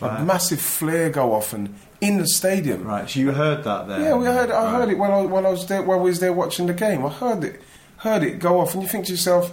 a 0.00 0.24
massive 0.24 0.60
flare 0.60 1.10
go 1.10 1.34
off 1.34 1.52
and 1.52 1.74
in 2.00 2.16
the 2.16 2.26
stadium. 2.26 2.84
Right. 2.84 3.10
So 3.10 3.20
you 3.20 3.32
heard 3.32 3.64
that 3.64 3.86
there? 3.88 4.00
Yeah, 4.00 4.14
we 4.16 4.24
heard. 4.26 4.50
I 4.50 4.64
Right. 4.64 4.70
heard 4.72 4.88
it 4.88 4.96
when 4.98 5.10
I, 5.10 5.20
when 5.26 5.44
I 5.44 5.50
was 5.50 5.66
there. 5.66 5.82
When 5.82 5.98
I 5.98 6.02
was 6.02 6.20
there 6.20 6.32
watching 6.32 6.66
the 6.68 6.72
game, 6.74 7.04
I 7.04 7.10
heard 7.10 7.44
it. 7.44 7.60
Heard 7.98 8.22
it 8.22 8.38
go 8.38 8.60
off, 8.60 8.72
and 8.72 8.82
you 8.82 8.88
think 8.88 9.04
to 9.06 9.12
yourself, 9.12 9.52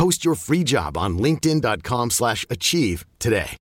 Post 0.00 0.24
your 0.24 0.34
free 0.34 0.64
job 0.64 0.96
on 0.96 1.18
linkedin.com/achieve 1.18 2.12
slash 2.12 2.46
achieve 2.48 3.04
today. 3.18 3.58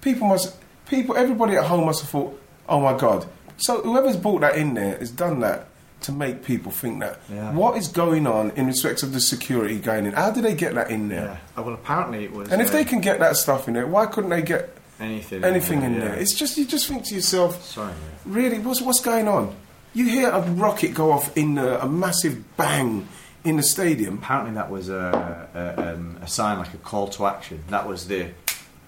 People 0.00 0.28
must, 0.28 0.56
people, 0.86 1.14
everybody 1.14 1.56
at 1.56 1.64
home 1.64 1.84
must 1.84 2.00
have 2.00 2.08
thought, 2.08 2.40
oh 2.70 2.80
my 2.80 2.96
god. 2.96 3.26
So 3.58 3.82
whoever's 3.82 4.16
brought 4.16 4.40
that 4.40 4.56
in 4.56 4.72
there 4.72 4.96
has 4.96 5.10
done 5.10 5.40
that 5.40 5.66
to 6.00 6.12
make 6.12 6.42
people 6.42 6.72
think 6.72 7.00
that. 7.00 7.20
Yeah. 7.30 7.52
What 7.52 7.76
is 7.76 7.88
going 7.88 8.26
on 8.26 8.52
in 8.52 8.66
respect 8.66 9.02
of 9.02 9.12
the 9.12 9.20
security 9.20 9.78
going 9.78 10.06
in? 10.06 10.12
How 10.14 10.30
did 10.30 10.44
they 10.44 10.54
get 10.54 10.74
that 10.74 10.90
in 10.90 11.10
there? 11.10 11.38
Uh, 11.54 11.62
well, 11.62 11.74
apparently 11.74 12.24
it 12.24 12.32
was. 12.32 12.50
And 12.50 12.62
if 12.62 12.68
uh, 12.68 12.72
they 12.72 12.86
can 12.86 13.02
get 13.02 13.18
that 13.18 13.36
stuff 13.36 13.68
in 13.68 13.74
there, 13.74 13.86
why 13.86 14.06
couldn't 14.06 14.30
they 14.30 14.40
get 14.40 14.74
anything, 15.00 15.44
anything 15.44 15.82
in 15.82 15.96
yeah. 15.96 16.00
there? 16.00 16.14
It's 16.14 16.34
just 16.34 16.56
you 16.56 16.64
just 16.64 16.88
think 16.88 17.04
to 17.08 17.14
yourself, 17.14 17.62
Sorry, 17.62 17.92
really, 18.24 18.58
what's 18.58 18.80
what's 18.80 19.02
going 19.02 19.28
on? 19.28 19.54
You 19.92 20.08
hear 20.08 20.30
a 20.30 20.40
rocket 20.40 20.94
go 20.94 21.12
off 21.12 21.36
in 21.36 21.58
a, 21.58 21.80
a 21.80 21.86
massive 21.86 22.56
bang 22.56 23.06
in 23.44 23.56
the 23.56 23.62
stadium. 23.62 24.18
Apparently, 24.18 24.54
that 24.54 24.70
was 24.70 24.88
a, 24.88 25.48
a, 25.54 25.94
um, 25.94 26.18
a 26.22 26.28
sign, 26.28 26.58
like 26.58 26.74
a 26.74 26.78
call 26.78 27.08
to 27.08 27.26
action. 27.26 27.62
That 27.68 27.86
was 27.86 28.06
the 28.08 28.30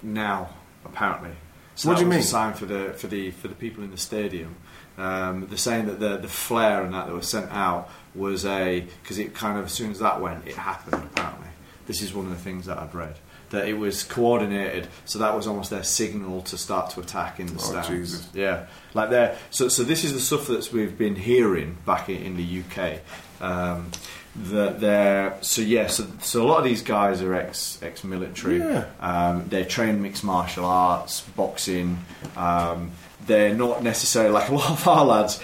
now. 0.03 0.51
Apparently, 0.85 1.31
so 1.75 1.89
What 1.89 1.97
do 1.97 2.05
you 2.05 2.11
mean? 2.11 2.21
A 2.21 2.23
sign 2.23 2.53
for 2.55 2.67
the 2.67 2.93
for 2.97 3.07
the 3.07 3.31
for 3.31 3.49
the 3.49 3.55
people 3.55 3.83
in 3.83 3.91
the 3.91 3.97
stadium. 3.97 4.57
Um, 4.99 5.47
they're 5.49 5.57
saying 5.59 5.87
that 5.87 5.99
the 5.99 6.19
the 6.19 6.29
flare 6.29 6.85
and 6.85 6.93
that 6.95 7.07
that 7.07 7.15
was 7.15 7.27
sent 7.29 7.51
out 7.51 7.89
was 8.15 8.45
a 8.45 8.81
because 9.03 9.19
it 9.19 9.35
kind 9.35 9.59
of 9.59 9.65
as 9.67 9.73
soon 9.73 9.91
as 9.91 9.99
that 10.01 10.21
went, 10.21 10.47
it 10.47 10.55
happened. 10.57 11.03
Apparently, 11.05 11.49
this 11.87 12.03
is 12.03 12.13
one 12.15 12.27
of 12.27 12.31
the 12.33 12.39
things 12.39 12.67
that 12.67 12.79
I've 12.79 12.95
read. 12.95 13.17
That 13.51 13.67
it 13.69 13.75
was 13.79 14.03
coordinated, 14.03 14.89
so 15.05 15.19
that 15.21 15.35
was 15.35 15.47
almost 15.47 15.71
their 15.71 15.83
signal 15.85 16.43
to 16.43 16.59
start 16.59 16.91
to 16.91 17.01
attack 17.01 17.41
in 17.41 17.47
the 17.47 17.55
Oh, 17.55 17.59
stands. 17.59 17.89
Jesus. 17.89 18.29
Yeah, 18.35 18.67
like 18.95 19.11
there. 19.11 19.39
So, 19.51 19.69
so 19.69 19.85
this 19.85 20.05
is 20.05 20.13
the 20.13 20.21
stuff 20.21 20.47
that 20.49 20.73
we've 20.73 20.97
been 20.99 21.15
hearing 21.17 21.77
back 21.87 22.09
in, 22.09 22.23
in 22.23 22.37
the 22.37 22.63
UK. 22.63 23.01
Um, 23.41 23.91
that 24.37 24.81
they're 24.81 25.37
so 25.41 25.63
yeah. 25.63 25.87
So, 25.87 26.07
so 26.21 26.43
a 26.43 26.47
lot 26.47 26.59
of 26.59 26.65
these 26.65 26.83
guys 26.83 27.23
are 27.23 27.35
ex 27.35 27.79
ex 27.83 28.05
military. 28.05 28.59
Yeah. 28.59 28.87
Um, 29.01 29.49
they 29.49 29.65
train 29.65 30.03
mixed 30.03 30.25
martial 30.25 30.65
arts, 30.65 31.21
boxing. 31.37 31.99
Um, 32.37 32.93
they're 33.27 33.55
not 33.55 33.83
necessarily 33.83 34.33
like 34.33 34.49
a 34.51 34.55
lot 34.55 34.71
of 34.71 34.89
our 34.89 35.05
lads. 35.05 35.41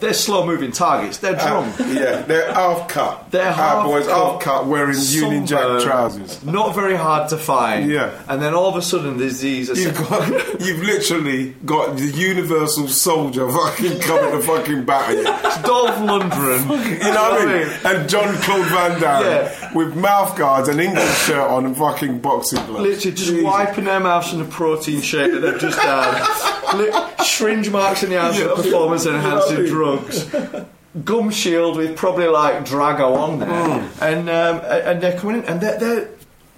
They're 0.00 0.12
slow 0.14 0.46
moving 0.46 0.72
targets. 0.72 1.18
They're 1.18 1.36
uh, 1.36 1.46
drunk. 1.48 1.78
yeah, 1.94 2.22
they're 2.22 2.52
half 2.52 2.88
cut. 2.88 3.30
They're 3.30 3.52
half 3.52 3.84
boys 3.84 4.06
half 4.06 4.40
cut 4.40 4.66
wearing 4.66 4.96
Union 4.98 5.46
Jack 5.46 5.82
trousers. 5.82 6.42
Not 6.44 6.74
very 6.74 6.96
hard 6.96 7.28
to 7.30 7.36
find. 7.36 7.90
Yeah. 7.90 8.22
And 8.28 8.40
then 8.42 8.54
all 8.54 8.68
of 8.68 8.76
a 8.76 8.82
sudden 8.82 9.18
there's 9.18 9.40
these. 9.40 9.68
You've 9.68 9.96
got, 9.96 10.28
you've 10.60 10.82
literally 10.82 11.50
got 11.64 11.96
the 11.96 12.06
Universal 12.06 12.88
Soldier 12.88 13.50
fucking 13.50 14.00
coming 14.00 14.32
to 14.32 14.42
fucking 14.46 14.84
batter 14.84 15.14
you. 15.16 15.24
Dolph 15.24 15.96
Lundgren. 15.98 16.64
You 17.04 17.12
know 17.12 17.30
what 17.30 17.48
I 17.48 17.64
mean? 17.64 17.68
And 17.84 18.08
John 18.08 18.34
Claude 18.42 18.66
Van 18.68 19.00
Damme 19.00 19.24
Yeah. 19.24 19.72
with 19.74 19.96
mouth 19.96 20.36
guards 20.36 20.68
and 20.68 20.80
English 20.80 21.16
shirt 21.24 21.38
on 21.38 21.64
and 21.66 21.76
fucking 21.76 22.20
boxing 22.20 22.64
gloves. 22.66 22.82
Literally 22.82 23.16
just 23.16 23.30
Jesus. 23.30 23.44
wiping 23.44 23.84
their 23.84 24.00
mouths 24.00 24.32
in 24.32 24.40
a 24.40 24.44
protein 24.44 25.00
shake 25.00 25.32
that 25.32 25.40
they've 25.40 25.58
just 25.60 25.78
had. 25.78 27.04
Syringe 27.24 27.70
marks 27.70 28.02
in 28.02 28.10
the 28.10 28.18
arms 28.18 28.38
Yeah. 28.38 28.46
of 28.46 28.56
performance 28.56 29.06
enhancing 29.06 29.64
Yeah. 29.64 29.70
Drugs. 29.84 30.66
Gum 31.04 31.30
shield 31.30 31.76
with 31.76 31.96
probably 31.96 32.28
like 32.28 32.64
Drago 32.64 33.16
on 33.16 33.38
there. 33.40 33.48
Mm. 33.48 34.02
And 34.02 34.30
um, 34.30 34.60
and 34.64 35.00
they're 35.02 35.18
coming 35.18 35.38
in 35.38 35.44
and 35.44 35.60
they're, 35.60 35.78
they're 35.78 36.08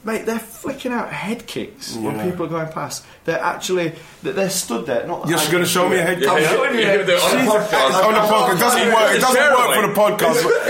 mate, 0.04 0.26
they're 0.26 0.38
flicking 0.66 0.92
out 0.92 1.12
head 1.12 1.46
kicks 1.46 1.94
when 1.96 2.18
people 2.28 2.46
are 2.46 2.48
going 2.48 2.72
past. 2.72 3.04
They're 3.24 3.38
actually 3.40 3.92
they're, 4.22 4.32
they're 4.32 4.50
stood 4.50 4.86
there. 4.86 5.06
Not 5.06 5.28
You're 5.28 5.38
just 5.38 5.50
going 5.52 5.62
to 5.62 5.68
show 5.68 5.88
me 5.88 5.96
a 5.98 6.02
head 6.02 6.18
kick? 6.18 6.28
I'm 6.28 6.42
showing 6.42 6.74
you. 6.74 6.80
You're 6.80 7.04
gonna 7.04 7.06
do 7.06 7.12
it 7.12 7.22
on 7.22 7.44
the 7.44 7.50
podcast. 7.52 8.04
on 8.04 8.12
the 8.14 8.20
podcast. 8.20 8.54
It 8.54 8.58
doesn't 8.58 8.92
work. 8.92 9.16
It 9.16 9.20
doesn't 9.20 9.52
work 9.58 9.74
for 9.74 9.86
the 9.86 9.94
podcast. 10.00 10.42
But- 10.56 10.66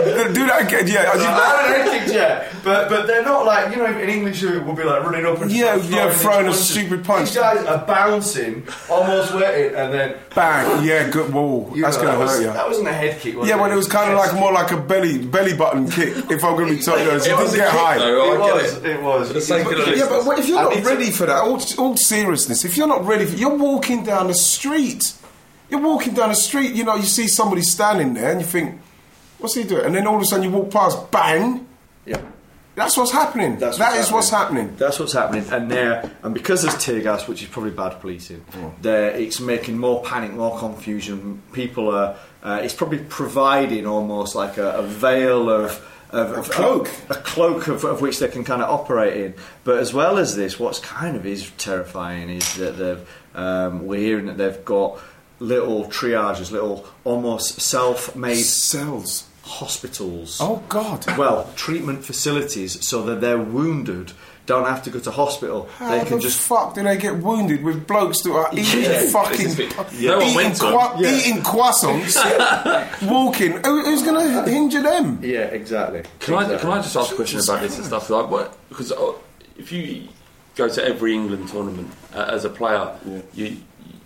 Do 0.34 0.46
that 0.46 0.62
again. 0.62 0.86
Yeah. 0.88 1.12
I 1.12 1.18
haven't 1.18 1.90
head 1.92 2.00
kicked 2.00 2.14
yet, 2.14 2.52
but 2.64 2.88
but 2.88 3.06
they're 3.06 3.22
not 3.24 3.44
like 3.44 3.70
you 3.74 3.76
know 3.82 3.86
in 3.86 4.08
English 4.08 4.42
it 4.42 4.64
would 4.64 4.76
be 4.76 4.82
like 4.84 5.02
running 5.04 5.26
up 5.26 5.40
and 5.40 5.50
Yeah, 5.50 5.76
throwing 5.78 5.92
yeah, 5.92 6.12
throwing 6.12 6.46
a 6.46 6.50
punches. 6.50 6.68
stupid 6.68 7.04
punch. 7.04 7.28
These 7.30 7.36
guys 7.38 7.66
are 7.66 7.84
bouncing, 7.86 8.66
almost 8.88 9.34
waiting, 9.34 9.74
and 9.76 9.92
then 9.92 10.16
Bang. 10.34 10.84
Yeah, 10.84 11.08
good 11.10 11.32
wall. 11.32 11.72
That's 11.76 11.96
going 11.96 12.08
that 12.08 12.12
to 12.14 12.18
was- 12.20 12.30
hurt 12.32 12.40
you. 12.42 12.46
That 12.52 12.66
wasn't 12.68 12.88
a 12.88 12.92
head 12.92 13.20
kick. 13.20 13.34
Yeah, 13.34 13.40
it? 13.56 13.60
well, 13.60 13.70
it 13.72 13.76
was 13.76 13.88
kind 13.88 14.10
of 14.12 14.18
like 14.18 14.34
more 14.34 14.52
like 14.52 14.70
a 14.72 14.76
belly 14.80 15.18
belly 15.18 15.54
button 15.56 15.90
kick. 15.90 16.16
If 16.30 16.42
I'm 16.44 16.56
going 16.56 16.68
to 16.68 16.76
be 16.76 16.82
totally 16.82 17.10
honest, 17.10 17.26
it 17.26 17.36
didn't 17.36 17.54
get 17.54 17.68
high. 17.70 17.96
It 17.98 18.38
was. 18.38 18.74
it. 18.76 18.86
It 18.86 19.02
was. 19.02 19.29
For 19.30 19.34
the 19.34 19.40
sake 19.42 19.64
of 19.64 19.70
the 19.70 19.96
Yeah, 19.96 20.08
but 20.08 20.40
if 20.40 20.48
you're 20.48 20.60
not 20.60 20.84
ready 20.84 21.12
for 21.12 21.24
that, 21.24 21.36
all, 21.36 21.62
all 21.78 21.96
seriousness, 21.96 22.64
if 22.64 22.76
you're 22.76 22.88
not 22.88 23.06
ready, 23.06 23.26
for, 23.26 23.36
you're 23.36 23.56
walking 23.56 24.02
down 24.02 24.26
the 24.26 24.34
street. 24.34 25.14
You're 25.70 25.80
walking 25.80 26.14
down 26.14 26.30
the 26.30 26.34
street. 26.34 26.72
You 26.72 26.82
know, 26.82 26.96
you 26.96 27.04
see 27.04 27.28
somebody 27.28 27.62
standing 27.62 28.14
there, 28.14 28.32
and 28.32 28.40
you 28.40 28.46
think, 28.48 28.80
"What's 29.38 29.54
he 29.54 29.62
doing?" 29.62 29.86
And 29.86 29.94
then 29.94 30.08
all 30.08 30.16
of 30.16 30.22
a 30.22 30.24
sudden, 30.24 30.42
you 30.42 30.50
walk 30.50 30.72
past, 30.72 31.12
bang. 31.12 31.64
Yeah. 32.04 32.20
That's 32.74 32.96
what's 32.96 33.12
happening. 33.12 33.56
That's 33.56 33.78
That 33.78 33.98
is 33.98 34.10
what's 34.10 34.30
happening. 34.30 34.74
That's 34.76 34.98
what's 34.98 35.12
happening, 35.12 35.44
and 35.52 35.70
there, 35.70 36.10
and 36.24 36.34
because 36.34 36.62
there's 36.62 36.76
tear 36.84 37.00
gas, 37.00 37.28
which 37.28 37.40
is 37.40 37.48
probably 37.48 37.70
bad 37.70 38.00
policing, 38.00 38.44
there 38.82 39.10
it's 39.12 39.38
making 39.38 39.78
more 39.78 40.02
panic, 40.02 40.32
more 40.32 40.58
confusion. 40.58 41.40
People 41.52 41.94
are, 41.94 42.16
uh, 42.42 42.60
it's 42.64 42.74
probably 42.74 42.98
providing 42.98 43.86
almost 43.86 44.34
like 44.34 44.58
a, 44.58 44.78
a 44.78 44.82
veil 44.82 45.48
of. 45.48 45.86
Of, 46.12 46.32
of- 46.38 46.50
cloak. 46.50 46.90
a 47.08 47.14
cloak 47.14 47.68
of, 47.68 47.84
of 47.84 48.00
which 48.00 48.18
they 48.18 48.28
can 48.28 48.44
kind 48.44 48.62
of 48.62 48.68
operate 48.70 49.16
in. 49.24 49.34
But 49.64 49.78
as 49.78 49.92
well 49.94 50.18
as 50.18 50.36
this, 50.36 50.58
what's 50.58 50.78
kind 50.80 51.16
of 51.16 51.24
is 51.24 51.50
terrifying 51.58 52.28
is 52.30 52.54
that 52.56 52.72
they've, 52.78 53.08
um, 53.34 53.86
we're 53.86 54.00
hearing 54.00 54.26
that 54.26 54.36
they've 54.38 54.64
got 54.64 54.98
little 55.38 55.84
triages, 55.86 56.50
little 56.50 56.86
almost 57.04 57.60
self-made 57.60 58.34
Cells. 58.42 59.26
hospitals. 59.42 60.38
Oh 60.40 60.62
God! 60.68 61.06
Well, 61.16 61.50
treatment 61.56 62.04
facilities 62.04 62.84
so 62.86 63.02
that 63.04 63.20
they're 63.20 63.38
wounded 63.38 64.12
don't 64.50 64.66
have 64.66 64.82
to 64.82 64.90
go 64.90 64.98
to 64.98 65.10
hospital. 65.10 65.68
How 65.78 65.90
they 65.90 66.04
can 66.04 66.16
the 66.18 66.22
just 66.28 66.40
fuck 66.40 66.74
do 66.74 66.82
they 66.82 66.96
get 66.96 67.16
wounded 67.16 67.62
with 67.62 67.86
blokes 67.86 68.20
that 68.22 68.32
are 68.32 68.50
eating 68.52 68.82
Yeah. 68.90 69.00
fucking 69.10 69.48
This 69.48 69.58
is- 69.58 69.60
eating, 69.60 70.06
no 70.08 70.18
one 70.18 70.34
went 70.34 70.56
to 70.56 70.66
'em. 70.66 70.72
qua- 70.72 70.96
Yeah. 70.98 71.16
eating 71.16 71.42
croissants, 71.42 72.14
walking? 73.10 73.52
Who, 73.64 73.82
who's 73.84 74.02
going 74.02 74.18
to 74.44 74.50
injure 74.50 74.82
them? 74.82 75.18
Yeah, 75.22 75.40
exactly. 75.60 76.02
Can 76.20 76.34
I 76.34 76.56
can 76.58 76.70
I 76.70 76.82
just 76.82 76.96
ask 76.96 77.12
a 77.12 77.16
question 77.16 77.40
about 77.40 77.60
this 77.62 77.76
and 77.78 77.86
stuff 77.86 78.10
like 78.10 78.28
what? 78.30 78.56
Because 78.68 78.92
uh, 78.92 79.12
if 79.56 79.72
you 79.72 80.08
go 80.56 80.68
to 80.68 80.84
every 80.84 81.14
England 81.14 81.48
tournament 81.48 81.90
uh, 82.14 82.26
as 82.28 82.44
a 82.44 82.50
player, 82.50 82.90
you 83.34 83.56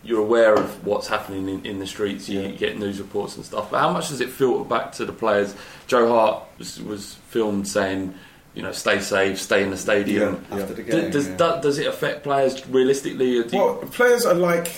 you're 0.07 0.21
aware 0.21 0.53
of 0.55 0.87
what's 0.87 1.09
happening 1.09 1.49
in, 1.49 1.65
in 1.65 1.79
the 1.79 1.87
streets. 1.87 2.29
You 2.29 2.49
get 2.53 2.79
news 2.79 2.99
reports 2.99 3.37
and 3.37 3.45
stuff. 3.45 3.71
But 3.71 3.81
how 3.81 3.91
much 3.91 4.11
does 4.11 4.21
it 4.21 4.29
filter 4.29 4.63
back 4.69 4.93
to 4.99 5.07
the 5.07 5.13
players? 5.15 5.55
Joe 5.87 6.09
Hart 6.09 6.43
was, 6.59 6.79
was 6.83 7.15
filmed 7.31 7.67
saying. 7.67 8.13
You 8.55 8.63
know, 8.63 8.73
stay 8.73 9.01
safe, 9.01 9.41
stay 9.41 9.63
in 9.65 9.71
the 9.71 9.77
stadium. 9.77 10.45
Yeah, 10.51 10.59
after 10.61 10.75
the 10.75 10.83
game, 10.83 11.11
does, 11.11 11.29
yeah. 11.29 11.37
that- 11.37 11.63
does 11.63 11.79
it 11.79 11.87
affect 11.87 12.23
players 12.23 12.67
realistically? 12.69 13.39
Or 13.39 13.43
do 13.45 13.57
you- 13.57 13.63
Well, 13.63 13.75
players 13.91 14.25
are 14.25 14.35
like. 14.35 14.73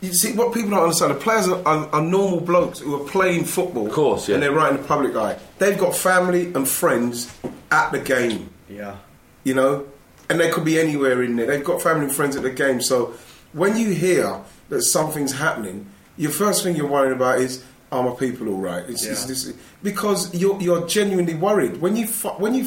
You 0.00 0.12
see, 0.12 0.32
what 0.32 0.54
people 0.54 0.70
don't 0.70 0.84
understand, 0.84 1.10
the 1.10 1.16
players 1.18 1.48
are, 1.48 1.60
are, 1.66 1.88
are 1.92 2.00
normal 2.00 2.40
blokes 2.40 2.78
who 2.78 2.94
are 2.94 3.04
playing 3.08 3.44
football. 3.44 3.88
Of 3.88 3.92
course, 3.92 4.28
yeah. 4.28 4.34
And 4.34 4.42
they're 4.44 4.52
right 4.52 4.70
in 4.70 4.76
the 4.80 4.84
public 4.86 5.16
eye. 5.16 5.36
They've 5.58 5.76
got 5.76 5.92
family 5.94 6.52
and 6.54 6.68
friends 6.68 7.28
at 7.72 7.90
the 7.90 7.98
game. 7.98 8.48
Yeah. 8.70 8.96
you 9.44 9.54
know, 9.54 9.86
and 10.30 10.38
they 10.38 10.50
could 10.50 10.64
be 10.64 10.78
anywhere 10.78 11.22
in 11.22 11.34
there. 11.36 11.46
They've 11.46 11.64
got 11.64 11.82
family 11.82 12.04
and 12.06 12.14
friends 12.14 12.36
at 12.36 12.42
the 12.44 12.50
game. 12.50 12.80
So 12.80 13.14
when 13.54 13.76
you 13.76 13.90
hear 13.90 14.40
that 14.68 14.82
something's 14.82 15.32
happening, 15.32 15.86
your 16.16 16.30
first 16.30 16.62
thing 16.62 16.76
you're 16.76 16.86
worrying 16.86 17.14
about 17.14 17.40
is, 17.40 17.64
are 17.90 18.02
my 18.02 18.14
people 18.14 18.48
all 18.48 18.60
right? 18.60 18.84
It's, 18.88 19.04
it's 19.04 19.22
Yeah. 19.22 19.26
this, 19.28 19.52
because 19.82 20.34
you're 20.34 20.60
you're 20.60 20.86
genuinely 20.86 21.34
worried 21.34 21.80
when 21.80 21.96
you 21.96 22.06
when 22.06 22.54
you 22.54 22.66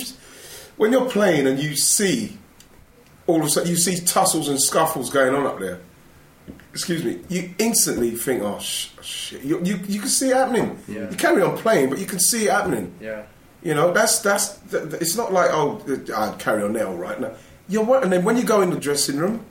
when 0.78 0.92
you're 0.92 1.10
playing 1.10 1.48
and 1.48 1.60
you 1.60 1.76
see 1.76 2.38
all 3.28 3.40
of 3.40 3.46
a 3.46 3.50
sudden 3.50 3.70
you 3.70 3.76
see 3.78 3.98
tussles 4.04 4.48
and 4.50 4.60
scuffles 4.62 5.10
going 5.10 5.34
on 5.36 5.46
up 5.46 5.60
there. 5.60 5.80
Excuse 6.74 7.04
me. 7.04 7.20
You 7.30 7.54
instantly 7.60 8.12
think, 8.12 8.42
oh 8.44 8.58
sh- 8.60 8.90
shit! 9.02 9.44
You, 9.44 9.62
you 9.64 9.78
you 9.88 10.00
can 10.00 10.10
see 10.10 10.30
it 10.30 10.36
happening. 10.36 10.80
Yeah. 10.88 11.10
You 11.10 11.18
carry 11.18 11.42
on 11.42 11.58
playing, 11.58 11.90
but 11.90 12.00
you 12.00 12.06
can 12.06 12.20
see 12.20 12.46
it 12.46 12.52
happening. 12.52 12.94
Yeah. 13.00 13.24
You 13.62 13.76
know, 13.76 13.92
that's 13.92 14.20
that's. 14.20 14.58
th- 14.72 14.90
th- 14.90 15.02
It's 15.02 15.16
not 15.16 15.32
like 15.32 15.50
oh, 15.52 15.84
uh, 15.88 16.16
I 16.18 16.36
carry 16.38 16.64
on 16.64 16.74
now, 16.74 16.94
right? 16.94 17.20
No, 17.20 17.34
you're 17.70 18.02
and 18.04 18.12
then 18.12 18.24
when 18.26 18.38
you 18.38 18.44
go 18.44 18.62
in 18.62 18.70
the 18.72 18.80
dressing 18.80 19.18
room, 19.18 19.46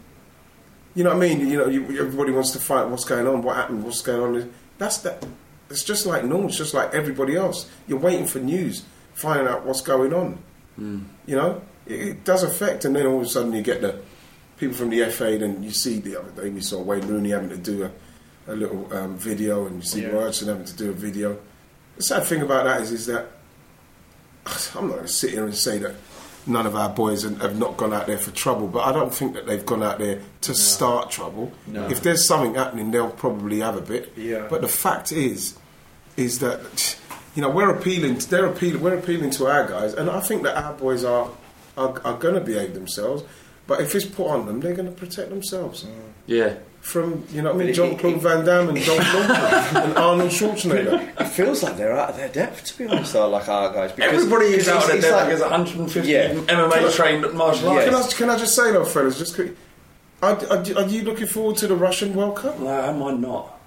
you 0.94 1.04
know 1.04 1.10
what 1.14 1.22
I 1.24 1.28
mean. 1.28 1.48
You 1.48 1.58
know, 1.58 1.66
you, 1.68 1.82
everybody 2.00 2.32
wants 2.32 2.50
to 2.52 2.58
find 2.58 2.90
what's 2.90 3.04
going 3.04 3.26
on, 3.28 3.42
what 3.42 3.54
happened, 3.56 3.84
what's 3.84 4.02
going 4.02 4.20
on. 4.42 4.52
That's 4.78 4.98
that. 4.98 5.24
It's 5.70 5.84
just 5.84 6.04
like 6.06 6.24
normal. 6.24 6.48
It's 6.48 6.58
just 6.58 6.74
like 6.74 6.92
everybody 6.94 7.36
else. 7.36 7.68
You're 7.86 7.98
waiting 7.98 8.26
for 8.26 8.40
news, 8.40 8.84
finding 9.14 9.46
out 9.46 9.64
what's 9.64 9.80
going 9.82 10.12
on. 10.12 10.38
You 10.78 11.36
know, 11.36 11.60
it, 11.86 12.00
it 12.00 12.24
does 12.24 12.42
affect, 12.42 12.84
and 12.86 12.96
then 12.96 13.06
all 13.06 13.18
of 13.20 13.26
a 13.26 13.28
sudden 13.28 13.52
you 13.52 13.60
get 13.62 13.82
the 13.82 14.00
people 14.56 14.74
from 14.74 14.88
the 14.90 15.04
FA. 15.10 15.36
Then 15.38 15.62
you 15.62 15.70
see 15.70 15.98
the 16.00 16.18
other 16.20 16.30
day 16.42 16.48
we 16.50 16.60
saw 16.62 16.80
Wayne 16.82 17.06
Rooney 17.06 17.30
having 17.30 17.50
to 17.50 17.56
do 17.58 17.84
a, 17.84 18.52
a 18.52 18.54
little 18.56 18.90
um, 18.94 19.16
video, 19.18 19.66
and 19.66 19.76
you 19.76 19.82
see 19.82 20.02
Yeah. 20.02 20.08
Robertson 20.08 20.48
having 20.48 20.64
to 20.64 20.76
do 20.76 20.88
a 20.90 20.94
video. 20.94 21.38
The 21.96 22.02
sad 22.02 22.24
thing 22.24 22.40
about 22.40 22.64
that 22.64 22.80
is, 22.80 22.92
is 22.92 23.06
that 23.06 23.26
I'm 24.74 24.86
not 24.88 24.94
going 24.94 25.06
to 25.06 25.08
sit 25.12 25.30
here 25.32 25.44
and 25.44 25.54
say 25.54 25.78
that 25.78 25.94
none 26.46 26.64
of 26.66 26.74
our 26.74 26.88
boys 26.88 27.22
have 27.24 27.38
have 27.42 27.58
not 27.58 27.76
gone 27.76 27.92
out 27.92 28.06
there 28.06 28.16
for 28.18 28.30
trouble, 28.30 28.66
but 28.66 28.80
I 28.86 28.92
don't 28.92 29.12
think 29.14 29.34
that 29.34 29.46
they've 29.46 29.66
gone 29.66 29.82
out 29.82 29.98
there 29.98 30.22
to 30.42 30.54
start 30.54 31.10
trouble. 31.10 31.52
No. 31.66 31.88
If 31.90 32.00
there's 32.02 32.24
something 32.26 32.54
happening, 32.54 32.90
they'll 32.90 33.10
probably 33.10 33.60
have 33.60 33.76
a 33.76 33.82
bit. 33.82 34.14
Yeah. 34.16 34.46
But 34.48 34.62
the 34.62 34.68
fact 34.68 35.12
is, 35.12 35.58
is 36.20 36.38
that 36.40 36.96
you 37.34 37.42
know 37.42 37.50
we're 37.50 37.70
appealing. 37.70 38.18
They're 38.18 38.46
appealing. 38.46 38.82
We're 38.82 38.98
appealing 38.98 39.30
to 39.32 39.46
our 39.46 39.66
guys, 39.68 39.94
and 39.94 40.10
I 40.10 40.20
think 40.20 40.42
that 40.44 40.56
our 40.56 40.74
boys 40.74 41.04
are 41.04 41.30
are, 41.76 42.00
are 42.04 42.18
going 42.18 42.34
to 42.34 42.40
behave 42.40 42.74
themselves. 42.74 43.22
But 43.66 43.80
if 43.80 43.94
it's 43.94 44.04
put 44.04 44.26
on 44.26 44.46
them, 44.46 44.60
they're 44.60 44.74
going 44.74 44.88
to 44.92 44.94
protect 44.96 45.30
themselves. 45.30 45.84
Mm. 45.84 45.90
yeah. 46.26 46.54
From 46.80 47.24
you 47.30 47.42
know 47.42 47.52
what 47.52 47.60
I 47.62 47.64
mean, 47.66 47.74
John 47.74 47.88
it- 47.88 47.98
Claude 47.98 48.22
Van 48.22 48.44
Damme 48.44 48.70
and 48.70 48.78
John 48.78 48.98
Claude 48.98 49.76
and 49.84 49.96
Arnold 49.98 50.30
Schwarzenegger. 50.30 51.20
It 51.20 51.24
feels 51.28 51.62
like 51.62 51.76
they're 51.76 51.92
out 51.96 52.10
of 52.10 52.16
their 52.16 52.30
depth, 52.30 52.64
to 52.64 52.78
be 52.78 52.86
honest, 52.86 53.12
though, 53.12 53.28
like 53.28 53.48
our 53.50 53.70
guys. 53.72 53.92
Because 53.92 54.14
Everybody 54.14 54.46
is 54.46 54.64
because 54.64 54.82
out 54.84 54.86
there 54.88 54.96
it's- 54.96 55.04
it's 55.04 55.12
like, 55.12 55.24
like- 55.26 55.34
as 55.34 55.40
150 55.42 56.08
Yeah. 56.10 56.32
MMA 56.32 56.90
trained 56.96 57.32
martial 57.34 57.68
arts. 57.68 57.84
Can 57.84 57.94
I, 57.94 58.06
can 58.08 58.30
I 58.30 58.38
just 58.38 58.54
say 58.56 58.72
though, 58.72 58.86
fellas, 58.86 59.18
just 59.18 59.34
quick, 59.34 59.54
are, 60.22 60.36
are, 60.50 60.56
are 60.78 60.86
you 60.88 61.02
looking 61.02 61.26
forward 61.26 61.58
to 61.58 61.66
the 61.66 61.76
Russian 61.76 62.14
World 62.14 62.36
Cup? 62.36 62.58
No, 62.58 62.68
am 62.70 63.02
I 63.02 63.12
not? 63.12 63.60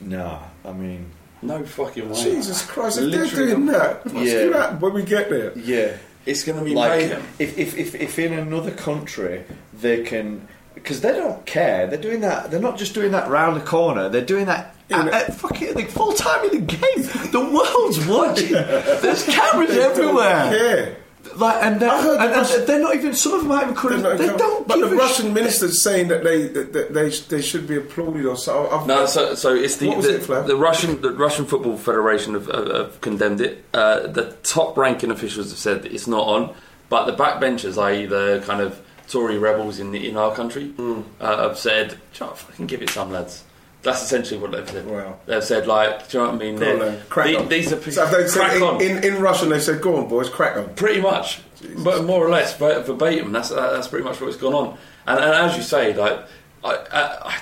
No, 0.00 0.40
I 0.64 0.72
mean, 0.72 1.10
No 1.44 1.62
fucking 1.64 2.08
way. 2.10 2.22
Jesus 2.22 2.64
Christ, 2.66 2.98
if 2.98 3.04
Literally. 3.04 3.28
they're 3.30 3.46
doing 3.54 3.66
that, 3.66 4.04
what's 4.06 4.28
Yeah. 4.28 4.34
going 4.34 4.52
to 4.52 4.58
happen 4.60 4.80
when 4.80 4.92
we 4.94 5.02
get 5.02 5.28
there? 5.30 5.52
yeah. 5.58 5.96
It's 6.26 6.42
going 6.42 6.58
to 6.58 6.64
be 6.64 6.72
like 6.74 7.00
mayhem. 7.00 7.22
if, 7.38 7.58
if, 7.58 7.76
if, 7.76 7.94
if 7.94 8.18
in 8.18 8.32
another 8.32 8.70
country 8.70 9.44
they 9.74 10.02
can 10.04 10.48
because 10.72 11.02
they 11.02 11.12
don't 11.12 11.44
care 11.44 11.86
they're 11.86 12.00
doing 12.00 12.20
that 12.22 12.50
they're 12.50 12.60
not 12.60 12.78
just 12.78 12.94
doing 12.94 13.12
that 13.12 13.28
round 13.28 13.56
the 13.60 13.64
corner 13.64 14.08
they're 14.08 14.24
doing 14.24 14.46
that 14.46 14.74
at, 14.90 15.06
at 15.08 15.34
fucking 15.34 15.74
like, 15.74 15.90
full 15.90 16.14
time 16.14 16.44
in 16.46 16.64
the 16.64 16.72
game 16.76 17.02
the 17.30 17.40
world's 17.52 18.06
watching 18.06 18.52
there's 19.02 19.22
cameras 19.24 19.70
everywhere 19.76 20.50
Yeah. 20.56 20.94
Like 21.36 21.62
and 21.62 21.80
they're, 21.80 21.90
I 21.90 22.02
heard 22.02 22.20
and, 22.20 22.32
the 22.32 22.36
Russian- 22.36 22.58
and 22.60 22.68
they're 22.68 22.80
not 22.80 22.94
even 22.96 23.14
some 23.14 23.32
of 23.34 23.40
them 23.42 23.50
haven't 23.50 23.84
even 23.84 24.02
not 24.02 24.18
they 24.18 24.26
going- 24.26 24.38
don't 24.38 24.68
but 24.68 24.80
the 24.80 24.96
Russian 24.96 25.26
shit. 25.26 25.34
minister's 25.34 25.82
saying 25.82 26.08
that 26.08 26.24
they 26.24 26.48
that, 26.48 26.72
that 26.72 26.94
they 26.94 27.08
they 27.10 27.42
should 27.42 27.66
be 27.66 27.76
applauded 27.76 28.26
or 28.26 28.36
so. 28.36 28.68
I've, 28.70 28.86
No, 28.86 29.06
so 29.06 29.34
so 29.34 29.54
it's 29.54 29.76
the 29.76 29.88
What 29.88 29.96
was 29.98 30.06
the, 30.06 30.14
it, 30.16 30.22
Flav? 30.22 30.46
the 30.46 30.56
Russian 30.56 31.00
the 31.00 31.12
Russian 31.12 31.44
Football 31.46 31.76
Federation 31.76 32.34
have, 32.34 32.46
have, 32.46 32.68
have 32.68 33.00
condemned 33.00 33.40
it. 33.40 33.64
Uh, 33.74 34.06
the 34.06 34.32
top 34.42 34.76
ranking 34.76 35.10
officials 35.10 35.50
have 35.50 35.58
said 35.58 35.82
that 35.82 35.92
it's 35.92 36.06
not 36.06 36.26
on, 36.26 36.54
but 36.88 37.06
the 37.06 37.12
backbenchers, 37.12 37.76
i.e., 37.82 38.06
the 38.06 38.42
kind 38.46 38.60
of 38.60 38.80
Tory 39.08 39.36
rebels 39.38 39.78
in 39.78 39.92
the, 39.92 40.08
in 40.08 40.16
our 40.16 40.34
country, 40.34 40.68
Hmm. 40.70 41.02
uh, 41.20 41.48
have 41.48 41.58
said, 41.58 41.88
"Do 41.90 41.94
you 41.96 42.20
know 42.20 42.26
what, 42.28 42.38
"Fucking 42.38 42.66
give 42.66 42.80
it 42.82 42.88
some, 42.90 43.10
lads." 43.12 43.44
That's 43.84 44.02
essentially 44.02 44.40
what 44.40 44.50
they've 44.52 44.68
said. 44.68 44.86
Wow. 44.86 45.18
They've 45.26 45.44
said, 45.44 45.66
like, 45.66 46.08
do 46.08 46.18
you 46.18 46.24
know 46.24 46.30
what 46.32 46.42
I 46.42 46.44
mean? 46.44 46.56
They're- 46.56 46.78
then, 46.78 47.00
crack 47.08 47.26
the- 47.28 47.36
on. 47.36 47.48
These 47.48 47.72
are 47.72 47.90
So 47.90 48.06
they 48.06 48.26
said 48.26 48.40
crack 48.40 48.62
on. 48.62 48.80
in, 48.80 48.96
in, 48.98 49.14
in 49.16 49.22
Russian 49.22 49.50
they 49.50 49.60
said, 49.60 49.80
"Go 49.82 49.96
on, 49.96 50.08
boys, 50.08 50.28
crack 50.28 50.56
on." 50.56 50.74
Pretty 50.74 51.00
much, 51.00 51.40
but 51.84 52.04
more 52.04 52.26
or 52.26 52.30
less 52.30 52.56
verbatim. 52.56 53.30
That's 53.30 53.50
uh, 53.52 53.72
that's 53.72 53.86
pretty 53.88 54.04
much 54.04 54.20
what's 54.20 54.36
gone 54.36 54.54
on. 54.54 54.78
And, 55.06 55.18
and 55.18 55.32
as 55.34 55.56
you 55.56 55.62
say, 55.62 55.94
like 55.94 56.18
I, 56.64 56.70
I, 56.92 57.40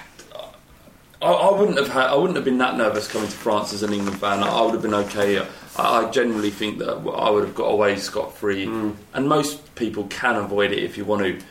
I, 1.22 1.26
I 1.32 1.58
wouldn't 1.58 1.78
have 1.78 1.88
had, 1.88 2.06
I 2.06 2.16
wouldn't 2.16 2.34
have 2.36 2.44
been 2.44 2.58
that 2.58 2.76
nervous 2.76 3.06
coming 3.06 3.28
to 3.28 3.36
France 3.36 3.72
as 3.72 3.84
an 3.84 3.92
England 3.92 4.18
fan. 4.18 4.42
I, 4.42 4.48
I 4.48 4.62
would 4.62 4.72
have 4.74 4.82
been 4.82 4.94
okay. 4.94 5.38
I, 5.38 5.46
I 5.76 6.10
genuinely 6.10 6.50
think 6.50 6.78
that 6.78 6.90
I 6.90 7.30
would 7.30 7.44
have 7.44 7.54
got 7.54 7.66
away 7.66 7.94
scot 7.96 8.36
free. 8.36 8.66
Mm. 8.66 8.96
And 9.14 9.28
most 9.28 9.74
people 9.76 10.04
can 10.08 10.34
avoid 10.36 10.72
it 10.72 10.82
if 10.82 10.98
you 10.98 11.04
want 11.04 11.22
to. 11.22 11.46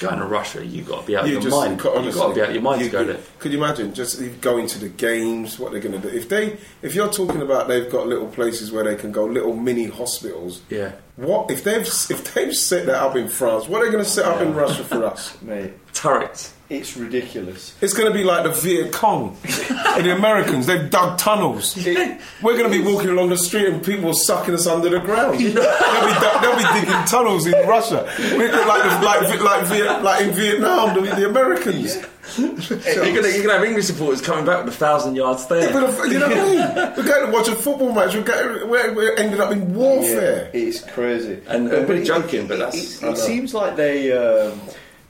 Going 0.00 0.18
to 0.18 0.24
Russia, 0.24 0.64
you 0.64 0.82
got 0.82 1.02
to 1.02 1.06
be 1.06 1.16
out 1.16 1.24
of 1.24 1.30
your 1.30 1.40
just 1.42 1.54
mind. 1.54 1.70
you 1.82 1.90
You've 2.02 2.14
got 2.14 2.28
to 2.28 2.34
be 2.34 2.40
out 2.40 2.48
of 2.48 2.54
your 2.54 2.62
mind 2.62 2.80
you- 2.80 2.86
to 2.86 2.92
go 2.92 3.00
you- 3.00 3.06
there. 3.08 3.18
Could 3.38 3.52
you 3.52 3.58
imagine 3.58 3.92
just 3.94 4.40
going 4.40 4.66
to 4.68 4.78
the 4.78 4.88
games? 4.88 5.58
What 5.58 5.72
they're 5.72 5.80
going 5.80 6.00
to 6.00 6.10
do 6.10 6.16
if 6.16 6.28
they 6.28 6.56
if 6.82 6.94
you're 6.94 7.12
talking 7.12 7.42
about 7.42 7.68
they've 7.68 7.90
got 7.90 8.06
little 8.06 8.26
places 8.26 8.72
where 8.72 8.84
they 8.84 8.96
can 8.96 9.12
go, 9.12 9.26
little 9.26 9.54
mini 9.54 9.86
hospitals. 9.86 10.62
Yeah. 10.70 10.92
What 11.16 11.50
if 11.50 11.62
they've 11.64 11.82
if 11.86 12.34
they've 12.34 12.56
set 12.56 12.86
that 12.86 12.96
up 13.02 13.14
in 13.16 13.28
France? 13.28 13.68
What 13.68 13.82
are 13.82 13.84
they 13.86 13.92
going 13.92 14.02
to 14.04 14.08
set 14.10 14.24
up 14.24 14.40
in 14.40 14.54
Russia 14.54 14.84
for 14.84 15.04
us? 15.04 15.36
mate 15.42 15.72
Turrets. 16.00 16.52
it's 16.70 16.96
ridiculous 16.96 17.74
It's 17.82 17.92
going 17.92 18.10
to 18.10 18.16
be 18.16 18.24
like 18.24 18.44
the 18.44 18.50
Viet 18.52 18.92
Cong 18.92 19.36
and 19.44 20.06
the 20.06 20.14
Americans. 20.16 20.66
They've 20.66 20.88
dug 20.88 21.18
tunnels. 21.18 21.76
We're 21.76 22.56
going 22.56 22.70
to 22.72 22.78
be 22.78 22.82
walking 22.82 23.10
along 23.10 23.28
the 23.30 23.36
street 23.36 23.66
and 23.66 23.84
people 23.84 24.10
are 24.10 24.14
sucking 24.14 24.54
us 24.54 24.66
under 24.66 24.88
the 24.88 25.00
ground. 25.00 25.38
They'll, 25.40 25.46
be, 25.48 25.52
du- 25.52 26.38
they'll 26.40 26.56
be 26.56 26.80
digging 26.80 27.04
tunnels 27.06 27.46
in 27.46 27.52
Russia, 27.68 28.08
We're 28.18 28.50
like 28.66 28.82
the- 28.82 29.04
like 29.04 29.40
like 29.42 29.66
Viet, 29.66 30.02
like 30.02 30.22
in 30.22 30.32
Vietnam, 30.32 30.94
the, 30.94 31.10
the 31.16 31.28
Americans. 31.28 31.96
You're 32.38 32.48
going 32.48 32.60
to 33.24 33.32
you're 33.32 33.42
gonna 33.42 33.54
have 33.58 33.64
English 33.64 33.86
supporters 33.86 34.20
coming 34.22 34.44
back 34.46 34.64
with 34.64 34.72
a 34.74 34.76
thousand 34.76 35.16
yards 35.16 35.46
there. 35.48 35.72
But 35.72 35.82
if- 35.90 36.12
you 36.12 36.18
know 36.20 36.28
what 36.28 36.38
I 36.38 36.44
mean? 36.46 36.94
We're 36.96 37.04
going 37.12 37.26
to 37.26 37.32
watch 37.32 37.48
a 37.48 37.56
football 37.56 37.92
match. 37.92 38.14
We're, 38.14 38.22
going, 38.22 38.70
we're, 38.70 38.94
we're 38.94 39.14
ending 39.16 39.40
up 39.40 39.50
in 39.52 39.74
warfare. 39.74 40.50
Yeah, 40.54 40.60
it's 40.68 40.80
crazy. 40.82 41.42
And- 41.48 41.68
and 41.72 41.88
we're 41.88 42.04
joking, 42.04 42.46
but 42.46 42.54
it- 42.54 42.58
that's- 42.60 43.02
It, 43.02 43.06
I 43.06 43.10
it 43.12 43.18
seems 43.18 43.52
like 43.52 43.76
they. 43.76 44.12
Um, 44.12 44.60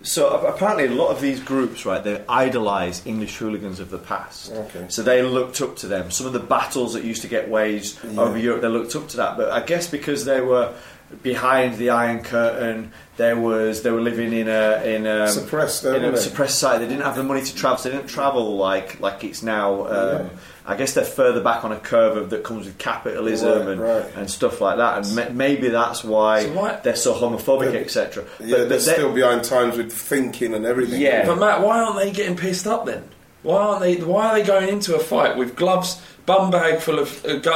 so 0.03 0.31
apparently, 0.47 0.87
a 0.87 0.91
lot 0.91 1.11
of 1.11 1.21
these 1.21 1.41
groups, 1.41 1.85
right, 1.85 2.03
they 2.03 2.25
idolise 2.29 3.05
English 3.07 3.37
hooligans 3.37 3.81
of 3.81 3.91
the 3.91 3.99
past. 3.99 4.51
Okay. 4.51 4.87
So 4.89 5.03
they 5.03 5.23
looked 5.23 5.61
up 5.61 5.77
to 5.77 5.87
them. 5.87 6.11
Some 6.11 6.27
of 6.27 6.33
the 6.33 6.41
battles 6.41 6.95
that 6.95 7.05
used 7.05 7.23
to 7.23 7.29
get 7.29 7.51
waged 7.51 7.99
over 8.17 8.39
Europe, 8.39 8.63
they 8.63 8.69
looked 8.69 8.97
up 8.97 9.09
to 9.09 9.19
that. 9.19 9.37
But 9.37 9.51
I 9.51 9.61
guess 9.61 9.89
because 9.89 10.25
they 10.25 10.41
were 10.41 10.75
behind 11.23 11.77
the 11.77 11.91
Iron 11.91 12.23
Curtain, 12.23 12.93
there 13.17 13.37
was 13.37 13.83
they 13.83 13.91
were 13.91 14.01
living 14.01 14.33
in 14.33 14.49
a 14.49 14.83
in 14.85 15.07
a 15.07 15.29
Suppressed, 15.29 15.85
in 15.85 16.03
a 16.05 16.17
suppressed 16.17 16.55
society. 16.55 16.87
They 16.87 16.93
didn't 16.93 17.05
have 17.05 17.17
the 17.17 17.25
money 17.25 17.43
to 17.43 17.55
travel. 17.55 17.79
So 17.79 17.91
they 17.91 17.97
didn't 17.97 18.09
travel 18.09 18.57
like 18.57 19.01
like 19.01 19.23
it's 19.25 19.43
now. 19.43 19.87
Um, 19.87 20.31
I 20.71 20.77
guess 20.77 20.95
they're 20.95 21.05
further 21.05 21.41
back 21.43 21.65
on 21.65 21.73
a 21.73 21.79
curve 21.81 22.17
of, 22.17 22.31
that 22.31 22.45
comes 22.45 22.67
with 22.67 22.79
capitalism 22.79 23.49
Right, 23.61 23.69
and, 23.69 23.81
right. 23.81 24.05
and 24.17 24.31
stuff 24.31 24.61
like 24.61 24.77
that, 24.77 24.99
and 25.05 25.17
ma- 25.17 25.29
maybe 25.33 25.69
that's 25.69 26.05
why, 26.05 26.45
So 26.45 26.53
why- 26.53 26.81
they're 26.83 26.95
so 26.97 27.15
homophobic, 27.15 27.75
etc. 27.75 28.25
Yeah, 28.39 28.65
they're 28.65 28.79
still 28.81 29.13
behind 29.13 29.45
times 29.45 29.77
with 29.77 29.93
thinking 29.93 30.55
and 30.55 30.65
everything. 30.65 31.01
Yeah. 31.01 31.27
But 31.27 31.39
Matt, 31.39 31.61
why 31.63 31.81
aren't 31.81 31.97
they 31.99 32.11
getting 32.13 32.37
pissed 32.37 32.67
up 32.67 32.87
then? 32.87 33.03
Why 33.43 33.57
aren't 33.57 33.81
they? 33.81 33.97
Why 33.97 34.29
are 34.29 34.35
they 34.39 34.43
going 34.47 34.69
into 34.69 34.95
a 34.95 34.99
fight 34.99 35.37
with 35.37 35.57
gloves, 35.57 36.01
bum 36.27 36.51
bag 36.51 36.81
full 36.81 36.99
of 36.99 37.25
uh, 37.25 37.37
gu- 37.39 37.51
uh, 37.51 37.55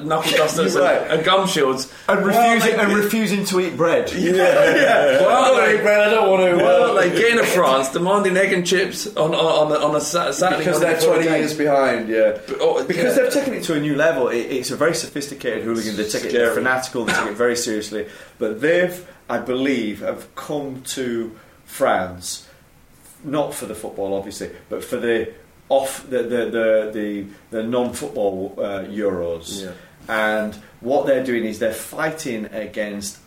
uh, 0.00 0.02
knuckle 0.02 0.32
dusters 0.36 0.74
You're 0.74 0.82
right. 0.82 1.00
and, 1.02 1.12
and 1.12 1.24
gum 1.24 1.46
shields, 1.46 1.92
And 2.08 2.26
Why 2.26 2.34
aren't 2.34 2.54
refusing, 2.64 2.76
they- 2.76 2.82
and 2.82 2.92
refusing 3.04 3.44
to 3.44 3.60
eat 3.60 3.76
bread. 3.76 4.10
yeah, 4.16 4.32
yeah. 4.34 5.22
Why 5.22 5.32
aren't 5.32 5.56
they? 5.76 5.80
bread, 5.82 6.00
I 6.08 6.10
don't 6.10 6.28
want 6.28 6.42
to. 6.58 6.64
Why 6.64 6.72
aren't 6.72 7.00
they 7.00 7.20
getting 7.20 7.38
to 7.38 7.44
France 7.46 7.90
demanding 7.90 8.36
egg 8.36 8.52
and 8.52 8.66
chips 8.66 9.06
on 9.16 9.32
on 9.32 9.70
on, 9.70 9.80
a- 9.80 9.84
on 9.86 9.94
a 9.94 10.00
Sa- 10.00 10.32
Saturday? 10.32 10.64
because 10.64 10.80
morning 10.80 10.98
they're 10.98 11.00
before 11.00 11.14
the 11.18 11.22
20 11.22 11.28
game? 11.28 11.38
years 11.40 11.54
behind, 11.56 12.08
yeah. 12.08 12.56
oh, 12.60 12.84
because 12.84 13.16
yeah. 13.16 13.22
they've 13.22 13.32
taken 13.32 13.54
it 13.54 13.62
to 13.62 13.74
a 13.74 13.80
new 13.80 13.94
level. 13.94 14.26
It, 14.28 14.38
it's 14.38 14.72
a 14.72 14.76
very 14.76 14.94
sophisticated 14.96 15.62
hooligan. 15.62 15.94
They 15.96 16.08
take 16.08 16.24
it 16.24 16.30
Scary. 16.30 16.52
fanatical. 16.54 17.04
They 17.04 17.12
take 17.12 17.28
it 17.28 17.36
very 17.36 17.54
seriously. 17.56 18.08
But 18.38 18.60
they've, 18.60 19.08
I 19.30 19.38
believe, 19.38 20.00
have 20.00 20.34
come 20.34 20.82
to 20.96 21.36
France 21.64 22.48
not 23.24 23.54
for 23.54 23.66
the 23.66 23.74
football, 23.74 24.14
obviously, 24.14 24.50
but 24.68 24.84
for 24.84 24.96
the 24.96 25.32
off 25.68 26.08
the 26.08 26.22
the 26.22 26.44
the 26.46 26.90
the, 26.92 27.26
the 27.50 27.62
non-football 27.62 28.54
uh, 28.58 28.62
Euros. 28.84 29.64
Yeah. 29.64 29.72
And 30.08 30.54
what 30.80 31.06
they're 31.06 31.24
doing 31.24 31.44
is 31.44 31.60
they're 31.60 31.72
fighting 31.72 32.46
against 32.46 33.18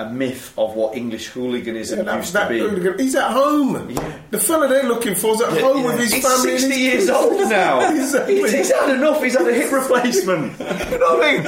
a 0.00 0.10
myth 0.10 0.52
of 0.56 0.74
what 0.74 0.96
English 0.96 1.26
hooliganism 1.28 1.98
Yeah, 1.98 2.04
that, 2.04 2.16
used 2.16 2.32
that 2.32 2.48
to 2.48 2.54
be. 2.54 2.58
hooligan, 2.60 2.98
he's 2.98 3.14
at 3.14 3.30
home. 3.32 3.94
The 4.30 4.38
fella 4.38 4.68
they're 4.68 4.84
looking 4.88 5.14
for 5.14 5.34
is 5.34 5.40
at 5.42 5.52
Yeah, 5.54 5.60
home 5.60 5.78
yeah. 5.80 5.86
with 5.86 5.98
his 6.00 6.12
He's 6.14 6.22
family. 6.26 6.50
and 6.52 6.60
60 6.60 6.68
his 6.70 6.78
years 6.78 6.98
kids. 7.06 7.10
old 7.10 7.50
now. 7.50 7.90
exactly. 7.94 8.34
He's, 8.40 8.52
he's 8.52 8.72
had 8.72 8.90
enough. 8.96 9.22
He's 9.22 9.36
had 9.36 9.46
a 9.48 9.52
hip 9.52 9.70
replacement. 9.72 10.58
you 10.90 10.98
know 10.98 11.14
what 11.16 11.24
I 11.24 11.32
mean? 11.32 11.42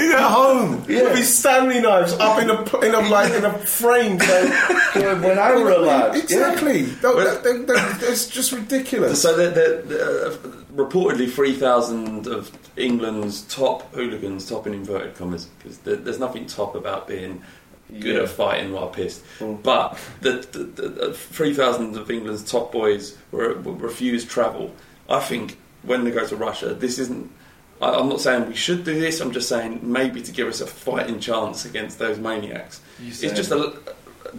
He's 0.00 0.14
at 0.14 0.20
home 0.30 0.84
Yeah. 0.88 1.02
with 1.04 1.16
his 1.16 1.38
Stanley 1.38 1.80
knives 1.80 2.12
up 2.14 2.40
in 2.42 2.50
a 2.50 2.80
in 2.86 2.94
a 2.94 3.00
like 3.08 3.32
in 3.32 3.44
a 3.44 3.52
frame. 3.58 4.18
Going, 4.18 4.50
when 5.22 5.38
I 5.38 5.54
were 5.56 5.70
a 5.70 5.78
lad. 5.78 6.16
Exactly. 6.16 6.82
That- 6.82 7.16
that- 7.16 7.42
that- 7.44 7.66
that- 7.68 8.02
It's 8.02 8.26
just 8.28 8.52
ridiculous. 8.52 9.22
So 9.22 9.36
they're, 9.36 9.50
they're, 9.50 9.82
they're, 9.82 10.26
uh, 10.26 10.36
reportedly 10.74 11.30
3,000 11.30 12.26
of 12.26 12.50
England's 12.76 13.42
top 13.42 13.92
hooligans, 13.94 14.48
top 14.48 14.66
in 14.66 14.74
inverted 14.74 15.14
commas, 15.16 15.46
because 15.58 15.78
there's 15.78 16.18
nothing 16.20 16.46
top 16.46 16.74
about 16.76 17.08
being 17.08 17.42
good 17.90 18.16
Yeah. 18.16 18.22
at 18.22 18.28
fighting 18.28 18.72
while 18.72 18.88
pissed. 18.88 19.22
But 19.40 19.98
the, 20.20 20.32
the, 20.52 20.58
the, 20.82 20.88
the 20.88 21.12
3,000 21.14 21.96
of 21.96 22.10
England's 22.10 22.42
top 22.50 22.72
boys 22.72 23.16
were, 23.30 23.54
were 23.54 23.72
refused 23.72 24.28
travel. 24.28 24.74
I 25.08 25.20
think 25.20 25.58
when 25.82 26.04
they 26.04 26.10
go 26.10 26.26
to 26.26 26.36
Russia, 26.36 26.74
this 26.74 26.98
isn't. 26.98 27.30
I, 27.80 27.90
I'm 27.94 28.08
not 28.08 28.20
saying 28.20 28.48
we 28.48 28.54
should 28.54 28.84
do 28.84 28.98
this. 28.98 29.20
I'm 29.20 29.32
just 29.32 29.48
saying 29.48 29.80
maybe 29.82 30.20
to 30.22 30.32
give 30.32 30.48
us 30.48 30.60
a 30.60 30.66
fighting 30.66 31.20
chance 31.20 31.64
against 31.64 31.98
those 31.98 32.18
maniacs. 32.18 32.80
It's 33.00 33.20
just 33.20 33.52
a, 33.52 33.78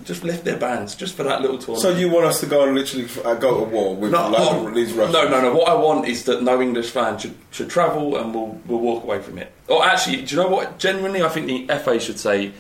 just 0.04 0.24
lift 0.24 0.44
their 0.44 0.58
bands 0.58 0.94
just 0.94 1.16
for 1.16 1.24
that 1.24 1.42
little 1.42 1.58
tournament. 1.58 1.82
So 1.82 1.90
you 1.98 2.10
want 2.10 2.26
us 2.26 2.40
to 2.42 2.46
go 2.46 2.66
and 2.66 2.76
literally 2.76 3.08
uh, 3.26 3.34
go 3.36 3.64
to 3.64 3.72
war 3.72 3.96
with 3.96 4.12
No, 4.12 4.30
like, 4.30 4.40
no, 4.40 4.70
these 4.72 4.92
Russians? 4.94 5.14
no, 5.14 5.28
no, 5.30 5.42
no. 5.42 5.56
What 5.56 5.70
I 5.70 5.74
want 5.74 6.08
is 6.08 6.26
that 6.26 6.44
no 6.44 6.62
English 6.62 6.92
fan 6.92 7.18
should, 7.18 7.34
should 7.50 7.70
travel 7.70 8.18
and 8.18 8.36
we'll, 8.36 8.60
we'll 8.68 8.80
walk 8.80 9.04
away 9.04 9.20
from 9.22 9.40
it. 9.40 9.52
Or 9.68 9.84
actually, 9.86 10.18
do 10.24 10.36
you 10.36 10.42
know 10.44 10.50
what? 10.50 10.78
Genuinely, 10.78 11.24
I 11.24 11.30
think 11.30 11.48
the 11.68 11.74
FA 11.80 12.00
should 12.00 12.20
say 12.20 12.52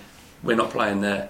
we're 0.43 0.55
not 0.55 0.71
playing 0.71 1.01
there. 1.01 1.29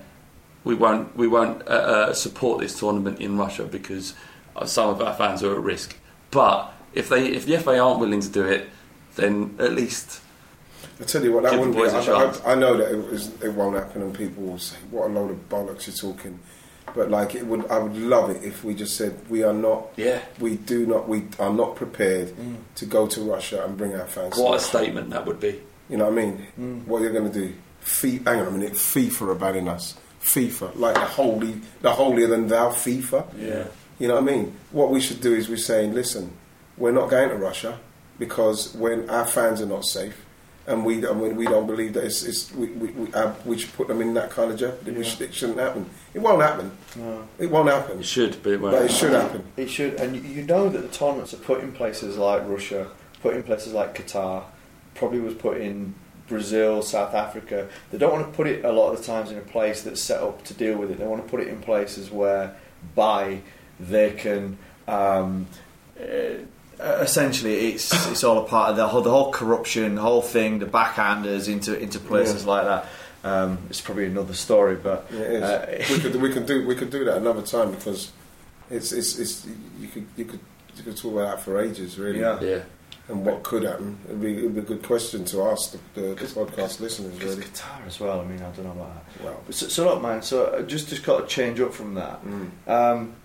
We 0.63 0.75
won't. 0.75 1.15
We 1.15 1.27
won't 1.27 1.61
uh, 1.63 1.71
uh, 1.71 2.13
support 2.13 2.59
this 2.59 2.77
tournament 2.79 3.19
in 3.19 3.37
Russia 3.37 3.63
because 3.65 4.13
uh, 4.55 4.65
some 4.65 4.89
of 4.89 5.01
our 5.01 5.13
fans 5.13 5.43
are 5.43 5.53
at 5.53 5.61
risk. 5.61 5.95
But 6.31 6.73
if 6.93 7.09
they, 7.09 7.27
if 7.27 7.45
the 7.45 7.57
FA 7.59 7.79
aren't 7.79 7.99
willing 7.99 8.21
to 8.21 8.29
do 8.29 8.43
it, 8.45 8.69
then 9.15 9.55
at 9.59 9.73
least 9.73 10.21
I 10.99 11.05
tell 11.05 11.23
you 11.23 11.33
what, 11.33 11.43
that 11.43 11.53
wouldn't 11.53 11.75
be. 11.75 11.81
boys 11.81 11.93
a 11.93 11.97
I, 11.97 12.05
chance. 12.05 12.41
I, 12.45 12.51
I 12.51 12.55
know 12.55 12.75
that 12.77 12.91
it, 12.91 13.11
was, 13.11 13.41
it 13.41 13.53
won't 13.53 13.75
happen, 13.75 14.01
and 14.01 14.13
people 14.13 14.43
will 14.43 14.59
say, 14.59 14.77
"What 14.91 15.05
a 15.05 15.13
load 15.13 15.31
of 15.31 15.49
bollocks 15.49 15.87
you're 15.87 16.13
talking." 16.13 16.39
But 16.93 17.09
like, 17.09 17.35
it 17.35 17.45
would. 17.45 17.67
I 17.67 17.79
would 17.79 17.95
love 17.95 18.29
it 18.31 18.43
if 18.43 18.63
we 18.63 18.75
just 18.75 18.97
said 18.97 19.17
we 19.29 19.43
are 19.43 19.53
not. 19.53 19.87
Yeah. 19.95 20.21
We 20.39 20.57
do 20.57 20.85
not. 20.85 21.07
We 21.07 21.27
are 21.39 21.53
not 21.53 21.75
prepared 21.75 22.33
to 22.75 22.85
go 22.85 23.07
to 23.07 23.21
Russia 23.21 23.63
and 23.63 23.77
bring 23.77 23.95
our 23.95 24.07
fans. 24.07 24.35
to 24.35 24.41
what 24.41 24.49
a 24.49 24.53
Russia. 24.53 24.65
statement 24.65 25.09
that 25.11 25.25
would 25.25 25.39
be. 25.39 25.61
You 25.89 25.97
know 25.97 26.09
what 26.09 26.19
I 26.19 26.25
mean? 26.25 26.83
What 26.85 26.99
are 26.99 27.03
you're 27.03 27.13
going 27.13 27.31
to 27.31 27.47
do? 27.47 27.53
Fi- 27.81 28.19
hang 28.19 28.39
on 28.41 28.47
a 28.47 28.51
minute. 28.51 28.73
FIFA 28.73 29.29
are 29.29 29.35
banning 29.35 29.67
us. 29.67 29.95
FIFA, 30.21 30.75
like 30.77 30.95
the 30.95 31.01
holy, 31.01 31.61
the 31.81 31.91
holier 31.91 32.27
than 32.27 32.47
thou 32.47 32.69
FIFA. 32.69 33.25
Yeah. 33.37 33.65
You 33.99 34.07
know 34.07 34.15
what 34.15 34.23
I 34.23 34.25
mean? 34.25 34.55
What 34.71 34.91
we 34.91 34.99
should 35.01 35.21
do 35.21 35.33
is 35.33 35.49
we're 35.49 35.57
saying, 35.57 35.93
listen, 35.93 36.31
we're 36.77 36.91
not 36.91 37.09
going 37.09 37.29
to 37.29 37.35
Russia 37.35 37.79
because 38.17 38.73
when 38.75 39.09
our 39.09 39.25
fans 39.25 39.61
are 39.61 39.65
not 39.65 39.85
safe, 39.85 40.25
and 40.67 40.85
we 40.85 41.03
and 41.03 41.19
we, 41.19 41.29
we 41.29 41.45
don't 41.45 41.65
believe 41.65 41.93
that 41.93 42.03
it's, 42.03 42.21
it's 42.23 42.53
we, 42.53 42.67
we, 42.67 42.89
we, 42.91 43.13
uh, 43.13 43.33
we 43.43 43.57
should 43.57 43.73
put 43.73 43.87
them 43.87 44.01
in 44.01 44.13
that 44.13 44.29
kind 44.29 44.51
of 44.51 44.59
jeopardy. 44.59 44.91
We 44.91 45.03
should, 45.03 45.21
it 45.21 45.33
shouldn't 45.33 45.57
happen. 45.57 45.89
It 46.13 46.19
won't 46.19 46.41
happen. 46.43 46.71
No. 46.95 47.27
It 47.39 47.49
won't 47.49 47.69
happen. 47.69 47.99
It 47.99 48.05
should, 48.05 48.43
but 48.43 48.51
it 48.53 48.61
won't. 48.61 48.75
But 48.75 48.85
it 48.85 48.91
should 48.91 49.13
happen. 49.13 49.43
It 49.57 49.67
should, 49.67 49.95
and 49.95 50.15
you- 50.15 50.21
you 50.21 50.43
know 50.43 50.69
that 50.69 50.79
the 50.79 50.87
tournaments 50.89 51.33
are 51.33 51.37
put 51.37 51.61
in 51.61 51.71
places 51.71 52.17
like 52.17 52.47
Russia, 52.47 52.87
put 53.23 53.35
in 53.35 53.41
places 53.41 53.73
like 53.73 53.95
Qatar, 53.97 54.43
probably 54.93 55.21
was 55.21 55.33
put 55.33 55.57
in 55.59 55.95
Brazil, 56.29 56.81
South 56.81 57.13
Africa. 57.13 57.67
They 57.91 57.97
don't 57.97 58.13
want 58.13 58.25
to 58.27 58.31
put 58.31 58.47
it 58.47 58.63
a 58.63 58.71
lot 58.71 58.91
of 58.91 58.99
the 58.99 59.03
times 59.03 59.31
in 59.31 59.37
a 59.37 59.41
place 59.41 59.81
that's 59.81 60.01
set 60.01 60.21
up 60.21 60.45
to 60.45 60.53
deal 60.53 60.77
with 60.77 60.91
it. 60.91 60.99
They 60.99 61.05
want 61.07 61.23
to 61.23 61.29
put 61.29 61.41
it 61.41 61.47
in 61.47 61.59
places 61.61 62.09
where, 62.09 62.55
by 62.95 63.41
they 63.79 64.11
can. 64.11 64.57
Um, 64.87 65.47
uh, 65.99 66.37
essentially, 66.79 67.73
it's 67.73 67.91
it's 68.07 68.23
all 68.23 68.37
a 68.37 68.47
part 68.47 68.69
of 68.69 68.77
the 68.77 68.87
whole, 68.87 69.01
the 69.01 69.09
whole 69.09 69.31
corruption, 69.31 69.95
the 69.95 70.01
whole 70.01 70.21
thing, 70.21 70.59
the 70.59 70.65
backhanders 70.65 71.49
into 71.51 71.77
into 71.77 71.99
places 71.99 72.45
like 72.45 72.63
that. 72.63 72.85
Um, 73.21 73.57
it's 73.69 73.81
probably 73.81 74.05
another 74.05 74.33
story, 74.33 74.75
but 74.75 75.05
Yeah, 75.11 75.19
it 75.19 75.31
is. 75.31 75.43
uh, 75.43 75.85
we 75.89 75.99
could 75.99 76.15
we 76.21 76.31
could 76.31 76.45
do 76.45 76.65
we 76.65 76.75
could 76.75 76.89
do 76.89 77.03
that 77.03 77.17
another 77.17 77.41
time 77.41 77.71
because 77.71 78.11
it's 78.69 78.93
it's, 78.93 79.19
it's 79.19 79.45
you 79.79 79.89
could 79.89 80.05
you 80.15 80.25
could 80.25 80.39
you 80.77 80.83
could 80.83 80.95
talk 80.95 81.11
about 81.13 81.35
that 81.35 81.41
for 81.43 81.59
ages 81.59 81.99
really. 81.99 82.21
Yeah. 82.21 82.39
Yeah. 82.39 82.61
And 83.09 83.25
what 83.25 83.41
could 83.43 83.63
happen? 83.63 83.97
It'd 84.05 84.21
be, 84.21 84.37
it'd 84.37 84.53
be 84.53 84.59
a 84.61 84.63
good 84.63 84.83
question 84.83 85.25
to 85.25 85.41
ask 85.43 85.71
the, 85.71 85.79
the, 85.99 86.07
the 86.13 86.25
podcast 86.25 86.79
listeners 86.79 87.13
Because 87.17 87.37
really. 87.37 87.49
Qatar 87.49 87.87
as 87.87 87.99
well. 87.99 88.21
I 88.21 88.23
mean, 88.25 88.37
I 88.39 88.51
don't 88.51 88.65
know 88.65 88.71
about 88.71 88.93
that. 89.17 89.23
Well, 89.23 89.41
So, 89.49 89.67
so 89.67 89.85
look, 89.85 90.01
man. 90.01 90.21
So 90.21 90.45
uh, 90.45 90.61
just 90.61 90.89
just 90.89 91.03
got 91.03 91.21
to 91.21 91.27
change 91.27 91.59
up 91.59 91.73
from 91.73 91.95
that. 91.95 92.19
Um, 92.67 93.15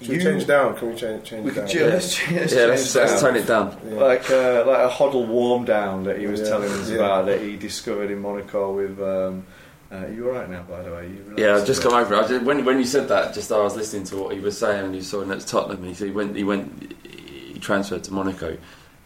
should 0.00 0.08
we 0.08 0.18
change 0.18 0.46
down? 0.46 0.74
Can 0.76 0.88
we 0.90 0.96
change 0.96 1.22
change 1.24 1.44
We 1.44 1.52
down? 1.52 1.66
could 1.66 1.70
ju- 1.72 1.84
let's, 1.86 2.14
ch- 2.16 2.30
let's 2.32 2.52
Yeah, 2.52 2.58
change 2.58 2.70
let's, 2.70 2.94
let's 2.96 3.12
down. 3.12 3.20
tone 3.20 3.36
it 3.36 3.46
down. 3.46 3.78
Yeah. 3.86 3.94
Like 4.00 4.30
uh, 4.30 4.64
like 4.66 4.90
a 4.90 4.92
Hoddle 4.92 5.26
warm 5.28 5.64
down 5.64 6.04
that 6.04 6.18
he 6.18 6.26
was 6.26 6.40
Yeah. 6.40 6.48
telling 6.48 6.72
us 6.72 6.88
Yeah. 6.90 6.96
about 6.96 7.26
that 7.26 7.40
he 7.42 7.56
discovered 7.56 8.10
in 8.10 8.18
Monaco 8.20 8.74
with. 8.74 9.00
Um, 9.00 9.46
uh, 9.92 10.04
you 10.08 10.26
all 10.28 10.34
right 10.34 10.50
now, 10.50 10.62
by 10.64 10.82
the 10.82 10.90
way? 10.90 11.06
You 11.06 11.34
Yeah, 11.38 11.54
I've 11.54 11.64
just 11.66 11.80
come 11.80 11.92
over. 11.92 12.16
I 12.16 12.26
just, 12.26 12.44
when 12.44 12.64
when 12.64 12.78
you 12.78 12.84
said 12.84 13.06
that, 13.06 13.34
just 13.34 13.52
I 13.52 13.58
was 13.62 13.76
listening 13.76 14.02
to 14.06 14.16
what 14.16 14.34
he 14.34 14.40
was 14.40 14.58
saying, 14.58 14.84
and 14.86 14.96
you 14.96 15.02
saw 15.02 15.22
next 15.22 15.46
Tottenham. 15.48 15.84
He 15.84 15.92
he 15.92 16.10
went, 16.10 16.34
he 16.34 16.42
went, 16.42 16.92
he 17.08 17.56
transferred 17.60 18.02
to 18.04 18.12
Monaco, 18.12 18.56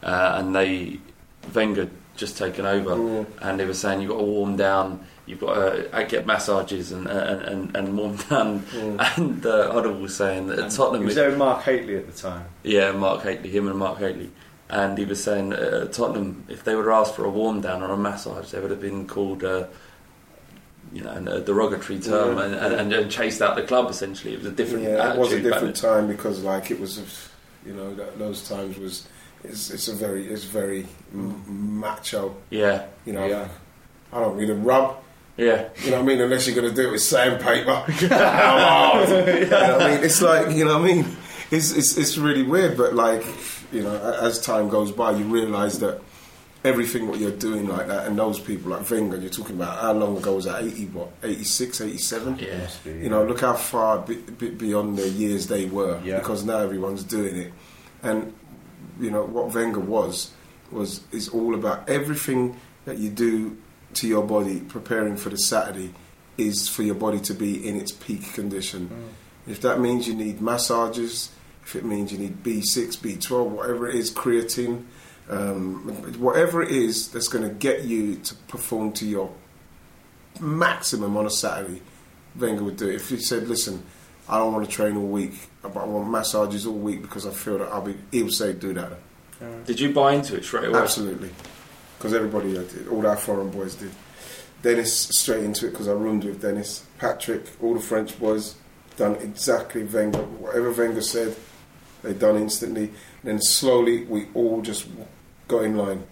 uh, 0.02 0.32
and 0.36 0.54
they 0.54 0.98
Wenger 1.54 1.88
just 2.16 2.36
taken 2.36 2.66
over, 2.66 2.90
Mm. 2.96 3.26
and 3.40 3.58
they 3.58 3.64
were 3.64 3.74
saying 3.74 4.00
you've 4.02 4.10
got 4.10 4.18
to 4.18 4.24
warm 4.24 4.56
down, 4.56 5.04
you've 5.26 5.40
got 5.40 5.54
to 5.54 5.96
uh, 5.96 6.02
get 6.02 6.26
massages 6.26 6.92
and 6.92 7.06
and, 7.06 7.40
and, 7.42 7.76
and 7.76 7.96
warm 7.96 8.16
down. 8.30 8.64
And 8.74 9.44
uh, 9.46 9.72
Hoddle 9.72 10.00
was 10.00 10.14
saying 10.16 10.48
that 10.48 10.58
at 10.58 10.70
Tottenham, 10.70 11.06
was 11.06 11.14
there 11.14 11.34
Mark 11.36 11.62
Hateley 11.62 11.96
at 11.96 12.06
the 12.06 12.12
time. 12.12 12.44
yeah, 12.62 12.92
Mark 12.92 13.22
Hateley, 13.22 13.50
him 13.50 13.68
and 13.68 13.78
Mark 13.78 13.98
Hateley. 13.98 14.30
And 14.68 14.96
he 14.98 15.04
was 15.04 15.20
saying 15.24 15.52
uh, 15.52 15.80
at 15.86 15.92
Tottenham, 15.94 16.44
if 16.48 16.62
they 16.62 16.76
would 16.76 16.84
have 16.86 16.94
asked 16.94 17.16
for 17.16 17.24
a 17.24 17.30
warm 17.30 17.60
down 17.60 17.82
or 17.82 17.90
a 17.90 17.96
massage, 17.96 18.50
they 18.52 18.60
would 18.60 18.70
have 18.70 18.80
been 18.80 19.04
called, 19.08 19.42
uh, 19.42 19.64
you 20.92 21.02
know, 21.02 21.10
a 21.10 21.40
derogatory 21.40 21.98
term 22.00 22.36
Yeah. 22.38 22.44
and, 22.44 22.74
and, 22.74 22.92
and 22.92 23.10
chased 23.10 23.40
out 23.42 23.56
the 23.56 23.62
club. 23.62 23.88
Essentially, 23.90 24.34
it 24.34 24.38
was 24.38 24.46
a 24.46 24.52
different. 24.52 24.84
Yeah, 24.84 25.14
it 25.14 25.18
was 25.18 25.32
a 25.32 25.40
different 25.40 25.74
time 25.76 26.06
because 26.06 26.42
like 26.44 26.70
it 26.70 26.78
was, 26.78 27.00
you 27.64 27.72
know, 27.72 27.94
those 28.18 28.46
times 28.48 28.76
was. 28.78 29.06
It's, 29.44 29.70
it's 29.70 29.88
a 29.88 29.94
very 29.94 30.26
it's 30.26 30.44
very 30.44 30.86
m- 31.12 31.78
macho. 31.80 32.36
Yeah, 32.50 32.86
You 33.04 33.12
know, 33.14 33.26
Yeah. 33.26 33.48
I 34.12 34.20
don't 34.20 34.36
need 34.38 34.50
a 34.50 34.54
rub. 34.54 34.96
yeah, 35.36 35.68
You 35.84 35.90
know 35.92 35.98
what 35.98 36.02
I 36.02 36.06
mean? 36.06 36.20
Unless 36.20 36.46
you're 36.46 36.56
going 36.56 36.68
to 36.68 36.74
do 36.74 36.88
it 36.88 36.92
with 36.92 37.02
sandpaper. 37.02 37.84
Come. 37.86 38.00
You 38.02 38.08
know 38.08 39.72
what 39.78 39.82
I 39.82 39.94
mean? 39.94 40.04
It's 40.04 40.20
like, 40.20 40.54
you 40.56 40.64
know 40.64 40.78
what 40.78 40.90
I 40.90 40.94
mean? 40.94 41.16
It's, 41.50 41.72
it's, 41.72 41.96
it's 41.96 42.18
really 42.18 42.42
weird, 42.42 42.76
but 42.76 42.94
like, 42.94 43.24
you 43.72 43.82
know, 43.82 43.96
as 44.20 44.40
time 44.40 44.68
goes 44.68 44.92
by, 44.92 45.12
you 45.12 45.24
realise 45.24 45.78
that 45.78 46.00
everything 46.64 47.08
what 47.08 47.18
you're 47.18 47.30
doing 47.30 47.66
like 47.68 47.86
that, 47.88 48.06
and 48.06 48.18
those 48.18 48.38
people 48.38 48.72
like 48.72 48.88
Wenger, 48.90 49.16
you're 49.16 49.30
talking 49.30 49.56
about 49.56 49.78
how 49.80 49.92
long 49.94 50.16
ago 50.16 50.34
was 50.34 50.44
that? 50.44 50.62
80, 50.62 50.86
what, 50.86 51.08
86, 51.22 51.80
87? 51.80 52.38
yeah. 52.38 52.68
You 52.84 53.08
know, 53.08 53.24
look 53.24 53.40
how 53.40 53.54
far 53.54 53.98
be, 54.00 54.16
be, 54.16 54.50
beyond 54.50 54.98
the 54.98 55.08
years 55.08 55.46
they 55.46 55.64
were, 55.66 55.98
Yeah. 56.04 56.18
because 56.18 56.44
now 56.44 56.58
everyone's 56.58 57.02
doing 57.04 57.34
it. 57.36 57.52
And, 58.02 58.34
you 59.00 59.10
know, 59.10 59.24
what 59.24 59.54
Wenger 59.54 59.80
was, 59.80 60.32
was 60.70 61.00
is 61.12 61.28
all 61.28 61.54
about 61.54 61.88
everything 61.88 62.56
that 62.84 62.98
you 62.98 63.10
do 63.10 63.56
to 63.94 64.06
your 64.06 64.24
body, 64.24 64.60
preparing 64.60 65.16
for 65.16 65.30
the 65.30 65.38
Saturday, 65.38 65.92
is 66.38 66.68
for 66.68 66.82
your 66.82 66.94
body 66.94 67.20
to 67.20 67.34
be 67.34 67.66
in 67.66 67.76
its 67.76 67.92
peak 67.92 68.32
condition. 68.34 68.90
If 69.46 69.60
that 69.62 69.80
means 69.80 70.06
you 70.06 70.14
need 70.14 70.40
massages, 70.40 71.30
if 71.64 71.76
it 71.76 71.84
means 71.84 72.12
you 72.12 72.18
need 72.18 72.42
B6, 72.42 72.98
B12, 72.98 73.48
whatever 73.48 73.88
it 73.88 73.96
is, 73.96 74.12
creatine, 74.12 74.84
um, 75.28 75.88
whatever 76.18 76.62
it 76.62 76.70
is 76.70 77.08
that's 77.08 77.28
going 77.28 77.46
to 77.46 77.54
get 77.54 77.84
you 77.84 78.16
to 78.16 78.34
perform 78.34 78.92
to 78.94 79.06
your 79.06 79.32
maximum 80.40 81.16
on 81.16 81.26
a 81.26 81.30
Saturday, 81.30 81.82
Wenger 82.38 82.64
would 82.64 82.76
do 82.76 82.88
it. 82.88 82.96
If 82.96 83.10
you 83.10 83.18
said, 83.18 83.48
listen, 83.48 83.82
I 84.28 84.38
don't 84.38 84.52
want 84.52 84.64
to 84.64 84.70
train 84.70 84.96
all 84.96 85.06
week, 85.06 85.49
but 85.62 85.76
I 85.76 85.84
want 85.84 86.10
massages 86.10 86.66
all 86.66 86.74
week 86.74 87.02
because 87.02 87.26
I 87.26 87.30
feel 87.30 87.58
that 87.58 87.68
I'll 87.68 87.82
be. 87.82 87.96
He 88.10 88.22
would 88.22 88.32
say, 88.32 88.52
do 88.52 88.72
that. 88.74 88.92
Did 89.64 89.80
you 89.80 89.92
buy 89.92 90.14
into 90.14 90.36
it 90.36 90.44
straight 90.44 90.68
away? 90.68 90.78
Absolutely, 90.78 91.30
because 91.98 92.14
everybody 92.14 92.58
uh, 92.58 92.62
did. 92.62 92.88
All 92.88 93.06
our 93.06 93.16
foreign 93.16 93.50
boys 93.50 93.74
did. 93.74 93.90
Dennis 94.62 94.94
straight 94.94 95.44
into 95.44 95.66
it 95.66 95.70
because 95.70 95.88
I 95.88 95.92
roomed 95.92 96.24
with 96.24 96.42
Dennis, 96.42 96.84
Patrick, 96.98 97.46
all 97.62 97.74
the 97.74 97.80
French 97.80 98.18
boys 98.18 98.56
done 98.96 99.14
exactly 99.16 99.84
Wenger. 99.84 100.18
Whatever 100.18 100.72
Wenger 100.72 101.00
said, 101.00 101.34
they 102.02 102.12
done 102.12 102.36
instantly. 102.36 102.90
then 103.24 103.40
slowly 103.40 104.04
we 104.04 104.28
all 104.34 104.60
just 104.60 104.86
got 105.48 105.64
in 105.64 105.76
line 105.76 106.04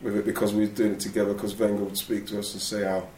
with 0.00 0.16
it 0.16 0.24
because 0.24 0.54
we 0.54 0.66
were 0.66 0.72
doing 0.72 0.92
it 0.92 1.00
together. 1.00 1.34
Because 1.34 1.56
Wenger 1.56 1.82
would 1.82 1.98
speak 1.98 2.26
to 2.28 2.38
us 2.38 2.52
and 2.52 2.62
say 2.62 2.84
how 2.84 3.08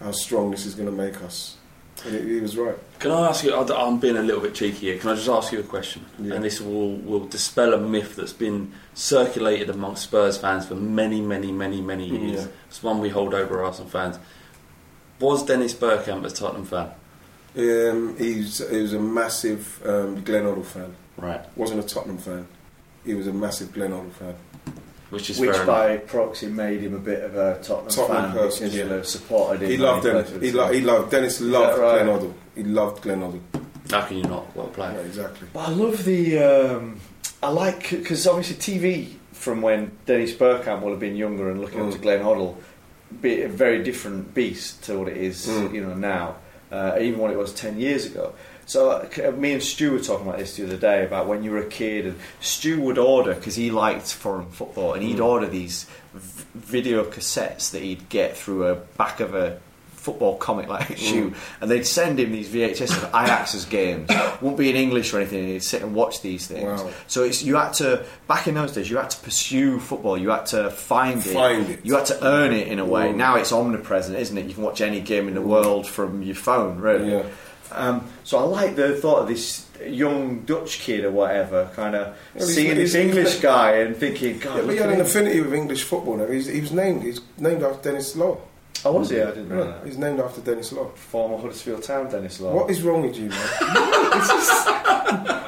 how 0.00 0.12
strong 0.12 0.50
this 0.50 0.64
is 0.64 0.74
going 0.74 0.88
to 0.88 0.94
make 0.94 1.20
us, 1.22 1.56
and 2.04 2.14
he, 2.14 2.34
he 2.34 2.40
was 2.40 2.56
right. 2.56 2.76
Can 2.98 3.10
I 3.10 3.28
ask 3.28 3.44
you? 3.44 3.54
I- 3.54 3.86
I'm 3.86 3.98
being 3.98 4.16
a 4.16 4.22
little 4.22 4.40
bit 4.40 4.54
cheeky 4.54 4.86
here. 4.90 4.98
Can 4.98 5.10
I 5.10 5.14
just 5.14 5.28
ask 5.28 5.52
you 5.52 5.60
a 5.60 5.62
question? 5.64 6.04
Yeah. 6.18 6.34
And 6.34 6.44
this 6.44 6.60
will 6.60 6.96
will 6.96 7.26
dispel 7.26 7.74
a 7.74 7.78
myth 7.78 8.16
that's 8.16 8.32
been 8.32 8.72
circulated 8.94 9.70
amongst 9.70 10.02
Spurs 10.04 10.36
fans 10.38 10.66
for 10.66 10.74
many, 10.74 11.20
many, 11.20 11.50
many, 11.52 11.80
many 11.80 12.10
Mm, 12.10 12.28
years. 12.28 12.40
yeah. 12.42 12.50
It's 12.68 12.82
one 12.82 13.00
we 13.00 13.08
hold 13.08 13.34
over 13.34 13.62
Arsenal 13.64 13.90
fans. 13.90 14.18
Was 15.20 15.44
Dennis 15.44 15.74
Bergkamp 15.74 16.24
a 16.24 16.30
Tottenham 16.30 16.64
fan? 16.64 16.90
Um, 17.56 18.16
he's 18.18 18.58
he 18.68 18.82
was 18.82 18.92
a 18.92 19.00
massive 19.00 19.80
um, 19.84 20.22
Glenn 20.22 20.44
Hoddle 20.44 20.64
fan. 20.64 20.94
Right. 21.16 21.40
Wasn't 21.56 21.82
a 21.82 21.86
Tottenham 21.86 22.18
fan. 22.18 22.46
He 23.04 23.14
was 23.14 23.26
a 23.26 23.32
massive 23.32 23.72
Glenn 23.72 23.90
Hoddle 23.90 24.12
fan. 24.12 24.34
Which 25.10 25.30
is 25.30 25.38
Which 25.40 25.56
fair 25.56 25.64
by 25.66 25.96
proxy 25.96 26.48
made 26.48 26.80
him 26.80 26.94
a 26.94 26.98
bit 26.98 27.22
of 27.24 27.34
a 27.34 27.58
Tottenham, 27.62 27.88
Tottenham 27.90 28.22
fan 28.24 28.32
person, 28.32 28.64
because 28.66 28.76
yeah. 28.76 28.84
you'll 28.84 29.04
supported 29.04 29.62
him. 29.62 29.70
He 29.70 29.76
loved 29.78 30.02
played 30.02 30.12
Dennis. 30.26 30.42
He, 30.42 30.52
lo- 30.52 30.72
he 30.72 30.80
loved 30.82 31.10
Dennis. 31.10 31.40
Loved 31.40 31.78
that 31.78 31.82
right? 31.82 32.02
Glenn 32.04 32.18
Hoddle. 32.20 32.34
He 32.54 32.62
loved 32.64 33.02
Glenn 33.02 33.20
Hoddle. 33.20 33.40
How 33.90 34.02
can 34.02 34.16
you 34.18 34.22
not? 34.24 34.54
Well 34.54 34.66
played. 34.66 34.94
Yeah, 34.96 35.00
exactly. 35.00 35.48
But 35.52 35.60
I 35.60 35.70
love 35.70 36.04
the. 36.04 36.38
Um, 36.38 37.00
I 37.42 37.48
like 37.50 37.88
because 37.90 38.26
obviously 38.26 38.56
TV 38.56 39.14
from 39.32 39.62
when 39.62 39.92
Dennis 40.04 40.34
Bergkamp 40.34 40.82
will 40.82 40.90
have 40.90 41.00
been 41.00 41.16
younger 41.16 41.50
and 41.50 41.60
looking 41.60 41.80
up 41.80 41.86
Mm. 41.86 41.92
to 41.92 41.98
Glenn 41.98 42.22
Hoddle, 42.22 42.56
be 43.22 43.42
a 43.42 43.48
very 43.48 43.82
different 43.82 44.34
beast 44.34 44.82
to 44.84 44.98
what 44.98 45.08
it 45.08 45.16
is, 45.16 45.46
Mm. 45.46 45.72
you 45.72 45.80
know, 45.86 45.94
now. 45.94 46.36
Uh, 46.70 46.98
even 47.00 47.18
what 47.18 47.30
it 47.30 47.38
was 47.38 47.54
ten 47.54 47.78
years 47.80 48.04
ago. 48.04 48.34
So 48.68 48.90
uh, 48.90 49.30
me 49.32 49.52
and 49.54 49.62
Stu 49.62 49.92
were 49.92 49.98
talking 49.98 50.26
about 50.26 50.38
this 50.38 50.56
the 50.56 50.64
other 50.64 50.76
day 50.76 51.04
about 51.04 51.26
when 51.26 51.42
you 51.42 51.50
were 51.52 51.58
a 51.58 51.66
kid, 51.68 52.04
and 52.06 52.16
Stu 52.40 52.80
would 52.82 52.98
order 52.98 53.34
because 53.34 53.56
he 53.56 53.70
liked 53.70 54.12
foreign 54.12 54.50
football, 54.50 54.92
and 54.92 55.02
he'd 55.02 55.16
Mm. 55.16 55.24
order 55.24 55.46
these 55.46 55.86
v- 56.14 56.44
video 56.54 57.02
cassettes 57.04 57.70
that 57.70 57.82
he'd 57.82 58.08
get 58.10 58.36
through 58.36 58.66
a 58.66 58.74
back 58.74 59.20
of 59.20 59.34
a 59.34 59.58
football 59.96 60.36
comic 60.36 60.68
like 60.68 60.90
issue, 60.90 61.32
and 61.62 61.70
they'd 61.70 61.86
send 61.86 62.20
him 62.20 62.30
these 62.32 62.48
VHS 62.48 62.96
of 63.02 63.04
Ajax's 63.14 63.64
games. 63.64 64.08
Wouldn't 64.42 64.58
be 64.58 64.68
in 64.70 64.76
English 64.76 65.12
or 65.14 65.18
anything. 65.18 65.40
and 65.40 65.48
He'd 65.48 65.62
sit 65.62 65.80
and 65.82 65.94
watch 65.94 66.20
these 66.22 66.46
things. 66.46 66.64
Wow. 66.82 66.90
So 67.08 67.24
it's 67.24 67.42
you 67.42 67.56
had 67.56 67.72
to 67.74 68.04
back 68.26 68.46
in 68.48 68.54
those 68.54 68.72
days. 68.72 68.90
You 68.90 68.98
had 68.98 69.10
to 69.10 69.18
pursue 69.20 69.80
football. 69.80 70.16
You 70.18 70.28
had 70.30 70.44
to 70.46 70.70
find 70.70 71.18
it. 71.20 71.32
Find 71.32 71.68
it. 71.70 71.80
You 71.84 71.94
had 71.96 72.06
to 72.06 72.24
earn 72.24 72.52
it 72.52 72.68
in 72.68 72.78
a 72.78 72.84
way. 72.86 73.08
Mm. 73.08 73.16
Now 73.16 73.36
it's 73.36 73.50
omnipresent, 73.52 74.16
isn't 74.18 74.36
it? 74.38 74.46
You 74.46 74.54
can 74.54 74.62
watch 74.62 74.80
any 74.82 75.00
game 75.00 75.26
in 75.26 75.34
the 75.34 75.42
world 75.42 75.86
from 75.86 76.22
your 76.22 76.36
phone, 76.36 76.78
really. 76.80 77.10
Yeah. 77.12 77.22
Um, 77.72 78.06
so 78.24 78.38
I 78.38 78.42
like 78.42 78.76
the 78.76 78.96
thought 78.96 79.22
of 79.22 79.28
this 79.28 79.66
young 79.86 80.40
Dutch 80.40 80.80
kid 80.80 81.04
or 81.04 81.10
whatever, 81.10 81.70
kind 81.76 81.94
of 81.94 82.16
Well, 82.34 82.46
seeing 82.46 82.74
this 82.76 82.94
English 82.94 83.28
he's- 83.28 83.40
guy 83.40 83.72
and 83.76 83.96
thinking, 83.96 84.38
God, 84.38 84.56
Yeah, 84.56 84.62
but 84.62 84.70
he 84.72 84.76
had 84.78 84.90
an 84.90 85.00
affinity 85.00 85.40
with 85.40 85.54
English 85.54 85.84
football. 85.84 86.16
Now. 86.16 86.26
He's, 86.26 86.46
he 86.46 86.60
was 86.60 86.72
named. 86.72 87.02
He's 87.02 87.20
named 87.38 87.62
after 87.62 87.90
Denis 87.90 88.16
Law. 88.16 88.38
Oh, 88.84 88.92
was 88.92 89.10
he? 89.10 89.20
I 89.20 89.26
didn't 89.26 89.48
know 89.48 89.58
Yeah, 89.58 89.64
that. 89.72 89.86
he's 89.86 89.98
named 89.98 90.20
after 90.20 90.40
Denis 90.40 90.72
Law. 90.72 90.86
Former 90.94 91.36
Huddersfield 91.38 91.82
Town, 91.82 92.08
Denis 92.10 92.38
Law. 92.40 92.54
What 92.54 92.70
is 92.70 92.80
wrong 92.82 93.02
with 93.02 93.16
you, 93.16 93.28
man? 93.28 93.38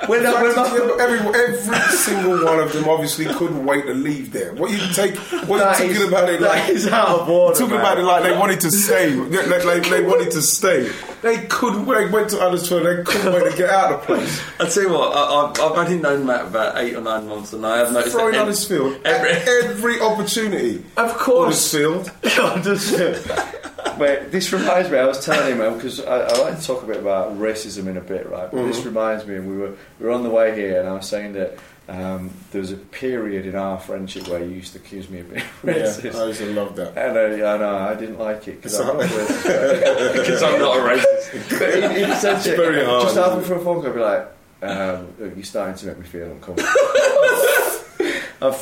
We're 0.09 0.23
not, 0.23 0.43
we're 0.43 0.57
not, 0.57 0.99
every, 1.01 1.19
every 1.21 1.97
single 1.97 2.45
one 2.45 2.59
of 2.59 2.73
them 2.73 2.89
obviously 2.89 3.27
couldn't 3.27 3.65
wait 3.65 3.85
to 3.87 3.95
leave 3.95 4.33
there. 4.33 4.53
What 4.55 4.73
you 4.73 4.79
take? 4.93 5.15
What 5.47 5.59
That 5.59 5.79
you 5.79 5.85
is- 5.91 5.99
talking 5.99 6.09
about 6.09 6.29
it 6.31 6.41
like? 6.41 6.69
is 6.71 6.89
out 6.89 7.21
of 7.21 7.29
order, 7.29 7.57
Talking 7.57 7.77
man. 7.77 7.81
about 7.81 7.99
it 7.99 8.03
like 8.03 8.23
they 8.25 8.37
wanted 8.37 8.61
to 8.63 8.71
stay. 8.73 9.15
Like, 9.15 9.65
like 9.65 9.89
they 9.89 10.03
wanted 10.03 10.33
to 10.33 10.43
stay. 10.43 10.91
They 11.23 11.47
couldn't. 11.47 11.87
They 11.87 12.07
went 12.07 12.31
to 12.31 12.39
Huddersfield. 12.39 12.87
They 12.87 13.03
couldn't 13.03 13.33
wait 13.33 13.51
to 13.51 13.57
get 13.57 13.71
out 13.71 13.93
of 13.93 14.01
the 14.01 14.07
place. 14.07 14.43
I 14.61 14.69
tell 14.69 14.83
you 14.83 14.91
what, 14.91 15.15
I, 15.15 15.21
I've, 15.21 15.61
I've 15.61 15.87
only 15.87 15.99
known 15.99 16.27
Matt 16.27 16.47
about 16.47 16.79
eight 16.79 16.95
or 16.95 17.03
nine 17.03 17.29
months, 17.29 17.53
and 17.53 17.67
I 17.67 17.79
have 17.79 17.93
noticed 17.93 18.15
Throwing 18.15 18.33
that 18.33 18.39
ev- 18.39 18.47
Huddersfield 18.47 19.01
every- 19.05 19.31
at 19.31 19.49
every 19.71 20.01
opportunity. 20.01 20.85
Of 20.97 21.15
course. 21.15 21.73
Huddersfield. 21.73 22.11
Huddersfield. 22.25 23.59
Wait, 23.99 24.31
this 24.31 24.53
reminds 24.53 24.91
me. 24.91 24.99
I 24.99 25.05
was 25.05 25.25
telling 25.25 25.53
him 25.53 25.61
uh, 25.61 25.75
because 25.75 26.01
I, 26.01 26.21
I 26.21 26.39
like 26.39 26.59
to 26.59 26.67
talk 26.67 26.83
a 26.83 26.87
bit 26.87 26.97
about 26.97 27.39
racism 27.39 27.87
in 27.87 27.97
a 27.99 28.01
bit, 28.01 28.29
right? 28.31 28.51
But 28.51 28.65
this 28.67 28.79
mm-hmm. 28.79 28.89
reminds 28.89 29.27
me. 29.27 29.39
We 29.41 29.57
were 29.57 29.75
we 29.99 30.07
were 30.07 30.13
on 30.13 30.23
the 30.23 30.31
way 30.31 30.55
here, 30.55 30.81
and 30.81 30.89
I 30.89 30.93
was 30.93 31.07
saying 31.07 31.35
that 31.35 31.59
um, 31.91 32.31
there 32.53 32.61
was 32.61 32.71
a 32.71 32.77
period 32.77 33.47
in 33.47 33.57
our 33.57 33.79
friendship 33.81 34.29
where 34.29 34.39
you 34.45 34.51
used 34.55 34.73
to 34.75 34.79
accuse 34.79 35.11
me 35.11 35.21
of 35.21 35.29
being 35.31 35.43
Yeah, 35.65 35.83
racist. 35.83 36.15
I 36.15 36.27
used 36.29 36.39
to 36.41 36.53
love 36.55 36.77
that. 36.77 36.97
And 36.97 37.19
I, 37.19 37.55
I 37.55 37.59
know 37.59 37.77
I 37.79 37.95
didn't 37.95 38.19
like 38.19 38.47
it 38.47 38.57
because 38.63 38.79
I'm 38.79 38.97
not 38.97 39.07
hard. 39.07 39.29
racist. 39.29 40.13
because 40.13 40.43
I'm 40.43 40.61
not 40.61 40.77
a 40.77 40.81
racist. 40.81 41.07
But 41.59 41.71
in, 41.71 41.83
in 41.97 42.05
essence, 42.11 42.47
It's 42.47 42.57
very 42.57 42.85
hard, 42.85 43.03
Just 43.03 43.17
after 43.17 43.43
for 43.43 43.55
a 43.57 43.61
phone 43.61 43.83
call, 43.83 43.87
I'd 43.89 43.95
be 43.95 44.01
like, 44.01 44.29
um, 44.63 45.09
"You're 45.37 45.45
starting 45.45 45.75
to 45.77 45.87
make 45.87 45.99
me 45.99 46.07
feel 46.07 46.31
uncomfortable." 46.31 46.71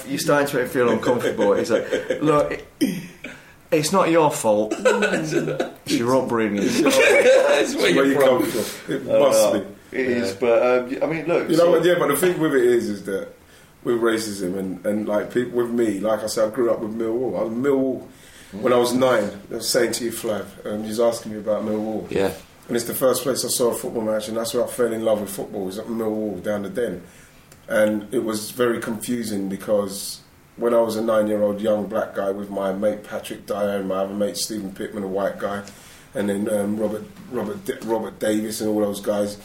You're 0.09 0.19
starting 0.19 0.49
to 0.49 0.57
make 0.57 0.65
me 0.67 0.71
feel 0.71 0.89
uncomfortable. 0.91 1.53
He's 1.55 1.71
like, 1.71 1.87
"Look, 2.21 2.53
it, 2.81 3.05
it's 3.71 3.93
not 3.93 4.09
your 4.11 4.31
fault. 4.31 4.75
It's 4.79 5.33
your 5.93 6.17
upbringing." 6.17 6.63
That's 6.67 6.83
That's 6.83 7.75
where 7.77 8.05
you 8.07 8.19
come 8.19 8.43
from. 8.45 8.95
It 8.95 9.05
must 9.05 9.53
be. 9.53 9.63
It 9.90 10.06
is, 10.06 10.35
but 10.35 10.62
um, 10.62 11.02
I 11.02 11.06
mean, 11.06 11.27
look. 11.27 11.48
You 11.48 11.56
know 11.56 11.70
what? 11.70 11.85
Yeah, 11.85 11.94
but 11.98 12.09
the 12.09 12.16
thing 12.16 12.39
with 12.39 12.55
it 12.55 12.65
is, 12.65 12.89
is 12.89 13.05
that 13.05 13.28
with 13.85 14.01
racism 14.01 14.59
and, 14.59 14.85
and 14.85 15.09
like 15.09 15.32
people 15.32 15.52
with 15.59 15.70
me, 15.70 16.01
like 16.01 16.23
I 16.23 16.27
said, 16.27 16.48
I 16.48 16.55
grew 16.55 16.70
up 16.70 16.81
with 16.81 16.94
Millwall. 16.94 17.39
I 17.39 17.44
was 17.44 17.52
Millwall 17.52 18.06
when 18.52 18.73
I 18.73 18.77
was 18.77 18.93
nine. 18.93 19.31
I 19.51 19.55
was 19.56 19.69
saying 19.69 19.93
to 19.93 20.05
you, 20.05 20.10
Flav, 20.10 20.65
and 20.65 20.82
you 20.82 20.89
was 20.89 21.01
asking 21.01 21.32
me 21.32 21.39
about 21.39 21.62
Millwall. 21.65 22.10
Yeah. 22.10 22.32
And 22.66 22.77
it's 22.77 22.85
the 22.85 22.94
first 22.94 23.23
place 23.23 23.44
I 23.47 23.48
saw 23.48 23.70
a 23.70 23.74
football 23.74 24.02
match, 24.02 24.28
and 24.28 24.36
that's 24.36 24.52
where 24.52 24.62
I 24.62 24.66
fell 24.66 24.93
in 24.93 25.02
love 25.05 25.23
with 25.23 25.31
football. 25.31 25.62
It 25.62 25.66
Was 25.66 25.78
at 25.78 25.86
Millwall 25.86 26.43
down 26.43 26.62
the 26.62 26.70
Den, 26.70 27.02
and 27.66 28.12
it 28.12 28.24
was 28.24 28.51
very 28.51 28.81
confusing 28.81 29.48
because 29.48 30.20
when 30.56 30.74
I 30.74 30.81
was 30.81 30.97
a 30.97 31.02
nine-year-old 31.02 31.62
young 31.62 31.86
black 31.86 32.15
guy 32.15 32.31
with 32.31 32.51
my 32.51 32.73
mate 32.73 33.05
Patrick 33.05 33.47
Dyer 33.47 33.78
and 33.78 33.89
my 33.89 33.98
other 33.98 34.12
mate 34.12 34.36
Stephen 34.36 34.74
Pittman, 34.74 35.05
a 35.05 35.09
white 35.09 35.39
guy, 35.39 35.62
and 36.15 36.28
then 36.28 36.48
um, 36.51 36.77
Robert 36.77 37.05
Robert 37.31 37.85
Robert 37.85 38.19
Davis 38.19 38.60
and 38.60 38.69
all 38.69 38.81
those 38.81 39.01
guys 39.01 39.39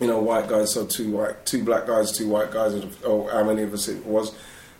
you 0.00 0.06
know, 0.06 0.18
white 0.20 0.48
guys, 0.48 0.74
so 0.74 0.86
two 0.86 1.10
white, 1.10 1.44
two 1.44 1.64
black 1.64 1.86
guys, 1.86 2.12
two 2.12 2.28
white 2.28 2.50
guys, 2.50 2.74
oh, 3.04 3.26
how 3.28 3.44
many 3.44 3.62
of 3.62 3.72
us 3.74 3.88
it 3.88 4.04
was. 4.06 4.34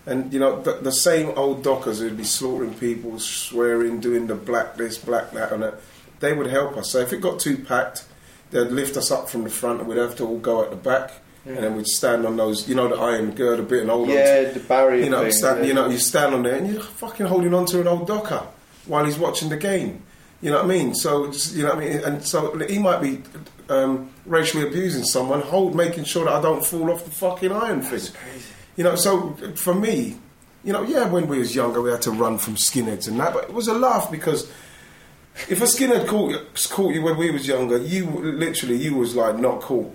And 0.07 0.32
you 0.32 0.39
know, 0.39 0.62
the, 0.62 0.74
the 0.74 0.93
same 0.93 1.36
old 1.36 1.62
dockers 1.62 1.99
who'd 1.99 2.16
be 2.16 2.24
slaughtering 2.24 2.74
people, 2.74 3.19
swearing, 3.19 4.01
doing 4.01 4.27
the 4.27 4.35
black 4.35 4.77
this, 4.77 4.97
black 4.97 5.32
that, 5.32 5.53
and 5.53 5.62
that. 5.62 5.74
They 6.20 6.32
would 6.32 6.49
help 6.49 6.77
us. 6.77 6.90
So 6.90 6.99
if 6.99 7.12
it 7.12 7.20
got 7.20 7.39
too 7.39 7.59
packed, 7.59 8.05
they'd 8.51 8.69
lift 8.69 8.97
us 8.97 9.11
up 9.11 9.28
from 9.28 9.45
the 9.45 9.51
front, 9.51 9.81
and 9.81 9.89
we'd 9.89 9.99
have 9.99 10.16
to 10.16 10.24
all 10.24 10.39
go 10.39 10.65
at 10.65 10.70
the 10.70 10.77
back, 10.77 11.12
and 11.45 11.59
then 11.59 11.77
we'd 11.77 11.86
stand 11.86 12.27
on 12.27 12.36
those, 12.36 12.69
you 12.69 12.74
know, 12.74 12.89
the 12.89 12.97
iron 12.97 13.32
girder 13.32 13.62
bit 13.62 13.82
and 13.82 13.90
hold 13.90 14.09
on. 14.09 14.15
Yeah, 14.15 14.51
the 14.51 14.61
barrier 14.61 15.05
You 15.05 15.11
know, 15.11 15.23
thing, 15.23 15.32
stand, 15.32 15.66
you 15.66 15.74
know, 15.74 15.89
you 15.89 15.99
stand 15.99 16.35
on 16.35 16.43
there, 16.43 16.57
and 16.57 16.73
you're 16.73 16.82
fucking 16.82 17.27
holding 17.27 17.55
on 17.55 17.66
to 17.66 17.81
an 17.81 17.86
old 17.86 18.07
docker 18.07 18.47
while 18.86 19.05
he's 19.05 19.19
watching 19.19 19.49
the 19.49 19.57
game. 19.57 20.03
You 20.40 20.51
know 20.51 20.57
what 20.57 20.66
I 20.66 20.69
mean? 20.69 20.95
So 20.95 21.32
you 21.53 21.65
know 21.65 21.74
what 21.74 21.85
I 21.85 21.89
mean, 21.89 21.99
and 22.05 22.24
so 22.24 22.57
he 22.59 22.78
might 22.78 23.03
be 23.03 23.23
um, 23.69 24.11
racially 24.29 24.67
abusing 24.67 25.05
someone, 25.05 25.41
hold 25.41 25.75
making 25.75 26.05
sure 26.05 26.25
that 26.27 26.35
I 26.35 26.43
don't 26.43 26.65
fall 26.65 26.91
off 26.91 27.05
the 27.05 27.11
fucking 27.11 27.53
iron 27.53 27.83
thing. 27.83 28.15
You 28.77 28.85
know, 28.85 28.95
so 28.95 29.33
for 29.57 29.75
me, 29.75 30.19
you 30.65 30.73
know, 30.73 30.83
yeah, 30.83 31.09
when 31.09 31.27
we 31.27 31.39
was 31.39 31.55
younger, 31.55 31.81
we 31.81 31.91
had 31.91 32.03
to 32.03 32.11
run 32.11 32.39
from 32.39 32.55
skinheads 32.55 33.09
and 33.09 33.19
that, 33.21 33.33
but 33.33 33.45
it 33.45 33.55
was 33.55 33.69
a 33.69 33.75
laugh 33.75 34.11
because 34.11 34.51
if 35.49 35.61
a 35.61 35.65
skinhead 35.65 36.07
caught 36.07 36.33
you, 36.33 36.41
caught 36.71 36.95
you 36.95 37.03
when 37.03 37.17
we 37.17 37.31
was 37.31 37.47
younger, 37.47 37.79
you 37.79 38.07
literally 38.07 38.77
you 38.77 38.95
was 38.95 39.15
like 39.15 39.39
not 39.39 39.61
cool. 39.61 39.95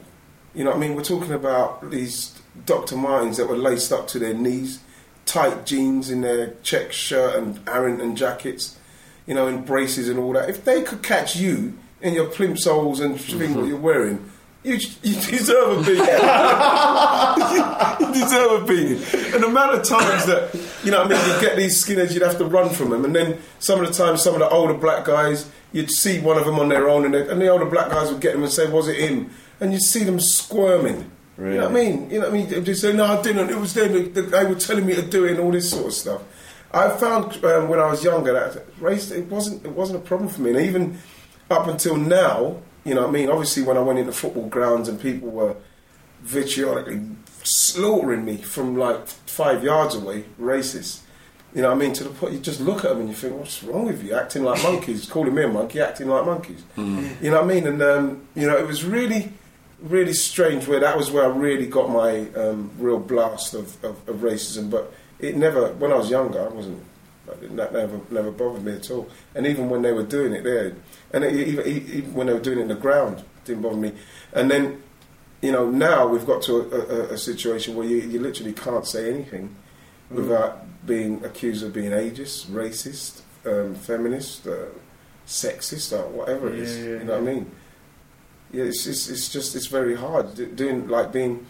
You 0.56 0.64
know 0.64 0.72
what 0.72 0.78
I 0.78 0.80
mean? 0.80 0.96
We're 0.96 1.04
talking 1.04 1.34
about 1.34 1.90
these 1.90 2.40
Dr. 2.66 2.96
Martens 2.96 3.38
that 3.38 3.48
were 3.48 3.58
laced 3.58 3.92
up 3.92 4.08
to 4.10 4.20
their 4.20 4.34
knees, 4.34 4.80
tight 5.26 5.66
jeans 5.66 6.10
in 6.10 6.22
their 6.22 6.54
check 6.64 6.92
shirt 6.92 7.36
and 7.36 7.68
Harrington 7.68 8.16
jackets, 8.16 8.78
you 9.26 9.34
know, 9.34 9.48
and 9.48 9.66
braces 9.66 10.10
and 10.10 10.20
all 10.20 10.34
that. 10.34 10.50
If 10.50 10.64
they 10.64 10.82
could 10.82 11.04
catch 11.04 11.36
you 11.36 11.78
in 12.04 12.14
your 12.14 12.28
plimsolls 12.28 13.00
and 13.02 13.20
thing 13.20 13.56
what 13.56 13.66
you're 13.66 13.78
wearing, 13.78 14.30
you, 14.64 14.74
you 15.02 15.16
deserve 15.16 15.80
a 15.80 15.82
beating. 15.82 16.06
you 18.00 18.14
deserve 18.14 18.64
a 18.64 18.66
beating. 18.66 19.34
And 19.34 19.44
the 19.44 19.48
amount 19.48 19.76
of 19.76 19.84
times 19.84 20.26
that, 20.26 20.54
you 20.84 20.92
know 20.92 21.04
what 21.04 21.14
I 21.14 21.16
mean, 21.16 21.36
you 21.36 21.42
get 21.42 21.58
these 21.58 21.84
skinheads, 21.84 22.14
you'd 22.14 22.24
have 22.24 22.38
to 22.38 22.46
run 22.46 22.70
from 22.70 22.90
them. 22.90 23.04
And 23.04 23.16
then 23.16 23.40
some 23.60 23.82
of 23.82 23.88
the 23.88 23.94
times, 23.94 24.22
some 24.22 24.34
of 24.34 24.40
the 24.40 24.50
older 24.50 24.74
black 24.74 25.06
guys, 25.06 25.50
you'd 25.72 25.92
see 25.92 26.20
one 26.20 26.38
of 26.38 26.46
them 26.46 26.60
on 26.60 26.70
their 26.70 26.88
own, 26.88 27.06
and, 27.06 27.14
they, 27.14 27.28
and 27.28 27.42
the 27.42 27.48
older 27.48 27.66
black 27.66 27.90
guys 27.90 28.12
would 28.12 28.22
get 28.22 28.34
them 28.34 28.44
and 28.44 28.52
say, 28.52 28.70
Was 28.70 28.88
it 28.88 28.98
him? 28.98 29.32
And 29.60 29.74
you'd 29.74 29.82
see 29.82 30.04
them 30.04 30.20
squirming. 30.20 31.10
Really? 31.36 31.56
You 31.56 31.62
know 31.62 31.70
what 31.70 31.82
I 31.82 31.84
mean? 31.84 32.10
You 32.10 32.20
know 32.20 32.30
what 32.30 32.36
I 32.36 32.38
mean? 32.38 32.64
They'd 32.64 32.76
say, 32.76 32.94
No, 32.94 33.06
I 33.06 33.22
didn't. 33.22 33.50
It 33.50 33.58
was 33.58 33.74
them. 33.74 34.14
They, 34.14 34.22
they 34.22 34.46
were 34.46 34.56
telling 34.56 34.86
me 34.86 34.96
to 34.96 35.02
do 35.02 35.26
it 35.26 35.32
and 35.32 35.40
all 35.40 35.52
this 35.52 35.72
sort 35.72 35.88
of 35.88 35.94
stuff. 35.94 36.22
I 36.74 36.90
found 36.90 37.44
um, 37.46 37.70
when 37.70 37.80
I 37.80 37.88
was 37.88 38.04
younger 38.04 38.34
that 38.34 38.66
race 38.80 39.12
it 39.12 39.28
wasn't 39.28 39.64
it 39.64 39.72
wasn't 39.72 40.00
a 40.00 40.02
problem 40.02 40.28
for 40.28 40.42
me, 40.42 40.52
and 40.52 40.60
even 40.60 40.98
up 41.54 41.68
until 41.68 41.96
now, 41.98 42.62
You 42.86 42.94
know 42.96 43.02
what 43.02 43.12
I 43.12 43.14
mean? 43.14 43.30
Obviously, 43.30 43.64
when 43.64 43.78
I 43.78 43.82
went 43.82 44.00
into 44.00 44.12
football 44.12 44.50
grounds 44.50 44.90
and 44.90 45.00
people 45.00 45.30
were 45.30 45.56
vitriolically 46.26 47.16
slaughtering 47.44 48.26
me 48.26 48.38
from 48.38 48.78
like 48.78 49.08
five 49.08 49.64
yards 49.64 49.96
away, 49.96 50.26
racist. 50.40 51.02
You 51.56 51.62
know 51.62 51.70
what 51.70 51.76
I 51.76 51.80
mean? 51.80 51.94
To 51.94 52.04
the 52.04 52.10
point 52.10 52.34
you 52.34 52.40
just 52.40 52.60
look 52.60 52.84
at 52.84 52.90
them 52.90 53.02
and 53.02 53.10
you 53.10 53.16
think, 53.16 53.38
what's 53.38 53.64
wrong 53.64 53.86
with 53.86 54.04
you? 54.04 54.16
Acting 54.16 54.44
like 54.44 54.62
monkeys, 54.64 55.06
calling 55.10 55.34
me 55.36 55.44
a 55.44 55.48
monkey, 55.48 55.80
acting 55.80 56.10
like 56.10 56.26
monkeys. 56.26 56.64
You 57.22 57.32
know 57.32 57.42
what 57.42 57.44
I 57.44 57.54
mean? 57.54 57.68
And 57.68 57.82
um, 57.82 58.28
you 58.36 58.48
know, 58.48 58.58
it 58.58 58.68
was 58.68 58.84
really, 58.84 59.32
really 59.82 60.14
strange. 60.14 60.68
Where 60.68 60.80
that 60.80 60.98
was 60.98 61.12
where 61.12 61.24
I 61.26 61.28
really 61.28 61.68
got 61.68 61.90
my 61.90 62.28
um, 62.36 62.72
real 62.80 63.00
blast 63.00 63.54
of, 63.54 63.82
of, 63.84 64.10
of 64.10 64.18
racism. 64.18 64.70
But 64.72 64.92
it 65.20 65.38
never, 65.38 65.72
when 65.74 65.92
I 65.92 65.96
was 65.96 66.10
younger, 66.10 66.44
I 66.44 66.50
wasn't. 66.50 66.84
That 67.26 67.72
never, 67.72 68.02
never 68.10 68.32
bothered 68.32 68.66
me 68.66 68.74
at 68.74 68.92
all. 68.92 69.08
And 69.34 69.48
even 69.48 69.70
when 69.70 69.82
they 69.82 69.94
were 69.94 70.04
doing 70.04 70.34
it 70.34 70.44
there, 70.44 70.76
and 71.14 71.24
it, 71.24 71.34
even, 71.36 71.68
even 71.68 72.14
when 72.14 72.28
they 72.28 72.34
were 72.34 72.40
doing 72.40 72.60
it 72.60 72.64
in 72.64 72.68
the 72.68 72.76
ground, 72.76 73.20
it 73.20 73.46
didn't 73.46 73.62
bother 73.62 73.78
me. 73.78 73.94
And 74.34 74.50
then, 74.52 74.82
you 75.42 75.52
know, 75.52 75.70
now 75.70 76.08
we've 76.08 76.26
got 76.26 76.42
to 76.44 76.56
a, 76.62 76.66
a, 76.66 77.00
a 77.14 77.18
situation 77.18 77.76
where 77.76 77.88
you, 77.88 77.98
you 77.98 78.20
literally 78.20 78.54
can't 78.54 78.86
say 78.86 79.10
anything 79.14 79.56
Mm. 80.12 80.16
without 80.18 80.86
being 80.86 81.24
accused 81.24 81.64
of 81.64 81.72
being 81.74 81.92
ageist, 81.92 82.48
racist, 82.48 83.22
um, 83.46 83.74
feminist, 83.74 84.46
uh, 84.46 84.66
sexist, 85.26 85.98
or 85.98 86.10
whatever 86.10 86.50
it 86.50 86.60
is. 86.60 86.78
Yeah, 86.78 86.84
yeah, 86.84 87.00
you 87.00 87.04
know 87.06 87.14
what 87.14 87.30
I 87.30 87.34
mean? 87.34 87.52
Yeah, 88.52 88.64
it's, 88.66 88.86
it's, 88.86 89.10
it's 89.10 89.30
just 89.32 89.56
it's 89.56 89.68
very 89.68 89.96
hard 89.96 90.56
doing 90.56 90.90
like 90.90 91.14
being 91.14 91.46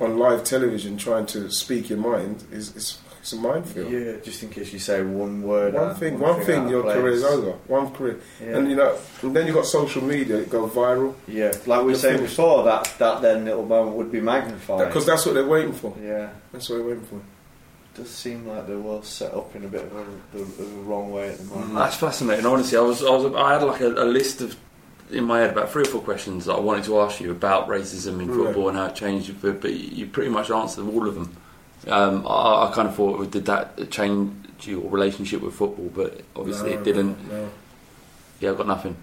on 0.00 0.18
live 0.18 0.42
television 0.42 0.96
trying 0.96 1.26
to 1.26 1.48
speak 1.50 1.90
your 1.90 1.98
mind 2.00 2.44
is 2.50 2.74
it's, 2.76 2.98
it's 3.22 3.32
a 3.32 3.36
minefield. 3.36 3.90
Yeah, 3.90 4.16
just 4.22 4.42
in 4.42 4.50
case 4.50 4.72
you 4.72 4.78
say 4.78 5.02
one 5.02 5.42
word. 5.42 5.72
One 5.74 5.88
out- 5.90 5.98
thing, 5.98 6.18
one 6.18 6.40
thing, 6.44 6.64
out 6.64 6.70
your 6.70 6.80
of 6.80 6.84
place. 6.86 6.96
career's 6.96 7.24
over. 7.24 7.52
One 7.68 7.90
career, 7.94 8.20
Yeah. 8.40 8.56
and 8.58 8.68
you 8.68 8.76
know, 8.76 8.94
and 9.22 9.34
then 9.34 9.46
you 9.46 9.52
have 9.54 9.62
got 9.62 9.66
social 9.70 10.02
media, 10.02 10.36
it 10.38 10.50
go 10.50 10.66
viral. 10.68 11.14
Yeah, 11.26 11.52
like 11.66 11.80
we 11.84 11.92
were 11.92 11.94
saying 11.98 12.16
finished. 12.18 12.36
before, 12.36 12.64
that 12.64 12.92
that 12.98 13.22
then 13.22 13.44
little 13.46 13.64
moment 13.64 13.96
would 13.96 14.12
be 14.12 14.20
magnified. 14.20 14.88
because 14.88 15.06
that's 15.06 15.24
what 15.24 15.34
they're 15.36 15.46
waiting 15.46 15.72
for. 15.72 15.94
yeah, 16.02 16.30
That's 16.52 16.68
what 16.68 16.76
they're 16.78 16.86
waiting 16.88 17.04
for. 17.04 17.20
does 17.94 18.10
seem 18.10 18.46
like 18.48 18.66
the 18.66 18.78
world's 18.78 19.08
set 19.08 19.32
up 19.34 19.54
in 19.54 19.64
a 19.64 19.68
bit 19.68 19.82
of 19.84 19.92
a, 19.96 20.04
the, 20.38 20.44
the 20.44 20.64
wrong 20.82 21.12
way 21.12 21.28
at 21.28 21.38
the 21.38 21.44
moment. 21.44 21.72
Mm, 21.72 21.78
that's 21.78 21.94
fascinating. 21.96 22.44
Honestly, 22.46 22.76
I 22.78 22.80
was, 22.80 23.02
I 23.04 23.10
was, 23.10 23.34
I 23.34 23.52
had 23.52 23.62
like 23.62 23.80
a, 23.82 23.88
a 23.88 24.04
list 24.06 24.40
of 24.40 24.56
in 25.10 25.24
my 25.24 25.40
head 25.40 25.50
about 25.50 25.70
three 25.70 25.82
or 25.82 25.86
four 25.86 26.00
questions 26.00 26.46
that 26.46 26.54
I 26.54 26.58
wanted 26.60 26.84
to 26.84 26.98
ask 27.02 27.20
you 27.20 27.30
about 27.30 27.68
racism 27.68 28.20
in 28.22 28.28
Right. 28.28 28.46
football 28.46 28.68
and 28.70 28.78
how 28.78 28.86
it 28.86 28.94
changed, 28.94 29.42
but, 29.42 29.60
but 29.60 29.74
you 29.74 30.06
pretty 30.06 30.30
much 30.30 30.50
answered 30.50 30.86
all 30.88 31.06
of 31.06 31.14
them. 31.14 31.36
Um, 31.88 32.26
I, 32.26 32.68
I 32.68 32.72
kind 32.74 32.88
of 32.88 32.94
thought, 32.94 33.30
did 33.30 33.46
that 33.46 33.90
change 33.90 34.32
your 34.62 34.88
relationship 34.88 35.40
with 35.42 35.54
football? 35.54 35.90
But 35.94 36.20
obviously, 36.36 36.70
No, 36.74 36.80
it 36.80 36.84
didn't. 36.84 37.28
No. 37.28 37.50
Yeah, 38.40 38.50
I've 38.50 38.56
got 38.58 38.66
nothing. 38.68 38.96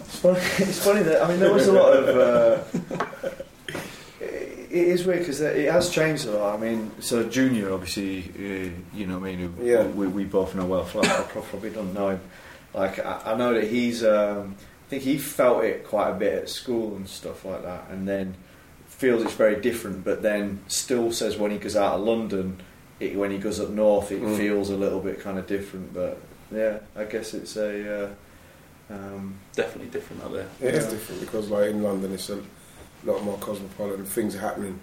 It's 0.00 0.18
funny, 0.20 0.38
it's 0.58 0.84
funny 0.84 1.02
that 1.02 1.22
I 1.22 1.28
mean 1.28 1.40
there 1.40 1.52
was 1.52 1.66
a 1.68 1.72
lot 1.72 1.92
of. 1.92 2.08
Uh, 2.16 3.24
it 4.20 4.68
it 4.70 4.88
is 4.88 5.04
weird 5.06 5.20
because 5.20 5.40
it 5.40 5.70
has 5.70 5.90
changed 5.90 6.26
a 6.26 6.32
lot. 6.32 6.54
I 6.54 6.58
mean, 6.58 6.90
so 7.00 7.28
Junior, 7.28 7.72
obviously, 7.72 8.24
uh, 8.36 8.96
you 8.96 9.06
know, 9.06 9.18
what 9.18 9.28
I 9.30 9.36
mean, 9.36 9.54
Yeah. 9.62 9.84
we, 9.86 10.06
we 10.06 10.24
both 10.24 10.54
know 10.54 10.66
well. 10.66 10.84
Flav, 10.84 11.04
I 11.08 11.22
probably 11.42 11.70
don't 11.70 11.94
know 11.94 12.10
him. 12.10 12.20
Like 12.74 12.98
I, 12.98 13.20
I 13.26 13.36
know 13.36 13.54
that 13.54 13.64
he's. 13.68 14.04
Um, 14.04 14.56
I 14.58 14.88
think 14.88 15.02
he 15.02 15.18
felt 15.18 15.64
it 15.64 15.84
quite 15.84 16.10
a 16.10 16.14
bit 16.14 16.34
at 16.34 16.48
school 16.48 16.94
and 16.94 17.08
stuff 17.08 17.44
like 17.44 17.62
that, 17.64 17.88
and 17.90 18.06
then 18.06 18.34
feels 18.98 19.22
it's 19.22 19.34
very 19.34 19.60
different. 19.60 20.04
But 20.04 20.22
then 20.22 20.60
still 20.68 21.12
says 21.12 21.36
when 21.36 21.50
he 21.50 21.58
goes 21.58 21.76
out 21.76 21.94
of 21.94 22.00
London, 22.00 22.60
it, 23.00 23.14
when 23.16 23.30
he 23.30 23.38
goes 23.38 23.60
up 23.60 23.70
north, 23.70 24.10
it 24.12 24.22
Mm. 24.22 24.36
feels 24.36 24.70
a 24.70 24.76
little 24.76 25.00
bit 25.00 25.20
kind 25.20 25.38
of 25.38 25.46
different. 25.46 25.92
But 25.92 26.18
yeah, 26.54 26.78
I 26.96 27.04
guess 27.04 27.34
it's 27.34 27.56
a. 27.56 28.04
Uh, 28.04 28.10
um, 28.88 29.34
Definitely 29.54 29.90
different 29.90 30.22
out 30.22 30.32
there. 30.32 30.46
It 30.60 30.74
is 30.74 30.84
Yeah. 30.84 30.90
different 30.90 31.20
because, 31.20 31.48
like 31.50 31.70
in 31.70 31.82
London, 31.82 32.12
it's 32.12 32.30
a 32.30 32.40
lot 33.04 33.22
more 33.24 33.36
cosmopolitan. 33.38 34.04
Things 34.04 34.34
are 34.36 34.40
happening 34.40 34.78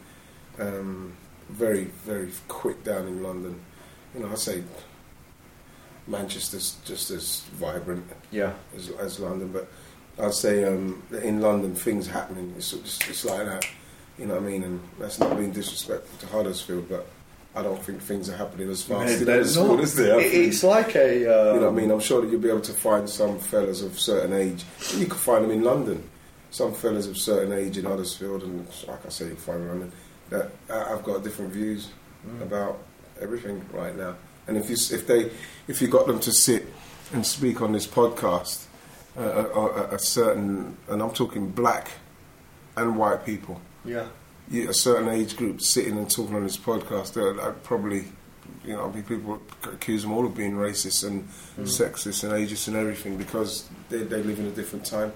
um, 0.59 1.13
very, 1.49 1.85
very 2.05 2.29
quick 2.47 2.83
down 2.83 3.07
in 3.07 3.23
London. 3.23 3.59
You 4.13 4.21
know, 4.21 4.31
I 4.31 4.35
say 4.35 4.63
Manchester's 6.07 6.77
just 6.85 7.11
as 7.11 7.41
vibrant 7.53 8.05
yeah. 8.31 8.53
as, 8.75 8.89
as 8.89 9.19
London, 9.19 9.51
but 9.53 9.67
I'd 10.21 10.33
say 10.33 10.65
um, 10.65 11.01
in 11.23 11.39
London 11.41 11.73
things 11.73 12.07
are 12.09 12.11
happening. 12.11 12.53
It's, 12.57 12.73
it's, 12.73 12.99
it's 13.09 13.25
like 13.25 13.45
that. 13.45 13.65
You 14.17 14.27
know 14.27 14.35
what 14.35 14.43
I 14.43 14.45
mean? 14.45 14.63
And 14.63 14.79
that's 14.99 15.19
not 15.19 15.35
being 15.37 15.51
disrespectful 15.51 16.19
to 16.19 16.33
Huddersfield, 16.33 16.87
but 16.89 17.07
I 17.55 17.61
don't 17.63 17.81
think 17.83 18.01
things 18.01 18.29
are 18.29 18.37
happening 18.37 18.69
as 18.69 18.83
fast 18.83 19.05
Man, 19.09 19.19
in 19.19 19.25
there's 19.25 19.55
Huddersfield 19.55 19.77
not- 19.77 19.83
as 19.83 19.95
they 19.95 20.11
are. 20.11 20.19
it- 20.19 20.33
It's 20.33 20.63
like 20.63 20.95
a. 20.95 21.15
Um, 21.27 21.55
You 21.55 21.61
know 21.61 21.71
what 21.71 21.77
I 21.79 21.81
mean? 21.81 21.91
I'm 21.91 21.99
sure 21.99 22.21
that 22.21 22.29
you'll 22.29 22.41
be 22.41 22.49
able 22.49 22.61
to 22.61 22.73
find 22.73 23.09
some 23.09 23.39
fellas 23.39 23.81
of 23.81 23.99
certain 23.99 24.33
age. 24.33 24.63
You 24.95 25.05
can 25.07 25.17
find 25.17 25.43
them 25.43 25.51
in 25.51 25.63
London. 25.63 26.03
Some 26.51 26.73
fellas 26.73 27.07
of 27.07 27.17
certain 27.17 27.51
age 27.53 27.77
in 27.79 27.85
Huddersfield, 27.85 28.43
and 28.43 28.67
like 28.87 29.03
I 29.05 29.09
say, 29.09 29.25
you 29.29 29.35
find 29.35 29.61
them 29.61 29.69
in 29.71 29.79
London. 29.79 29.91
That 30.29 30.51
uh, 30.69 30.93
I've 30.93 31.03
got 31.03 31.23
different 31.23 31.51
views 31.51 31.89
about 32.41 32.77
everything 33.19 33.63
right 33.73 33.95
now. 33.95 34.15
And 34.47 34.57
if 34.57 34.69
you 34.69 34.75
if 34.75 35.07
they 35.07 35.31
if 35.67 35.81
you 35.81 35.87
got 35.87 36.05
them 36.07 36.19
to 36.19 36.31
sit 36.31 36.67
and 37.13 37.25
speak 37.25 37.61
on 37.61 37.71
this 37.71 37.87
podcast, 37.87 38.65
uh, 39.17 39.21
a, 39.23 39.59
a, 39.59 39.95
a 39.95 39.99
certain 39.99 40.77
and 40.87 41.01
I'm 41.01 41.11
talking 41.11 41.49
black 41.49 41.89
and 42.77 42.97
white 42.97 43.25
people, 43.25 43.59
Yeah. 43.85 44.07
you, 44.49 44.69
a 44.69 44.73
certain 44.73 45.09
age 45.09 45.35
group 45.37 45.61
sitting 45.61 45.97
and 45.97 46.09
talking 46.09 46.35
on 46.35 46.43
this 46.43 46.57
podcast, 46.57 47.13
they'll 47.13 47.39
I'd 47.41 47.63
probably, 47.63 48.05
you 48.65 48.73
know, 48.73 48.87
be 48.89 49.01
people 49.01 49.41
accuse 49.63 50.03
them 50.03 50.11
all 50.13 50.25
of 50.25 50.35
being 50.35 50.53
racist 50.53 51.05
and 51.05 51.27
sexist 51.67 52.23
and 52.23 52.33
ageist 52.33 52.67
and 52.67 52.77
everything 52.77 53.17
because 53.17 53.67
they, 53.89 53.97
they 54.03 54.21
live 54.23 54.39
in 54.39 54.45
a 54.47 54.51
different 54.51 54.85
time, 54.85 55.11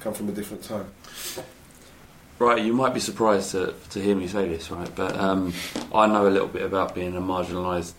come 0.00 0.14
from 0.14 0.28
a 0.28 0.32
different 0.32 0.62
time. 0.62 0.86
Right, 2.38 2.62
you 2.64 2.72
might 2.72 2.94
be 2.94 3.00
surprised 3.00 3.50
to, 3.50 3.74
to 3.90 4.00
hear 4.00 4.14
me 4.14 4.28
say 4.28 4.48
this, 4.48 4.70
right? 4.70 4.88
But 4.94 5.16
um, 5.18 5.52
I 5.92 6.06
know 6.06 6.28
a 6.28 6.30
little 6.30 6.46
bit 6.46 6.62
about 6.62 6.94
being 6.94 7.16
a 7.16 7.20
marginalised 7.20 7.94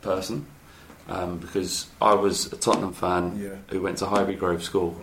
person 0.00 0.46
um, 1.08 1.38
because 1.38 1.88
I 2.00 2.14
was 2.14 2.52
a 2.52 2.56
Tottenham 2.56 2.92
fan 2.92 3.36
Yeah. 3.36 3.56
who 3.68 3.80
went 3.82 3.98
to 3.98 4.06
Highbury 4.06 4.36
Grove 4.36 4.62
School 4.62 4.96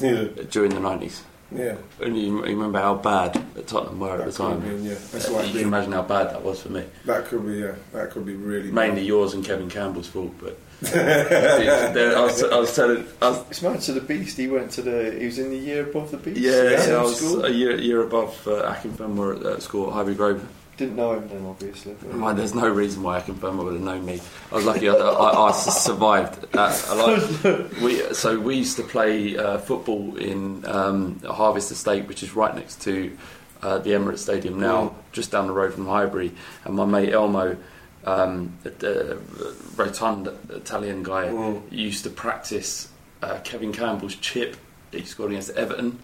Yeah, 0.00 0.24
during 0.50 0.70
the 0.70 0.80
90s. 0.80 1.22
Yeah. 1.56 1.76
And 2.00 2.16
you, 2.18 2.36
you 2.38 2.42
remember 2.56 2.80
how 2.80 2.94
bad 2.94 3.34
that 3.54 3.66
Tottenham 3.66 4.00
were 4.00 4.20
at 4.20 4.26
the 4.26 4.32
time? 4.32 4.60
been, 4.60 4.84
yeah. 4.84 4.94
That's 5.12 5.28
Uh, 5.28 5.32
why 5.34 5.42
you 5.42 5.48
it 5.50 5.52
can 5.58 5.68
imagine 5.68 5.92
how 5.92 6.02
bad 6.02 6.30
that 6.30 6.42
was 6.42 6.62
for 6.62 6.70
me. 6.70 6.84
That 7.04 7.26
could 7.26 7.46
be, 7.46 7.54
yeah. 7.58 7.74
That 7.92 8.10
could 8.10 8.24
be 8.26 8.34
really 8.34 8.70
Mainly 8.70 9.02
yours 9.04 9.34
and 9.34 9.44
Kevin 9.44 9.68
Campbell's 9.70 10.08
fault, 10.08 10.32
but 10.40 10.58
I 10.94 12.20
was, 12.22 12.42
I 12.42 12.58
was 12.58 12.74
telling, 12.74 13.06
I 13.20 13.30
was, 13.30 13.44
It's 13.50 13.62
mad 13.62 13.80
to 13.82 13.92
the 13.92 14.00
beast. 14.00 14.36
He 14.36 14.48
went 14.48 14.70
to 14.72 14.82
the. 14.82 15.16
He 15.18 15.26
was 15.26 15.38
in 15.38 15.50
the 15.50 15.56
year 15.56 15.84
above 15.88 16.10
the 16.10 16.16
beast. 16.16 16.40
yeah, 16.40 16.78
Same 16.80 16.98
I 16.98 17.02
was 17.02 17.16
school. 17.18 17.44
a 17.44 17.50
year, 17.50 17.76
year 17.78 18.02
above 18.02 18.46
uh, 18.48 18.72
Akinfenwa 18.72 19.40
at, 19.40 19.46
at 19.46 19.62
school 19.62 19.88
at 19.88 19.94
Highbury 19.94 20.14
Grove. 20.16 20.48
Didn't 20.76 20.96
know 20.96 21.12
him 21.12 21.28
then, 21.28 21.44
obviously. 21.44 21.94
there's 22.34 22.54
no 22.54 22.68
reason 22.68 23.02
why 23.02 23.20
Akinfenwa 23.20 23.62
would 23.64 23.74
have 23.74 23.82
known 23.82 24.06
me. 24.06 24.20
I 24.50 24.54
was 24.54 24.64
lucky 24.64 24.88
I, 24.88 24.94
I, 24.94 25.48
I 25.48 25.52
survived. 25.52 26.46
I 26.56 26.94
like, 26.94 27.72
we, 27.82 28.14
so 28.14 28.40
we 28.40 28.56
used 28.56 28.76
to 28.78 28.82
play 28.82 29.36
uh, 29.36 29.58
football 29.58 30.16
in 30.16 30.64
um, 30.66 31.20
Harvist 31.20 31.70
Estate, 31.72 32.08
which 32.08 32.22
is 32.22 32.34
right 32.34 32.54
next 32.54 32.80
to 32.82 33.16
uh, 33.62 33.78
the 33.78 33.90
Emirates 33.90 34.18
Stadium 34.18 34.58
now, 34.58 34.94
just 35.12 35.30
down 35.30 35.46
the 35.46 35.52
road 35.52 35.74
from 35.74 35.86
Highbury. 35.86 36.32
And 36.64 36.74
my 36.74 36.86
mate 36.86 37.12
Elmo, 37.12 37.56
um, 38.04 38.56
the 38.62 39.16
uh, 39.16 39.52
rotund 39.76 40.28
Italian 40.48 41.02
guy, 41.02 41.60
used 41.70 42.04
to 42.04 42.10
practice 42.10 42.90
uh, 43.22 43.40
Kevin 43.44 43.72
Campbell's 43.72 44.16
chip 44.16 44.56
that 44.90 45.00
he 45.00 45.04
scored 45.04 45.30
against 45.32 45.50
Everton. 45.50 45.98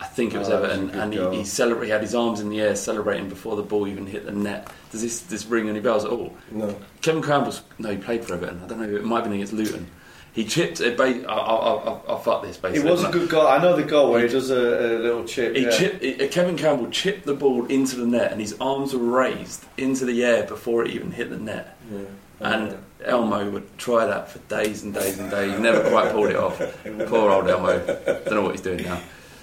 I 0.00 0.06
think 0.06 0.34
it 0.34 0.38
was 0.38 0.48
Oh, 0.48 0.60
was 0.60 0.70
Everton, 0.70 0.90
and 0.98 1.12
he, 1.12 1.38
he 1.38 1.44
celebrated. 1.44 1.86
He 1.86 1.92
had 1.92 2.00
his 2.00 2.14
arms 2.14 2.40
in 2.40 2.48
the 2.48 2.60
air, 2.60 2.74
celebrating 2.74 3.28
before 3.28 3.54
the 3.56 3.62
ball 3.62 3.86
even 3.86 4.06
hit 4.06 4.24
the 4.24 4.32
net. 4.32 4.72
Does 4.90 5.02
this 5.02 5.20
this 5.20 5.44
ring 5.46 5.68
any 5.68 5.80
bells 5.80 6.04
at 6.04 6.10
all? 6.10 6.34
No. 6.50 6.74
Kevin 7.02 7.22
Campbell's 7.22 7.62
no, 7.78 7.90
he 7.90 7.96
played 7.98 8.24
for 8.24 8.34
Everton. 8.34 8.62
I 8.64 8.66
don't 8.66 8.80
know. 8.80 8.96
It 8.96 9.04
might 9.04 9.16
have 9.16 9.24
been 9.24 9.34
against 9.34 9.52
Luton. 9.52 9.86
He 10.32 10.44
chipped. 10.44 10.80
It 10.80 10.96
ba- 10.96 11.28
I, 11.28 11.34
I, 11.34 11.74
I, 11.74 12.00
I'll 12.08 12.18
fuck 12.18 12.42
this. 12.42 12.56
Basically. 12.56 12.88
It 12.88 12.90
was 12.90 13.02
a 13.04 13.10
good 13.10 13.28
goal. 13.28 13.46
I 13.46 13.58
know 13.60 13.74
the 13.76 13.82
goal 13.82 14.12
where 14.12 14.22
he 14.22 14.28
does 14.28 14.50
a, 14.50 14.56
a 14.56 14.98
little 15.00 15.24
chip. 15.24 15.56
He 15.56 15.62
yeah. 15.64 15.70
chipped, 15.70 16.02
he- 16.02 16.24
uh, 16.24 16.28
Kevin 16.28 16.56
Campbell 16.56 16.88
chipped 16.90 17.26
the 17.26 17.34
ball 17.34 17.66
into 17.66 17.96
the 17.96 18.06
net, 18.06 18.30
and 18.32 18.40
his 18.40 18.56
arms 18.60 18.94
were 18.94 19.04
raised 19.04 19.64
into 19.76 20.04
the 20.04 20.24
air 20.24 20.44
before 20.44 20.84
it 20.84 20.92
even 20.92 21.10
hit 21.10 21.30
the 21.30 21.36
net. 21.38 21.76
Yeah. 21.92 21.98
And 22.40 22.78
Elmo 23.04 23.50
would 23.50 23.76
try 23.76 24.06
that 24.06 24.30
for 24.30 24.38
days 24.48 24.82
and 24.84 24.94
days 24.94 25.18
and 25.18 25.30
days. 25.30 25.58
Never 25.58 25.90
quite 25.90 26.12
pulled 26.12 26.30
it 26.30 26.36
off. 26.36 26.58
Poor 27.06 27.30
old 27.30 27.48
Elmo. 27.48 27.84
Don't 27.84 28.30
know 28.30 28.42
what 28.42 28.52
he's 28.52 28.60
doing 28.62 28.84
now. 28.84 29.00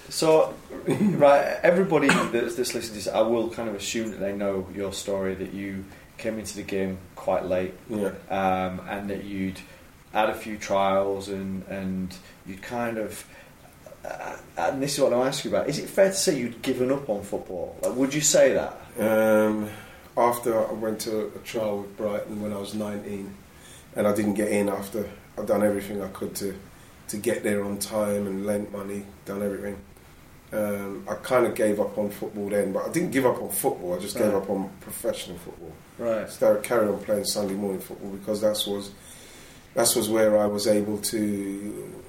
So, 0.08 0.54
right, 0.86 1.58
everybody 1.62 2.08
that's, 2.08 2.54
that's 2.56 2.74
listening 2.74 2.82
to 2.88 2.92
this, 2.94 3.08
I 3.08 3.20
will 3.20 3.50
kind 3.50 3.68
of 3.68 3.74
assume 3.74 4.10
that 4.12 4.20
they 4.20 4.32
know 4.32 4.66
your 4.74 4.92
story 4.92 5.34
that 5.34 5.52
you 5.52 5.84
came 6.16 6.38
into 6.38 6.56
the 6.56 6.62
game 6.62 6.98
quite 7.14 7.44
late, 7.44 7.74
Yeah. 7.88 8.12
um, 8.30 8.80
and 8.88 9.10
that 9.10 9.24
you'd 9.24 9.60
had 10.12 10.30
a 10.30 10.34
few 10.34 10.56
trials 10.56 11.28
and 11.28 11.64
and 11.68 12.14
you'd 12.46 12.62
kind 12.62 12.98
of. 12.98 13.24
Uh, 14.04 14.36
and 14.56 14.82
this 14.82 14.94
is 14.94 15.00
what 15.00 15.12
I'm 15.12 15.26
asking 15.26 15.50
you 15.50 15.56
about. 15.56 15.68
Is 15.68 15.78
it 15.78 15.88
fair 15.88 16.08
to 16.08 16.14
say 16.14 16.38
you'd 16.38 16.62
given 16.62 16.90
up 16.90 17.08
on 17.10 17.22
football? 17.22 17.76
Like, 17.82 17.94
would 17.96 18.14
you 18.14 18.20
say 18.22 18.54
that? 18.54 18.74
Um, 18.98 19.68
after 20.16 20.66
I 20.66 20.72
went 20.72 21.00
to 21.00 21.26
a 21.26 21.38
trial 21.44 21.80
with 21.82 21.96
Brighton 21.96 22.40
when 22.40 22.52
I 22.52 22.56
was 22.58 22.74
19, 22.74 23.34
and 23.96 24.06
I 24.06 24.14
didn't 24.14 24.34
get 24.34 24.48
in 24.50 24.68
after 24.68 25.08
I'd 25.36 25.46
done 25.46 25.62
everything 25.62 26.02
I 26.02 26.08
could 26.08 26.34
to 26.36 26.54
to 27.08 27.16
get 27.16 27.42
there 27.42 27.64
on 27.64 27.78
time 27.78 28.26
and 28.26 28.46
lent 28.46 28.70
money, 28.72 29.04
done 29.24 29.42
everything. 29.42 29.76
Um, 30.52 31.06
I 31.08 31.14
kind 31.14 31.46
of 31.46 31.54
gave 31.54 31.78
up 31.78 31.98
on 31.98 32.10
football 32.10 32.48
then, 32.48 32.72
but 32.72 32.88
I 32.88 32.92
didn't 32.92 33.10
give 33.10 33.26
up 33.26 33.40
on 33.42 33.50
football. 33.50 33.94
I 33.94 33.98
just 33.98 34.16
gave 34.16 34.34
up 34.34 34.48
on 34.48 34.70
professional 34.80 35.36
football. 35.38 35.72
Right. 35.98 36.30
Started 36.30 36.62
carried 36.62 36.88
on 36.88 37.02
playing 37.04 37.24
Sunday 37.24 37.54
morning 37.54 37.80
football 37.80 38.10
because 38.12 38.40
that 38.40 38.64
was 38.70 38.92
that 39.74 39.94
was 39.94 40.08
where 40.08 40.38
I 40.38 40.46
was 40.46 40.66
able 40.66 40.98
to 40.98 42.02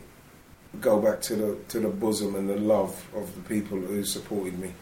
go 0.79 1.01
back 1.01 1.21
to 1.21 1.35
the 1.35 1.57
to 1.69 1.79
the 1.79 1.89
bosom 1.89 2.35
and 2.35 2.49
the 2.49 2.55
love 2.55 3.05
of 3.13 3.33
the 3.35 3.41
people 3.41 3.77
who 3.77 4.05
supported 4.05 4.57
me. 4.57 4.73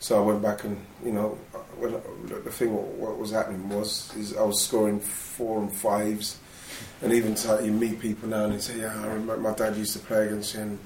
So 0.00 0.18
I 0.18 0.26
went 0.26 0.42
back 0.42 0.64
and 0.64 0.76
you 1.04 1.12
know 1.12 1.38
when 1.78 1.92
the 2.26 2.50
thing 2.50 2.74
what, 2.74 2.86
what 2.86 3.18
was 3.18 3.30
happening 3.30 3.68
was 3.68 4.14
is 4.16 4.36
I 4.36 4.42
was 4.42 4.64
scoring 4.64 4.98
four 4.98 5.60
and 5.60 5.72
fives, 5.72 6.38
and 7.02 7.12
even 7.12 7.36
so 7.36 7.60
you 7.60 7.70
meet 7.70 8.00
people 8.00 8.28
now 8.28 8.46
and 8.46 8.54
they 8.54 8.58
say, 8.58 8.80
yeah, 8.80 9.00
I 9.00 9.06
remember 9.06 9.36
my 9.36 9.54
dad 9.54 9.76
used 9.76 9.92
to 9.92 10.00
play 10.00 10.26
against 10.26 10.54
you. 10.54 10.60
And, 10.62 10.78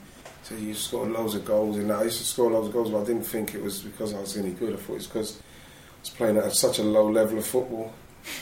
so 0.50 0.56
you 0.56 0.74
scored 0.74 1.12
loads 1.12 1.36
of 1.36 1.44
goals, 1.44 1.76
and 1.76 1.92
I 1.92 2.02
used 2.02 2.18
to 2.18 2.24
score 2.24 2.50
loads 2.50 2.66
of 2.66 2.72
goals, 2.72 2.90
but 2.90 3.02
I 3.02 3.04
didn't 3.04 3.22
think 3.22 3.54
it 3.54 3.62
was 3.62 3.82
because 3.82 4.12
I 4.12 4.20
was 4.20 4.36
any 4.36 4.50
good. 4.50 4.72
I 4.72 4.76
thought 4.78 4.94
it 4.94 4.96
was 4.96 5.06
because 5.06 5.38
I 5.38 6.00
was 6.00 6.10
playing 6.10 6.36
at 6.38 6.52
such 6.54 6.80
a 6.80 6.82
low 6.82 7.08
level 7.08 7.38
of 7.38 7.46
football. 7.46 7.92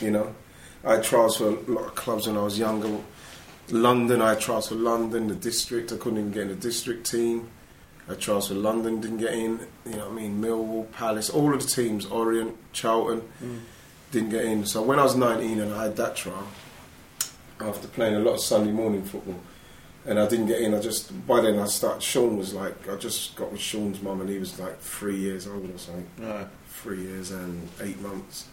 You 0.01 0.09
know, 0.09 0.35
I 0.83 0.93
had 0.95 1.03
trials 1.03 1.37
for 1.37 1.49
a 1.49 1.71
lot 1.71 1.85
of 1.85 1.93
clubs 1.93 2.25
when 2.25 2.35
I 2.35 2.41
was 2.41 2.57
younger. 2.57 2.97
London, 3.69 4.23
I 4.23 4.29
had 4.29 4.39
trials 4.39 4.69
for 4.69 4.75
London, 4.75 5.27
the 5.27 5.35
district. 5.35 5.91
I 5.91 5.97
couldn't 5.97 6.17
even 6.17 6.31
get 6.31 6.41
in 6.43 6.47
the 6.47 6.55
district 6.55 7.11
team. 7.11 7.47
I 8.07 8.13
had 8.13 8.21
trials 8.21 8.47
for 8.47 8.55
London, 8.55 9.01
didn't 9.01 9.19
get 9.19 9.35
in. 9.35 9.59
You 9.85 9.97
know 9.97 10.09
what 10.09 10.13
I 10.13 10.15
mean? 10.15 10.41
Millwall, 10.41 10.91
Palace, 10.91 11.29
all 11.29 11.53
of 11.53 11.61
the 11.61 11.67
teams, 11.67 12.07
Orient, 12.07 12.57
Charlton, 12.73 13.21
mm. 13.43 13.59
didn't 14.09 14.31
get 14.31 14.45
in. 14.45 14.65
So 14.65 14.81
when 14.81 14.97
I 14.97 15.03
was 15.03 15.15
19 15.15 15.59
and 15.59 15.71
I 15.75 15.83
had 15.83 15.95
that 15.97 16.15
trial, 16.15 16.47
after 17.59 17.87
playing 17.87 18.15
a 18.15 18.19
lot 18.19 18.33
of 18.33 18.41
Sunday 18.41 18.71
morning 18.71 19.03
football, 19.03 19.39
and 20.09 20.19
I 20.19 20.27
didn't 20.27 20.47
get 20.47 20.59
in. 20.61 20.73
I 20.73 20.79
just 20.81 21.25
by 21.27 21.39
then 21.39 21.59
I 21.59 21.65
started. 21.65 22.01
Sean 22.03 22.37
was 22.37 22.53
like 22.53 22.89
I 22.89 22.95
just 22.95 23.35
got 23.35 23.51
with 23.51 23.61
Sean's 23.61 24.01
mum, 24.01 24.19
and 24.21 24.29
he 24.29 24.39
was 24.39 24.59
like 24.59 24.79
three 24.79 25.15
years 25.17 25.47
old 25.47 25.69
or 25.73 25.77
something. 25.77 26.07
Right. 26.17 26.47
Three 26.67 27.01
years 27.03 27.31
and 27.31 27.69
eight 27.81 28.01
months. 28.01 28.47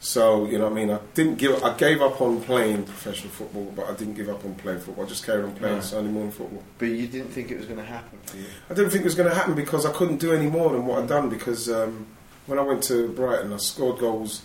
So 0.00 0.46
you 0.46 0.58
know 0.58 0.64
what 0.64 0.72
I 0.72 0.76
mean. 0.76 0.90
I 0.90 0.98
didn't 1.14 1.36
give. 1.36 1.62
I 1.62 1.76
gave 1.76 2.00
up 2.02 2.20
on 2.20 2.40
playing 2.42 2.84
professional 2.84 3.30
football, 3.30 3.72
but 3.76 3.86
I 3.86 3.94
didn't 3.94 4.14
give 4.14 4.28
up 4.28 4.44
on 4.44 4.54
playing 4.56 4.80
football. 4.80 5.04
I 5.04 5.08
just 5.08 5.24
carried 5.24 5.44
on 5.44 5.54
playing 5.54 5.76
Right. 5.76 5.84
Sunday 5.84 6.10
morning 6.10 6.32
football. 6.32 6.62
But 6.78 6.86
you 6.86 7.06
didn't 7.06 7.30
think 7.30 7.50
it 7.50 7.56
was 7.58 7.66
going 7.66 7.78
to 7.78 7.84
happen 7.84 8.18
for 8.24 8.36
you. 8.36 8.46
I 8.70 8.74
didn't 8.74 8.90
think 8.90 9.02
it 9.02 9.04
was 9.06 9.14
going 9.14 9.28
to 9.28 9.34
happen 9.34 9.54
because 9.54 9.86
I 9.86 9.92
couldn't 9.92 10.18
do 10.18 10.32
any 10.32 10.48
more 10.48 10.70
than 10.72 10.84
what 10.86 11.00
I'd 11.02 11.08
done. 11.08 11.28
Because 11.28 11.68
um, 11.70 12.06
when 12.46 12.58
I 12.58 12.62
went 12.62 12.82
to 12.84 13.08
Brighton, 13.08 13.52
I 13.52 13.56
scored 13.56 13.98
goals. 13.98 14.42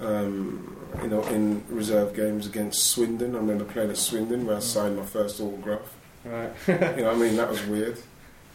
Um, 0.00 0.76
you 1.02 1.08
know, 1.08 1.22
in 1.24 1.64
reserve 1.68 2.14
games 2.14 2.46
against 2.46 2.84
Swindon. 2.84 3.34
I 3.34 3.38
remember 3.38 3.64
playing 3.64 3.90
at 3.90 3.96
Swindon 3.96 4.46
where 4.46 4.56
I 4.56 4.60
signed 4.60 4.96
my 4.96 5.04
first 5.04 5.40
autograph. 5.40 5.94
Right. 6.24 6.52
you 6.66 6.74
know 6.74 7.04
what 7.04 7.14
I 7.14 7.14
mean? 7.14 7.36
That 7.36 7.50
was 7.50 7.64
weird. 7.66 7.98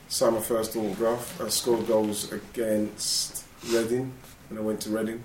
Signed 0.08 0.36
my 0.36 0.42
first 0.42 0.76
autograph. 0.76 1.40
I 1.42 1.50
scored 1.50 1.88
goals 1.88 2.32
against 2.32 3.46
Reading 3.70 4.14
when 4.50 4.60
I 4.60 4.62
went 4.62 4.82
to 4.82 4.90
Reading. 4.90 5.24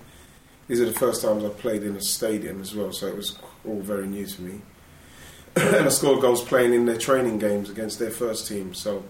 These 0.69 0.81
are 0.81 0.87
the 0.87 0.93
first 0.99 1.23
times 1.23 1.45
I 1.45 1.49
played 1.49 1.83
in 1.83 1.97
a 1.97 2.01
stadium 2.01 2.61
as 2.61 2.75
well, 2.75 2.93
so 2.93 3.07
it 3.07 3.17
was 3.17 3.39
all 3.67 3.81
very 3.81 4.07
new 4.07 4.27
to 4.27 4.43
me. 4.43 4.61
and 5.57 5.87
I 5.87 5.89
scored 5.89 6.21
goals 6.21 6.45
playing 6.45 6.75
in 6.75 6.85
their 6.85 6.99
training 6.99 7.39
games 7.39 7.71
against 7.71 7.99
their 7.99 8.11
first 8.11 8.47
team. 8.47 8.75
So, 8.75 9.03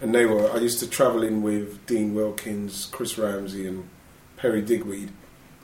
and 0.00 0.14
they 0.14 0.26
were. 0.26 0.50
I 0.52 0.58
used 0.58 0.80
to 0.80 0.86
travel 0.88 1.22
in 1.22 1.42
with 1.42 1.84
Dean 1.86 2.14
Wilkins, 2.14 2.86
Chris 2.92 3.16
Ramsey, 3.16 3.66
and 3.66 3.88
Perry 4.36 4.60
Digweed, 4.60 5.10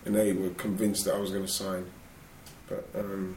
and 0.09 0.17
they 0.17 0.33
were 0.33 0.49
convinced 0.51 1.05
that 1.05 1.15
I 1.15 1.19
was 1.19 1.31
going 1.31 1.45
to 1.45 1.53
sign. 1.53 1.85
But 2.69 2.89
um, 2.95 3.37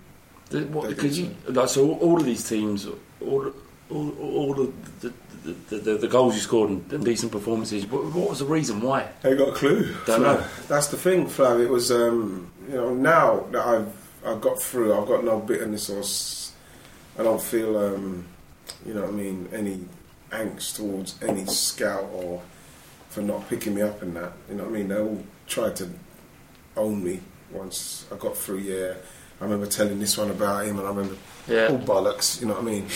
Because 0.49 1.19
you, 1.19 1.35
like, 1.47 1.67
so 1.69 1.91
all, 1.91 1.99
all 1.99 2.17
of 2.19 2.25
these 2.25 2.47
teams, 2.47 2.87
all, 3.21 3.53
all, 3.89 4.09
all 4.19 4.61
of 4.61 5.01
the, 5.01 5.13
the, 5.43 5.75
the, 5.77 5.97
the 5.97 6.07
goals 6.07 6.33
you 6.35 6.41
scored 6.41 6.69
and, 6.69 7.03
decent 7.05 7.31
performances. 7.31 7.85
What, 7.85 8.05
what 8.05 8.29
was 8.29 8.39
the 8.39 8.45
reason 8.45 8.81
why? 8.81 9.09
Ain't 9.25 9.37
got 9.37 9.49
a 9.49 9.53
clue. 9.53 9.93
Don't 10.05 10.21
know. 10.23 10.43
That's 10.69 10.87
the 10.87 10.97
thing, 10.97 11.25
Flav. 11.25 11.61
It 11.63 11.69
was, 11.69 11.91
um, 11.91 12.49
you 12.69 12.75
know, 12.75 12.93
now 12.93 13.41
that 13.51 13.65
I've 13.65 13.93
I've 14.25 14.39
got 14.39 14.61
through, 14.61 14.93
I've 14.93 15.07
got 15.07 15.23
no 15.25 15.39
bitterness 15.39 15.89
or 15.89 15.99
s- 15.99 16.53
I 17.19 17.23
don't 17.23 17.41
feel, 17.41 17.75
um, 17.77 18.25
you 18.85 18.93
know, 18.93 19.01
what 19.01 19.09
I 19.09 19.13
mean, 19.13 19.49
any 19.51 19.79
angst 20.31 20.75
towards 20.77 21.21
any 21.23 21.45
scout 21.47 22.07
or 22.13 22.41
for 23.09 23.21
not 23.21 23.49
picking 23.49 23.73
me 23.75 23.81
up 23.81 24.01
and 24.03 24.15
that. 24.15 24.31
You 24.47 24.55
know 24.55 24.63
what 24.65 24.69
I 24.73 24.77
mean? 24.77 24.87
They 24.89 24.99
all 24.99 25.23
tried 25.47 25.75
to 25.77 25.89
own 26.77 27.03
me 27.03 27.19
once 27.51 28.05
I 28.11 28.15
got 28.15 28.35
through. 28.37 28.59
Yeah, 28.59 28.93
I 29.39 29.43
remember 29.43 29.65
telling 29.65 29.99
this 29.99 30.17
one 30.17 30.29
about 30.31 30.65
him, 30.65 30.77
and 30.79 30.87
I 30.87 30.89
remember 30.91 31.15
Yeah. 31.47 31.67
all 31.67 31.79
bollocks. 31.79 32.39
You 32.41 32.47
know 32.47 32.53
what 32.53 32.63
I 32.63 32.65
mean? 32.65 32.87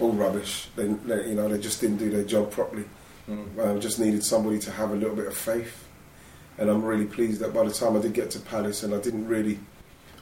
All 0.00 0.12
rubbish. 0.12 0.68
They, 0.76 0.86
they, 0.86 1.28
you 1.30 1.34
know, 1.34 1.48
they 1.48 1.58
just 1.58 1.80
didn't 1.80 1.96
do 1.98 2.10
their 2.10 2.24
job 2.24 2.50
properly. 2.50 2.84
I 3.60 3.74
just 3.76 3.98
needed 3.98 4.24
somebody 4.24 4.58
to 4.60 4.70
have 4.70 4.90
a 4.90 4.94
little 4.94 5.14
bit 5.14 5.26
of 5.26 5.34
faith. 5.36 5.84
And 6.56 6.70
I'm 6.70 6.82
really 6.82 7.04
pleased 7.04 7.40
that 7.40 7.52
by 7.52 7.62
the 7.64 7.70
time 7.72 7.94
I 7.96 8.00
did 8.00 8.14
get 8.14 8.30
to 8.32 8.40
Palace, 8.40 8.82
and 8.84 8.94
I 8.94 8.98
didn't 9.00 9.28
really, 9.28 9.58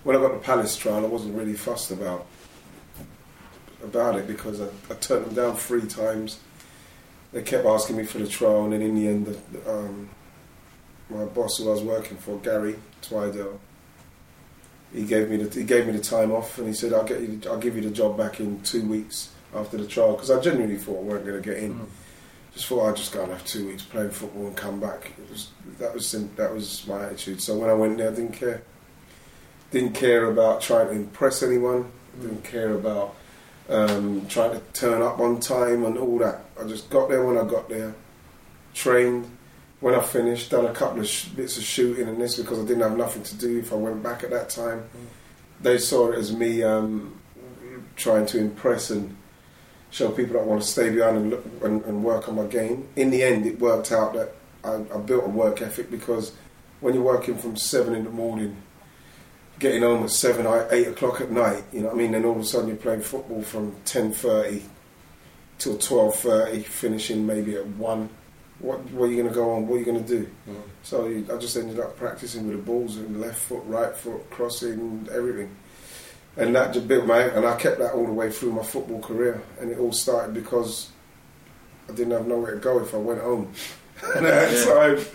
when 0.02 0.16
I 0.16 0.20
got 0.20 0.32
the 0.32 0.38
Palace 0.40 0.76
trial, 0.76 1.04
I 1.04 1.08
wasn't 1.08 1.36
really 1.36 1.54
fussed 1.54 1.90
about 1.92 2.26
about 3.84 4.16
it 4.16 4.26
because 4.26 4.60
I, 4.60 4.66
I 4.90 4.94
turned 4.94 5.26
them 5.26 5.34
down 5.34 5.56
three 5.56 5.86
times. 5.86 6.40
They 7.32 7.42
kept 7.42 7.64
asking 7.66 7.96
me 7.96 8.04
for 8.04 8.18
the 8.18 8.26
trial, 8.26 8.64
and 8.64 8.72
then 8.72 8.82
in 8.82 8.94
the 8.96 9.06
end, 9.08 9.26
the, 9.26 9.38
the, 9.58 9.70
um, 9.70 10.08
my 11.08 11.24
boss 11.24 11.58
who 11.58 11.68
I 11.68 11.72
was 11.72 11.82
working 11.82 12.16
for, 12.16 12.38
Gary 12.38 12.76
Twidell, 13.02 13.58
he 14.92 15.04
gave 15.04 15.28
me 15.28 15.36
the 15.36 15.58
he 15.58 15.64
gave 15.64 15.86
me 15.86 15.92
the 15.92 16.02
time 16.02 16.32
off, 16.32 16.58
and 16.58 16.66
he 16.66 16.74
said, 16.74 16.92
"I'll 16.92 17.04
get 17.04 17.20
you, 17.20 17.40
I'll 17.46 17.58
give 17.58 17.76
you 17.76 17.82
the 17.82 17.90
job 17.90 18.16
back 18.16 18.40
in 18.40 18.60
two 18.62 18.82
weeks 18.82 19.30
after 19.54 19.76
the 19.76 19.86
trial," 19.86 20.12
because 20.12 20.30
I 20.30 20.40
genuinely 20.40 20.78
thought 20.78 21.00
I 21.00 21.02
weren't 21.02 21.26
going 21.26 21.42
to 21.42 21.48
get 21.48 21.62
in. 21.62 21.86
Just 22.54 22.68
thought 22.68 22.88
I'd 22.88 22.96
just 22.96 23.12
go 23.12 23.22
and 23.22 23.32
have 23.32 23.44
two 23.44 23.66
weeks 23.66 23.82
playing 23.82 24.10
football 24.10 24.46
and 24.46 24.56
come 24.56 24.80
back. 24.80 25.12
It 25.18 25.30
was 25.30 25.50
that 25.78 25.92
was 25.92 26.10
that 26.12 26.54
was 26.54 26.86
my 26.86 27.04
attitude. 27.04 27.42
So 27.42 27.58
when 27.58 27.68
I 27.68 27.74
went 27.74 27.98
there, 27.98 28.10
I 28.10 28.14
didn't 28.14 28.32
care. 28.32 28.62
Didn't 29.70 29.94
care 29.94 30.30
about 30.30 30.62
trying 30.62 30.88
to 30.88 30.92
impress 30.94 31.42
anyone. 31.42 31.90
Didn't 32.20 32.44
care 32.44 32.72
about 32.72 33.14
um, 33.68 34.26
trying 34.28 34.52
to 34.52 34.60
turn 34.72 35.02
up 35.02 35.18
on 35.18 35.40
time 35.40 35.84
and 35.84 35.98
all 35.98 36.18
that. 36.18 36.44
I 36.58 36.64
just 36.64 36.88
got 36.88 37.08
there 37.08 37.24
when 37.24 37.36
I 37.36 37.48
got 37.48 37.68
there, 37.68 37.94
trained. 38.72 39.35
When 39.80 39.94
I 39.94 40.02
finished, 40.02 40.50
done 40.50 40.66
a 40.66 40.72
couple 40.72 41.00
of 41.00 41.06
sh- 41.06 41.26
bits 41.26 41.58
of 41.58 41.64
shooting 41.64 42.08
and 42.08 42.20
this 42.20 42.36
because 42.36 42.58
I 42.58 42.62
didn't 42.62 42.82
have 42.82 42.96
nothing 42.96 43.22
to 43.24 43.36
do. 43.36 43.58
If 43.58 43.72
I 43.72 43.76
went 43.76 44.02
back 44.02 44.24
at 44.24 44.30
that 44.30 44.48
time, 44.48 44.88
they 45.60 45.76
saw 45.78 46.10
it 46.12 46.18
as 46.18 46.34
me 46.34 46.62
um, 46.62 47.20
trying 47.94 48.24
to 48.26 48.38
impress 48.38 48.90
and 48.90 49.14
show 49.90 50.10
people 50.10 50.34
that 50.34 50.46
want 50.46 50.62
to 50.62 50.66
stay 50.66 50.90
behind 50.90 51.16
and, 51.16 51.30
look, 51.30 51.44
and, 51.62 51.84
and 51.84 52.02
work 52.02 52.28
on 52.28 52.36
my 52.36 52.46
game. 52.46 52.88
In 52.96 53.10
the 53.10 53.22
end, 53.22 53.46
it 53.46 53.60
worked 53.60 53.92
out 53.92 54.14
that 54.14 54.32
I, 54.64 54.76
I 54.94 54.98
built 54.98 55.24
a 55.24 55.28
work 55.28 55.60
ethic 55.60 55.90
because 55.90 56.32
when 56.80 56.94
you're 56.94 57.02
working 57.02 57.36
from 57.36 57.56
seven 57.56 57.94
in 57.94 58.04
the 58.04 58.10
morning, 58.10 58.56
getting 59.58 59.82
home 59.82 60.04
at 60.04 60.10
seven, 60.10 60.46
eight 60.70 60.88
o'clock 60.88 61.20
at 61.20 61.30
night, 61.30 61.64
you 61.72 61.80
know 61.80 61.88
what 61.88 61.94
I 61.94 61.98
mean. 61.98 62.12
Then 62.12 62.24
all 62.24 62.32
of 62.32 62.40
a 62.40 62.44
sudden 62.44 62.68
you're 62.68 62.76
playing 62.76 63.02
football 63.02 63.42
from 63.42 63.76
ten 63.84 64.12
thirty 64.12 64.62
till 65.58 65.78
twelve 65.78 66.16
thirty, 66.16 66.62
finishing 66.62 67.26
maybe 67.26 67.56
at 67.56 67.66
one. 67.66 68.08
What, 68.58 68.80
what 68.92 69.06
are 69.06 69.12
you 69.12 69.16
going 69.16 69.28
to 69.28 69.34
go 69.34 69.52
on? 69.52 69.66
What 69.66 69.76
are 69.76 69.78
you 69.80 69.84
going 69.84 70.02
to 70.02 70.08
do? 70.08 70.30
Mm. 70.48 70.62
So 70.82 71.06
I 71.06 71.38
just 71.38 71.56
ended 71.56 71.78
up 71.78 71.96
practicing 71.96 72.46
with 72.46 72.56
the 72.56 72.62
balls 72.62 72.96
and 72.96 73.20
left 73.20 73.38
foot, 73.38 73.62
right 73.66 73.94
foot, 73.94 74.30
crossing, 74.30 75.06
everything. 75.12 75.54
And 76.38 76.54
that 76.54 76.74
just 76.74 76.86
built 76.86 77.06
my 77.06 77.20
and 77.20 77.46
I 77.46 77.56
kept 77.56 77.78
that 77.78 77.92
all 77.92 78.04
the 78.04 78.12
way 78.12 78.30
through 78.30 78.52
my 78.52 78.62
football 78.62 79.00
career. 79.00 79.42
And 79.60 79.70
it 79.70 79.78
all 79.78 79.92
started 79.92 80.34
because 80.34 80.90
I 81.88 81.92
didn't 81.92 82.12
have 82.12 82.26
nowhere 82.26 82.54
to 82.54 82.60
go 82.60 82.78
if 82.80 82.94
I 82.94 82.98
went 82.98 83.20
home. 83.20 83.52
And 84.14 84.26
I 84.26 84.34
had 84.34 84.66
time. 84.66 85.06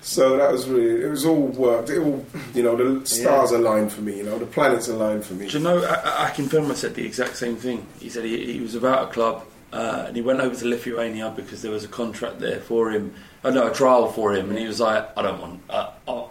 So 0.00 0.36
that 0.36 0.52
was 0.52 0.68
really 0.68 1.04
it 1.04 1.08
was 1.08 1.24
all 1.24 1.46
worked. 1.46 1.90
It 1.90 1.98
all 1.98 2.26
you 2.54 2.62
know 2.62 2.76
the 2.76 3.06
stars 3.06 3.52
aligned 3.52 3.92
for 3.92 4.02
me 4.02 4.18
you 4.18 4.24
know 4.24 4.38
the 4.38 4.46
planets 4.46 4.88
aligned 4.88 5.24
for 5.24 5.34
me. 5.34 5.46
Do 5.46 5.58
you 5.58 5.64
know, 5.64 5.78
I, 5.78 6.28
Akinfenwa 6.28 6.74
said 6.74 6.94
the 6.94 7.06
exact 7.06 7.36
same 7.36 7.56
thing. 7.56 7.86
He 8.00 8.10
said 8.10 8.24
he, 8.24 8.52
he 8.52 8.60
was 8.60 8.74
about 8.74 9.08
a 9.08 9.12
club 9.12 9.46
uh, 9.74 10.04
and 10.06 10.16
he 10.16 10.22
went 10.22 10.40
over 10.40 10.54
to 10.54 10.68
Lithuania 10.68 11.32
because 11.34 11.62
there 11.62 11.72
was 11.72 11.84
a 11.84 11.88
contract 11.88 12.38
there 12.38 12.60
for 12.60 12.90
him, 12.90 13.12
oh 13.42 13.50
no, 13.50 13.66
a 13.66 13.74
trial 13.74 14.10
for 14.10 14.32
him, 14.32 14.50
and 14.50 14.58
he 14.58 14.66
was 14.66 14.78
like, 14.78 15.10
I 15.18 15.22
don't 15.22 15.40
want, 15.40 15.60
uh, 15.68 15.90
I, 16.06 16.26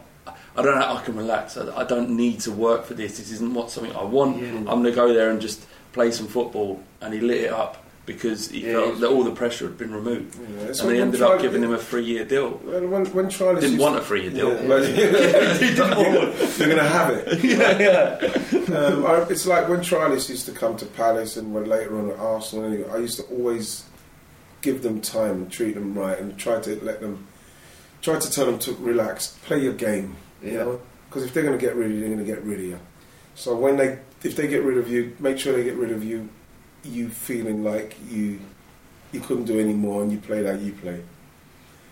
I 0.55 0.61
don't 0.61 0.79
know, 0.79 0.95
I 0.95 1.01
can 1.03 1.17
relax. 1.17 1.57
I, 1.57 1.75
I 1.75 1.83
don't 1.83 2.11
need 2.11 2.39
to 2.41 2.51
work 2.51 2.85
for 2.85 2.93
this. 2.93 3.17
This 3.17 3.31
isn't 3.31 3.53
what 3.53 3.69
something 3.69 3.93
I 3.95 4.03
want. 4.03 4.37
I'm 4.37 4.65
going 4.65 4.83
to 4.83 4.91
go 4.91 5.13
there 5.13 5.29
and 5.29 5.41
just 5.41 5.65
play 5.91 6.11
some 6.11 6.27
football. 6.27 6.81
And 7.01 7.13
he 7.13 7.19
lit 7.19 7.41
it 7.41 7.51
up 7.51 7.82
because 8.05 8.49
he 8.49 8.65
Yeah, 8.65 8.73
felt 8.73 8.99
that 8.99 9.09
all 9.09 9.23
the 9.23 9.31
pressure 9.31 9.65
had 9.65 9.77
been 9.77 9.93
removed, 9.93 10.37
Yeah, 10.37 10.67
and 10.67 10.75
they 10.75 11.01
ended 11.01 11.21
up 11.21 11.41
giving 11.41 11.63
him 11.63 11.71
a 11.73 11.77
three-year 11.77 12.25
deal. 12.25 12.51
When, 12.51 13.05
when 13.13 13.29
Charlie 13.29 13.61
Didn't 13.61 13.77
want 13.77 13.97
a 13.97 14.01
three-year 14.01 14.31
deal. 14.31 14.49
Yeah, 14.49 14.67
well, 14.67 14.79
They're 14.81 16.67
going 16.67 16.77
to 16.77 16.83
have 16.83 17.09
it. 17.11 17.43
yeah, 18.69 18.75
um, 18.77 19.05
I, 19.05 19.25
it's 19.29 19.45
like 19.45 19.69
when 19.69 19.79
Trialis 19.79 20.29
used 20.29 20.45
to 20.47 20.51
come 20.51 20.75
to 20.77 20.85
Palace 20.85 21.37
and 21.37 21.53
when 21.53 21.65
later 21.65 21.97
on 21.97 22.09
at 22.11 22.19
Arsenal. 22.19 22.65
Anyway, 22.65 22.89
I 22.89 22.97
used 22.97 23.17
to 23.17 23.23
always 23.27 23.85
give 24.61 24.81
them 24.81 25.01
time 25.01 25.43
and 25.43 25.51
treat 25.51 25.75
them 25.75 25.93
right 25.93 26.19
and 26.19 26.37
try 26.37 26.59
to 26.59 26.83
let 26.83 26.99
them, 27.01 27.27
try 28.01 28.19
to 28.19 28.31
tell 28.31 28.45
them 28.45 28.59
to 28.59 28.73
relax, 28.75 29.37
play 29.45 29.59
your 29.61 29.73
game. 29.73 30.15
You 30.41 30.51
know, 30.53 30.81
because 31.09 31.23
if 31.23 31.33
they're 31.33 31.43
going 31.43 31.57
to 31.57 31.65
get 31.65 31.75
rid 31.75 31.85
of 31.89 31.93
you, 31.93 31.99
they're 32.01 32.09
going 32.09 32.25
to 32.25 32.25
get 32.25 32.43
rid 32.43 32.59
of 32.59 32.65
you. 32.65 32.79
So 33.35 33.55
when 33.55 33.77
they, 33.77 33.99
if 34.23 34.35
they 34.35 34.47
get 34.47 34.61
rid 34.63 34.77
of 34.77 34.89
you, 34.89 35.15
make 35.19 35.39
sure 35.39 35.53
they 35.53 35.63
get 35.63 35.75
rid 35.75 35.91
of 35.91 36.03
you, 36.03 36.27
you 36.83 37.09
feeling 37.09 37.63
like 37.63 37.95
you 38.09 38.39
you 39.11 39.19
couldn't 39.19 39.45
do 39.45 39.59
any 39.59 39.73
more 39.73 40.01
and 40.01 40.11
you 40.11 40.17
play 40.17 40.43
how 40.43 40.53
you 40.53 40.73
play. 40.73 41.03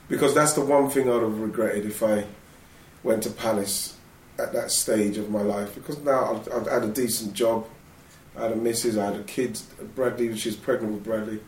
Because 0.09 0.33
that's 0.33 0.53
the 0.53 0.61
one 0.61 0.89
thing 0.89 1.07
I'd 1.07 1.21
have 1.21 1.39
regretted 1.39 1.85
if 1.85 2.03
I 2.03 2.25
went 3.03 3.23
to 3.23 3.29
Palace 3.29 3.95
at 4.39 4.51
that 4.53 4.71
stage 4.71 5.17
of 5.17 5.29
my 5.29 5.41
life. 5.41 5.75
Because 5.75 5.99
now 5.99 6.33
I've, 6.33 6.53
I've 6.53 6.67
had 6.67 6.83
a 6.83 6.89
decent 6.89 7.33
job, 7.33 7.67
I 8.35 8.43
had 8.43 8.51
a 8.53 8.55
missus, 8.55 8.97
I 8.97 9.05
had 9.05 9.15
a 9.15 9.23
kid, 9.23 9.59
Bradley, 9.95 10.35
she's 10.35 10.55
pregnant 10.55 10.93
with 10.93 11.03
Bradley, 11.03 11.39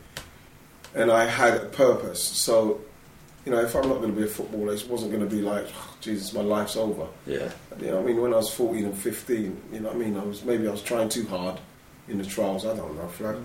and 0.94 1.11
I 1.11 1.26
had 1.26 1.56
a 1.56 1.65
purpose. 1.65 2.24
So, 2.24 2.82
you 3.45 3.52
know, 3.52 3.60
if 3.60 3.76
I'm 3.76 3.90
not 3.90 3.98
going 3.99 4.14
to 4.14 4.18
be 4.18 4.26
a 4.26 4.30
footballer, 4.30 4.74
it 4.74 4.88
wasn't 4.88 5.11
going 5.11 5.28
to 5.28 5.36
be 5.36 5.41
like, 5.41 5.65
"Oh, 5.76 5.95
Jesus, 5.99 6.34
my 6.34 6.41
life's 6.41 6.78
over. 6.78 7.07
Yeah. 7.26 7.52
You 7.80 7.88
know 7.88 7.95
what 7.95 8.03
I 8.03 8.06
mean? 8.06 8.22
When 8.22 8.34
I 8.34 8.38
was 8.38 8.53
14 8.53 8.86
and 8.86 8.98
15, 8.98 9.61
you 9.74 9.80
know 9.80 9.90
what 9.90 9.95
I 9.95 9.99
mean? 9.99 10.18
I 10.18 10.24
was 10.24 10.44
maybe 10.44 10.68
I 10.68 10.72
was 10.72 10.84
trying 10.84 11.10
too 11.10 11.26
hard 11.28 11.60
in 12.08 12.18
the 12.18 12.26
trials. 12.26 12.66
I 12.66 12.76
don't 12.76 12.96
know, 12.96 13.10
Flav. 13.18 13.44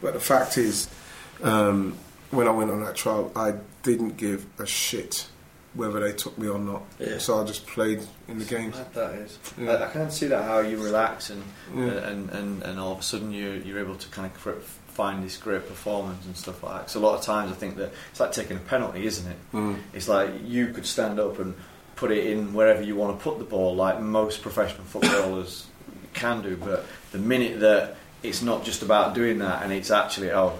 But 0.00 0.14
the 0.14 0.20
fact 0.20 0.56
is, 0.58 0.88
um, 1.42 1.96
when 2.30 2.46
I 2.48 2.50
went 2.52 2.70
on 2.70 2.82
that 2.84 2.96
trial, 2.96 3.30
I 3.36 3.54
didn't 3.82 4.16
give 4.16 4.46
a 4.58 4.66
shit 4.66 5.26
whether 5.74 6.00
they 6.00 6.12
took 6.12 6.36
me 6.36 6.48
or 6.48 6.58
not. 6.58 6.82
Yeah. 6.98 7.18
So 7.18 7.40
I 7.40 7.44
just 7.44 7.64
played 7.66 8.00
in 8.26 8.38
the 8.38 8.44
games. 8.44 8.76
That 8.94 9.12
is. 9.14 9.38
Yeah. 9.56 9.72
I, 9.74 9.88
I 9.88 9.92
can't 9.92 10.12
see 10.12 10.26
that 10.26 10.42
how 10.44 10.58
you 10.60 10.82
relax 10.82 11.30
and 11.30 11.42
Yeah. 11.76 11.84
and, 12.08 12.28
and 12.30 12.62
and 12.64 12.80
all 12.80 12.92
of 12.92 12.98
a 12.98 13.02
sudden 13.02 13.30
you're 13.30 13.54
you're 13.56 13.78
able 13.78 13.94
to 13.94 14.08
kind 14.08 14.30
of 14.46 14.62
find 14.88 15.22
this 15.24 15.36
great 15.36 15.68
performance 15.68 16.26
and 16.26 16.36
stuff 16.36 16.62
like 16.64 16.72
that. 16.74 16.86
'Cause 16.86 16.96
a 16.96 17.00
lot 17.00 17.16
of 17.16 17.24
times 17.24 17.52
I 17.52 17.54
think 17.54 17.76
that 17.76 17.92
it's 18.10 18.18
like 18.18 18.32
taking 18.32 18.56
a 18.56 18.60
penalty, 18.60 19.06
isn't 19.06 19.30
it? 19.30 19.36
Mm. 19.52 19.76
It's 19.94 20.08
like 20.08 20.30
you 20.44 20.72
could 20.72 20.86
stand 20.86 21.20
up 21.20 21.38
and 21.38 21.54
put 21.94 22.10
it 22.10 22.26
in 22.26 22.52
wherever 22.52 22.82
you 22.82 22.96
want 22.96 23.16
to 23.16 23.22
put 23.22 23.38
the 23.38 23.44
ball, 23.44 23.76
like 23.76 24.00
most 24.00 24.42
professional 24.42 24.84
footballers 24.86 25.66
can 26.14 26.42
do. 26.42 26.56
But 26.56 26.84
the 27.12 27.18
minute 27.18 27.60
that 27.60 27.96
it's 28.22 28.42
not 28.42 28.64
just 28.64 28.82
about 28.82 29.14
doing 29.14 29.38
that, 29.38 29.62
and 29.62 29.72
it's 29.72 29.90
actually 29.90 30.30
oh, 30.30 30.58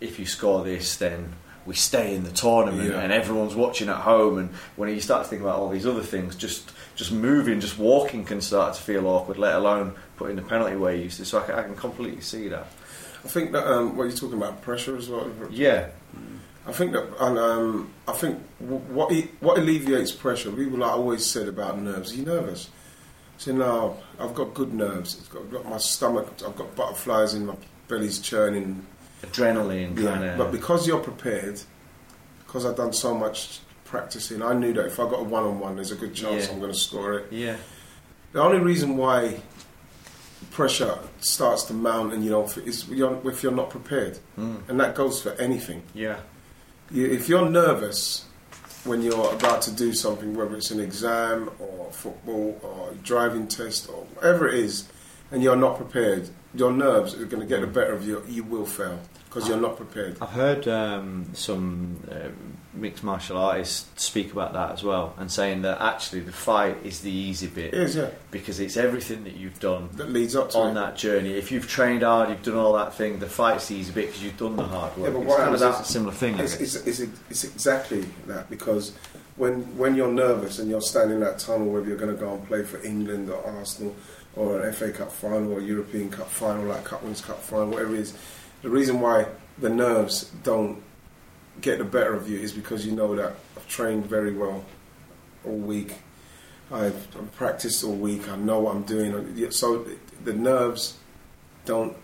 if 0.00 0.18
you 0.18 0.26
score 0.26 0.64
this, 0.64 0.96
then 0.96 1.32
we 1.66 1.74
stay 1.74 2.14
in 2.14 2.24
the 2.24 2.30
tournament, 2.30 2.90
Yeah. 2.90 3.00
and 3.00 3.10
everyone's 3.12 3.54
watching 3.54 3.88
at 3.88 3.96
home. 3.96 4.36
And 4.38 4.50
when 4.76 4.90
you 4.90 5.00
start 5.00 5.24
to 5.24 5.30
think 5.30 5.40
about 5.42 5.58
all 5.58 5.70
these 5.70 5.86
other 5.86 6.02
things, 6.02 6.36
just 6.36 6.70
just 6.94 7.10
moving, 7.12 7.60
just 7.60 7.78
walking 7.78 8.24
can 8.24 8.40
start 8.40 8.74
to 8.74 8.82
feel 8.82 9.06
awkward. 9.06 9.38
Let 9.38 9.56
alone 9.56 9.94
putting 10.16 10.36
the 10.36 10.42
penalty 10.42 10.76
where 10.76 10.94
you 10.94 11.04
used 11.04 11.18
to. 11.18 11.24
So 11.24 11.40
I 11.40 11.46
can, 11.46 11.54
I 11.54 11.62
can 11.62 11.74
completely 11.74 12.20
see 12.20 12.48
that. 12.48 12.66
I 13.24 13.28
think 13.28 13.52
that 13.52 13.66
um, 13.66 13.96
what 13.96 14.04
you're 14.04 14.12
talking 14.16 14.36
about 14.36 14.60
pressure 14.62 14.96
as 14.96 15.08
well. 15.08 15.30
Yeah. 15.50 15.88
I 16.66 16.72
think 16.72 16.92
that, 16.92 17.06
and 17.20 17.38
um, 17.38 17.90
I 18.08 18.12
think 18.12 18.38
what 18.58 19.12
what 19.40 19.58
alleviates 19.58 20.12
pressure. 20.12 20.50
People 20.50 20.78
like 20.78 20.92
always 20.92 21.24
said 21.24 21.48
about 21.48 21.78
nerves. 21.78 22.12
Are 22.12 22.16
you 22.16 22.24
nervous? 22.24 22.70
So 23.38 23.52
now 23.52 23.96
I've 24.18 24.34
got 24.34 24.54
good 24.54 24.72
nerves. 24.72 25.20
I've 25.20 25.30
got, 25.30 25.42
I've 25.42 25.50
got 25.50 25.70
my 25.70 25.78
stomach. 25.78 26.28
I've 26.46 26.56
got 26.56 26.74
butterflies 26.76 27.34
in 27.34 27.46
my 27.46 27.56
belly's 27.88 28.18
churning. 28.20 28.86
Adrenaline, 29.22 29.98
Yeah, 29.98 30.10
kind 30.12 30.24
of. 30.24 30.38
but 30.38 30.52
because 30.52 30.86
you're 30.86 31.00
prepared, 31.00 31.60
because 32.46 32.64
I've 32.66 32.76
done 32.76 32.92
so 32.92 33.14
much 33.14 33.60
practicing, 33.84 34.42
I 34.42 34.52
knew 34.54 34.72
that 34.74 34.86
if 34.86 35.00
I 35.00 35.08
got 35.08 35.20
a 35.20 35.24
one-on-one, 35.24 35.76
there's 35.76 35.92
a 35.92 35.96
good 35.96 36.14
chance 36.14 36.46
Yeah. 36.46 36.52
I'm 36.52 36.60
going 36.60 36.72
to 36.72 36.78
score 36.78 37.14
it. 37.14 37.32
yeah, 37.32 37.56
The 38.32 38.42
only 38.42 38.58
reason 38.58 38.96
why 38.96 39.40
pressure 40.50 40.98
starts 41.20 41.64
to 41.64 41.72
mount 41.74 42.12
and 42.12 42.22
you 42.24 42.30
don't 42.30 42.56
is 42.58 42.86
you're, 42.88 43.18
if 43.28 43.42
you're 43.42 43.52
not 43.52 43.70
prepared, 43.70 44.18
Mm. 44.38 44.68
and 44.68 44.78
that 44.80 44.94
goes 44.94 45.22
for 45.22 45.32
anything. 45.32 45.82
yeah, 45.94 46.16
if 46.92 47.28
you're 47.28 47.48
nervous 47.48 48.26
when 48.84 49.02
you're 49.02 49.32
about 49.32 49.62
to 49.62 49.72
do 49.72 49.92
something, 49.92 50.34
whether 50.34 50.56
it's 50.56 50.70
an 50.70 50.80
exam 50.80 51.50
or 51.58 51.90
football 51.92 52.58
or 52.62 52.92
driving 53.02 53.48
test 53.48 53.88
or 53.88 54.04
whatever 54.14 54.48
it 54.48 54.54
is, 54.54 54.88
and 55.30 55.42
you're 55.42 55.56
not 55.56 55.76
prepared, 55.76 56.28
your 56.54 56.70
nerves 56.70 57.14
are 57.14 57.24
going 57.24 57.40
to 57.40 57.48
get 57.48 57.60
the 57.60 57.66
better 57.66 57.92
of 57.92 58.06
you. 58.06 58.22
You 58.28 58.44
will 58.44 58.66
fail 58.66 59.00
because 59.34 59.48
you're 59.48 59.60
not 59.60 59.76
prepared. 59.76 60.16
I've 60.20 60.30
heard 60.30 60.68
um, 60.68 61.26
some 61.34 61.98
uh, 62.10 62.28
mixed 62.72 63.02
martial 63.02 63.36
artists 63.36 63.88
speak 64.02 64.32
about 64.32 64.52
that 64.52 64.70
as 64.72 64.84
well, 64.84 65.14
and 65.18 65.30
saying 65.30 65.62
that 65.62 65.80
actually 65.80 66.20
the 66.20 66.32
fight 66.32 66.76
is 66.84 67.00
the 67.00 67.10
easy 67.10 67.48
bit. 67.48 67.74
It 67.74 67.74
is, 67.74 67.96
yeah. 67.96 68.10
Because 68.30 68.60
it's 68.60 68.76
everything 68.76 69.24
that 69.24 69.34
you've 69.34 69.58
done 69.58 69.88
That 69.94 70.10
leads 70.10 70.36
up 70.36 70.50
to 70.50 70.58
on 70.58 70.70
it. 70.70 70.74
that 70.74 70.96
journey. 70.96 71.32
If 71.32 71.50
you've 71.50 71.68
trained 71.68 72.02
hard, 72.04 72.28
you've 72.30 72.42
done 72.44 72.54
all 72.56 72.74
that 72.74 72.94
thing. 72.94 73.18
The 73.18 73.26
fight's 73.28 73.68
the 73.68 73.74
easy 73.74 73.92
bit 73.92 74.06
because 74.06 74.22
you've 74.22 74.36
done 74.36 74.54
the 74.56 74.62
hard 74.62 74.96
work. 74.96 75.08
Yeah, 75.08 75.12
but 75.14 75.20
it's 75.22 75.28
what 75.28 75.38
kind 75.40 75.54
of 75.54 75.60
happens 75.60 75.78
that 75.78 75.84
is- 75.86 75.92
similar 75.92 76.12
thing. 76.12 76.38
It's, 76.38 76.54
it's, 76.60 76.74
it's, 76.86 77.00
it's 77.30 77.44
exactly 77.44 78.02
that 78.28 78.48
because 78.48 78.92
when 79.36 79.62
when 79.76 79.96
you're 79.96 80.12
nervous 80.12 80.60
and 80.60 80.70
you're 80.70 80.80
standing 80.80 81.16
in 81.16 81.24
that 81.24 81.40
tunnel, 81.40 81.68
whether 81.72 81.86
you're 81.88 81.96
going 81.98 82.14
to 82.14 82.20
go 82.20 82.34
and 82.34 82.46
play 82.46 82.62
for 82.62 82.80
England 82.84 83.30
or 83.30 83.44
Arsenal 83.44 83.96
or 84.36 84.60
an 84.60 84.72
FA 84.72 84.90
Cup 84.92 85.10
final 85.12 85.52
or 85.52 85.58
a 85.58 85.62
European 85.62 86.08
Cup 86.10 86.28
final, 86.28 86.64
like 86.64 86.84
Cup 86.84 87.02
Wins 87.02 87.20
Cup 87.20 87.40
final, 87.40 87.68
whatever 87.68 87.94
it 87.94 88.00
is, 88.00 88.16
the 88.64 88.70
reason 88.70 88.98
why 88.98 89.26
the 89.58 89.68
nerves 89.68 90.32
don't 90.42 90.82
get 91.60 91.78
the 91.78 91.84
better 91.84 92.14
of 92.14 92.28
you 92.30 92.40
is 92.40 92.52
because 92.52 92.84
you 92.86 92.92
know 92.92 93.14
that 93.14 93.34
I've 93.56 93.68
trained 93.68 94.06
very 94.06 94.32
well 94.32 94.64
all 95.44 95.56
week. 95.56 95.98
I've, 96.72 96.96
I've 97.14 97.30
practiced 97.36 97.84
all 97.84 97.94
week. 97.94 98.26
I 98.26 98.36
know 98.36 98.60
what 98.60 98.74
I'm 98.74 98.82
doing. 98.84 99.50
So 99.52 99.86
the 100.24 100.32
nerves 100.32 100.96
don't 101.66 101.94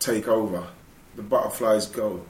take 0.00 0.26
over. 0.26 0.66
The 1.14 1.22
butterflies 1.22 1.86
go 1.86 2.24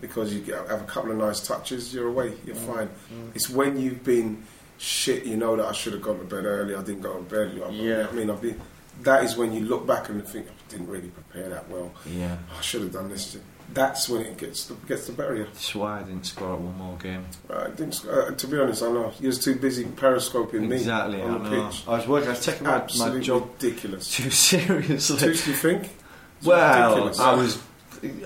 because 0.00 0.32
you 0.32 0.40
get, 0.40 0.68
have 0.68 0.82
a 0.82 0.86
couple 0.86 1.10
of 1.10 1.16
nice 1.16 1.40
touches. 1.44 1.92
You're 1.92 2.08
away. 2.08 2.34
You're 2.46 2.54
mm, 2.54 2.74
fine. 2.74 2.88
Mm. 3.12 3.34
It's 3.34 3.50
when 3.50 3.80
you've 3.80 4.04
been 4.04 4.44
shit. 4.78 5.24
You 5.24 5.36
know 5.36 5.56
that 5.56 5.66
I 5.66 5.72
should 5.72 5.92
have 5.92 6.02
gone 6.02 6.18
to 6.18 6.24
bed 6.24 6.44
early. 6.44 6.76
I 6.76 6.82
didn't 6.82 7.02
go 7.02 7.14
to 7.14 7.22
bed. 7.22 7.60
I, 7.66 7.70
Yeah. 7.70 8.06
I 8.08 8.12
mean, 8.12 8.30
I've 8.30 8.40
been. 8.40 8.60
That 9.02 9.24
is 9.24 9.36
when 9.36 9.52
you 9.52 9.64
look 9.64 9.88
back 9.88 10.08
and 10.08 10.24
think 10.24 10.46
didn't 10.68 10.88
really 10.88 11.08
prepare 11.08 11.48
that 11.48 11.68
well. 11.70 11.92
Yeah. 12.06 12.36
I 12.56 12.60
should 12.60 12.82
have 12.82 12.92
done 12.92 13.08
this. 13.08 13.36
That's 13.72 14.08
when 14.10 14.20
it 14.22 14.36
gets 14.36 14.66
the, 14.66 14.74
gets 14.86 15.06
the 15.06 15.12
better 15.14 15.32
of 15.32 15.38
you. 15.38 15.44
That's 15.46 15.74
why 15.74 16.00
I 16.00 16.02
didn't 16.02 16.26
score 16.26 16.52
at 16.52 16.60
one 16.60 16.76
more 16.76 16.96
game. 16.98 17.24
Uh, 17.48 17.64
I 17.66 17.70
didn't, 17.70 18.04
uh, 18.06 18.30
to 18.32 18.46
be 18.46 18.58
honest, 18.58 18.82
I 18.82 18.88
know 18.92 19.10
you 19.18 19.28
was 19.28 19.42
too 19.42 19.54
busy 19.56 19.84
periscoping 19.86 20.68
me 20.68 20.76
Exactly, 20.76 21.22
on 21.22 21.30
I 21.30 21.38
the 21.38 21.50
know. 21.50 21.68
pitch. 21.70 21.82
I 21.88 21.90
was 21.96 22.06
working. 22.06 22.28
I 22.28 22.32
was 22.32 22.44
taking 22.44 22.64
my, 22.64 22.70
my 22.76 22.82
Absolutely 22.82 23.20
job 23.22 23.48
ridiculous. 23.60 24.14
too 24.14 24.30
seriously. 24.30 25.16
Too, 25.16 25.24
do 25.26 25.30
you 25.32 25.56
think? 25.56 25.82
It's 25.84 26.46
Well, 26.46 26.90
ridiculous. 26.90 27.20
I 27.20 27.34
was 27.34 27.62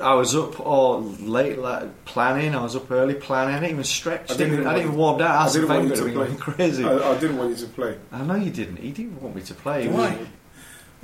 I 0.03 0.15
was 0.15 0.35
up 0.35 0.59
all 0.59 1.03
late 1.03 1.57
like, 1.59 2.05
planning. 2.05 2.53
I 2.57 2.61
was 2.63 2.75
up 2.75 2.91
early 2.91 3.15
planning. 3.15 3.55
I 3.55 3.61
didn't 3.61 3.73
even 3.73 3.85
stretch. 3.85 4.29
I 4.33 4.37
didn't, 4.37 4.55
even, 4.55 4.67
I 4.67 4.73
didn't 4.75 4.87
even 4.89 4.99
warm 4.99 5.19
down. 5.19 5.31
I 5.31 5.53
didn't 5.53 5.69
want 5.69 5.89
you 5.89 5.95
to 5.95 6.13
play. 6.13 6.35
crazy. 6.37 6.85
I, 6.85 6.95
I 7.13 7.19
didn't 7.21 7.37
want 7.39 7.51
you 7.51 7.57
to 7.65 7.73
play. 7.73 7.97
I 8.11 8.23
know 8.25 8.35
you 8.35 8.51
didn't. 8.51 8.79
He 8.79 8.91
didn't 8.91 9.23
want 9.23 9.37
me 9.37 9.43
to 9.43 9.55
play. 9.55 9.83
He 9.85 9.89
Why? 9.89 10.19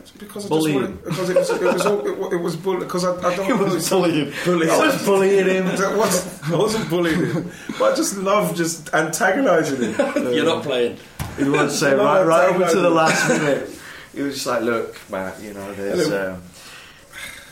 Was- 0.02 0.10
because 0.12 0.46
I 0.46 0.48
Bullying. 0.48 0.80
just 0.80 0.90
wanted, 0.90 1.04
because 1.04 1.30
it 1.30 1.36
was 1.36 1.50
it 1.50 1.72
was 1.74 1.86
all, 1.86 2.00
it, 2.06 2.32
it 2.34 2.36
was 2.42 2.56
bull 2.56 2.78
because 2.78 3.04
I, 3.04 3.12
I 3.16 3.36
don't 3.36 3.50
It 3.50 3.58
was 3.58 3.88
bullying. 3.90 4.32
Bullying. 4.44 4.70
I 4.70 4.86
was 4.86 5.04
bullying 5.04 5.46
him. 5.46 5.64
That 5.76 5.96
wasn't, 5.96 6.52
I 6.52 6.56
wasn't 6.56 6.90
bullying 6.90 7.24
him, 7.32 7.50
but 7.78 7.92
I 7.92 7.96
just 7.96 8.16
love 8.18 8.54
just 8.54 8.92
antagonising 8.94 9.92
him. 9.94 10.32
You're 10.32 10.44
not 10.44 10.62
playing. 10.62 10.96
He 11.38 11.44
wanted 11.44 11.68
to 11.68 11.70
say 11.70 11.90
No, 11.90 12.04
right, 12.04 12.22
right 12.24 12.48
up 12.50 12.54
over 12.56 12.70
to 12.70 12.80
the 12.80 12.90
last 12.90 13.28
minute. 13.28 13.70
He 14.14 14.22
was 14.22 14.34
just 14.34 14.46
like, 14.46 14.62
"Look, 14.62 14.96
Matt, 15.10 15.42
you 15.42 15.52
know, 15.54 15.72
there's 15.74 16.12
um, 16.12 16.40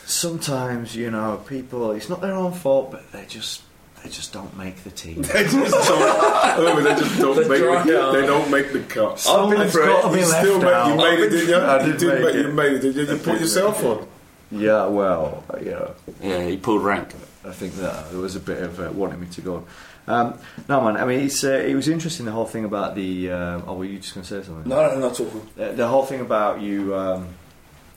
sometimes 0.05 0.95
you 0.95 1.11
know 1.11 1.41
people. 1.47 1.91
It's 1.91 2.09
not 2.09 2.21
their 2.21 2.33
own 2.33 2.53
fault, 2.53 2.91
but 2.91 3.11
they're 3.11 3.25
just 3.25 3.61
they 4.03 4.09
just 4.09 4.33
don't 4.33 4.55
make 4.57 4.75
the 4.83 4.91
team. 4.91 5.21
They 5.33 5.43
just 5.43 5.53
don't. 5.53 5.73
oh, 5.85 6.81
they 6.83 6.95
just 6.95 7.19
don't 7.19 7.35
The 7.35 7.49
make. 7.49 7.59
The, 7.59 8.01
out. 8.01 8.11
they 8.13 8.25
don't 8.25 8.51
make 8.51 8.73
the 8.73 8.81
cut. 8.81 9.19
Someone's 9.19 9.71
Fred, 9.71 9.87
got 9.87 10.01
to 10.09 10.13
be 10.13 10.19
you 10.21 10.27
left 10.29 10.45
still 10.45 10.67
out. 10.67 10.87
Made, 10.87 10.91
you 10.91 10.97
made 10.97 11.19
it, 11.19 11.29
didn't 11.29 11.49
you? 11.49 11.55
I 11.55 11.85
you 11.85 11.91
did 11.93 11.99
did 11.99 12.07
make 12.09 12.23
make 12.25 12.35
it. 12.35 12.45
You 12.45 12.51
made 12.53 12.73
it. 12.73 12.79
Did 12.81 12.95
you? 12.95 13.05
You 13.13 13.17
put 13.17 13.39
yourself 13.39 13.83
on. 13.85 14.07
yeah, 14.51 14.85
well, 14.87 15.43
yeah. 15.63 15.87
Yeah, 16.21 16.45
he 16.47 16.57
pulled 16.57 16.83
rank. 16.83 17.09
I 17.45 17.51
think 17.51 17.73
that 17.75 18.11
there 18.11 18.19
was 18.19 18.35
a 18.35 18.39
bit 18.39 18.61
of 18.61 18.79
uh, 18.79 18.89
wanting 18.93 19.19
me 19.21 19.27
to 19.27 19.41
go. 19.41 19.65
Um, 20.07 20.37
no, 20.67 20.81
man. 20.81 20.97
I 20.97 21.05
mean, 21.05 21.21
it's 21.21 21.43
uh, 21.43 21.51
it 21.65 21.75
was 21.75 21.87
interesting 21.87 22.25
the 22.25 22.31
whole 22.33 22.45
thing 22.45 22.65
about 22.65 22.95
the. 22.95 23.31
Uh, 23.31 23.61
oh, 23.67 23.75
were 23.75 23.85
you 23.85 23.99
just 23.99 24.13
going 24.13 24.25
to 24.25 24.29
say 24.29 24.45
something? 24.45 24.69
No, 24.69 24.87
no, 24.93 24.99
not 24.99 25.15
talking. 25.15 25.41
Uh, 25.59 25.71
the 25.71 25.87
whole 25.87 26.05
thing 26.05 26.19
about 26.19 26.61
you. 26.61 26.93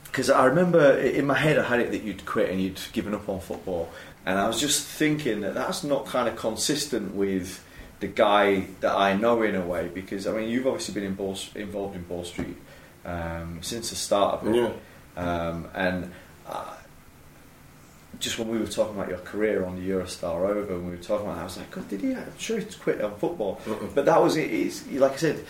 Because 0.04 0.30
I 0.30 0.46
remember 0.46 0.96
in 0.98 1.26
my 1.26 1.34
head 1.34 1.58
I 1.58 1.64
had 1.64 1.80
it 1.80 1.90
that 1.90 2.02
you'd 2.02 2.24
quit 2.24 2.48
and 2.50 2.58
you'd 2.60 2.80
given 2.92 3.12
up 3.12 3.28
on 3.28 3.38
football, 3.40 3.90
and 4.26 4.38
I 4.38 4.46
was 4.46 4.60
just 4.60 4.86
thinking 4.86 5.40
that 5.40 5.54
that's 5.54 5.82
not 5.84 6.04
kind 6.06 6.28
of 6.28 6.36
consistent 6.36 7.14
with 7.14 7.64
the 8.00 8.08
guy 8.08 8.66
that 8.80 8.94
I 8.94 9.14
know 9.14 9.40
in 9.42 9.54
a 9.54 9.62
way. 9.64 9.88
Because 9.88 10.26
I 10.26 10.32
mean, 10.32 10.50
you've 10.50 10.66
obviously 10.66 10.92
been 10.94 11.04
in 11.04 11.14
Ball, 11.14 11.36
involved 11.54 11.96
in 11.96 12.02
Ball 12.02 12.24
Street 12.24 12.56
um, 13.06 13.58
since 13.62 13.90
the 13.90 13.96
start 13.96 14.42
of 14.42 14.48
it, 14.48 14.56
Yeah. 14.56 14.70
um, 15.48 15.68
and. 15.74 16.12
Uh, 16.46 16.64
just 18.18 18.38
when 18.38 18.48
we 18.48 18.56
were 18.58 18.66
talking 18.66 18.94
about 18.94 19.10
your 19.10 19.18
career 19.18 19.64
on 19.66 19.76
the 19.76 19.90
Eurostar 19.90 20.48
over, 20.48 20.72
and 20.74 20.84
we 20.86 20.92
were 20.92 20.96
talking 21.02 21.26
about, 21.26 21.34
that, 21.36 21.40
I 21.42 21.44
was 21.44 21.58
like, 21.58 21.70
God, 21.70 21.86
did 21.90 22.00
he? 22.00 22.14
I'm 22.14 22.38
sure 22.38 22.58
he's 22.58 22.74
quit 22.74 22.98
on 23.02 23.14
football, 23.18 23.60
but 23.94 24.06
that 24.06 24.22
was 24.22 24.36
it. 24.38 24.72
Like 24.92 25.12
I 25.12 25.16
said, 25.16 25.44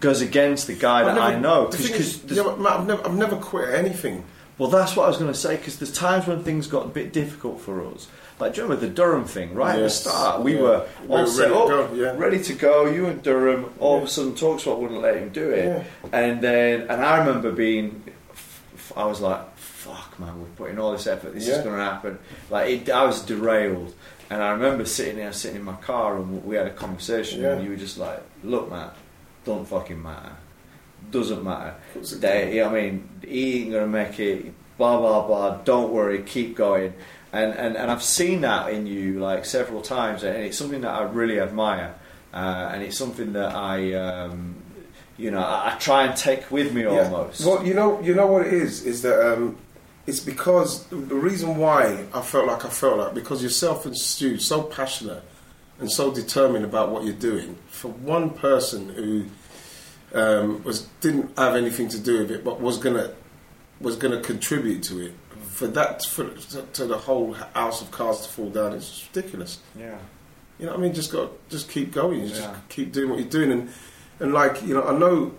goes 0.00 0.22
against 0.22 0.68
the 0.68 0.74
guy 0.74 1.02
that 1.04 1.18
I've 1.18 1.22
I 1.22 1.30
never- 1.32 1.40
know. 1.42 1.66
the 1.68 1.76
Cause, 1.76 1.90
is, 1.90 2.16
'cause 2.16 2.32
yeah, 2.36 2.56
Matt, 2.56 2.80
I've 2.80 2.86
never, 2.86 3.06
I've 3.06 3.14
never 3.14 3.36
quit 3.36 3.74
anything. 3.74 4.24
Well, 4.58 4.68
that's 4.68 4.96
what 4.96 5.04
I 5.04 5.08
was 5.08 5.16
going 5.16 5.32
to 5.32 5.38
say. 5.38 5.56
Because 5.56 5.78
there's 5.78 5.92
times 5.92 6.26
when 6.26 6.42
things 6.42 6.66
got 6.66 6.86
a 6.86 6.88
bit 6.88 7.12
difficult 7.12 7.60
for 7.60 7.86
us. 7.86 8.08
Like, 8.40 8.54
do 8.54 8.58
you 8.58 8.62
remember 8.64 8.86
the 8.86 8.92
Durham 8.92 9.24
thing? 9.24 9.54
Right 9.54 9.76
at 9.76 9.82
the 9.82 9.90
start, 9.90 10.42
we 10.42 10.54
yeah. 10.54 10.60
were 10.60 10.88
We 11.02 11.08
all 11.08 11.20
were 11.22 11.26
set 11.26 11.50
ready 11.50 11.54
to 11.54 11.60
up, 11.60 11.68
go, 11.68 11.94
yeah. 11.94 12.16
ready 12.16 12.42
to 12.42 12.54
go. 12.54 12.86
You 12.86 13.06
and 13.06 13.22
Durham. 13.22 13.72
All 13.80 13.98
of 13.98 14.04
a 14.04 14.06
sudden, 14.06 14.34
Talksport 14.34 14.78
wouldn't 14.78 15.00
let 15.00 15.16
him 15.16 15.30
do 15.30 15.50
it. 15.50 15.64
Yeah. 15.64 15.84
And 16.12 16.40
then, 16.40 16.82
and 16.82 17.04
I 17.04 17.18
remember 17.18 17.50
being, 17.50 18.04
I 18.96 19.06
was 19.06 19.20
like, 19.20 19.56
"Fuck, 19.56 20.18
man, 20.20 20.40
we're 20.40 20.46
putting 20.56 20.78
all 20.78 20.92
this 20.92 21.06
effort. 21.06 21.34
This 21.34 21.48
is 21.48 21.58
going 21.64 21.76
to 21.76 21.82
happen. 21.84 22.18
Like 22.50 22.70
it, 22.70 22.90
I 22.90 23.04
was 23.04 23.22
derailed, 23.22 23.94
and 24.30 24.40
I 24.40 24.50
remember 24.50 24.84
sitting 24.84 25.16
there, 25.16 25.32
sitting 25.32 25.56
in 25.56 25.64
my 25.64 25.76
car, 25.76 26.16
and 26.16 26.44
we 26.44 26.54
had 26.54 26.66
a 26.66 26.74
conversation, 26.74 27.44
and 27.44 27.64
you 27.64 27.70
were 27.70 27.76
just 27.76 27.98
like, 27.98 28.20
"Look, 28.44 28.70
man, 28.70 28.90
don't 29.44 29.66
fucking 29.66 30.00
matter. 30.00 30.36
Doesn't 31.10 31.42
matter. 31.42 31.74
They, 32.16 32.62
I 32.62 32.70
mean, 32.70 33.08
he 33.26 33.62
ain't 33.64 33.72
to 33.72 33.86
make 33.86 34.18
it. 34.20 34.52
Blah 34.76 34.98
blah 34.98 35.26
blah. 35.26 35.56
Don't 35.64 35.92
worry. 35.92 36.22
Keep 36.22 36.56
going." 36.56 36.94
And, 37.32 37.52
and 37.54 37.76
and 37.76 37.90
I've 37.90 38.02
seen 38.02 38.40
that 38.42 38.72
in 38.72 38.86
you 38.86 39.18
like 39.20 39.44
several 39.44 39.82
times, 39.82 40.22
and 40.22 40.36
it's 40.36 40.56
something 40.56 40.80
that 40.82 40.90
I 40.94 41.02
really 41.02 41.40
admire, 41.40 41.94
uh, 42.32 42.70
and 42.72 42.82
it's 42.82 42.96
something 42.98 43.32
that 43.34 43.54
I. 43.54 43.94
Um, 43.94 44.56
you 45.16 45.32
know, 45.32 45.40
I, 45.40 45.74
I 45.74 45.78
try 45.78 46.04
and 46.04 46.16
take 46.16 46.48
with 46.48 46.72
me 46.72 46.84
Yeah. 46.84 47.02
almost. 47.10 47.44
Well, 47.44 47.66
you 47.66 47.74
know, 47.74 48.00
you 48.00 48.14
know 48.14 48.28
what 48.28 48.46
it 48.46 48.52
is 48.52 48.86
is 48.86 49.02
that 49.02 49.32
um, 49.32 49.56
it's 50.06 50.20
because 50.20 50.84
the 50.86 50.96
reason 50.96 51.56
why 51.56 52.04
I 52.14 52.22
felt 52.22 52.46
like 52.46 52.64
I 52.64 52.68
felt 52.68 52.98
like 52.98 53.14
because 53.14 53.42
yourself 53.42 53.84
and 53.84 53.96
Stu 53.96 54.38
so 54.38 54.62
passionate 54.62 55.24
and 55.80 55.90
so 55.90 56.12
determined 56.14 56.64
about 56.64 56.90
what 56.90 57.02
you're 57.04 57.14
doing. 57.14 57.56
For 57.68 57.88
one 57.88 58.30
person 58.30 58.90
who 58.90 59.26
um, 60.14 60.62
was 60.64 60.82
didn't 61.00 61.36
have 61.38 61.54
anything 61.56 61.88
to 61.90 61.98
do 61.98 62.18
with 62.20 62.30
it, 62.30 62.44
but 62.44 62.60
was 62.60 62.78
gonna 62.78 63.12
was 63.80 63.96
gonna 63.96 64.20
contribute 64.20 64.82
to 64.84 65.00
it. 65.06 65.12
For 65.50 65.66
that, 65.68 66.04
for 66.04 66.30
to 66.74 66.86
the 66.86 66.98
whole 66.98 67.32
house 67.34 67.82
of 67.82 67.90
cards 67.90 68.22
to 68.22 68.28
fall 68.28 68.50
down, 68.50 68.72
it's 68.74 69.06
ridiculous. 69.12 69.58
yeah. 69.76 69.98
You 70.58 70.66
know 70.66 70.72
what 70.72 70.80
I 70.80 70.82
mean? 70.82 70.94
Just 70.94 71.12
got 71.12 71.30
just 71.48 71.68
keep 71.70 71.92
going. 71.92 72.20
You 72.22 72.28
just 72.28 72.40
Yeah. 72.42 72.56
keep 72.68 72.92
doing 72.92 73.10
what 73.10 73.18
you're 73.20 73.28
doing, 73.28 73.52
and 73.52 73.70
and 74.20 74.32
like 74.32 74.60
you 74.62 74.74
know, 74.74 74.82
I 74.82 74.96
know, 74.98 75.32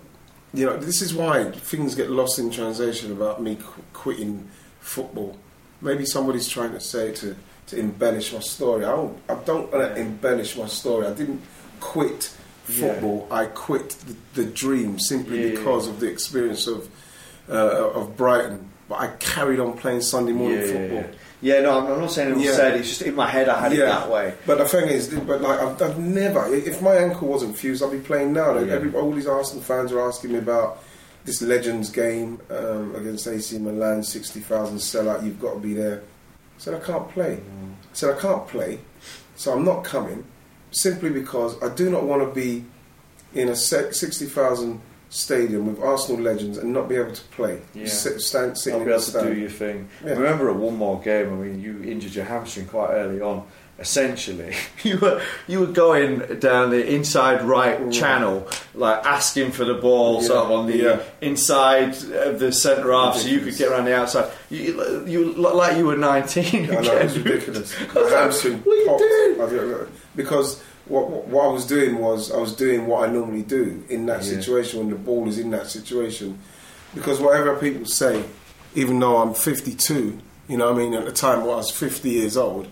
you 0.54 0.64
know, 0.66 0.76
this 0.78 1.02
is 1.02 1.12
why 1.14 1.50
things 1.50 1.94
get 1.94 2.10
lost 2.10 2.38
in 2.38 2.50
translation 2.50 3.12
about 3.12 3.42
me 3.42 3.56
qu- 3.56 3.82
quitting 3.92 4.48
football. 4.80 5.36
Maybe 5.82 6.06
somebody's 6.06 6.48
trying 6.48 6.72
to 6.72 6.80
say 6.80 7.12
to 7.16 7.36
to 7.66 7.78
embellish 7.78 8.32
my 8.32 8.40
story. 8.40 8.84
I 8.84 8.90
don't. 8.92 9.18
I 9.28 9.34
don't 9.34 9.70
want 9.72 9.94
to 9.94 10.00
embellish 10.00 10.56
my 10.56 10.66
story. 10.66 11.06
I 11.06 11.12
didn't 11.12 11.42
quit 11.80 12.32
Yeah. 12.70 12.92
football. 12.92 13.28
I 13.30 13.46
quit 13.46 13.90
the, 13.90 14.42
the 14.42 14.50
dream 14.50 14.98
simply 14.98 15.40
Yeah, 15.40 15.46
yeah, 15.46 15.50
because 15.56 15.88
of 15.88 16.00
the 16.00 16.06
experience 16.08 16.66
of 16.66 16.88
uh, 17.48 17.90
of 17.90 18.16
Brighton. 18.16 18.68
But 18.88 18.96
I 19.00 19.06
carried 19.18 19.60
on 19.60 19.76
playing 19.76 20.00
Sunday 20.02 20.32
morning 20.32 20.60
yeah, 20.60 20.66
football. 20.66 20.98
Yeah, 21.42 21.54
yeah, 21.56 21.60
no, 21.62 21.78
I'm 21.78 21.86
I'm 21.92 22.00
not 22.00 22.10
saying 22.10 22.30
it 22.30 22.34
was 22.36 22.44
Yeah. 22.44 22.52
said. 22.54 22.76
It's 22.80 22.88
just 22.88 23.02
in 23.02 23.14
my 23.14 23.28
head. 23.28 23.48
I 23.48 23.60
had 23.60 23.72
it 23.72 23.76
that 23.78 24.10
way. 24.10 24.34
But 24.46 24.58
the 24.58 24.66
thing 24.66 24.88
is, 24.88 25.08
but 25.08 25.40
like 25.40 25.60
I've, 25.60 25.80
I've 25.82 25.98
never. 25.98 26.52
If 26.54 26.82
my 26.82 26.96
ankle 26.96 27.28
wasn't 27.28 27.56
fused, 27.56 27.82
I'd 27.82 27.92
be 27.92 27.98
playing 28.00 28.32
now. 28.32 28.52
Like, 28.54 28.66
Yeah. 28.66 28.74
every, 28.74 28.92
all 28.94 29.12
these 29.12 29.26
Arsenal 29.26 29.62
fans 29.62 29.92
are 29.92 30.00
asking 30.06 30.32
me 30.32 30.38
about 30.38 30.82
this 31.24 31.40
Legends 31.42 31.90
game 31.90 32.40
um, 32.50 32.94
against 32.96 33.26
AC 33.26 33.58
Milan, 33.58 34.02
sixty 34.02 34.40
thousand 34.40 34.78
sellout. 34.78 35.24
You've 35.24 35.40
got 35.40 35.54
to 35.54 35.60
be 35.60 35.74
there. 35.74 36.00
I 36.00 36.58
said 36.62 36.74
I 36.74 36.80
can't 36.80 37.08
play. 37.10 37.36
Mm. 37.36 37.72
I 37.72 37.94
said 37.94 38.16
I 38.16 38.20
can't 38.20 38.46
play, 38.48 38.80
so 39.36 39.52
I'm 39.52 39.64
not 39.64 39.84
coming. 39.84 40.24
Simply 40.70 41.10
because 41.10 41.60
I 41.62 41.68
do 41.74 41.90
not 41.90 42.04
want 42.04 42.22
to 42.22 42.32
be 42.34 42.64
in 43.34 43.48
a 43.48 43.56
sixty 43.56 44.26
thousand 44.26 44.80
stadium 45.08 45.66
with 45.66 45.80
Arsenal 45.82 46.20
legends 46.22 46.56
and 46.58 46.72
not 46.72 46.88
be 46.88 46.94
able 46.94 47.12
to 47.12 47.22
play. 47.32 47.60
Yeah. 47.74 47.86
Sit, 47.86 48.20
stand, 48.20 48.56
sitting 48.56 48.80
in 48.80 48.86
be 48.86 48.92
able 48.92 49.02
the 49.02 49.20
to 49.20 49.34
do 49.34 49.40
your 49.40 49.50
thing. 49.50 49.88
Yeah. 50.04 50.10
I 50.12 50.14
remember 50.14 50.48
at 50.50 50.56
one 50.56 50.76
more 50.76 51.00
game. 51.00 51.32
I 51.32 51.36
mean, 51.36 51.60
you 51.60 51.82
injured 51.82 52.14
your 52.14 52.24
hamstring 52.26 52.66
quite 52.66 52.90
early 52.90 53.20
on. 53.20 53.44
Essentially, 53.80 54.54
you 54.84 54.98
were 54.98 55.22
you 55.48 55.60
were 55.60 55.66
going 55.66 56.18
down 56.38 56.68
the 56.70 56.86
inside 56.94 57.42
right 57.42 57.90
channel, 57.90 58.46
like 58.74 59.04
asking 59.06 59.52
for 59.52 59.64
the 59.64 59.72
ball, 59.74 60.20
Yeah, 60.20 60.26
sort 60.28 60.38
of 60.44 60.50
on 60.52 60.66
the 60.66 60.76
yeah. 60.76 61.00
inside 61.22 61.94
of 62.12 62.38
the 62.38 62.52
centre 62.52 62.92
half, 62.92 63.16
so 63.16 63.26
you 63.26 63.40
could 63.40 63.56
get 63.56 63.72
around 63.72 63.86
the 63.86 63.96
outside. 63.96 64.30
You, 64.50 65.02
you 65.06 65.32
like 65.32 65.78
you 65.78 65.86
were 65.86 65.96
nineteen. 65.96 66.70
I 66.70 66.80
know, 66.80 66.94
it 66.96 67.04
was 67.04 67.18
ridiculous. 67.24 67.74
I 67.80 67.84
was 67.86 67.94
like, 67.94 68.12
hamstring 68.12 68.58
what 68.58 68.74
are 68.74 68.76
you 68.76 68.86
popped. 68.86 69.00
doing? 69.50 69.92
I 70.14 70.16
don't 70.16 70.24
know. 70.26 70.30
Because 70.30 70.60
what, 70.86 71.08
what 71.28 71.44
I 71.46 71.48
was 71.52 71.66
doing 71.66 71.98
was 71.98 72.32
I 72.32 72.38
was 72.38 72.54
doing 72.54 72.86
what 72.86 73.08
I 73.08 73.12
normally 73.12 73.42
do 73.42 73.82
in 73.88 74.06
that 74.06 74.24
Yeah. 74.24 74.34
situation 74.40 74.80
when 74.80 74.90
the 74.90 74.96
ball 74.96 75.28
is 75.28 75.38
in 75.38 75.50
that 75.50 75.66
situation. 75.68 76.38
Because 76.94 77.20
whatever 77.20 77.54
people 77.56 77.86
say, 77.86 78.24
even 78.74 78.98
though 78.98 79.18
I'm 79.18 79.34
52, 79.34 80.18
you 80.48 80.56
know, 80.56 80.72
what 80.72 80.80
I 80.80 80.84
mean, 80.84 80.94
at 80.94 81.04
the 81.04 81.12
time 81.12 81.42
when 81.42 81.50
I 81.52 81.56
was 81.56 81.70
50 81.70 82.10
years 82.10 82.36
old, 82.36 82.66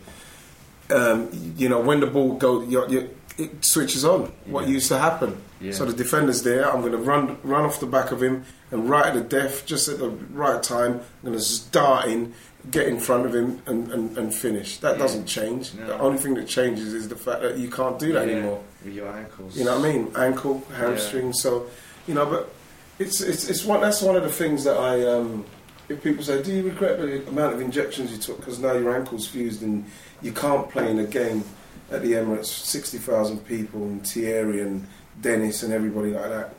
um, 0.90 1.28
you 1.56 1.69
know, 1.69 1.81
when 1.81 2.01
the 2.01 2.06
ball 2.06 2.35
goes, 2.35 2.69
you 2.69 2.85
you 2.89 3.10
it 3.36 3.65
switches 3.65 4.05
on. 4.05 4.32
What 4.47 4.65
Yeah. 4.66 4.74
used 4.74 4.89
to 4.89 4.98
happen. 4.98 5.36
Yeah. 5.60 5.70
So 5.73 5.85
the 5.85 5.93
defender's 5.93 6.43
there. 6.43 6.69
I'm 6.69 6.81
going 6.81 6.93
to 6.93 6.98
run 6.98 7.36
run 7.44 7.65
off 7.65 7.78
the 7.78 7.86
back 7.86 8.10
of 8.10 8.20
him 8.23 8.44
and 8.73 8.89
right 8.90 9.06
at 9.06 9.15
the 9.15 9.20
death, 9.20 9.65
just 9.66 9.89
at 9.89 9.98
the 9.98 10.09
right 10.09 10.60
time. 10.62 10.94
I'm 11.23 11.28
going 11.31 11.39
to 11.39 11.44
start 11.44 12.06
in, 12.09 12.32
get 12.70 12.86
in 12.89 12.99
front 12.99 13.24
of 13.27 13.35
him, 13.35 13.62
and, 13.66 13.90
and, 13.93 14.19
and 14.19 14.35
finish. 14.35 14.78
That 14.78 14.93
Yeah. 14.97 15.03
doesn't 15.03 15.27
change. 15.27 15.74
No. 15.74 15.86
The 15.86 15.99
only 16.01 16.19
thing 16.19 16.35
that 16.35 16.47
changes 16.49 16.93
is 16.93 17.09
the 17.09 17.16
fact 17.16 17.43
that 17.43 17.57
you 17.57 17.70
can't 17.70 17.99
do 17.99 18.12
that 18.12 18.27
Yeah, 18.27 18.35
anymore. 18.35 18.61
with 18.85 18.95
your 18.95 19.09
ankles. 19.09 19.57
You 19.57 19.65
know 19.65 19.78
what 19.78 19.89
I 19.89 19.93
mean? 19.93 20.12
Ankle, 20.16 20.62
hamstring. 20.77 21.32
So, 21.32 21.66
you 22.07 22.15
know, 22.15 22.27
but 22.27 22.53
it's 22.99 23.20
it's 23.20 23.49
it's 23.49 23.65
one. 23.65 23.81
That's 23.81 24.03
one 24.03 24.16
of 24.16 24.23
the 24.24 24.31
things 24.31 24.65
that 24.65 24.77
I. 24.77 25.07
Um, 25.07 25.45
if 25.89 26.03
people 26.03 26.23
say, 26.24 26.43
"Do 26.43 26.53
you 26.53 26.65
regret 26.65 26.99
the 26.99 27.27
amount 27.28 27.55
of 27.55 27.61
injections 27.61 28.11
you 28.12 28.19
took 28.19 28.39
because 28.39 28.59
now 28.59 28.73
your 28.74 28.95
ankle's 28.95 29.27
fused 29.27 29.62
and 29.62 29.85
you 30.20 30.32
can't 30.32 30.69
play 30.69 30.90
in 30.90 30.99
a 30.99 31.05
game 31.07 31.45
at 31.90 32.03
the 32.03 32.12
Emirates, 32.12 32.47
sixty 32.47 32.99
thousand 32.99 33.39
people 33.47 33.82
and 33.85 34.07
Thierry 34.07 34.61
and 34.61 34.86
Dennis 35.23 35.62
and 35.62 35.73
everybody 35.73 36.11
like 36.11 36.28
that?" 36.28 36.55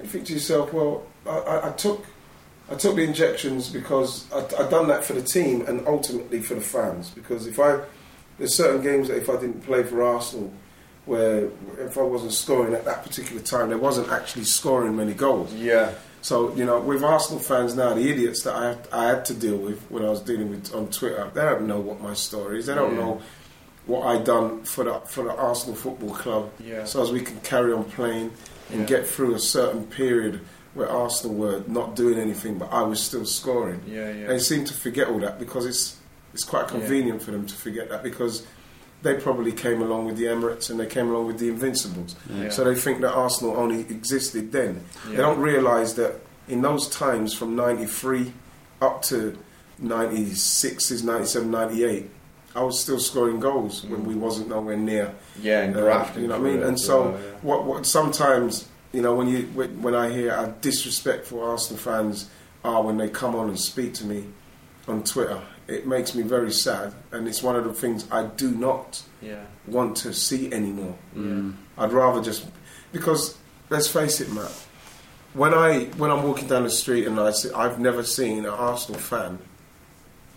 You 0.00 0.06
think 0.06 0.26
to 0.26 0.32
yourself, 0.34 0.72
"Well, 0.72 1.02
I, 1.26 1.30
I, 1.38 1.68
I 1.68 1.72
took." 1.72 2.04
I 2.70 2.74
took 2.74 2.96
the 2.96 3.02
injections 3.02 3.68
because 3.68 4.26
I, 4.32 4.38
I 4.58 4.68
done 4.68 4.88
that 4.88 5.04
for 5.04 5.12
the 5.12 5.22
team 5.22 5.64
and 5.66 5.86
ultimately 5.86 6.40
for 6.40 6.54
the 6.54 6.60
fans. 6.60 7.10
Because 7.10 7.46
if 7.46 7.60
I, 7.60 7.80
there's 8.38 8.54
certain 8.54 8.82
games 8.82 9.08
that 9.08 9.16
if 9.18 9.30
I 9.30 9.34
didn't 9.34 9.62
play 9.64 9.82
for 9.84 10.02
Arsenal, 10.02 10.52
where 11.04 11.48
if 11.78 11.96
I 11.96 12.02
wasn't 12.02 12.32
scoring 12.32 12.74
at 12.74 12.84
that 12.84 13.04
particular 13.04 13.40
time, 13.40 13.68
there 13.68 13.78
wasn't 13.78 14.08
actually 14.10 14.44
scoring 14.44 14.96
many 14.96 15.14
goals. 15.14 15.52
Yeah. 15.54 15.92
So 16.22 16.52
you 16.56 16.64
know, 16.64 16.80
with 16.80 17.04
Arsenal 17.04 17.38
fans 17.40 17.76
now, 17.76 17.94
the 17.94 18.10
idiots 18.10 18.42
that 18.42 18.54
I 18.56 18.76
I 18.92 19.06
had 19.10 19.24
to 19.26 19.34
deal 19.34 19.56
with 19.56 19.80
when 19.88 20.04
I 20.04 20.10
was 20.10 20.20
dealing 20.20 20.50
with 20.50 20.74
on 20.74 20.88
Twitter, 20.90 21.30
they 21.34 21.42
don't 21.42 21.68
know 21.68 21.78
what 21.78 22.00
my 22.00 22.14
story 22.14 22.58
is. 22.58 22.66
They 22.66 22.74
don't 22.74 22.94
Yeah. 22.94 23.00
know 23.00 23.22
what 23.86 24.04
I 24.04 24.18
done 24.20 24.64
for 24.64 24.82
the 24.82 24.94
for 25.06 25.22
the 25.22 25.32
Arsenal 25.36 25.76
Football 25.76 26.10
Club. 26.16 26.50
Yeah. 26.58 26.82
So 26.84 27.00
as 27.00 27.12
we 27.12 27.20
can 27.20 27.38
carry 27.42 27.72
on 27.72 27.84
playing 27.84 28.32
and 28.72 28.80
Yeah. 28.80 28.86
get 28.86 29.06
through 29.06 29.36
a 29.36 29.38
certain 29.38 29.84
period 29.86 30.40
where 30.76 30.88
Arsenal 30.88 31.34
were 31.34 31.62
not 31.66 31.96
doing 31.96 32.18
anything, 32.18 32.58
but 32.58 32.72
I 32.72 32.82
was 32.82 33.02
still 33.02 33.24
scoring. 33.24 33.82
Yeah, 33.86 34.12
yeah. 34.12 34.26
They 34.28 34.38
seem 34.38 34.64
to 34.66 34.74
forget 34.74 35.08
all 35.08 35.18
that 35.20 35.38
because 35.38 35.66
it's 35.66 35.96
it's 36.32 36.44
quite 36.44 36.68
convenient 36.68 37.22
for 37.22 37.30
them 37.30 37.46
to 37.46 37.54
forget 37.54 37.88
that 37.88 38.02
because 38.02 38.46
they 39.02 39.14
probably 39.14 39.52
came 39.52 39.80
along 39.80 40.06
with 40.06 40.16
the 40.16 40.24
Emirates 40.24 40.68
and 40.68 40.78
they 40.78 40.86
came 40.86 41.08
along 41.08 41.26
with 41.26 41.38
the 41.38 41.48
Invincibles. 41.48 42.14
Yeah. 42.28 42.50
So 42.50 42.64
they 42.64 42.74
think 42.74 43.00
that 43.00 43.12
Arsenal 43.12 43.56
only 43.56 43.80
existed 43.80 44.52
then. 44.52 44.84
Yeah. 45.04 45.10
They 45.10 45.16
don't 45.16 45.40
realise 45.40 45.94
that 45.94 46.20
in 46.48 46.62
those 46.62 46.88
times 46.88 47.32
from 47.32 47.56
93 47.56 48.32
up 48.80 49.02
to 49.02 49.38
96, 49.78 51.02
97, 51.02 51.50
98, 51.50 52.10
I 52.54 52.62
was 52.62 52.80
still 52.80 52.98
scoring 52.98 53.38
goals 53.38 53.84
when 53.84 54.04
we 54.04 54.14
wasn't 54.14 54.48
nowhere 54.48 54.76
near. 54.76 55.14
Yeah, 55.40 55.62
and 55.62 55.76
uh, 55.76 55.80
grafting 55.80 56.22
you 56.22 56.28
know 56.28 56.40
what 56.40 56.48
I 56.48 56.52
mean? 56.52 56.62
And 56.62 56.80
so 56.80 57.10
yeah. 57.10 57.18
what, 57.42 57.64
what 57.64 57.86
sometimes, 57.86 58.66
you 58.92 59.02
know, 59.02 59.14
when 59.14 59.28
you 59.28 59.42
when 59.54 59.82
when 59.82 59.94
I 59.94 60.10
hear 60.10 60.34
how 60.34 60.46
disrespectful 60.60 61.42
Arsenal 61.42 61.78
fans 61.78 62.28
are 62.64 62.82
when 62.82 62.96
they 62.96 63.08
come 63.08 63.34
on 63.34 63.48
and 63.48 63.58
speak 63.58 63.94
to 63.94 64.04
me 64.04 64.24
on 64.88 65.02
Twitter, 65.04 65.40
it 65.68 65.86
makes 65.86 66.14
me 66.14 66.22
very 66.22 66.52
sad, 66.52 66.94
and 67.12 67.26
it's 67.28 67.42
one 67.42 67.56
of 67.56 67.64
the 67.64 67.72
things 67.74 68.06
I 68.10 68.24
do 68.24 68.50
not 68.52 69.02
Yeah. 69.20 69.44
want 69.66 69.96
to 69.98 70.12
see 70.12 70.52
anymore. 70.52 70.96
Yeah. 71.14 71.22
Mm. 71.22 71.54
I'd 71.78 71.92
rather 71.92 72.22
just 72.22 72.46
because 72.92 73.36
let's 73.70 73.88
face 73.88 74.20
it, 74.20 74.30
Matt. 74.32 74.52
When 75.34 75.52
I 75.52 75.84
when 75.98 76.10
I'm 76.10 76.22
walking 76.22 76.48
down 76.48 76.62
the 76.62 76.70
street 76.70 77.06
and 77.06 77.18
I 77.20 77.30
see, 77.32 77.50
I've 77.52 77.78
never 77.78 78.02
seen 78.02 78.38
an 78.46 78.46
Arsenal 78.46 79.00
fan 79.00 79.38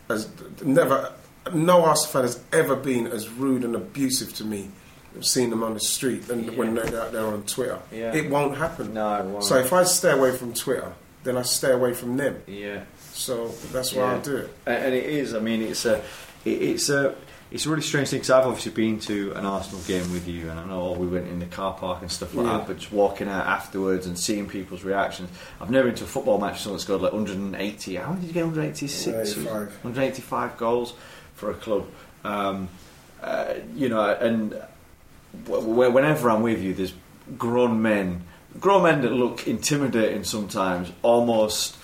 as 0.10 0.28
never 0.64 1.14
no 1.54 1.86
Arsenal 1.86 2.12
fan 2.12 2.22
has 2.24 2.40
ever 2.52 2.76
been 2.76 3.08
as 3.08 3.30
rude 3.30 3.64
and 3.64 3.76
abusive 3.76 4.34
to 4.36 4.44
me. 4.44 4.70
Seen 5.22 5.50
them 5.50 5.64
on 5.64 5.74
the 5.74 5.80
street 5.80 6.30
and 6.30 6.56
when 6.56 6.76
they're 6.76 7.02
out 7.02 7.12
there 7.12 7.26
on 7.26 7.44
Twitter. 7.44 7.80
Yeah. 7.92 8.14
It 8.14 8.30
won't 8.30 8.58
happen. 8.58 8.94
No, 8.94 9.16
it 9.16 9.26
won't. 9.26 9.44
So 9.44 9.58
if 9.58 9.74
I 9.74 9.84
stay 9.84 10.12
away 10.12 10.36
from 10.38 10.54
Twitter, 10.54 10.94
then 11.24 11.36
I 11.38 11.42
stay 11.42 11.72
away 11.72 11.94
from 11.94 12.16
them. 12.16 12.42
Yeah. 12.48 12.84
So 13.14 13.50
that's 13.74 13.94
why 13.94 14.16
I 14.16 14.20
do 14.20 14.38
it. 14.38 14.50
And 14.66 14.94
it 14.94 15.06
is. 15.06 15.34
I 15.34 15.40
mean, 15.40 15.62
it's 15.62 15.84
a, 15.86 16.02
it's 16.46 16.90
a, 16.90 17.16
it's 17.52 17.66
a 17.66 17.70
really 17.70 17.82
strange 17.82 18.10
thing 18.10 18.20
because 18.20 18.30
I've 18.30 18.46
obviously 18.46 18.72
been 18.72 19.00
to 19.02 19.34
an 19.34 19.46
Arsenal 19.46 19.82
game 19.88 20.10
with 20.14 20.28
you, 20.28 20.50
and 20.52 20.60
I 20.60 20.66
know 20.66 20.92
we 20.94 21.08
went 21.08 21.28
in 21.28 21.40
the 21.40 21.48
car 21.48 21.74
park 21.74 22.02
and 22.02 22.10
stuff 22.12 22.34
like 22.36 22.46
Yeah. 22.46 22.58
that. 22.60 22.68
But 22.68 22.78
just 22.78 22.92
walking 22.94 23.28
out 23.28 23.46
afterwards 23.48 24.06
and 24.06 24.18
seeing 24.18 24.48
people's 24.48 24.84
reactions, 24.84 25.30
I've 25.60 25.72
never 25.72 25.88
been 25.88 25.96
to 25.98 26.04
a 26.06 26.08
football 26.08 26.40
match 26.40 26.54
with 26.54 26.62
someone 26.62 26.80
scored 26.80 27.02
like 27.02 27.12
180. 27.14 27.96
How 27.96 28.10
many 28.10 28.22
did 28.22 28.28
you 28.28 28.34
get? 28.34 28.44
186, 28.46 29.08
185. 29.36 29.84
185 29.84 30.58
goals 30.58 30.94
for 31.36 31.50
a 31.52 31.56
club. 31.56 31.88
Um, 32.24 32.70
uh, 33.22 33.56
you 33.76 33.90
know, 33.90 34.02
and 34.14 34.62
whenever 35.48 36.30
I'm 36.30 36.42
with 36.42 36.62
you, 36.62 36.74
there's 36.74 36.94
grown 37.38 37.82
men, 37.82 38.24
grown 38.60 38.84
men 38.84 39.02
that 39.02 39.12
look 39.12 39.48
intimidating 39.48 40.24
sometimes, 40.24 40.92
almost 41.02 41.78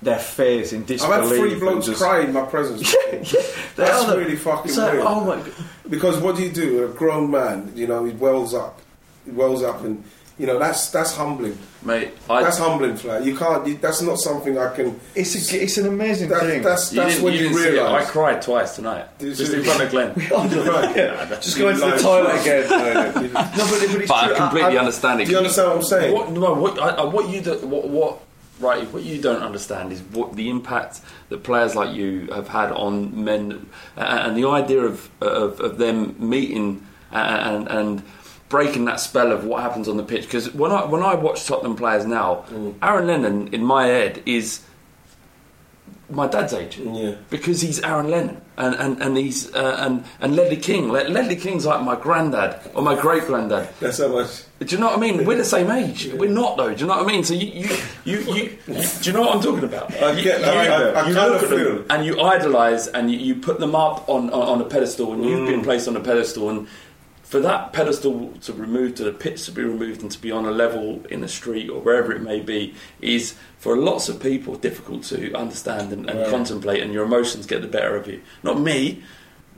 their 0.00 0.18
face 0.18 0.72
in 0.72 0.84
disbelief. 0.84 1.16
I've 1.22 1.28
had 1.28 1.38
three 1.38 1.54
blokes 1.58 1.86
just- 1.86 2.00
cry 2.00 2.20
in 2.22 2.32
my 2.32 2.44
presence. 2.44 2.94
They 3.74 3.84
That's 3.84 4.04
the- 4.04 4.18
really 4.18 4.36
fucking 4.36 4.74
like, 4.76 4.92
weird. 4.92 5.04
oh 5.06 5.24
my 5.24 5.36
God. 5.36 5.52
Because 5.88 6.18
what 6.18 6.36
do 6.36 6.42
you 6.42 6.50
do? 6.50 6.84
A 6.84 6.88
grown 6.88 7.30
man, 7.30 7.72
you 7.74 7.86
know, 7.86 8.04
he 8.04 8.12
wells 8.12 8.52
up, 8.52 8.80
he 9.24 9.30
wells 9.30 9.62
up, 9.62 9.82
and 9.82 10.04
you 10.38 10.46
know 10.46 10.58
that's 10.58 10.90
that's 10.90 11.14
humbling, 11.16 11.56
mate. 11.84 12.10
I, 12.30 12.42
that's 12.42 12.58
humbling, 12.58 12.96
flat. 12.96 13.24
You 13.24 13.36
can't. 13.36 13.66
You, 13.66 13.76
that's 13.76 14.00
not 14.02 14.18
something 14.18 14.56
I 14.58 14.74
can. 14.74 14.98
It's 15.14 15.52
a, 15.52 15.62
it's 15.62 15.78
an 15.78 15.86
amazing 15.86 16.28
That- 16.30 16.40
thing. 16.42 16.62
that's 16.62 16.92
you 16.92 17.00
that's 17.00 17.14
didn't, 17.14 17.24
when 17.24 17.32
you 17.34 17.40
you, 17.40 17.48
didn't 17.48 17.62
see 17.62 17.78
it. 17.78 17.82
I 17.82 18.04
cried 18.04 18.42
twice 18.42 18.76
tonight, 18.76 19.18
Did 19.18 19.36
just 19.36 19.52
you? 19.52 19.58
in 19.58 19.64
front 19.64 19.82
of 19.82 19.90
Glenn. 19.90 20.10
Oh, 20.32 20.48
just 21.40 21.58
go 21.58 21.68
into 21.68 21.80
the 21.80 21.98
toilet 21.98 22.40
again. 22.40 22.68
no, 22.70 23.12
but, 23.12 23.14
but 23.14 23.82
it's 23.82 24.08
But 24.08 24.14
I 24.24 24.26
true. 24.28 24.36
completely 24.36 24.78
understand 24.78 25.20
it. 25.20 25.24
Do 25.26 25.30
you 25.32 25.38
understand 25.38 25.68
what 25.68 25.76
I'm 25.78 25.82
saying? 25.84 26.14
What, 26.14 26.30
no, 26.32 26.54
what, 26.54 26.78
I, 26.80 26.88
I- 26.90 27.04
what 27.04 27.28
you 27.28 27.40
do, 27.40 27.54
what, 27.66 27.88
what, 27.88 28.20
right? 28.60 28.86
What 28.92 29.02
you 29.02 29.20
don't 29.20 29.42
understand 29.42 29.92
is 29.92 30.00
what 30.02 30.34
the 30.36 30.48
impact 30.50 31.00
that 31.30 31.42
players 31.42 31.74
like 31.74 31.94
you 31.94 32.28
have 32.32 32.48
had 32.48 32.70
on 32.72 33.24
men, 33.24 33.68
and 33.96 34.36
the 34.36 34.46
idea 34.48 34.80
of 34.82 35.10
of, 35.20 35.60
of 35.60 35.78
them 35.78 36.14
meeting 36.18 36.86
and 37.10 37.68
and 37.68 38.02
breaking 38.52 38.84
that 38.84 39.00
spell 39.00 39.32
of 39.32 39.44
what 39.44 39.62
happens 39.62 39.88
on 39.88 39.96
the 39.96 40.02
pitch. 40.12 40.24
Because 40.28 40.46
when 40.54 40.70
I 40.70 40.84
when 40.84 41.02
I 41.02 41.14
watch 41.26 41.40
Tottenham 41.46 41.74
players 41.82 42.04
now, 42.06 42.28
Mm. 42.52 42.74
Aaron 42.82 43.06
Lennon 43.10 43.38
in 43.56 43.62
my 43.64 43.86
head 43.86 44.22
is 44.26 44.60
my 46.10 46.26
dad's 46.26 46.52
age 46.52 46.76
Yeah. 46.78 47.14
because 47.30 47.62
he's 47.62 47.80
Aaron 47.82 48.10
Lennon 48.10 48.36
and 48.58 48.74
and 48.74 49.02
and 49.02 49.16
he's 49.16 49.38
uh, 49.54 49.76
and 49.84 50.04
and 50.20 50.36
Ledley 50.36 50.58
King. 50.58 50.92
Le- 50.92 51.08
Ledley 51.08 51.36
King's 51.36 51.64
like 51.64 51.80
my 51.82 51.96
granddad 51.96 52.60
or 52.74 52.82
my 52.82 52.94
great 53.04 53.24
granddad. 53.24 53.68
That's 53.80 53.98
how 53.98 54.08
much. 54.08 54.42
Do 54.58 54.66
you 54.74 54.78
know 54.80 54.88
what 54.88 54.98
I 54.98 55.00
mean? 55.00 55.24
We're 55.24 55.38
the 55.38 55.44
same 55.56 55.70
age. 55.70 56.10
We're 56.12 56.28
not 56.42 56.58
though. 56.58 56.72
Do 56.74 56.80
you 56.82 56.86
know 56.86 56.96
what 56.98 57.08
I 57.08 57.12
mean? 57.12 57.24
So 57.24 57.32
you 57.32 57.46
you 57.62 57.68
you, 58.04 58.18
you, 58.34 58.42
you 58.68 58.82
do 59.00 59.04
you 59.08 59.12
know 59.16 59.22
what 59.22 59.36
I'm 59.36 59.42
talking 59.42 59.64
about? 59.64 59.86
I 60.08 60.20
get- 60.20 60.40
you, 60.40 60.46
I- 60.46 60.66
I- 60.66 60.90
I 61.00 61.08
you 61.08 61.14
kinda 61.14 61.28
look 61.32 61.42
at 61.44 61.50
them 61.50 61.58
feel. 61.58 61.84
and 61.92 62.04
you 62.06 62.20
idolise 62.20 62.84
and 62.88 63.10
you, 63.10 63.34
put 63.48 63.58
them 63.58 63.74
up 63.74 64.06
on, 64.14 64.28
on 64.38 64.42
on 64.52 64.60
a 64.60 64.68
pedestal 64.74 65.14
and 65.14 65.24
you've 65.24 65.40
Mm. 65.48 65.52
been 65.54 65.62
placed 65.62 65.88
on 65.88 65.96
a 65.96 66.00
pedestal 66.10 66.50
and 66.50 66.66
for 67.32 67.40
that 67.40 67.72
pedestal 67.72 68.30
to 68.42 68.52
remove 68.52 68.94
to 68.94 69.04
the 69.04 69.10
pits 69.10 69.46
to 69.46 69.52
be 69.52 69.62
removed 69.62 70.02
and 70.02 70.10
to 70.10 70.20
be 70.20 70.30
on 70.30 70.44
a 70.44 70.50
level 70.50 71.02
in 71.08 71.22
the 71.22 71.28
street 71.28 71.70
or 71.70 71.80
wherever 71.80 72.12
it 72.12 72.20
may 72.20 72.40
be 72.40 72.74
is 73.00 73.34
for 73.58 73.74
lots 73.74 74.10
of 74.10 74.20
people 74.20 74.54
difficult 74.56 75.02
to 75.02 75.32
understand 75.34 75.90
and, 75.94 76.10
and 76.10 76.18
Right. 76.20 76.28
contemplate 76.28 76.82
and 76.82 76.92
your 76.92 77.04
emotions 77.06 77.46
get 77.46 77.62
the 77.62 77.68
better 77.68 77.96
of 77.96 78.06
you. 78.06 78.20
Not 78.42 78.60
me. 78.60 79.02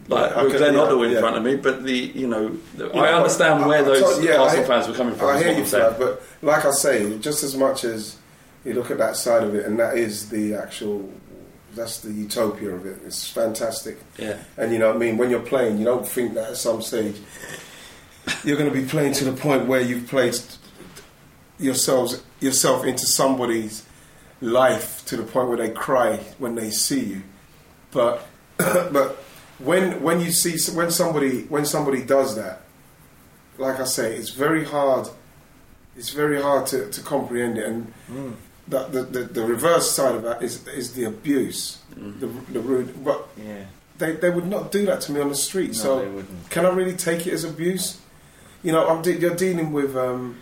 Like 0.06 0.30
Yeah, 0.30 0.42
with 0.44 0.52
Glenn 0.58 0.74
yeah, 0.74 0.92
in 1.04 1.10
yeah. 1.14 1.18
front 1.18 1.36
of 1.36 1.42
me, 1.42 1.56
but 1.56 1.82
the 1.82 1.96
you 2.14 2.28
know, 2.28 2.56
the, 2.76 2.90
I 2.96 3.12
understand 3.12 3.64
I- 3.64 3.66
where 3.66 3.78
I- 3.80 3.82
those 3.82 4.22
yeah, 4.24 4.36
Arsenal 4.36 4.64
I- 4.64 4.68
fans 4.68 4.86
were 4.86 4.94
coming 4.94 5.16
from. 5.16 5.28
I 5.36 5.42
hear 5.42 5.52
you. 5.52 5.64
Flav, 5.64 5.98
but 5.98 6.22
like 6.42 6.64
I 6.64 6.70
say, 6.70 7.18
just 7.18 7.42
as 7.42 7.56
much 7.56 7.82
as 7.82 8.16
you 8.64 8.74
look 8.74 8.92
at 8.92 8.98
that 8.98 9.16
side 9.16 9.42
of 9.42 9.52
it, 9.56 9.66
and 9.66 9.80
that 9.80 9.96
is 9.98 10.28
the 10.28 10.54
actual, 10.54 11.08
that's 11.74 11.98
the 12.00 12.12
utopia 12.12 12.70
of 12.70 12.86
it. 12.86 12.98
It's 13.04 13.26
fantastic. 13.26 13.96
Yeah. 14.16 14.36
And 14.58 14.72
you 14.72 14.78
know 14.78 14.88
what 14.88 14.96
I 14.96 14.98
mean? 15.00 15.16
When 15.16 15.28
you're 15.30 15.40
playing, 15.54 15.78
you 15.78 15.84
don't 15.86 16.06
think 16.06 16.34
that 16.34 16.50
at 16.50 16.56
some 16.58 16.80
stage 16.82 17.16
you're 18.44 18.56
going 18.56 18.72
to 18.72 18.80
be 18.80 18.86
playing 18.86 19.12
to 19.14 19.24
the 19.24 19.32
point 19.32 19.66
where 19.66 19.80
you've 19.80 20.08
placed 20.08 20.58
yourselves 21.58 22.22
yourself 22.40 22.84
into 22.84 23.06
somebody's 23.06 23.86
life 24.40 25.04
to 25.06 25.16
the 25.16 25.22
point 25.22 25.48
where 25.48 25.56
they 25.56 25.70
cry 25.70 26.16
when 26.38 26.54
they 26.54 26.70
see 26.70 27.04
you. 27.04 27.22
But 27.90 28.26
but 28.56 29.16
when 29.58 30.02
when 30.02 30.20
you 30.20 30.30
see 30.30 30.58
when 30.72 30.90
somebody 30.90 31.42
when 31.44 31.64
somebody 31.64 32.04
does 32.04 32.36
that, 32.36 32.62
like 33.58 33.80
I 33.80 33.84
say, 33.84 34.14
it's 34.16 34.30
very 34.30 34.64
hard. 34.64 35.08
It's 35.96 36.10
very 36.10 36.42
hard 36.42 36.66
to, 36.68 36.90
to 36.90 37.00
comprehend 37.02 37.56
it, 37.56 37.66
and 37.66 37.92
mm. 38.10 38.34
that 38.68 38.92
the, 38.92 39.02
the 39.02 39.20
the 39.24 39.44
reverse 39.44 39.90
side 39.90 40.14
of 40.14 40.22
that 40.22 40.42
is 40.42 40.66
is 40.68 40.94
the 40.94 41.04
abuse, 41.04 41.78
mm. 41.94 42.18
the 42.18 42.26
the 42.52 42.60
rude. 42.60 43.04
But 43.04 43.28
Yeah. 43.36 43.64
they 43.98 44.12
they 44.12 44.30
would 44.30 44.46
not 44.46 44.72
do 44.72 44.84
that 44.86 45.00
to 45.02 45.12
me 45.12 45.20
on 45.20 45.28
the 45.28 45.36
street. 45.36 45.68
No, 45.68 45.74
so 45.74 46.24
can 46.50 46.66
I 46.66 46.70
really 46.70 46.96
take 46.96 47.26
it 47.26 47.32
as 47.32 47.44
abuse? 47.44 48.00
You 48.64 48.72
know, 48.72 48.88
I'm 48.88 49.02
de- 49.02 49.16
you're 49.20 49.36
dealing 49.36 49.72
with 49.72 49.94
um, 49.96 50.38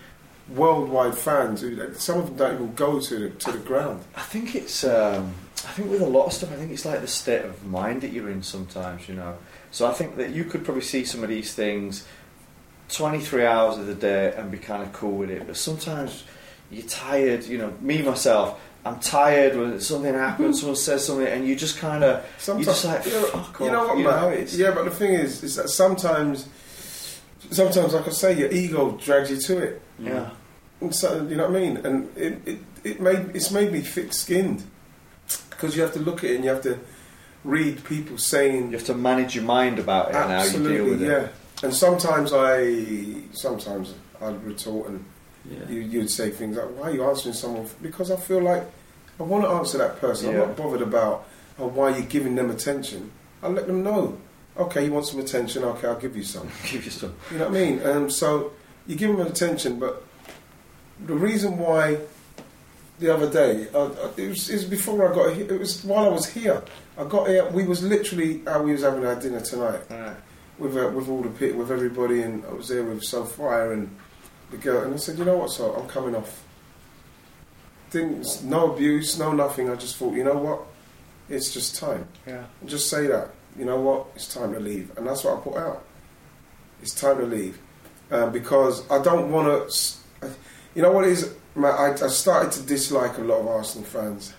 worldwide 0.49 1.19
fans 1.19 1.61
who 1.61 1.93
some 1.95 2.21
of 2.21 2.27
them 2.29 2.37
don't 2.37 2.55
even 2.55 2.75
go 2.75 3.01
to 3.01 3.19
the, 3.19 3.31
to 3.31 3.53
the 3.53 3.59
ground. 3.59 4.03
I 4.17 4.23
think 4.23 4.55
it's. 4.55 4.85
Um, 4.85 5.35
I 5.65 5.71
think 5.75 5.91
with 5.91 6.01
a 6.03 6.07
lot 6.07 6.27
of 6.27 6.33
stuff, 6.33 6.51
I 6.53 6.57
think 6.57 6.73
it's 6.73 6.85
like 6.85 7.01
the 7.03 7.07
state 7.07 7.45
of 7.45 7.65
mind 7.67 8.01
that 8.03 8.13
you're 8.13 8.31
in 8.31 8.43
sometimes. 8.43 9.09
You 9.09 9.15
know, 9.17 9.37
so 9.71 9.87
I 9.87 9.93
think 9.93 10.17
that 10.17 10.31
you 10.31 10.45
could 10.45 10.65
probably 10.65 10.83
see 10.83 11.05
some 11.05 11.23
of 11.23 11.29
these 11.29 11.53
things 11.55 12.07
23 12.91 13.45
hours 13.47 13.79
of 13.79 13.87
the 13.87 13.95
day 13.95 14.33
and 14.37 14.51
be 14.51 14.59
kind 14.59 14.83
of 14.83 14.93
cool 14.93 15.17
with 15.19 15.31
it, 15.31 15.47
but 15.47 15.57
sometimes 15.57 16.25
you're 16.71 16.87
tired. 16.87 17.45
You 17.45 17.59
know, 17.59 17.75
me 17.81 18.03
myself. 18.03 18.61
I'm 18.85 18.99
tired 18.99 19.57
when 19.57 19.79
something 19.81 20.13
happens, 20.13 20.59
someone 20.61 20.75
says 20.77 21.07
something, 21.07 21.27
and 21.27 21.47
you 21.47 21.55
just 21.55 21.79
kind 21.79 22.03
of, 22.03 22.25
you 22.59 22.65
just 22.65 22.85
like, 22.85 23.07
you 23.07 23.13
know, 23.13 23.23
fuck 23.27 23.61
you 23.61 23.67
off, 23.67 23.73
know 23.73 23.87
what, 23.87 23.99
you 23.99 24.05
man? 24.05 24.33
it's- 24.33 24.57
yeah, 24.57 24.73
but 24.73 24.85
the 24.85 24.91
thing 24.91 25.15
is, 25.15 25.45
is 25.45 25.55
that 25.55 25.69
sometimes, 25.69 26.49
sometimes, 27.53 27.95
like 27.95 28.07
I 28.07 28.11
say, 28.11 28.39
your 28.39 28.51
ego 28.51 28.93
drags 29.03 29.31
you 29.31 29.39
to 29.39 29.59
it. 29.59 29.83
Yeah. 29.99 30.31
And 30.81 30.95
so, 30.95 31.23
you 31.27 31.37
know 31.37 31.49
what 31.49 31.57
I 31.57 31.61
mean? 31.61 31.77
And 31.79 32.17
it, 32.17 32.39
it, 32.47 32.59
it 32.85 33.01
made 33.01 33.31
it's 33.35 33.51
made 33.51 33.73
me 33.73 33.81
thick-skinned 33.81 34.65
because 35.51 35.77
you 35.77 35.83
have 35.83 35.93
to 35.95 36.01
look 36.01 36.25
at 36.25 36.31
it 36.31 36.35
and 36.37 36.45
you 36.45 36.51
have 36.51 36.63
to 36.63 36.79
read 37.45 37.85
people 37.85 38.19
saying. 38.19 38.73
You 38.73 38.79
have 38.79 38.87
to 38.87 38.95
manage 38.95 39.35
your 39.37 39.45
mind 39.45 39.79
about 39.79 40.11
it 40.11 40.17
and 40.17 40.31
how 40.31 40.45
you 40.45 40.69
deal 40.69 40.85
with 40.87 41.03
it. 41.03 41.07
yeah. 41.07 41.29
And 41.63 41.73
sometimes 41.73 42.33
I, 42.33 43.23
sometimes 43.33 43.95
I'd 44.21 44.43
retort 44.45 44.89
and 44.89 45.05
Yeah. 45.49 45.69
you, 45.69 45.81
you'd 45.81 46.11
say 46.11 46.31
things 46.31 46.57
like, 46.57 46.67
"Why 46.77 46.89
are 46.91 46.95
you 46.95 47.05
answering 47.05 47.35
someone?" 47.35 47.69
Because 47.81 48.11
I 48.11 48.17
feel 48.17 48.41
like 48.41 48.65
I 49.21 49.23
want 49.23 49.45
to 49.45 49.51
answer 49.51 49.79
that 49.79 50.01
person. 50.01 50.31
Yeah. 50.31 50.43
I'm 50.43 50.49
not 50.49 50.57
bothered 50.57 50.83
about 50.83 51.29
oh, 51.61 51.69
why 51.69 51.91
you're 51.97 52.07
giving 52.07 52.35
them 52.35 52.51
attention. 52.51 53.13
I 53.43 53.49
let 53.49 53.67
them 53.69 53.83
know. 53.85 54.19
Okay, 54.57 54.85
you 54.85 54.93
want 54.93 55.07
some 55.07 55.21
attention? 55.21 55.65
Okay, 55.65 55.89
I'll 55.89 55.99
give 55.99 56.17
you 56.17 56.23
some. 56.23 56.49
Give 56.71 56.85
you 56.85 56.91
some. 56.91 57.15
You 57.31 57.39
know 57.39 57.49
what 57.49 57.57
I 57.57 57.61
mean? 57.61 57.87
Um, 57.87 58.11
so 58.11 58.53
you 58.87 58.97
give 58.97 59.17
them 59.17 59.27
attention, 59.27 59.79
but 59.79 60.05
the 61.07 61.15
reason 61.15 61.57
why 61.57 61.99
the 62.99 63.13
other 63.13 63.31
day 63.31 63.69
uh, 63.75 63.85
uh, 63.87 64.13
it, 64.17 64.29
was, 64.29 64.49
it 64.51 64.55
was 64.55 64.65
before 64.65 65.11
I 65.11 65.15
got 65.15 65.35
here. 65.35 65.53
It 65.53 65.59
was 65.59 65.83
while 65.85 66.05
I 66.05 66.09
was 66.09 66.27
here. 66.27 66.63
I 66.99 67.05
got 67.05 67.29
here. 67.29 67.49
We 67.51 67.65
was 67.65 67.83
literally 67.83 68.43
how 68.45 68.63
we 68.63 68.73
was 68.73 68.83
having 68.83 69.05
our 69.07 69.19
dinner 69.19 69.41
tonight 69.41 69.81
with 70.59 70.77
uh, 70.77 70.91
with 70.91 71.09
all 71.09 71.23
the 71.23 71.31
pit 71.31 71.57
with 71.57 71.71
everybody, 71.71 72.23
and 72.23 72.45
I 72.45 72.53
was 72.53 72.69
there 72.69 72.85
with 72.85 73.03
Sophia 73.03 73.71
and 73.73 73.95
the 74.51 74.59
girl, 74.59 74.85
and 74.85 74.95
I 74.95 74.97
said, 74.99 75.19
you 75.19 75.25
know 75.25 75.39
what, 75.39 75.51
so 75.51 75.73
I'm 75.75 75.89
coming 75.89 76.15
off. 76.15 76.45
Didn't 77.91 78.45
no 78.45 78.73
abuse, 78.73 79.19
no 79.19 79.33
nothing. 79.33 79.71
I 79.71 79.77
just 79.77 79.97
thought, 79.97 80.15
you 80.15 80.25
know 80.25 80.37
what, 80.37 80.61
it's 81.29 81.53
just 81.53 81.77
time. 81.77 82.07
Yeah. 82.27 82.45
Just 82.67 82.89
say 82.89 83.07
that. 83.07 83.31
You 83.59 83.67
know 83.67 83.81
what, 83.81 84.07
it's 84.15 84.33
time 84.33 84.55
to 84.55 84.61
leave, 84.61 84.97
and 84.97 85.07
that's 85.07 85.25
what 85.25 85.39
I 85.39 85.41
put 85.41 85.57
out. 85.57 85.85
It's 86.81 86.95
time 86.95 87.19
to 87.19 87.27
leave 87.27 87.59
um, 88.11 88.33
because 88.33 88.89
I 88.91 89.03
don't 89.03 89.31
want 89.31 89.71
to. 89.71 90.31
You 90.75 90.83
know 90.83 90.93
what 90.93 91.05
is? 91.05 91.35
I, 91.57 91.93
I 91.93 92.09
started 92.09 92.53
to 92.53 92.63
dislike 92.63 93.19
a 93.19 93.23
lot 93.23 93.41
of 93.41 93.49
Arsenal 93.49 93.87
fans. 93.87 94.33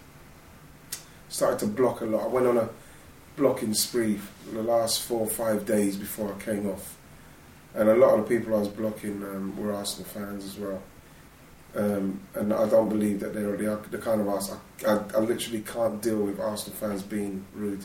Started 1.29 1.59
to 1.59 1.67
block 1.67 2.01
a 2.01 2.05
lot. 2.05 2.23
I 2.23 2.27
went 2.27 2.47
on 2.47 2.57
a 2.57 2.69
blocking 3.35 3.73
spree 3.73 4.19
the 4.51 4.63
last 4.63 5.01
four 5.01 5.21
or 5.21 5.27
five 5.27 5.65
days 5.65 5.95
before 5.95 6.33
I 6.33 6.39
came 6.43 6.67
off, 6.69 6.97
and 7.75 7.89
a 7.89 7.95
lot 7.95 8.17
of 8.17 8.27
the 8.27 8.35
people 8.35 8.55
I 8.55 8.59
was 8.59 8.67
blocking 8.67 9.23
um, 9.23 9.55
were 9.57 9.73
Arsenal 9.73 10.05
fans 10.09 10.45
as 10.45 10.57
well. 10.57 10.81
Um, 11.75 12.19
and 12.35 12.53
I 12.53 12.69
don't 12.69 12.89
believe 12.89 13.19
that 13.21 13.33
they're 13.33 13.57
the, 13.57 13.79
the 13.89 13.97
kind 13.97 14.21
of 14.21 14.27
Arsenal. 14.27 14.61
I, 14.87 14.91
I, 14.91 14.95
I 15.15 15.19
literally 15.19 15.61
can't 15.61 16.01
deal 16.01 16.23
with 16.23 16.39
Arsenal 16.39 16.77
fans 16.77 17.01
being 17.01 17.45
rude 17.55 17.83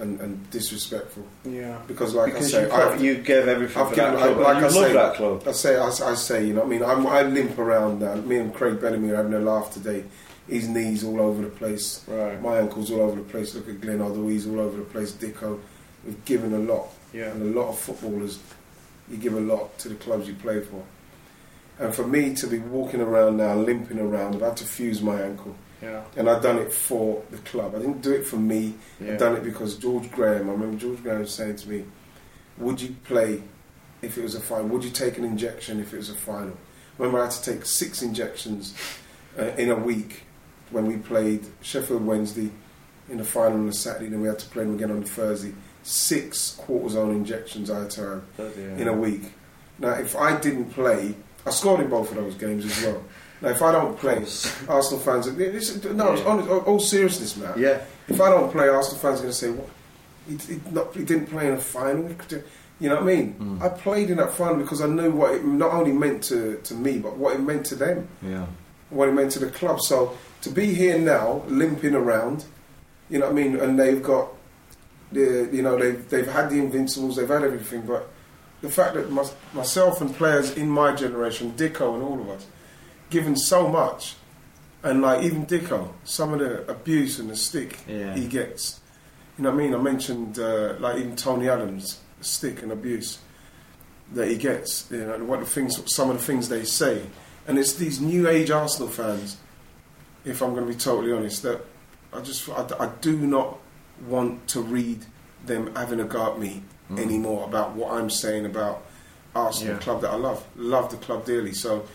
and, 0.00 0.20
and 0.20 0.50
disrespectful. 0.50 1.24
Yeah. 1.44 1.78
Because, 1.86 2.14
like 2.14 2.32
Because 2.32 2.54
I 2.54 2.58
say, 2.58 2.62
you 2.64 2.68
put- 2.68 2.80
I've- 2.80 3.04
you 3.04 3.14
gave 3.16 3.48
everything 3.48 3.82
I've 3.82 3.88
for 3.90 3.94
that 3.96 4.12
given- 4.14 4.34
club, 4.34 4.36
Like 4.38 4.56
and 4.56 4.64
I 4.66 4.68
you 4.68 4.74
love 4.74 4.86
say, 4.86 4.92
that 4.94 5.14
club. 5.14 5.42
I 5.46 5.52
say, 5.52 5.76
I, 5.76 5.86
I 5.88 6.14
say, 6.14 6.46
you 6.46 6.54
know, 6.54 6.60
what 6.60 6.66
I 6.66 6.70
mean, 6.70 6.82
I'm, 6.82 7.06
I 7.06 7.22
limp 7.22 7.58
around 7.58 8.00
now. 8.00 8.14
Me 8.16 8.36
and 8.38 8.52
Craig 8.54 8.80
Bellamy 8.80 9.10
are 9.10 9.16
having 9.16 9.34
a 9.34 9.38
laugh 9.40 9.72
today. 9.72 10.04
His 10.48 10.68
knees 10.68 11.04
all 11.04 11.20
over 11.20 11.42
the 11.42 11.48
place. 11.50 12.02
Right. 12.08 12.40
My 12.42 12.58
ankles 12.58 12.90
all 12.90 13.02
over 13.02 13.16
the 13.16 13.22
place. 13.28 13.54
Look 13.54 13.68
at 13.68 13.80
Glenn 13.80 13.98
Hoddle, 13.98 14.28
he's 14.30 14.46
all 14.48 14.58
over 14.58 14.76
the 14.78 14.84
place. 14.84 15.12
Dicko, 15.12 15.60
we've 16.04 16.24
given 16.24 16.52
a 16.54 16.58
lot. 16.58 16.88
Yeah. 17.12 17.26
And 17.30 17.54
a 17.54 17.60
lot 17.60 17.68
of 17.68 17.78
footballers, 17.78 18.38
you 19.10 19.16
give 19.16 19.34
a 19.34 19.40
lot 19.40 19.76
to 19.80 19.88
the 19.90 19.94
clubs 19.96 20.26
you 20.26 20.34
play 20.34 20.60
for. 20.60 20.82
And 21.78 21.94
for 21.94 22.06
me 22.06 22.34
to 22.34 22.46
be 22.46 22.58
walking 22.58 23.00
around 23.00 23.36
now, 23.36 23.54
limping 23.54 23.98
around, 24.00 24.34
I've 24.34 24.40
had 24.42 24.56
to 24.58 24.64
fuse 24.64 25.00
my 25.02 25.20
ankle. 25.20 25.54
Yeah. 25.82 26.02
And 26.16 26.28
I've 26.28 26.42
done 26.42 26.58
it 26.58 26.72
for 26.72 27.22
the 27.30 27.38
club. 27.38 27.74
I 27.74 27.78
didn't 27.78 28.02
do 28.02 28.12
it 28.12 28.26
for 28.26 28.36
me. 28.36 28.74
Yeah. 29.00 29.12
I've 29.12 29.18
done 29.18 29.36
it 29.36 29.44
because 29.44 29.76
George 29.76 30.10
Graham, 30.10 30.48
I 30.48 30.52
remember 30.52 30.78
George 30.78 31.02
Graham 31.02 31.26
saying 31.26 31.56
to 31.56 31.68
me, 31.70 31.84
Would 32.58 32.80
you 32.80 32.94
play 33.04 33.42
if 34.02 34.18
it 34.18 34.22
was 34.22 34.34
a 34.34 34.40
final? 34.40 34.68
Would 34.68 34.84
you 34.84 34.90
take 34.90 35.18
an 35.18 35.24
injection 35.24 35.80
if 35.80 35.92
it 35.92 35.96
was 35.96 36.10
a 36.10 36.14
final? 36.14 36.56
Remember, 36.98 37.20
I 37.20 37.24
had 37.24 37.32
to 37.32 37.52
take 37.52 37.64
six 37.64 38.02
injections 38.02 38.74
uh, 39.38 39.44
in 39.56 39.70
a 39.70 39.76
week 39.76 40.24
when 40.70 40.86
we 40.86 40.96
played 40.96 41.46
Sheffield 41.62 42.04
Wednesday 42.04 42.50
in 43.08 43.18
the 43.18 43.24
final 43.24 43.58
on 43.58 43.66
the 43.66 43.72
Saturday, 43.72 44.08
then 44.08 44.20
we 44.20 44.28
had 44.28 44.38
to 44.38 44.48
play 44.48 44.64
them 44.64 44.74
again 44.74 44.90
on 44.90 45.00
the 45.00 45.08
Thursday. 45.08 45.52
Six 45.82 46.60
cortisone 46.60 47.12
injections 47.12 47.70
I 47.70 47.80
had 47.80 47.90
to 47.90 48.22
have 48.38 48.56
in 48.78 48.86
a 48.86 48.92
week. 48.92 49.22
Now, 49.78 49.94
if 49.94 50.14
I 50.14 50.38
didn't 50.38 50.66
play, 50.66 51.14
I 51.44 51.50
scored 51.50 51.80
in 51.80 51.88
both 51.88 52.10
of 52.10 52.16
those 52.16 52.34
games 52.34 52.64
as 52.64 52.84
well. 52.84 53.02
Now, 53.42 53.48
if 53.48 53.62
I 53.62 53.72
don't 53.72 53.96
play, 53.98 54.16
Arsenal 54.68 55.00
fans, 55.00 55.34
this, 55.34 55.82
no, 55.84 56.12
it's 56.12 56.22
honest, 56.22 56.48
all 56.48 56.78
seriousness, 56.78 57.36
man. 57.36 57.54
Yeah. 57.58 57.80
If 58.08 58.20
I 58.20 58.28
don't 58.30 58.50
play, 58.52 58.68
Arsenal 58.68 58.98
fans 59.00 59.20
are 59.20 59.22
going 59.22 59.32
to 59.32 59.38
say, 59.38 59.50
"What? 59.50 59.68
He, 60.28 60.36
he, 60.54 60.60
not, 60.70 60.94
he 60.94 61.04
didn't 61.04 61.26
play 61.26 61.46
in 61.48 61.54
a 61.54 61.58
final." 61.58 62.10
You 62.80 62.88
know 62.88 62.94
what 62.96 63.04
I 63.04 63.06
mean? 63.06 63.34
Mm. 63.34 63.62
I 63.62 63.68
played 63.68 64.08
in 64.10 64.16
that 64.16 64.32
final 64.32 64.56
because 64.56 64.80
I 64.80 64.86
knew 64.86 65.10
what 65.10 65.34
it 65.34 65.44
not 65.44 65.72
only 65.72 65.92
meant 65.92 66.22
to, 66.24 66.56
to 66.64 66.74
me, 66.74 66.98
but 66.98 67.16
what 67.16 67.34
it 67.36 67.40
meant 67.40 67.66
to 67.66 67.74
them, 67.74 68.08
Yeah. 68.22 68.46
what 68.88 69.08
it 69.10 69.12
meant 69.12 69.32
to 69.32 69.38
the 69.38 69.50
club. 69.50 69.80
So 69.82 70.16
to 70.42 70.50
be 70.50 70.72
here 70.72 70.98
now, 70.98 71.42
limping 71.46 71.94
around, 71.94 72.46
you 73.10 73.18
know 73.18 73.26
what 73.26 73.32
I 73.32 73.34
mean, 73.34 73.56
and 73.56 73.78
they've 73.78 74.02
got 74.02 74.28
the, 75.12 75.48
you 75.52 75.60
know, 75.60 75.78
they've 75.78 76.08
they've 76.08 76.26
had 76.26 76.48
the 76.50 76.58
Invincibles, 76.58 77.16
they've 77.16 77.28
had 77.28 77.42
everything, 77.42 77.82
but 77.82 78.08
the 78.62 78.70
fact 78.70 78.94
that 78.94 79.10
my, 79.10 79.26
myself 79.52 80.00
and 80.00 80.14
players 80.14 80.52
in 80.56 80.68
my 80.70 80.94
generation, 80.94 81.52
Dicko 81.52 81.94
and 81.94 82.02
all 82.02 82.18
of 82.20 82.28
us, 82.30 82.46
given 83.10 83.36
so 83.36 83.68
much, 83.68 84.14
and 84.82 85.02
like 85.02 85.22
even 85.24 85.44
Dicko, 85.46 85.92
some 86.04 86.32
of 86.32 86.38
the 86.40 86.68
abuse 86.70 87.18
and 87.18 87.28
the 87.30 87.36
stick 87.36 87.78
Yeah. 87.86 88.14
he 88.14 88.26
gets. 88.26 88.80
You 89.36 89.44
know 89.44 89.50
what 89.50 89.60
I 89.60 89.62
mean? 89.64 89.74
I 89.74 89.78
mentioned 89.78 90.38
uh, 90.38 90.74
like 90.78 90.96
even 90.98 91.16
Tony 91.16 91.48
Adams, 91.48 92.00
stick 92.20 92.62
and 92.62 92.72
abuse 92.72 93.18
that 94.12 94.28
he 94.28 94.36
gets. 94.36 94.90
You 94.90 95.06
know 95.06 95.18
what 95.24 95.40
the 95.40 95.46
things, 95.46 95.80
some 95.94 96.10
of 96.10 96.18
the 96.18 96.22
things 96.24 96.48
they 96.48 96.64
say, 96.64 97.02
and 97.46 97.58
it's 97.58 97.74
these 97.74 98.00
new 98.00 98.28
age 98.28 98.50
Arsenal 98.50 98.88
fans. 98.88 99.36
If 100.24 100.42
I'm 100.42 100.50
going 100.54 100.66
to 100.66 100.72
be 100.72 100.78
totally 100.78 101.12
honest, 101.12 101.42
that 101.44 101.60
I 102.12 102.20
just 102.20 102.48
I, 102.50 102.66
I 102.78 102.90
do 103.00 103.16
not 103.16 103.58
want 104.06 104.46
to 104.48 104.60
read 104.60 105.04
them 105.46 105.74
having 105.74 106.00
a 106.00 106.04
go 106.04 106.32
at 106.32 106.38
me 106.38 106.62
anymore 106.98 107.44
about 107.46 107.74
what 107.74 107.92
I'm 107.92 108.10
saying 108.10 108.44
about 108.46 108.82
Arsenal, 109.34 109.74
Yeah. 109.74 109.80
club 109.80 110.00
that 110.02 110.10
I 110.10 110.16
love, 110.16 110.44
love 110.56 110.90
the 110.90 110.96
club 110.98 111.24
dearly. 111.24 111.52
So 111.54 111.86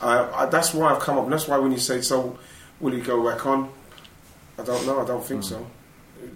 I, 0.00 0.42
I, 0.42 0.46
that's 0.46 0.74
why 0.74 0.92
I've 0.92 1.00
come 1.00 1.16
up, 1.18 1.24
and 1.24 1.32
that's 1.32 1.48
why 1.48 1.56
when 1.58 1.72
you 1.72 1.78
say, 1.78 2.00
"So, 2.00 2.38
will 2.80 2.92
he 2.92 3.00
go 3.00 3.28
back 3.30 3.46
on?" 3.46 3.70
I 4.58 4.62
don't 4.62 4.86
know. 4.86 5.00
I 5.00 5.06
don't 5.06 5.24
think 5.24 5.42
so. 5.44 5.66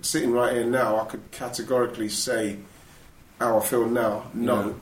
Sitting 0.02 0.32
right 0.32 0.52
here 0.52 0.64
now, 0.66 1.00
I 1.00 1.04
could 1.06 1.30
categorically 1.30 2.08
say 2.08 2.58
how 3.40 3.58
I 3.58 3.64
feel 3.64 3.86
now. 3.86 4.30
No, 4.34 4.66
Yeah. 4.68 4.72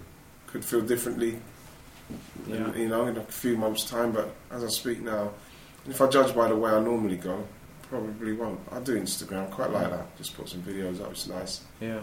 could 0.46 0.64
feel 0.64 0.80
differently. 0.82 1.40
in- 2.48 2.72
you 2.76 2.88
know, 2.88 3.06
in 3.06 3.16
a 3.16 3.22
few 3.24 3.56
months' 3.56 3.84
time. 3.90 4.12
But 4.12 4.32
as 4.52 4.62
I 4.62 4.68
speak 4.68 5.00
now, 5.00 5.32
if 5.88 6.00
I 6.00 6.06
judge 6.08 6.32
by 6.36 6.46
the 6.48 6.54
way 6.54 6.70
I 6.70 6.78
normally 6.78 7.16
go, 7.16 7.44
probably 7.90 8.32
won't. 8.32 8.60
I 8.70 8.78
do 8.78 8.96
Instagram, 9.00 9.50
quite 9.50 9.70
like 9.72 9.90
that. 9.90 10.16
Just 10.16 10.36
put 10.36 10.48
some 10.48 10.62
videos 10.62 11.00
up. 11.02 11.10
It's 11.10 11.26
nice. 11.26 11.62
Yeah. 11.80 12.00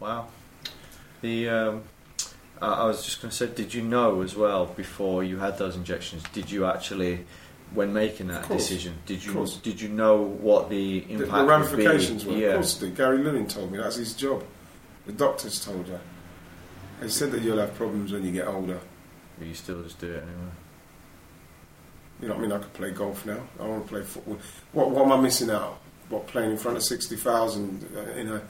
Wow. 0.00 0.28
The 1.22 1.48
um, 1.48 1.82
I 2.62 2.82
I 2.82 2.86
was 2.86 3.04
just 3.04 3.20
going 3.20 3.30
to 3.30 3.36
say, 3.36 3.46
did 3.48 3.74
you 3.74 3.82
know 3.82 4.22
as 4.22 4.34
well 4.36 4.66
before 4.66 5.24
you 5.24 5.38
had 5.38 5.58
those 5.58 5.76
injections? 5.76 6.22
Did 6.32 6.50
you 6.50 6.64
actually, 6.64 7.26
when 7.74 7.92
making 7.92 8.28
that 8.28 8.48
decision, 8.48 8.94
did 9.06 9.24
you 9.24 9.46
did 9.62 9.80
you 9.80 9.88
know 9.88 10.16
what 10.22 10.70
the 10.70 11.00
The, 11.00 11.12
impact 11.14 11.32
the 11.32 11.44
ramifications 11.44 12.24
would 12.24 12.34
were, 12.34 12.40
be? 12.40 12.44
of 12.46 12.54
course, 12.54 12.76
the 12.76 12.88
Gary 12.88 13.18
Linehan 13.18 13.48
told 13.48 13.72
me 13.72 13.78
that's 13.78 13.96
his 13.96 14.14
job. 14.14 14.44
The 15.06 15.12
doctors 15.12 15.64
told 15.64 15.88
her. 15.88 16.00
They 17.00 17.08
said 17.08 17.32
that 17.32 17.42
you'll 17.42 17.58
have 17.58 17.74
problems 17.74 18.12
when 18.12 18.24
you 18.24 18.30
get 18.30 18.46
older. 18.46 18.78
But 19.38 19.48
you 19.48 19.54
still 19.54 19.82
just 19.82 19.98
do 19.98 20.06
it 20.12 20.22
anyway. 20.22 20.52
You 22.20 22.28
know 22.28 22.34
what 22.34 22.38
I 22.38 22.42
mean? 22.42 22.52
I 22.52 22.58
could 22.58 22.72
play 22.74 22.90
golf 22.92 23.26
now. 23.26 23.40
I 23.58 23.66
want 23.66 23.82
to 23.84 23.88
play 23.88 24.02
football. 24.02 24.38
What, 24.70 24.90
what 24.92 25.04
am 25.06 25.12
I 25.12 25.20
missing 25.20 25.50
out? 25.50 25.80
What 26.08 26.28
playing 26.28 26.52
in 26.52 26.56
front 26.58 26.76
of 26.76 26.84
sixty 26.84 27.16
thousand 27.16 27.88
uh, 27.96 28.12
in 28.12 28.28
a 28.28 28.42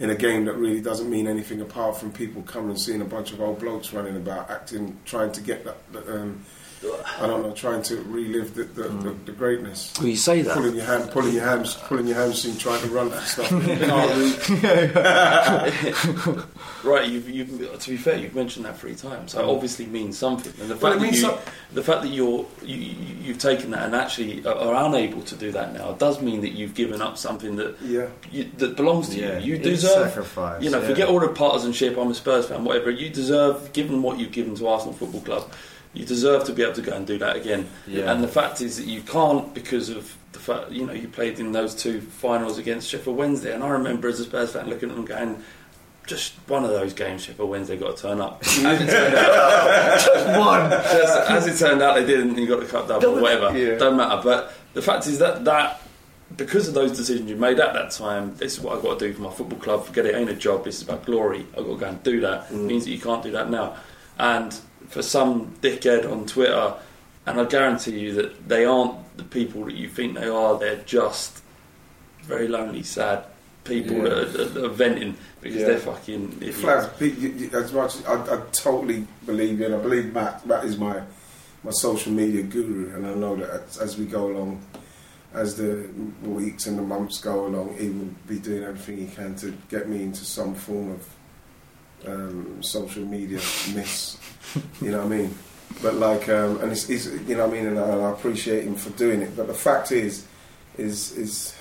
in 0.00 0.10
a 0.10 0.14
game 0.14 0.46
that 0.46 0.54
really 0.54 0.80
doesn't 0.80 1.08
mean 1.10 1.28
anything 1.28 1.60
apart 1.60 1.96
from 1.96 2.10
people 2.10 2.42
coming 2.42 2.70
and 2.70 2.80
seeing 2.80 3.02
a 3.02 3.04
bunch 3.04 3.32
of 3.32 3.40
old 3.40 3.60
blokes 3.60 3.92
running 3.92 4.16
about, 4.16 4.50
acting, 4.50 4.98
trying 5.04 5.30
to 5.30 5.40
get 5.42 5.64
that. 5.64 5.76
um, 6.08 6.44
I 6.82 7.26
don't 7.26 7.42
know, 7.42 7.52
trying 7.52 7.82
to 7.84 7.96
relive 8.02 8.54
the, 8.54 8.64
the, 8.64 8.84
the, 8.84 9.10
the 9.26 9.32
greatness. 9.32 9.92
Well, 9.98 10.08
you 10.08 10.16
say 10.16 10.40
that. 10.42 10.54
Pulling 10.56 10.76
your 10.76 10.86
hand, 10.86 11.10
pulling 11.10 11.34
your 11.34 11.44
hams, 11.44 11.74
pulling 11.74 12.06
your 12.06 12.16
hamstring, 12.16 12.56
trying 12.56 12.80
to 12.80 12.88
run 12.88 13.10
for 13.10 13.20
stuff. 13.20 13.50
You 13.70 13.76
can't 13.76 14.34
reach. 16.26 16.44
Right, 16.82 17.06
you've, 17.10 17.28
you've, 17.28 17.78
to 17.78 17.90
be 17.90 17.98
fair, 17.98 18.16
you've 18.16 18.34
mentioned 18.34 18.64
that 18.64 18.78
three 18.78 18.94
times. 18.94 19.32
So 19.32 19.40
it 19.40 19.44
mm. 19.44 19.54
obviously 19.54 19.84
means 19.84 20.16
something. 20.16 20.50
And 20.62 20.70
the 20.70 20.76
fact 20.76 20.96
it 20.96 21.00
that 21.00 21.12
you, 21.12 21.20
some- 21.20 21.38
the 21.74 21.82
fact 21.82 22.00
that 22.02 22.08
you're 22.08 22.46
you, 22.62 22.76
you- 22.76 23.16
you've 23.20 23.38
taken 23.38 23.70
that 23.72 23.82
and 23.84 23.94
actually 23.94 24.42
are, 24.46 24.54
are 24.54 24.86
unable 24.88 25.20
to 25.22 25.36
do 25.36 25.52
that 25.52 25.74
now 25.74 25.92
does 25.92 26.22
mean 26.22 26.40
that 26.40 26.52
you've 26.52 26.72
given 26.74 27.02
up 27.02 27.18
something 27.18 27.56
that 27.56 27.76
Yeah. 27.82 28.06
you, 28.32 28.44
that 28.56 28.76
belongs 28.76 29.10
to 29.10 29.20
Yeah, 29.20 29.36
you. 29.38 29.50
You 29.50 29.54
it's 29.56 29.64
deserve 29.82 30.08
sacrifice, 30.08 30.62
You 30.62 30.70
know, 30.70 30.80
yeah. 30.80 30.88
forget 30.88 31.08
all 31.08 31.20
the 31.20 31.28
partisanship. 31.28 31.98
I'm 31.98 32.08
a 32.10 32.14
Spurs 32.14 32.46
fan, 32.46 32.64
whatever. 32.64 32.90
You 32.90 33.10
deserve, 33.10 33.74
given 33.74 34.00
what 34.02 34.18
you've 34.18 34.32
given 34.32 34.54
to 34.56 34.66
Arsenal 34.66 34.94
Football 34.94 35.20
Club, 35.20 35.52
you 35.92 36.04
deserve 36.04 36.44
to 36.44 36.52
be 36.52 36.62
able 36.62 36.74
to 36.74 36.82
go 36.82 36.92
and 36.92 37.06
do 37.06 37.18
that 37.18 37.36
again. 37.36 37.68
Yeah. 37.86 38.12
And 38.12 38.22
the 38.22 38.28
fact 38.28 38.60
is 38.60 38.76
that 38.76 38.86
you 38.86 39.02
can't 39.02 39.52
because 39.54 39.88
of 39.88 40.16
the 40.32 40.38
fact 40.38 40.70
you 40.70 40.86
know 40.86 40.92
you 40.92 41.08
played 41.08 41.40
in 41.40 41.52
those 41.52 41.74
two 41.74 42.00
finals 42.00 42.58
against 42.58 42.88
Sheffield 42.88 43.16
Wednesday, 43.16 43.52
and 43.52 43.64
I 43.64 43.68
remember 43.68 44.08
as 44.08 44.20
a 44.20 44.24
Spurs 44.24 44.52
fan 44.52 44.68
looking 44.68 44.90
at 44.90 44.96
them 44.96 45.04
going. 45.04 45.42
Just 46.06 46.32
one 46.48 46.64
of 46.64 46.70
those 46.70 46.92
games, 46.92 47.22
Sheffield 47.22 47.50
Wednesday 47.50 47.76
got 47.76 47.96
to 47.96 48.02
turn 48.02 48.20
up. 48.20 48.40
As 48.44 48.56
it 48.56 48.90
turned 48.90 49.14
out, 49.14 50.00
just 50.00 50.38
One. 50.38 50.70
just 50.70 51.30
as 51.30 51.46
it 51.46 51.64
turned 51.64 51.82
out, 51.82 51.94
they 51.94 52.04
didn't. 52.04 52.36
You 52.36 52.48
got 52.48 52.58
the 52.58 52.66
cup 52.66 52.88
double, 52.88 53.18
or 53.18 53.22
whatever. 53.22 53.56
Yeah. 53.56 53.76
Don't 53.76 53.96
matter. 53.96 54.20
But 54.20 54.52
the 54.72 54.82
fact 54.82 55.06
is 55.06 55.20
that 55.20 55.44
that 55.44 55.80
because 56.36 56.66
of 56.66 56.74
those 56.74 56.96
decisions 56.96 57.28
you 57.30 57.36
made 57.36 57.60
at 57.60 57.74
that 57.74 57.90
time, 57.92 58.34
this 58.36 58.54
is 58.54 58.60
what 58.60 58.76
I've 58.76 58.82
got 58.82 58.98
to 58.98 59.08
do 59.08 59.14
for 59.14 59.22
my 59.22 59.30
football 59.30 59.58
club. 59.58 59.84
Forget 59.84 60.06
it, 60.06 60.16
ain't 60.16 60.30
a 60.30 60.34
job. 60.34 60.64
This 60.64 60.76
is 60.76 60.82
about 60.82 61.04
glory. 61.04 61.46
I've 61.56 61.64
got 61.64 61.72
to 61.74 61.76
go 61.76 61.86
and 61.86 62.02
do 62.02 62.20
that. 62.22 62.48
Mm. 62.48 62.52
It 62.52 62.62
means 62.62 62.84
that 62.86 62.90
you 62.90 63.00
can't 63.00 63.22
do 63.22 63.30
that 63.32 63.50
now. 63.50 63.76
And 64.20 64.52
for 64.88 65.02
some 65.02 65.54
dickhead 65.62 66.10
on 66.10 66.26
Twitter, 66.26 66.74
and 67.26 67.40
I 67.40 67.44
guarantee 67.46 67.98
you 67.98 68.12
that 68.14 68.48
they 68.48 68.64
aren't 68.66 69.16
the 69.16 69.24
people 69.24 69.64
that 69.64 69.74
you 69.74 69.88
think 69.88 70.14
they 70.18 70.28
are. 70.28 70.58
They're 70.58 70.82
just 70.84 71.42
very 72.22 72.46
lonely, 72.48 72.82
sad 72.82 73.24
people 73.64 73.96
Yeah. 73.98 74.02
that, 74.24 74.40
are, 74.40 74.44
that 74.44 74.64
are 74.64 74.68
venting 74.68 75.16
because 75.40 75.60
Yeah. 75.60 75.66
they're 75.68 75.78
fucking 75.78 76.38
idiots. 76.40 76.58
Flav, 76.60 76.98
Pete, 76.98 77.16
you- 77.18 77.28
you- 77.30 77.50
as 77.58 77.72
much 77.72 77.92
I, 78.06 78.14
I 78.14 78.40
totally 78.52 79.06
believe 79.26 79.58
you, 79.60 79.66
and 79.66 79.74
I 79.74 79.78
believe 79.78 80.12
Matt. 80.14 80.46
Matt 80.46 80.64
is 80.64 80.76
my 80.76 81.00
my 81.62 81.70
social 81.72 82.10
media 82.12 82.42
guru, 82.42 82.94
and 82.94 83.06
I 83.06 83.12
know 83.14 83.36
that 83.36 83.50
as, 83.50 83.78
as 83.78 83.98
we 83.98 84.06
go 84.06 84.28
along, 84.28 84.60
as 85.34 85.56
the 85.56 85.88
weeks 86.22 86.66
and 86.66 86.78
the 86.78 86.82
months 86.82 87.18
go 87.20 87.46
along, 87.46 87.76
he 87.78 87.90
will 87.90 88.08
be 88.26 88.38
doing 88.38 88.64
everything 88.64 88.96
he 88.96 89.14
can 89.14 89.34
to 89.36 89.52
get 89.68 89.86
me 89.88 90.02
into 90.02 90.24
some 90.24 90.54
form 90.54 90.90
of 90.90 91.06
um, 92.06 92.62
social 92.62 93.04
media 93.04 93.38
miss. 93.74 94.18
you 94.80 94.90
know 94.90 94.98
what 94.98 95.12
I 95.12 95.16
mean? 95.16 95.34
But 95.82 95.94
like, 95.94 96.28
um, 96.28 96.60
and 96.60 96.72
it's, 96.72 96.88
it's 96.90 97.06
you 97.06 97.36
know 97.36 97.46
what 97.46 97.56
I 97.56 97.58
mean, 97.58 97.66
and 97.68 97.78
I, 97.78 97.88
and 97.88 98.02
I 98.02 98.10
appreciate 98.10 98.64
him 98.64 98.74
for 98.74 98.90
doing 98.90 99.22
it. 99.22 99.36
But 99.36 99.46
the 99.46 99.54
fact 99.54 99.92
is, 99.92 100.26
is 100.76 101.12
is 101.16 101.54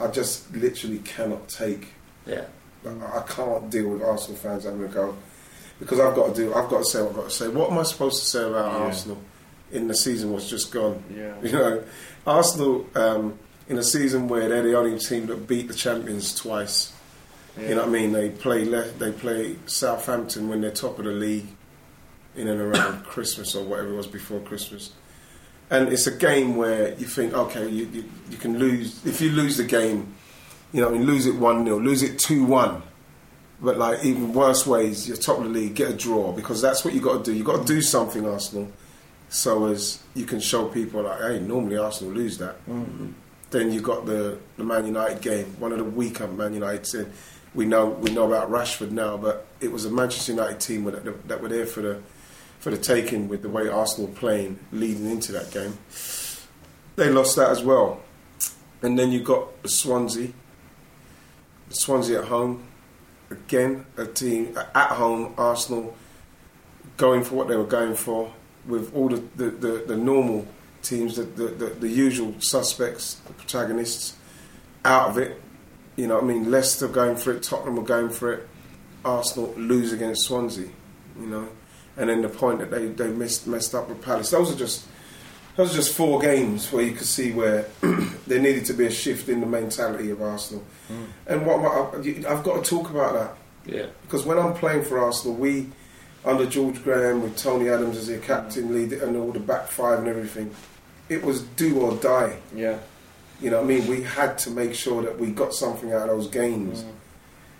I 0.00 0.06
just 0.08 0.52
literally 0.54 0.98
cannot 0.98 1.48
take 1.48 1.88
Yeah. 2.26 2.44
I 2.86 3.18
I 3.18 3.22
can't 3.26 3.68
deal 3.70 3.88
with 3.88 4.02
Arsenal 4.02 4.36
fans 4.36 4.64
having 4.64 4.84
a 4.84 4.88
go 4.88 5.16
because 5.80 5.98
I've 6.00 6.14
got 6.14 6.34
to 6.34 6.42
do. 6.42 6.54
I've 6.54 6.68
got 6.70 6.78
to 6.78 6.84
say 6.84 7.00
what 7.02 7.10
I've 7.10 7.16
got 7.16 7.24
to 7.24 7.30
say. 7.30 7.48
What 7.48 7.70
am 7.72 7.78
I 7.78 7.82
supposed 7.82 8.20
to 8.20 8.26
say 8.26 8.42
about 8.48 8.72
Yeah. 8.72 8.78
Arsenal 8.86 9.18
in 9.72 9.88
the 9.88 9.94
season 9.96 10.32
was 10.32 10.48
just 10.48 10.70
gone? 10.72 11.02
Yeah. 11.14 11.34
You 11.42 11.52
know, 11.52 11.84
Arsenal 12.26 12.86
um, 12.94 13.38
in 13.68 13.78
a 13.78 13.82
season 13.82 14.28
where 14.28 14.48
they're 14.48 14.62
the 14.62 14.76
only 14.78 14.98
team 14.98 15.26
that 15.26 15.46
beat 15.48 15.66
the 15.68 15.74
champions 15.74 16.34
twice. 16.34 16.92
You 17.58 17.74
know 17.74 17.76
what 17.76 17.88
I 17.88 17.92
mean? 17.92 18.12
They 18.12 18.30
play 18.30 18.64
le- 18.64 18.90
they 18.92 19.12
play 19.12 19.56
Southampton 19.66 20.48
when 20.48 20.60
they're 20.60 20.70
top 20.70 20.98
of 20.98 21.06
the 21.06 21.12
league 21.12 21.46
in 22.36 22.48
and 22.48 22.60
around 22.60 23.04
Christmas 23.06 23.54
or 23.54 23.64
whatever 23.64 23.92
it 23.92 23.96
was 23.96 24.06
before 24.06 24.40
Christmas. 24.40 24.92
And 25.70 25.88
it's 25.88 26.06
a 26.06 26.14
game 26.14 26.56
where 26.56 26.94
you 26.94 27.06
think, 27.06 27.32
okay, 27.32 27.68
you, 27.68 27.86
you, 27.86 28.04
you 28.30 28.36
can 28.36 28.58
lose. 28.58 29.04
If 29.04 29.20
you 29.20 29.30
lose 29.30 29.56
the 29.56 29.64
game, 29.64 30.14
you 30.72 30.80
know, 30.80 30.88
what 30.88 30.96
I 30.96 30.98
mean, 30.98 31.06
lose 31.06 31.26
it 31.26 31.34
1 31.34 31.64
0, 31.64 31.78
lose 31.78 32.02
it 32.02 32.18
2 32.18 32.44
1. 32.44 32.82
But, 33.60 33.78
like, 33.78 34.04
even 34.04 34.34
worse 34.34 34.66
ways, 34.66 35.08
you're 35.08 35.16
top 35.16 35.38
of 35.38 35.44
the 35.44 35.50
league, 35.50 35.74
get 35.74 35.90
a 35.90 35.96
draw 35.96 36.30
because 36.30 36.60
that's 36.60 36.84
what 36.84 36.92
you 36.92 37.00
got 37.00 37.24
to 37.24 37.32
do. 37.32 37.36
you 37.36 37.42
got 37.42 37.66
to 37.66 37.72
do 37.72 37.80
something, 37.80 38.28
Arsenal, 38.28 38.70
so 39.30 39.66
as 39.68 40.02
you 40.14 40.26
can 40.26 40.40
show 40.40 40.66
people, 40.66 41.02
like, 41.02 41.20
hey, 41.20 41.40
normally 41.40 41.78
Arsenal 41.78 42.12
lose 42.12 42.36
that. 42.38 42.58
Mm-hmm. 42.68 43.12
Then 43.50 43.72
you 43.72 43.80
got 43.80 44.04
the, 44.04 44.38
the 44.58 44.64
Man 44.64 44.86
United 44.86 45.22
game, 45.22 45.46
one 45.58 45.72
of 45.72 45.78
the 45.78 45.84
weaker 45.84 46.26
Man 46.26 46.52
United 46.52 46.94
in. 46.94 47.12
We 47.56 47.64
know 47.64 47.86
we 47.86 48.12
know 48.12 48.26
about 48.26 48.50
Rashford 48.50 48.90
now, 48.90 49.16
but 49.16 49.46
it 49.62 49.72
was 49.72 49.86
a 49.86 49.90
Manchester 49.90 50.32
United 50.32 50.60
team 50.60 50.84
that, 50.84 51.26
that 51.26 51.40
were 51.40 51.48
there 51.48 51.64
for 51.64 51.80
the 51.80 52.02
for 52.58 52.70
the 52.70 52.76
taking 52.76 53.28
with 53.28 53.40
the 53.40 53.48
way 53.48 53.66
Arsenal 53.66 54.08
playing 54.08 54.58
leading 54.72 55.10
into 55.10 55.32
that 55.32 55.50
game. 55.50 55.78
They 56.96 57.08
lost 57.10 57.34
that 57.36 57.50
as 57.50 57.62
well, 57.62 58.02
and 58.82 58.98
then 58.98 59.10
you 59.10 59.22
got 59.22 59.48
Swansea. 59.64 60.32
Swansea 61.70 62.20
at 62.20 62.28
home, 62.28 62.62
again 63.30 63.86
a 63.96 64.06
team 64.06 64.56
at 64.74 64.90
home. 64.90 65.32
Arsenal 65.38 65.96
going 66.98 67.24
for 67.24 67.36
what 67.36 67.48
they 67.48 67.56
were 67.56 67.64
going 67.64 67.94
for 67.94 68.32
with 68.66 68.94
all 68.94 69.08
the 69.08 69.22
the, 69.36 69.50
the, 69.50 69.84
the 69.88 69.96
normal 69.96 70.46
teams, 70.82 71.16
the, 71.16 71.22
the 71.22 71.66
the 71.68 71.88
usual 71.88 72.34
suspects, 72.38 73.14
the 73.26 73.32
protagonists 73.32 74.14
out 74.84 75.08
of 75.08 75.18
it. 75.18 75.40
You 75.96 76.06
know, 76.06 76.16
what 76.16 76.24
I 76.24 76.26
mean, 76.26 76.50
Leicester 76.50 76.88
going 76.88 77.16
for 77.16 77.32
it, 77.32 77.42
Tottenham 77.42 77.76
were 77.76 77.82
going 77.82 78.10
for 78.10 78.32
it. 78.32 78.48
Arsenal 79.04 79.54
lose 79.56 79.92
against 79.92 80.26
Swansea. 80.26 80.68
You 81.18 81.26
know, 81.26 81.48
and 81.96 82.10
then 82.10 82.20
the 82.22 82.28
point 82.28 82.58
that 82.58 82.70
they 82.70 82.86
they 82.86 83.08
missed 83.08 83.46
messed 83.46 83.74
up 83.74 83.88
with 83.88 84.02
Palace. 84.02 84.30
Those 84.30 84.52
are 84.52 84.58
just 84.58 84.86
those 85.56 85.72
are 85.72 85.76
just 85.76 85.94
four 85.94 86.20
games 86.20 86.70
where 86.70 86.84
you 86.84 86.92
could 86.92 87.06
see 87.06 87.32
where 87.32 87.66
there 88.26 88.40
needed 88.40 88.66
to 88.66 88.74
be 88.74 88.84
a 88.86 88.90
shift 88.90 89.28
in 89.30 89.40
the 89.40 89.46
mentality 89.46 90.10
of 90.10 90.20
Arsenal. 90.20 90.62
Hmm. 90.88 91.04
And 91.26 91.46
what, 91.46 91.60
what 91.62 91.94
I, 92.06 92.30
I've 92.30 92.44
got 92.44 92.62
to 92.62 92.70
talk 92.70 92.90
about 92.90 93.14
that 93.14 93.72
Yeah. 93.74 93.86
because 94.02 94.26
when 94.26 94.38
I'm 94.38 94.52
playing 94.52 94.84
for 94.84 94.98
Arsenal, 94.98 95.34
we 95.34 95.68
under 96.26 96.44
George 96.44 96.82
Graham 96.84 97.22
with 97.22 97.38
Tony 97.38 97.70
Adams 97.70 97.96
as 97.96 98.08
their 98.08 98.18
captain, 98.18 98.74
lead 98.74 98.92
and 98.92 99.16
all 99.16 99.32
the 99.32 99.40
back 99.40 99.68
five 99.68 100.00
and 100.00 100.08
everything, 100.08 100.54
it 101.08 101.22
was 101.24 101.40
do 101.42 101.80
or 101.80 101.94
die. 101.96 102.36
Yeah. 102.54 102.78
You 103.40 103.50
know 103.50 103.58
what 103.58 103.64
I 103.64 103.68
mean? 103.68 103.86
We 103.86 104.02
had 104.02 104.38
to 104.38 104.50
make 104.50 104.74
sure 104.74 105.02
that 105.02 105.18
we 105.18 105.30
got 105.30 105.52
something 105.54 105.92
out 105.92 106.08
of 106.08 106.16
those 106.16 106.28
games. 106.28 106.84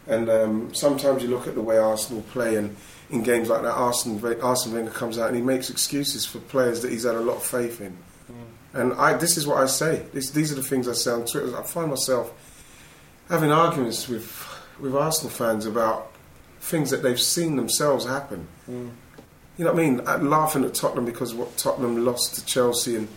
And 0.07 0.31
um, 0.31 0.75
sometimes 0.75 1.23
you 1.23 1.29
look 1.29 1.47
at 1.47 1.55
the 1.55 1.61
way 1.61 1.79
Arsenal 1.79 2.23
play, 2.23 2.57
and 2.57 2.77
in 3.11 3.23
games 3.23 3.49
like 3.49 3.63
that, 3.63 3.73
Arsenal, 3.73 4.21
Arsene 4.43 4.73
Wenger 4.73 4.91
comes 4.91 5.19
out 5.19 5.29
and 5.29 5.37
he 5.37 5.43
makes 5.43 5.71
excuses 5.71 6.25
for 6.25 6.39
players 6.39 6.83
that 6.83 6.91
he's 6.91 7.05
had 7.05 7.15
a 7.15 7.21
lot 7.21 7.37
of 7.37 7.43
faith 7.43 7.81
in. 7.81 7.93
Mm. 7.93 8.81
And 8.81 8.93
I, 8.95 9.15
this 9.15 9.37
is 9.37 9.47
what 9.47 9.59
I 9.59 9.67
say. 9.67 10.05
This, 10.13 10.31
these 10.31 10.53
are 10.53 10.57
the 10.57 10.63
things 10.63 10.89
I 10.89 10.93
say 10.93 11.13
on 11.13 11.25
Twitter. 11.25 11.57
I 11.57 11.63
find 11.63 11.91
myself 11.91 12.33
having 13.29 13.51
arguments 13.51 14.09
with 14.09 14.45
with 14.79 14.95
Arsenal 14.95 15.31
fans 15.31 15.65
about 15.65 16.13
things 16.61 16.91
that 16.91 17.03
they've 17.03 17.21
seen 17.21 17.57
themselves 17.57 18.05
happen. 18.05 18.47
Mm. 18.69 18.91
You 19.57 19.65
know 19.65 19.73
what 19.73 19.83
I 19.83 19.87
mean? 19.87 20.01
I'm 20.07 20.29
laughing 20.29 20.65
at 20.65 20.75
Tottenham 20.75 21.07
because 21.07 21.35
what 21.35 21.57
Tottenham 21.57 22.05
lost 22.05 22.35
to 22.35 22.45
Chelsea 22.45 22.97
and 22.97 23.09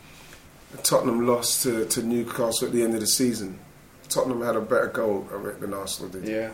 Tottenham 0.84 1.26
lost 1.28 1.64
to, 1.64 1.86
to 1.86 2.04
Newcastle 2.04 2.68
at 2.68 2.74
the 2.74 2.84
end 2.84 2.94
of 2.94 3.00
the 3.02 3.08
season. 3.08 3.60
Tottenham 4.08 4.42
had 4.42 4.56
a 4.56 4.62
better 4.62 4.88
goal 4.88 5.28
of 5.32 5.46
it 5.46 5.60
than 5.62 5.74
Arsenal 5.74 6.10
did. 6.12 6.28
Yeah. 6.28 6.52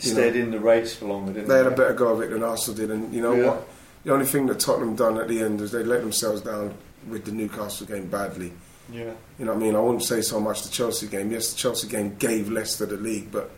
You 0.00 0.10
Stayed 0.12 0.34
know. 0.34 0.40
in 0.40 0.50
the 0.50 0.60
race 0.60 0.94
for 0.94 1.06
longer, 1.06 1.32
didn't 1.32 1.48
They 1.48 1.54
they? 1.58 1.64
had 1.64 1.72
a 1.72 1.76
better 1.76 1.94
go 1.94 2.08
of 2.08 2.20
it 2.22 2.30
than 2.30 2.42
Arsenal 2.42 2.76
did, 2.76 2.90
and 2.90 3.12
you 3.14 3.20
know 3.20 3.34
Yeah. 3.34 3.46
what? 3.48 3.68
The 4.04 4.12
only 4.12 4.26
thing 4.26 4.46
that 4.46 4.58
Tottenham 4.60 4.96
done 4.96 5.18
at 5.18 5.28
the 5.28 5.40
end 5.42 5.60
was 5.60 5.72
they 5.72 5.82
let 5.84 6.00
themselves 6.00 6.40
down 6.40 6.74
with 7.08 7.24
the 7.24 7.32
Newcastle 7.32 7.86
game 7.86 8.06
badly. 8.06 8.52
Yeah. 8.92 9.12
You 9.38 9.44
know 9.44 9.52
what 9.52 9.58
I 9.60 9.62
mean? 9.62 9.76
I 9.76 9.80
wouldn't 9.80 10.04
say 10.04 10.20
so 10.22 10.40
much 10.40 10.62
the 10.62 10.70
Chelsea 10.70 11.06
game. 11.06 11.30
Yes, 11.30 11.52
the 11.52 11.56
Chelsea 11.58 11.86
game 11.86 12.16
gave 12.18 12.50
Leicester 12.50 12.86
the 12.86 12.96
league, 12.96 13.30
but 13.30 13.50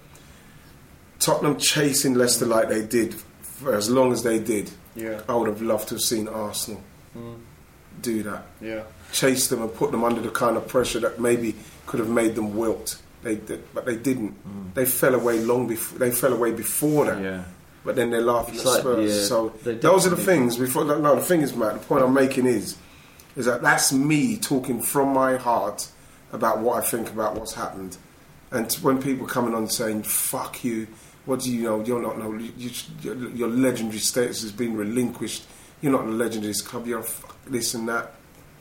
Tottenham 1.18 1.56
chasing 1.58 2.14
Leicester 2.14 2.46
like 2.46 2.68
they 2.68 2.82
did 2.84 3.14
for 3.42 3.74
as 3.74 3.88
long 3.88 4.12
as 4.12 4.22
they 4.22 4.38
did, 4.38 4.70
Yeah. 4.94 5.20
I 5.28 5.34
would 5.36 5.48
have 5.48 5.62
loved 5.62 5.88
to 5.88 5.94
have 5.94 6.02
seen 6.02 6.28
Arsenal 6.28 6.82
Mm. 7.16 7.36
do 8.00 8.22
that. 8.24 8.46
Yeah. 8.60 8.82
Chase 9.12 9.48
them 9.48 9.62
and 9.62 9.72
put 9.74 9.90
them 9.92 10.02
under 10.04 10.20
the 10.20 10.30
kind 10.30 10.56
of 10.56 10.66
pressure 10.66 10.98
that 11.00 11.20
maybe 11.20 11.54
could 11.86 12.00
have 12.00 12.08
made 12.08 12.34
them 12.34 12.56
wilt. 12.56 13.00
They 13.22 13.36
did, 13.36 13.62
but 13.72 13.84
they 13.84 13.96
didn't. 13.96 14.74
They 14.74 14.84
fell 14.86 15.14
away 15.14 15.38
long 15.40 15.68
before. 15.68 15.98
They 15.98 16.10
fell 16.10 16.32
away 16.32 16.50
before 16.52 17.04
that. 17.06 17.18
Mm. 17.18 17.24
Yeah. 17.24 17.44
But 17.84 17.96
then 17.96 18.10
they're 18.10 18.20
laughing 18.22 18.54
It's 18.54 18.64
at 18.64 18.70
like, 18.70 18.80
Spurs. 18.80 19.10
yeah, 19.10 19.22
so 19.26 19.48
those 19.64 20.06
are 20.06 20.10
the 20.10 20.16
things. 20.16 20.56
Before 20.56 20.84
no, 20.84 21.14
the 21.14 21.20
thing 21.20 21.42
is, 21.42 21.54
Matt. 21.54 21.74
The 21.80 21.86
point 21.86 22.02
I'm 22.04 22.14
making 22.14 22.46
is, 22.46 22.76
is 23.36 23.46
that 23.46 23.60
that's 23.62 23.92
me 23.92 24.36
talking 24.38 24.80
from 24.80 25.12
my 25.12 25.36
heart 25.36 25.88
about 26.32 26.60
what 26.60 26.82
I 26.82 26.86
think 26.86 27.10
about 27.10 27.34
what's 27.36 27.54
happened. 27.54 27.96
And 28.50 28.72
when 28.74 29.02
people 29.02 29.26
coming 29.26 29.54
on 29.54 29.68
saying 29.68 30.04
"fuck 30.04 30.64
you," 30.64 30.88
what 31.26 31.40
do 31.40 31.52
you 31.52 31.62
know? 31.64 31.84
You're 31.84 32.02
not 32.02 32.18
know. 32.18 32.32
You, 32.32 32.52
you, 32.56 32.70
your, 33.02 33.28
your 33.30 33.48
legendary 33.48 33.98
status 33.98 34.42
has 34.42 34.52
been 34.52 34.76
relinquished. 34.76 35.44
You're 35.80 35.92
not 35.92 36.06
the 36.06 36.12
legend 36.12 36.44
of 36.44 36.48
this 36.48 36.62
club. 36.62 36.86
You're 36.86 37.00
a 37.00 37.04
fuck 37.04 37.36
this 37.46 37.74
and 37.74 37.88
that. 37.88 38.14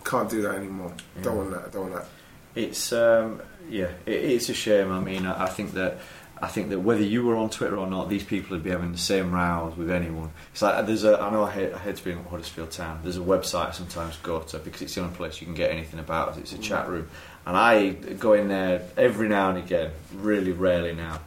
Can't 0.04 0.30
do 0.30 0.42
that 0.44 0.56
anymore. 0.56 0.94
Don't 1.22 1.38
want 1.38 1.52
that. 1.52 1.72
Don't 1.72 1.92
want 1.92 1.96
that. 1.96 2.10
It's 2.56 2.92
um, 2.92 3.42
yeah, 3.70 3.90
it, 4.06 4.14
it's 4.14 4.50
a 4.50 4.54
shame. 4.54 4.92
I 4.92 5.00
mean, 5.00 5.26
I, 5.26 5.44
I 5.46 5.50
think 5.50 5.74
that 5.74 6.00
I 6.42 6.48
think 6.48 6.70
that 6.70 6.80
whether 6.80 7.04
you 7.04 7.24
were 7.24 7.36
on 7.36 7.52
Twitter 7.52 7.78
or 7.78 7.86
not, 7.88 8.10
these 8.10 8.24
people 8.24 8.56
would 8.56 8.64
be 8.64 8.72
having 8.72 8.92
the 8.92 8.98
same 8.98 9.32
rows 9.32 9.78
with 9.78 9.92
anyone. 9.92 10.32
It's 10.52 10.62
like 10.64 10.86
there's 10.88 11.04
a 11.04 11.20
I 11.20 11.30
know 11.30 11.44
I 11.44 11.52
hate, 11.52 11.74
I 11.74 11.78
hate 11.78 11.98
to 11.98 12.04
be 12.04 12.12
in 12.12 12.24
Huddersfield 12.24 12.72
Town. 12.72 13.00
There's 13.04 13.18
a 13.18 13.22
website 13.22 13.68
I 13.68 13.72
sometimes 13.72 14.18
go 14.18 14.40
to 14.40 14.58
because 14.58 14.82
it's 14.82 14.96
the 14.96 15.02
only 15.02 15.16
place 15.16 15.40
you 15.40 15.46
can 15.46 15.54
get 15.54 15.72
anything 15.72 16.00
about. 16.00 16.38
It's 16.40 16.54
a 16.54 16.58
chat 16.58 16.90
room, 16.90 17.10
and 17.46 17.56
I 17.56 17.92
go 17.92 18.34
in 18.34 18.48
there 18.48 18.82
every 18.98 19.30
now 19.30 19.50
and 19.50 19.60
again. 19.60 19.92
Really 20.16 20.52
rarely 20.52 20.94
now. 20.94 21.22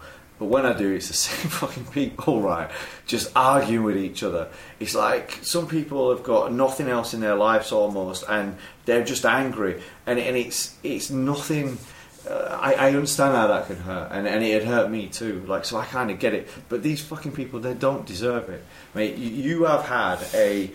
But 0.45 0.51
when 0.51 0.67
I 0.67 0.75
do, 0.75 0.93
it's 0.93 1.09
the 1.09 1.15
same 1.15 1.49
fucking 1.49 1.87
people, 1.87 2.43
right? 2.43 2.71
Just 3.07 3.33
arguing 3.35 3.83
with 3.83 3.97
each 3.97 4.23
other. 4.23 4.49
It's 4.79 4.95
like 4.95 5.39
some 5.43 5.67
people 5.67 6.15
have 6.15 6.23
got 6.23 6.53
nothing 6.53 6.87
else 6.87 7.15
in 7.15 7.21
their 7.21 7.35
lives 7.35 7.73
almost, 7.73 8.25
and 8.29 8.59
they're 8.85 9.05
just 9.05 9.25
angry, 9.25 9.81
and 10.05 10.19
and 10.19 10.37
it's 10.37 10.77
it's 10.83 11.09
nothing. 11.09 11.79
Uh, 12.29 12.59
I, 12.61 12.75
I 12.75 12.89
understand 12.89 13.35
how 13.35 13.47
that 13.47 13.67
could 13.67 13.79
hurt, 13.79 14.11
and, 14.13 14.27
and 14.27 14.45
it 14.45 14.63
had 14.63 14.71
hurt 14.71 14.91
me 14.91 15.09
too. 15.09 15.45
Like, 15.47 15.65
so 15.65 15.79
I 15.79 15.87
kind 15.87 16.11
of 16.11 16.19
get 16.19 16.35
it. 16.35 16.49
But 16.69 16.83
these 16.83 17.03
fucking 17.03 17.33
people, 17.33 17.61
they 17.61 17.75
don't 17.75 18.05
deserve 18.05 18.51
it, 18.51 18.63
mate. 18.95 19.17
You, 19.17 19.31
you 19.31 19.65
have 19.65 19.87
had 19.87 20.19
a 20.35 20.71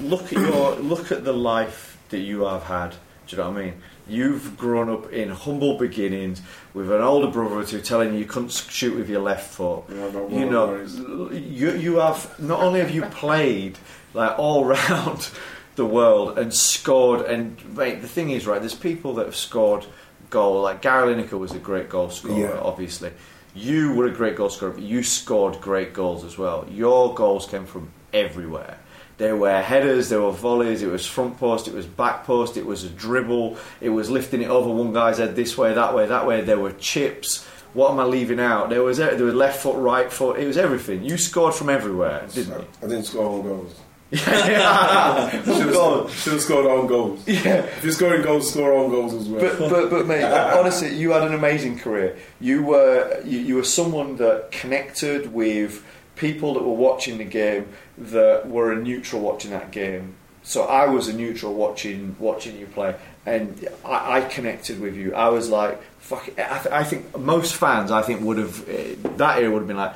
look 0.00 0.32
at 0.32 0.32
your 0.32 0.76
look 0.76 1.12
at 1.12 1.24
the 1.24 1.34
life 1.34 1.98
that 2.08 2.20
you 2.20 2.44
have 2.44 2.62
had. 2.62 2.92
Do 3.26 3.36
you 3.36 3.42
know 3.42 3.50
what 3.50 3.58
I 3.58 3.64
mean? 3.66 3.74
You've 4.08 4.56
grown 4.56 4.88
up 4.88 5.12
in 5.12 5.28
humble 5.28 5.76
beginnings 5.76 6.42
with 6.74 6.90
an 6.90 7.00
older 7.00 7.26
brother 7.28 7.56
or 7.56 7.64
two 7.64 7.80
telling 7.80 8.12
you 8.12 8.20
you 8.20 8.24
couldn't 8.24 8.52
shoot 8.52 8.96
with 8.96 9.08
your 9.08 9.20
left 9.22 9.52
foot. 9.54 9.88
no 9.88 10.28
you 10.28 10.48
know, 10.48 11.30
you 11.32 11.72
you 11.72 11.96
have 11.96 12.38
not 12.38 12.60
only 12.60 12.80
have 12.80 12.90
you 12.94 13.02
played 13.02 13.78
like 14.14 14.38
all 14.38 14.64
round 14.76 15.30
the 15.76 15.86
world 15.86 16.38
and 16.38 16.52
scored. 16.52 17.22
And 17.26 17.56
mate, 17.76 18.02
the 18.02 18.08
thing 18.08 18.30
is, 18.30 18.46
right? 18.46 18.60
There's 18.60 18.74
people 18.74 19.14
that 19.14 19.26
have 19.26 19.36
scored 19.36 19.86
goal. 20.28 20.62
Like 20.62 20.82
Gary 20.82 21.14
Lineker 21.14 21.38
was 21.38 21.52
a 21.52 21.58
great 21.58 21.88
goal 21.88 22.10
scorer, 22.10 22.38
Yeah. 22.38 22.58
obviously. 22.60 23.12
You 23.54 23.94
were 23.94 24.06
a 24.06 24.10
great 24.12 24.36
goal 24.36 24.48
scorer, 24.50 24.72
but 24.72 24.82
you 24.82 25.02
scored 25.02 25.60
great 25.60 25.92
goals 25.92 26.22
as 26.24 26.36
well. 26.38 26.66
Your 26.70 27.14
goals 27.14 27.46
came 27.46 27.66
from 27.66 27.90
everywhere. 28.12 28.78
There 29.20 29.36
were 29.36 29.60
headers, 29.60 30.08
there 30.08 30.22
were 30.22 30.32
volleys, 30.32 30.80
it 30.80 30.90
was 30.90 31.04
front 31.04 31.36
post, 31.38 31.68
it 31.68 31.74
was 31.74 31.84
back 31.84 32.24
post, 32.24 32.56
it 32.56 32.64
was 32.64 32.84
a 32.84 32.88
dribble, 32.88 33.58
it 33.82 33.90
was 33.90 34.08
lifting 34.08 34.40
it 34.40 34.48
over 34.48 34.70
one 34.70 34.94
guy's 34.94 35.18
head 35.18 35.36
this 35.36 35.58
way, 35.58 35.74
that 35.74 35.94
way, 35.94 36.06
that 36.06 36.26
way. 36.26 36.40
There 36.40 36.58
were 36.58 36.72
chips. 36.72 37.44
What 37.74 37.90
am 37.90 38.00
I 38.00 38.04
leaving 38.04 38.40
out? 38.40 38.70
There 38.70 38.82
was 38.82 38.96
there 38.96 39.22
was 39.22 39.34
left 39.34 39.60
foot, 39.60 39.76
right 39.76 40.10
foot. 40.10 40.40
It 40.40 40.46
was 40.46 40.56
everything. 40.56 41.04
You 41.04 41.18
scored 41.18 41.54
from 41.54 41.68
everywhere, 41.68 42.26
didn't 42.32 42.60
you? 42.60 42.66
I 42.82 42.86
didn't 42.86 43.04
score 43.04 43.26
own 43.26 43.42
goals. 43.42 43.74
Yeah. 44.12 45.30
should, 45.44 45.74
have, 45.74 46.10
should 46.14 46.32
have 46.32 46.42
scored 46.42 46.64
own 46.64 46.86
goals. 46.86 47.22
Yeah. 47.28 47.64
If 47.76 47.84
you're 47.84 47.92
scoring 47.92 48.22
goals, 48.22 48.50
score 48.50 48.72
own 48.72 48.90
goals 48.90 49.12
as 49.12 49.28
well. 49.28 49.42
But, 49.42 49.68
but, 49.68 49.90
but 49.90 50.06
mate, 50.06 50.24
honestly, 50.58 50.96
you 50.96 51.10
had 51.10 51.24
an 51.24 51.34
amazing 51.34 51.78
career. 51.78 52.16
You 52.40 52.62
were 52.62 53.20
you, 53.26 53.38
you 53.38 53.56
were 53.56 53.64
someone 53.64 54.16
that 54.16 54.50
connected 54.50 55.34
with 55.34 55.84
people 56.16 56.54
that 56.54 56.62
were 56.62 56.74
watching 56.74 57.18
the 57.18 57.24
game 57.24 57.66
that 58.00 58.48
were 58.48 58.72
a 58.72 58.76
neutral 58.76 59.20
watching 59.22 59.50
that 59.50 59.70
game. 59.70 60.14
So 60.42 60.62
I 60.64 60.86
was 60.86 61.08
a 61.08 61.12
neutral 61.12 61.52
watching 61.54 62.16
watching 62.18 62.58
you 62.58 62.66
play, 62.66 62.94
and 63.26 63.68
I, 63.84 64.18
I 64.18 64.20
connected 64.22 64.80
with 64.80 64.96
you. 64.96 65.14
I 65.14 65.28
was 65.28 65.50
like, 65.50 65.80
fuck. 65.98 66.28
It. 66.28 66.38
I, 66.38 66.58
th- 66.58 66.74
I 66.74 66.82
think 66.84 67.16
most 67.18 67.54
fans, 67.54 67.90
I 67.90 68.00
think, 68.02 68.22
would 68.22 68.38
have 68.38 68.66
eh, 68.68 68.94
that 69.16 69.38
era 69.42 69.50
would 69.52 69.58
have 69.60 69.68
been 69.68 69.76
like, 69.76 69.94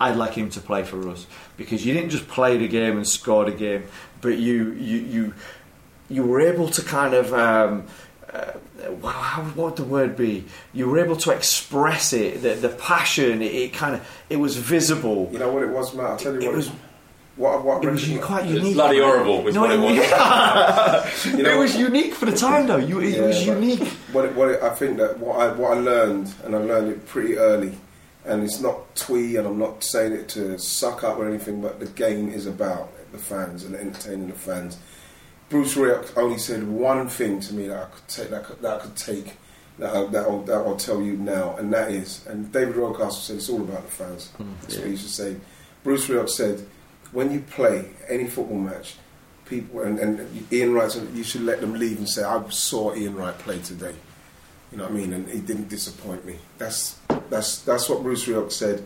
I'd 0.00 0.16
like 0.16 0.34
him 0.34 0.48
to 0.50 0.60
play 0.60 0.84
for 0.84 1.08
us 1.08 1.26
because 1.56 1.84
you 1.84 1.92
didn't 1.92 2.10
just 2.10 2.28
play 2.28 2.56
the 2.56 2.68
game 2.68 2.96
and 2.96 3.06
score 3.06 3.44
the 3.44 3.50
game, 3.50 3.82
but 4.20 4.38
you 4.38 4.72
you 4.72 4.98
you 5.00 5.34
you 6.08 6.22
were 6.22 6.40
able 6.40 6.68
to 6.68 6.82
kind 6.82 7.14
of. 7.14 7.34
Um, 7.34 7.86
uh, 8.32 8.52
how, 9.08 9.42
what 9.42 9.56
would 9.56 9.76
the 9.76 9.82
word 9.84 10.16
be? 10.16 10.44
You 10.72 10.88
were 10.88 11.00
able 11.00 11.16
to 11.16 11.32
express 11.32 12.12
it, 12.12 12.42
the, 12.42 12.54
the 12.54 12.68
passion. 12.68 13.42
It, 13.42 13.52
it 13.52 13.72
kind 13.74 13.96
of, 13.96 14.08
it 14.30 14.36
was 14.36 14.56
visible. 14.56 15.28
You 15.32 15.40
know 15.40 15.52
what 15.52 15.64
it 15.64 15.68
was, 15.70 15.92
Matt? 15.94 16.06
I'll 16.06 16.16
tell 16.16 16.34
you 16.34 16.40
It 16.40 16.44
what 16.46 16.52
it 16.54 16.56
was- 16.56 16.68
it 16.68 16.72
what, 17.40 17.64
what 17.64 17.84
It 17.84 17.90
was 17.90 18.06
record- 18.08 18.24
quite 18.24 18.46
It 18.46 18.62
was 18.62 18.74
bloody 18.74 18.98
horrible, 19.00 19.42
was 19.42 19.54
No, 19.54 19.62
what 19.62 19.70
it 19.72 19.78
was. 19.78 19.94
yeah. 19.96 21.10
You 21.36 21.42
know- 21.42 21.50
it 21.50 21.58
was 21.58 21.76
unique 21.76 22.14
for 22.14 22.26
the 22.26 22.36
time, 22.36 22.66
though. 22.66 22.76
You, 22.76 23.00
it 23.00 23.16
Yeah, 23.16 23.26
was 23.26 23.46
unique. 23.46 23.88
What, 24.12 24.24
it, 24.26 24.34
what 24.34 24.48
it, 24.50 24.62
I 24.62 24.70
think 24.74 24.98
that 24.98 25.18
what 25.18 25.40
I 25.40 25.52
what 25.52 25.76
I 25.76 25.80
learned, 25.80 26.32
and 26.44 26.54
I 26.54 26.58
learned 26.58 26.88
it 26.92 27.06
pretty 27.06 27.36
early, 27.38 27.72
and 28.24 28.42
it's 28.42 28.60
not 28.60 28.94
twee, 28.94 29.36
and 29.36 29.46
I'm 29.46 29.58
not 29.58 29.82
saying 29.82 30.12
it 30.12 30.28
to 30.30 30.58
suck 30.58 31.02
up 31.02 31.18
or 31.18 31.26
anything, 31.28 31.60
but 31.62 31.80
the 31.80 31.86
game 31.86 32.28
is 32.30 32.46
about 32.46 32.90
the 33.12 33.18
fans 33.18 33.64
and 33.64 33.74
entertaining 33.74 34.28
the 34.28 34.34
fans. 34.34 34.78
Bruce 35.48 35.74
Rioch 35.74 36.16
only 36.16 36.38
said 36.38 36.62
one 36.68 37.08
thing 37.08 37.40
to 37.40 37.54
me 37.54 37.66
that 37.68 37.76
I 37.82 37.86
could 37.86 38.06
take 38.08 38.30
that, 38.30 38.42
I 38.42 38.44
could, 38.44 38.62
that 38.62 38.72
I 38.80 38.82
could 38.84 38.96
take 38.96 39.32
that, 39.80 39.90
I, 39.96 40.04
that, 40.06 40.22
I'll, 40.28 40.42
that 40.42 40.54
I'll 40.58 40.76
tell 40.76 41.02
you 41.02 41.16
now, 41.16 41.56
and 41.56 41.72
that 41.72 41.90
is, 41.90 42.24
and 42.28 42.52
David 42.52 42.76
Rocastle 42.76 43.12
said 43.22 43.36
it's 43.36 43.48
all 43.48 43.60
about 43.62 43.82
the 43.84 43.90
fans. 43.90 44.28
Hmm. 44.36 44.52
That's 44.62 44.76
what 44.76 44.84
he 44.84 44.90
used 44.92 45.06
to 45.06 45.12
say. 45.12 45.36
Bruce 45.82 46.06
Rioch 46.06 46.28
said, 46.28 46.64
when 47.12 47.32
you 47.32 47.40
play 47.40 47.90
any 48.08 48.26
football 48.28 48.58
match, 48.58 48.96
people 49.46 49.80
and, 49.82 49.98
and 49.98 50.52
Ian 50.52 50.72
Wright 50.74 50.94
you 51.14 51.24
should 51.24 51.42
let 51.42 51.60
them 51.60 51.74
leave 51.74 51.98
and 51.98 52.08
say 52.08 52.22
I 52.22 52.48
saw 52.50 52.94
Ian 52.94 53.16
Wright 53.16 53.36
play 53.38 53.58
today. 53.58 53.94
You 54.70 54.78
know 54.78 54.84
what 54.84 54.92
I 54.92 54.96
mean? 54.96 55.12
And 55.12 55.28
he 55.28 55.40
didn't 55.40 55.68
disappoint 55.68 56.24
me. 56.24 56.36
That's 56.58 56.96
that's 57.28 57.58
that's 57.62 57.88
what 57.88 58.02
Bruce 58.02 58.26
Rioch 58.26 58.52
said 58.52 58.84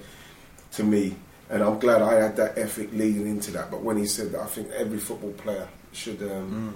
to 0.73 0.83
me, 0.85 1.15
and 1.51 1.63
I'm 1.63 1.79
glad 1.79 2.01
I 2.03 2.15
had 2.15 2.37
that 2.37 2.57
ethic 2.59 2.91
leading 2.93 3.27
into 3.27 3.51
that. 3.53 3.71
But 3.71 3.83
when 3.83 3.99
he 3.99 4.07
said 4.07 4.33
that, 4.33 4.41
I 4.41 4.47
think 4.47 4.71
every 4.71 4.99
football 4.99 5.33
player 5.33 5.69
should 5.93 6.23
um, 6.23 6.75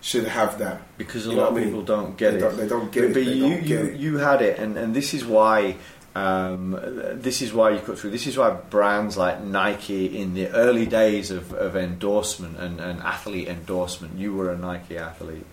should 0.00 0.24
have 0.24 0.58
that 0.60 0.80
because 0.96 1.26
a 1.26 1.30
You 1.30 1.36
lot 1.36 1.48
of 1.48 1.54
I 1.54 1.56
mean? 1.60 1.64
people 1.66 1.82
don't 1.82 2.16
get 2.16 2.30
They 2.32 2.36
it. 2.38 2.40
don't- 2.40 2.56
they 2.56 2.68
don't 2.68 2.90
get 2.90 3.00
but, 3.02 3.10
it. 3.10 3.14
But 3.26 3.34
you, 3.34 3.46
you, 3.58 3.90
you 3.92 4.16
had 4.16 4.40
it, 4.40 4.58
and, 4.58 4.78
and 4.78 4.94
this 4.96 5.12
is 5.12 5.24
why 5.26 5.76
Um, 6.18 6.78
this 7.14 7.42
is 7.42 7.52
why 7.52 7.70
you 7.70 7.78
cut 7.78 7.98
through. 7.98 8.10
This 8.10 8.26
is 8.26 8.36
why 8.36 8.50
brands 8.50 9.16
like 9.16 9.42
Nike, 9.42 10.18
in 10.18 10.34
the 10.34 10.48
early 10.50 10.86
days 10.86 11.30
of, 11.30 11.52
of 11.52 11.76
endorsement 11.76 12.58
and, 12.58 12.80
and 12.80 13.00
athlete 13.00 13.48
endorsement, 13.48 14.18
you 14.18 14.34
were 14.34 14.50
a 14.50 14.58
Nike 14.58 14.98
athlete. 14.98 15.46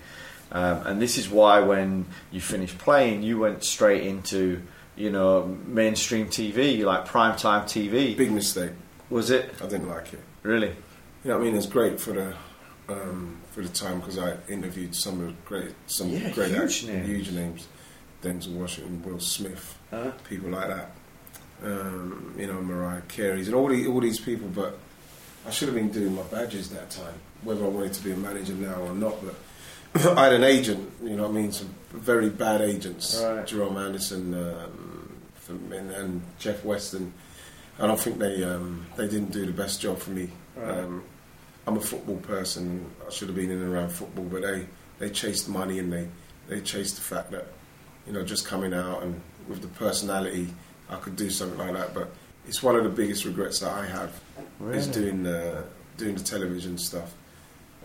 Um, 0.51 0.77
and 0.87 1.01
this 1.01 1.17
is 1.17 1.29
why 1.29 1.59
when 1.59 2.05
you 2.31 2.41
finished 2.41 2.77
playing, 2.77 3.23
you 3.23 3.39
went 3.39 3.63
straight 3.63 4.03
into 4.05 4.61
you 4.95 5.11
know 5.11 5.57
mainstream 5.67 6.27
TV, 6.27 6.83
like 6.83 7.05
primetime 7.07 7.63
TV. 7.65 8.15
Big 8.17 8.31
mistake. 8.31 8.71
Was 9.09 9.29
it? 9.29 9.53
I 9.61 9.67
didn't 9.67 9.89
like 9.89 10.13
it. 10.13 10.21
Really? 10.43 10.69
You 11.23 11.29
know 11.31 11.37
what 11.37 11.43
I 11.43 11.45
mean? 11.47 11.55
It's 11.57 11.65
great 11.67 11.99
for 11.99 12.13
the 12.13 12.35
um, 12.89 13.41
for 13.51 13.61
the 13.61 13.69
time 13.69 13.99
because 13.99 14.17
I 14.17 14.37
interviewed 14.47 14.95
some 14.95 15.19
of 15.21 15.27
the 15.27 15.33
great 15.45 15.73
some 15.87 16.09
Yeah, 16.09 16.29
great 16.31 16.51
huge 16.51 16.85
names. 16.85 17.07
huge 17.07 17.31
names, 17.31 17.67
Denzel 18.23 18.53
Washington, 18.53 19.03
Will 19.03 19.19
Smith, 19.19 19.74
Uh-huh. 19.91 20.11
people 20.27 20.49
like 20.49 20.67
that. 20.67 20.91
Um, 21.63 22.35
you 22.37 22.47
know, 22.47 22.61
Mariah 22.61 23.01
Carey's 23.07 23.47
and 23.47 23.55
all 23.55 23.67
these 23.67 23.87
all 23.87 23.99
these 24.01 24.19
people. 24.19 24.47
But 24.49 24.77
I 25.47 25.51
should 25.51 25.67
have 25.67 25.75
been 25.75 25.89
doing 25.91 26.13
my 26.15 26.23
badges 26.23 26.69
that 26.71 26.89
time, 26.89 27.13
whether 27.43 27.63
I 27.63 27.67
wanted 27.69 27.93
to 27.93 28.03
be 28.03 28.11
a 28.11 28.17
manager 28.17 28.53
now 28.53 28.81
or 28.81 28.93
not. 28.93 29.15
But 29.23 30.17
I 30.17 30.25
had 30.25 30.33
an 30.33 30.43
agent. 30.43 30.91
You 31.03 31.15
know 31.15 31.23
what 31.23 31.31
I 31.31 31.41
mean? 31.41 31.51
Some 31.51 31.73
very 31.91 32.29
bad 32.29 32.61
agents, 32.61 33.21
Right. 33.23 33.47
Jerome 33.47 33.77
Anderson 33.77 34.33
um, 34.33 35.09
from- 35.35 35.71
and, 35.71 35.91
and 35.91 36.21
Jeff 36.39 36.63
Weston. 36.65 37.13
I 37.79 37.87
don't 37.87 37.99
think 37.99 38.19
they 38.19 38.43
um, 38.43 38.85
they 38.97 39.07
didn't 39.07 39.31
do 39.31 39.45
the 39.45 39.51
best 39.53 39.81
job 39.81 39.99
for 39.99 40.11
me. 40.11 40.29
Right. 40.55 40.79
Um, 40.79 41.03
I'm 41.67 41.77
a 41.77 41.81
football 41.81 42.17
person. 42.17 42.85
I 43.07 43.09
should 43.11 43.27
have 43.29 43.35
been 43.35 43.49
in 43.49 43.59
and 43.61 43.73
around 43.73 43.89
football, 43.89 44.25
but 44.25 44.43
they, 44.43 44.67
they 44.99 45.09
chased 45.09 45.49
money 45.49 45.79
and 45.79 45.91
they, 45.91 46.07
they 46.47 46.61
chased 46.61 46.95
the 46.97 47.01
fact 47.01 47.31
that 47.31 47.47
you 48.05 48.13
know 48.13 48.23
just 48.23 48.45
coming 48.45 48.71
out 48.73 49.01
and 49.03 49.19
with 49.47 49.61
the 49.61 49.67
personality, 49.69 50.53
I 50.89 50.95
could 50.97 51.15
do 51.15 51.29
something 51.29 51.57
like 51.57 51.73
that. 51.73 51.93
But 51.93 52.09
it's 52.47 52.61
one 52.63 52.75
of 52.75 52.83
the 52.83 52.89
biggest 52.89 53.25
regrets 53.25 53.59
that 53.59 53.71
I 53.71 53.85
have 53.85 54.19
is 54.71 54.87
doing 54.87 55.23
the 55.23 55.63
doing 55.97 56.15
the 56.15 56.23
television 56.23 56.77
stuff 56.77 57.13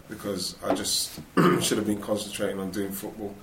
because 0.09 0.57
I 0.65 0.75
just 0.75 1.21
should 1.61 1.79
have 1.79 1.87
been 1.87 2.01
concentrating 2.01 2.59
on 2.59 2.71
doing 2.71 2.91
football. 2.93 3.35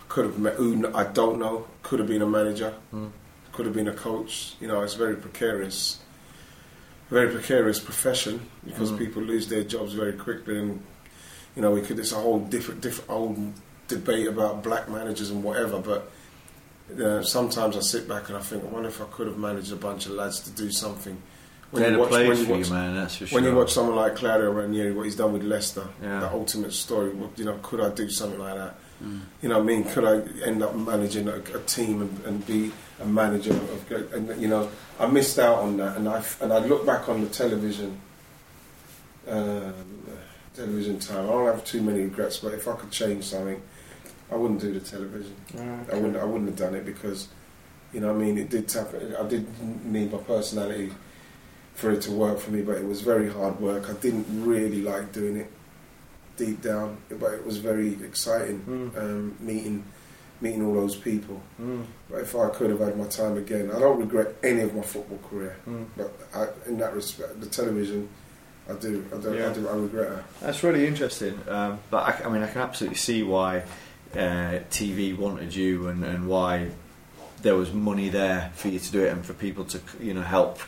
I 0.00 0.02
could 0.08 0.24
have 0.26 0.38
met 0.38 0.54
who 0.54 0.92
I 0.94 1.04
don't 1.04 1.38
know. 1.38 1.66
Could 1.82 1.98
have 1.98 2.08
been 2.08 2.22
a 2.22 2.26
manager. 2.26 2.74
Mm. 2.92 3.10
Could 3.52 3.66
have 3.66 3.74
been 3.74 3.88
a 3.88 3.94
coach. 3.94 4.54
You 4.60 4.68
know, 4.68 4.82
it's 4.82 4.94
very 4.94 5.16
precarious 5.16 6.00
very 7.10 7.30
precarious 7.30 7.78
profession 7.78 8.40
because 8.64 8.90
Mm. 8.90 8.98
people 8.98 9.22
lose 9.22 9.46
their 9.48 9.62
jobs 9.62 9.92
very 9.92 10.12
quickly, 10.12 10.58
and 10.58 10.82
you 11.54 11.62
know 11.62 11.70
we 11.70 11.80
could. 11.80 11.98
It's 11.98 12.12
a 12.12 12.16
whole 12.16 12.40
different, 12.40 12.80
different 12.80 13.08
old 13.10 13.52
debate 13.88 14.26
about 14.26 14.64
black 14.64 14.88
managers 14.88 15.30
and 15.30 15.42
whatever. 15.44 15.78
But 15.78 16.10
uh, 17.00 17.22
sometimes 17.22 17.76
I 17.76 17.80
sit 17.80 18.08
back 18.08 18.28
and 18.28 18.36
I 18.38 18.40
think, 18.40 18.62
I 18.64 18.66
wonder 18.68 18.88
if 18.88 19.00
I 19.00 19.04
could 19.06 19.26
have 19.26 19.38
managed 19.38 19.72
a 19.72 19.76
bunch 19.76 20.06
of 20.06 20.12
lads 20.12 20.40
to 20.40 20.50
do 20.50 20.70
something. 20.70 21.20
They're 21.72 21.90
the 21.90 21.98
watch- 21.98 22.08
players 22.10 22.40
you 22.40 22.46
you, 22.46 22.52
watch- 22.54 22.70
man, 22.70 22.94
that's 22.94 23.16
for 23.16 23.26
When 23.34 23.44
you 23.44 23.54
watch 23.54 23.72
someone 23.72 23.96
like 23.96 24.14
Claudio 24.16 24.52
Ranieri, 24.52 24.92
what 24.92 25.04
he's 25.04 25.16
done 25.16 25.32
with 25.32 25.42
Leicester, 25.42 25.86
Yeah. 26.02 26.20
the 26.20 26.30
ultimate 26.32 26.72
story. 26.72 27.12
You 27.36 27.44
know, 27.44 27.58
could 27.62 27.80
I 27.80 27.90
do 27.90 28.08
something 28.08 28.38
like 28.38 28.54
that? 28.54 28.74
You 29.42 29.48
know 29.50 29.56
what 29.58 29.64
I 29.64 29.66
mean? 29.66 29.84
Could 29.84 30.04
I 30.06 30.20
end 30.46 30.62
up 30.62 30.74
managing 30.74 31.28
a, 31.28 31.34
a 31.36 31.60
team 31.66 32.00
and, 32.00 32.24
and 32.24 32.46
be 32.46 32.72
a 32.98 33.04
manager 33.04 33.50
of, 33.52 34.12
and 34.14 34.40
you 34.40 34.48
know, 34.48 34.70
I 34.98 35.06
missed 35.06 35.38
out 35.38 35.58
on 35.58 35.76
that, 35.76 35.98
and 35.98 36.08
I 36.08 36.22
and 36.40 36.50
I 36.50 36.58
look 36.60 36.86
back 36.86 37.06
on 37.10 37.20
the 37.20 37.28
television, 37.28 38.00
um, 39.28 39.74
television 40.54 40.98
time. 40.98 41.24
I 41.24 41.32
don't 41.32 41.46
have 41.46 41.64
too 41.64 41.82
many 41.82 42.02
regrets, 42.02 42.38
but 42.38 42.54
if 42.54 42.66
I 42.68 42.74
could 42.76 42.90
change 42.90 43.24
something, 43.24 43.60
I 44.30 44.34
wouldn't 44.34 44.60
do 44.60 44.72
the 44.72 44.80
television. 44.80 45.34
Right. 45.54 45.90
I 45.92 45.94
wouldn't. 45.96 46.16
I 46.16 46.24
wouldn't 46.24 46.48
have 46.50 46.58
done 46.58 46.74
it 46.74 46.84
because, 46.84 47.28
you 47.92 48.00
know, 48.00 48.08
what 48.08 48.16
I 48.16 48.24
mean, 48.24 48.38
it 48.38 48.50
did 48.50 48.68
tap. 48.68 48.88
I 48.94 49.26
did 49.28 49.46
need 49.84 50.12
my 50.12 50.18
personality 50.18 50.92
for 51.74 51.92
it 51.92 52.02
to 52.02 52.10
work 52.12 52.38
for 52.38 52.50
me, 52.50 52.62
but 52.62 52.76
it 52.76 52.84
was 52.86 53.02
very 53.02 53.30
hard 53.30 53.60
work. 53.60 53.88
I 53.90 53.92
didn't 53.94 54.26
really 54.44 54.82
like 54.82 55.12
doing 55.12 55.36
it 55.36 55.50
deep 56.36 56.60
down, 56.62 56.98
but 57.10 57.32
it 57.34 57.46
was 57.46 57.58
very 57.58 57.94
exciting 58.04 58.60
Mm. 58.66 58.98
um, 58.98 59.36
meeting 59.40 59.84
meeting 60.40 60.66
all 60.66 60.74
those 60.74 60.94
people. 60.96 61.40
Mm. 61.60 61.84
But 62.10 62.20
if 62.20 62.36
I 62.36 62.50
could 62.50 62.68
have 62.68 62.80
had 62.80 62.98
my 62.98 63.06
time 63.06 63.38
again, 63.38 63.70
I 63.74 63.78
don't 63.78 63.98
regret 63.98 64.34
any 64.42 64.60
of 64.60 64.74
my 64.74 64.82
football 64.82 65.18
career. 65.30 65.56
Mm. 65.66 65.86
But 65.96 66.12
I, 66.34 66.48
in 66.68 66.76
that 66.78 66.94
respect, 66.94 67.40
the 67.40 67.46
television, 67.46 68.06
I 68.68 68.74
do. 68.74 69.02
I 69.14 69.16
do. 69.18 69.34
Yeah. 69.34 69.48
I, 69.48 69.52
do 69.54 69.66
I 69.68 69.72
regret 69.76 70.12
it. 70.12 70.24
That's 70.42 70.62
really 70.62 70.86
interesting. 70.86 71.38
Um, 71.48 71.78
but 71.90 72.20
I, 72.20 72.26
I 72.26 72.28
mean, 72.28 72.42
I 72.42 72.48
can 72.48 72.60
absolutely 72.60 72.98
see 72.98 73.22
why 73.22 73.62
uh, 74.16 74.60
TV 74.70 75.16
wanted 75.16 75.54
you 75.54 75.88
and, 75.88 76.04
and 76.04 76.28
why 76.28 76.70
there 77.42 77.54
was 77.54 77.72
money 77.72 78.08
there 78.08 78.50
for 78.54 78.68
you 78.68 78.78
to 78.78 78.92
do 78.92 79.04
it 79.04 79.12
and 79.12 79.24
for 79.24 79.34
people 79.34 79.64
to 79.64 79.80
you 80.00 80.14
know 80.14 80.22
help 80.22 80.58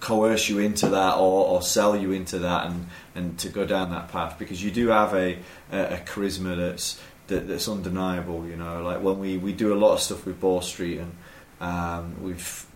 coerce 0.00 0.48
you 0.48 0.58
into 0.58 0.88
that 0.88 1.14
or, 1.16 1.46
or 1.46 1.62
sell 1.62 1.96
you 1.96 2.12
into 2.12 2.38
that 2.38 2.66
and, 2.66 2.86
and 3.14 3.38
to 3.38 3.48
go 3.48 3.64
down 3.64 3.90
that 3.90 4.08
path 4.08 4.38
because 4.38 4.62
you 4.62 4.70
do 4.70 4.88
have 4.88 5.12
a, 5.12 5.38
a, 5.72 5.96
charisma 6.06 6.56
that's 6.56 7.00
that, 7.26 7.48
that's 7.48 7.68
undeniable. 7.68 8.46
You 8.46 8.56
know, 8.56 8.82
like 8.82 9.02
when 9.02 9.18
we, 9.18 9.36
we 9.36 9.52
do 9.52 9.72
a 9.72 9.76
lot 9.76 9.94
of 9.94 10.00
stuff 10.00 10.26
with 10.26 10.40
Ball 10.40 10.60
Street 10.60 10.98
and 10.98 11.12
um, 11.60 12.22
we've 12.22 12.66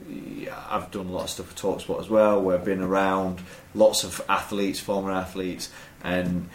I've 0.69 0.91
done 0.91 1.07
a 1.07 1.13
lot 1.13 1.25
of 1.25 1.31
stuff 1.31 1.49
with 1.49 1.57
Talksport 1.57 2.01
as 2.01 2.11
well. 2.11 2.43
We've 2.43 2.65
been 2.65 2.83
around 2.83 3.41
lots 3.75 4.03
of 4.03 4.21
athletes, 4.29 4.81
former 4.81 5.13
athletes, 5.13 5.71
and 6.03 6.49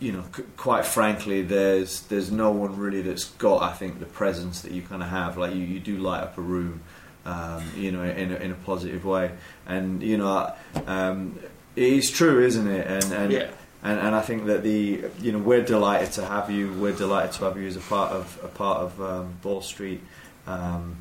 you 0.00 0.12
know, 0.12 0.24
c- 0.34 0.44
quite 0.56 0.86
frankly, 0.86 1.42
there's 1.42 2.02
there's 2.02 2.30
no 2.30 2.50
one 2.50 2.76
really 2.78 3.02
that's 3.02 3.24
got 3.24 3.62
I 3.62 3.72
think 3.72 3.98
the 4.00 4.06
presence 4.06 4.62
that 4.62 4.72
you 4.72 4.82
kind 4.82 5.02
of 5.02 5.08
have. 5.08 5.36
Like 5.36 5.54
you, 5.54 5.60
you 5.62 5.80
do 5.80 5.98
light 5.98 6.22
up 6.22 6.38
a 6.38 6.40
room, 6.40 6.80
um, 7.26 7.62
you 7.76 7.92
know, 7.92 8.02
in 8.02 8.32
a, 8.32 8.36
in 8.36 8.50
a 8.50 8.54
positive 8.54 9.04
way, 9.04 9.32
and 9.66 10.02
you 10.02 10.16
know, 10.16 10.52
um, 10.86 11.38
it 11.76 11.92
is 11.92 12.10
true, 12.10 12.42
isn't 12.44 12.66
it? 12.66 12.86
And 12.86 13.12
and 13.12 13.32
Yeah. 13.32 13.50
and, 13.82 13.98
and 14.00 14.14
I 14.14 14.20
think 14.22 14.46
that 14.46 14.62
the 14.62 15.04
you 15.20 15.32
know 15.32 15.38
we're 15.38 15.62
delighted 15.64 16.12
to 16.12 16.24
have 16.24 16.50
you. 16.50 16.72
We're 16.72 16.96
delighted 16.96 17.32
to 17.32 17.44
have 17.44 17.56
you 17.58 17.66
as 17.66 17.76
a 17.76 17.80
part 17.80 18.12
of 18.12 18.38
a 18.42 18.48
part 18.48 18.78
of 18.80 19.00
um, 19.02 19.34
Ball 19.42 19.60
Street. 19.62 20.00
Um, 20.46 20.96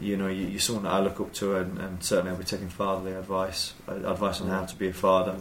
you 0.00 0.16
know, 0.16 0.26
you, 0.26 0.46
you're 0.48 0.58
someone 0.60 0.84
that 0.84 0.92
I 0.94 1.00
look 1.00 1.20
up 1.20 1.32
to, 1.34 1.56
and, 1.56 1.78
and 1.78 2.02
certainly 2.02 2.32
I'll 2.32 2.36
be 2.38 2.42
taking 2.44 2.68
fatherly 2.68 3.12
advice, 3.12 3.72
advice 3.86 4.40
on 4.40 4.48
how 4.48 4.64
to 4.64 4.74
be 4.76 4.88
a 4.88 4.92
father, 4.92 5.36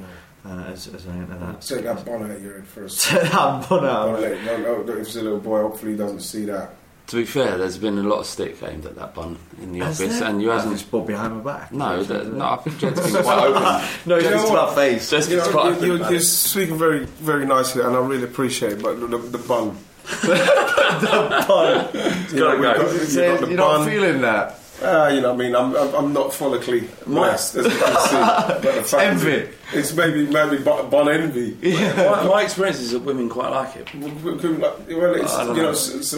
uh, 0.45 0.49
as, 0.71 0.87
as 0.87 1.07
I 1.07 1.11
enter 1.11 1.37
that. 1.37 1.61
Take 1.61 1.83
that 1.83 2.03
bun 2.05 2.31
out 2.31 2.41
your 2.41 2.55
head 2.55 2.67
first. 2.67 3.05
Take 3.05 3.21
that 3.23 3.69
bun 3.69 3.85
out. 3.85 4.05
Don't 4.05 4.21
let- 4.21 4.43
no, 4.43 4.57
no, 4.57 4.81
no, 4.83 4.93
if 4.93 4.99
it's 5.07 5.15
a 5.15 5.21
little 5.21 5.39
boy, 5.39 5.61
hopefully 5.61 5.91
he 5.93 5.97
doesn't 5.97 6.21
see 6.21 6.45
that. 6.45 6.75
To 7.07 7.17
be 7.17 7.25
fair, 7.25 7.57
there's 7.57 7.77
been 7.77 7.97
a 7.97 8.03
lot 8.03 8.19
of 8.19 8.25
stick 8.25 8.61
aimed 8.63 8.85
at 8.85 8.95
that 8.95 9.13
bun 9.13 9.37
in 9.61 9.73
the 9.73 9.79
Has 9.79 9.99
office, 10.01 10.19
there? 10.19 10.29
and 10.29 10.41
you 10.41 10.49
I 10.51 10.55
hasn't. 10.55 10.77
just 10.77 10.89
put 10.89 11.05
behind 11.07 11.35
my 11.35 11.41
back. 11.43 11.71
No, 11.73 12.01
that, 12.03 12.31
no, 12.33 12.45
I 12.45 12.55
think 12.57 12.77
Jed's 12.79 13.11
been 13.11 13.23
quite 13.23 13.39
open. 13.47 13.61
No, 14.05 14.15
it's 14.15 14.23
You 14.25 14.29
know 14.31 14.37
just 14.37 14.47
to 14.47 14.53
what? 14.53 14.75
face. 14.75 15.09
Jed's 15.09 15.29
You 15.29 15.35
been 15.37 15.45
know, 15.45 15.51
quite 15.51 15.65
you, 15.65 15.71
open 15.75 15.87
you, 15.87 15.95
about 15.95 16.11
you're 16.11 16.19
speaking 16.21 16.77
very, 16.77 17.05
very 17.05 17.45
nicely, 17.45 17.81
and 17.83 17.95
I 17.95 17.99
really 17.99 18.23
appreciate 18.23 18.73
it. 18.73 18.81
But 18.81 18.99
the, 19.01 19.07
the 19.17 19.37
bun, 19.39 19.77
the 20.21 21.45
Bun. 21.47 21.89
you 22.33 22.39
know, 22.39 22.51
we've 22.51 22.61
go. 22.61 22.73
got- 22.75 22.93
you've 22.93 23.07
Say, 23.09 23.27
got 23.27 23.41
the 23.41 23.47
You're 23.47 23.57
not 23.57 23.85
feeling 23.85 24.21
that. 24.21 24.59
Ah, 24.83 25.09
you 25.09 25.21
know, 25.21 25.33
what 25.33 25.41
I 25.41 25.47
mean, 25.47 25.55
I'm, 25.55 25.75
I'm, 25.75 25.93
I'm 25.95 26.13
not 26.13 26.31
follically 26.31 26.87
blessed, 27.05 27.55
as 27.57 27.65
you 27.65 27.71
can 27.71 27.79
see. 28.09 28.17
But 28.67 28.75
the 28.75 28.83
fact 28.83 29.03
Envy. 29.03 29.49
It's 29.73 29.93
maybe 29.93 30.25
maybe 30.27 30.57
bu- 30.57 30.83
bun 30.89 31.07
envy. 31.09 31.55
my, 31.95 32.23
my 32.25 32.41
experience 32.43 32.79
is 32.79 32.91
that 32.91 32.99
women 33.03 33.29
quite 33.29 33.49
like 33.51 33.75
it. 33.77 33.93
Well, 33.95 35.15
it's 35.15 35.33
I 35.33 35.45
don't 35.45 35.55
you 35.55 35.61
know, 35.61 35.67
know. 35.67 35.69
S- 35.71 36.13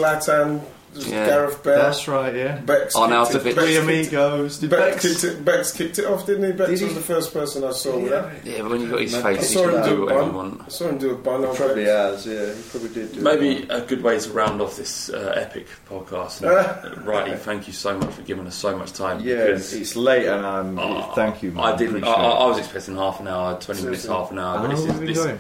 Zlatan, 0.94 1.12
Yeah. 1.12 1.26
Gareth 1.28 1.64
Bale. 1.64 1.76
That's 1.78 2.08
right, 2.08 2.36
yeah. 2.36 2.58
Becks 2.60 2.96
now 2.96 3.26
kicked 3.26 3.36
it's 3.36 3.46
a 3.46 3.50
it- 3.50 3.56
Three 3.56 3.78
amigos. 3.78 4.58
Did 4.60 4.70
Becks 4.70 4.84
Becks? 5.04 5.22
kicked 5.22 5.24
it. 5.34 5.46
Becks 5.46 5.72
kicked 5.72 6.00
it 6.00 6.06
off, 6.06 6.26
didn't 6.26 6.44
he? 6.46 6.52
Becks 6.52 6.70
Did 6.70 6.80
he? 6.80 6.86
was 6.86 6.94
the 6.96 7.02
first 7.02 7.34
person 7.34 7.64
I 7.64 7.72
saw 7.72 7.98
with 7.98 8.12
that. 8.12 8.46
Yeah, 8.46 8.62
but 8.62 8.72
when 8.72 8.82
you 8.82 8.90
got 8.90 9.02
his 9.02 9.16
I 9.16 9.22
face, 9.36 9.42
you 9.54 9.60
saw 9.60 9.64
him 9.70 9.72
can 9.82 9.84
do 9.90 9.96
do 9.96 10.02
a 10.02 10.06
whatever 10.06 10.22
you 10.26 10.32
bun. 10.32 10.36
want. 10.36 10.62
I 10.66 10.70
saw 10.70 10.88
him 10.90 10.98
do 10.98 11.12
a 11.12 11.16
bun 11.16 11.46
on 11.46 11.56
Probably 11.56 11.86
Becks. 11.86 12.26
has, 12.26 12.28
yeah. 12.28 12.54
He 12.54 12.62
probably 12.70 12.90
did 12.90 13.14
do. 13.14 13.22
Maybe 13.22 13.68
a 13.70 13.82
good 13.82 14.04
way 14.04 14.20
to 14.20 14.30
round 14.32 14.62
off 14.62 14.78
this 14.78 15.10
uh, 15.10 15.34
epic 15.36 15.68
podcast. 15.90 16.42
And, 16.42 17.06
Righty, 17.08 17.36
thank 17.38 17.68
you 17.68 17.74
so 17.74 17.98
much 17.98 18.12
for 18.14 18.22
giving 18.22 18.46
us 18.48 18.56
so 18.56 18.78
much 18.78 18.94
time. 18.94 19.20
Yeah, 19.22 19.36
it's 19.46 19.96
late 19.96 20.28
and 20.28 20.46
I'm. 20.46 20.78
Oh, 20.80 21.12
thank 21.16 21.42
you, 21.44 21.52
man. 21.52 21.64
I 21.66 21.76
didn't. 21.76 22.04
I, 22.04 22.08
I. 22.12 22.30
I 22.44 22.46
was 22.48 22.58
expecting 22.60 22.96
half 22.96 23.20
an 23.20 23.28
hour, 23.28 23.60
twenty 23.60 23.84
minutes, 23.84 24.06
half 24.06 24.32
an 24.32 24.40
hour, 24.40 24.58
How 24.58 24.62
but 24.64 24.70
this 24.72 24.80
long 24.80 24.88
have 24.90 25.00
we 25.00 25.12
is 25.12 25.18
been 25.18 25.28
this, 25.28 25.40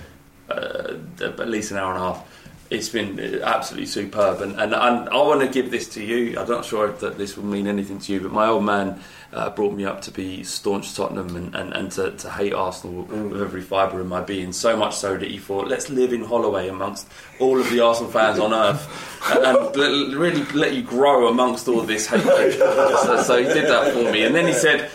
going? 0.49 1.30
uh, 1.30 1.41
at 1.41 1.49
least 1.49 1.71
an 1.71 1.77
hour 1.77 1.93
and 1.93 2.01
a 2.03 2.05
half. 2.13 2.30
It's 2.73 2.89
been 2.89 3.19
uh, 3.19 3.45
absolutely 3.45 3.85
superb, 3.85 4.41
and, 4.41 4.59
and, 4.59 4.73
and 4.73 5.09
I 5.09 5.17
want 5.17 5.41
to 5.41 5.47
give 5.47 5.69
this 5.69 5.87
to 5.89 6.03
you. 6.03 6.39
I'm 6.39 6.49
not 6.49 6.65
sure 6.65 6.91
that 6.91 7.19
this 7.19 7.37
will 7.37 7.45
mean 7.45 7.67
anything 7.67 7.99
to 7.99 8.13
you, 8.13 8.19
but 8.19 8.31
my 8.31 8.47
old 8.47 8.65
man 8.65 8.99
uh, 9.31 9.51
brought 9.51 9.73
me 9.73 9.85
up 9.85 10.01
to 10.01 10.11
be 10.11 10.43
staunch 10.43 10.95
Tottenham 10.95 11.35
and, 11.35 11.53
and, 11.53 11.71
and 11.73 11.91
to, 11.91 12.11
to 12.11 12.31
hate 12.31 12.51
Arsenal 12.51 13.03
with 13.03 13.41
every 13.43 13.61
fibre 13.61 14.01
in 14.01 14.07
my 14.07 14.21
being. 14.21 14.51
So 14.51 14.75
much 14.75 14.95
so 14.95 15.15
that 15.15 15.29
he 15.29 15.37
thought, 15.37 15.67
let's 15.67 15.91
live 15.91 16.13
in 16.13 16.23
Holloway 16.23 16.67
amongst 16.67 17.07
all 17.39 17.59
of 17.59 17.69
the 17.69 17.79
Arsenal 17.79 18.11
fans 18.11 18.39
on 18.39 18.55
earth, 18.55 18.89
and, 19.31 19.45
and 19.45 20.15
really 20.15 20.43
let 20.53 20.73
you 20.73 20.81
grow 20.81 21.27
amongst 21.27 21.67
all 21.67 21.81
this 21.81 22.07
hatred. 22.07 22.53
so, 23.03 23.21
so 23.21 23.37
he 23.37 23.45
did 23.45 23.69
that 23.69 23.93
for 23.93 24.11
me, 24.11 24.23
and 24.23 24.33
then 24.33 24.47
he 24.47 24.53
said, 24.53 24.89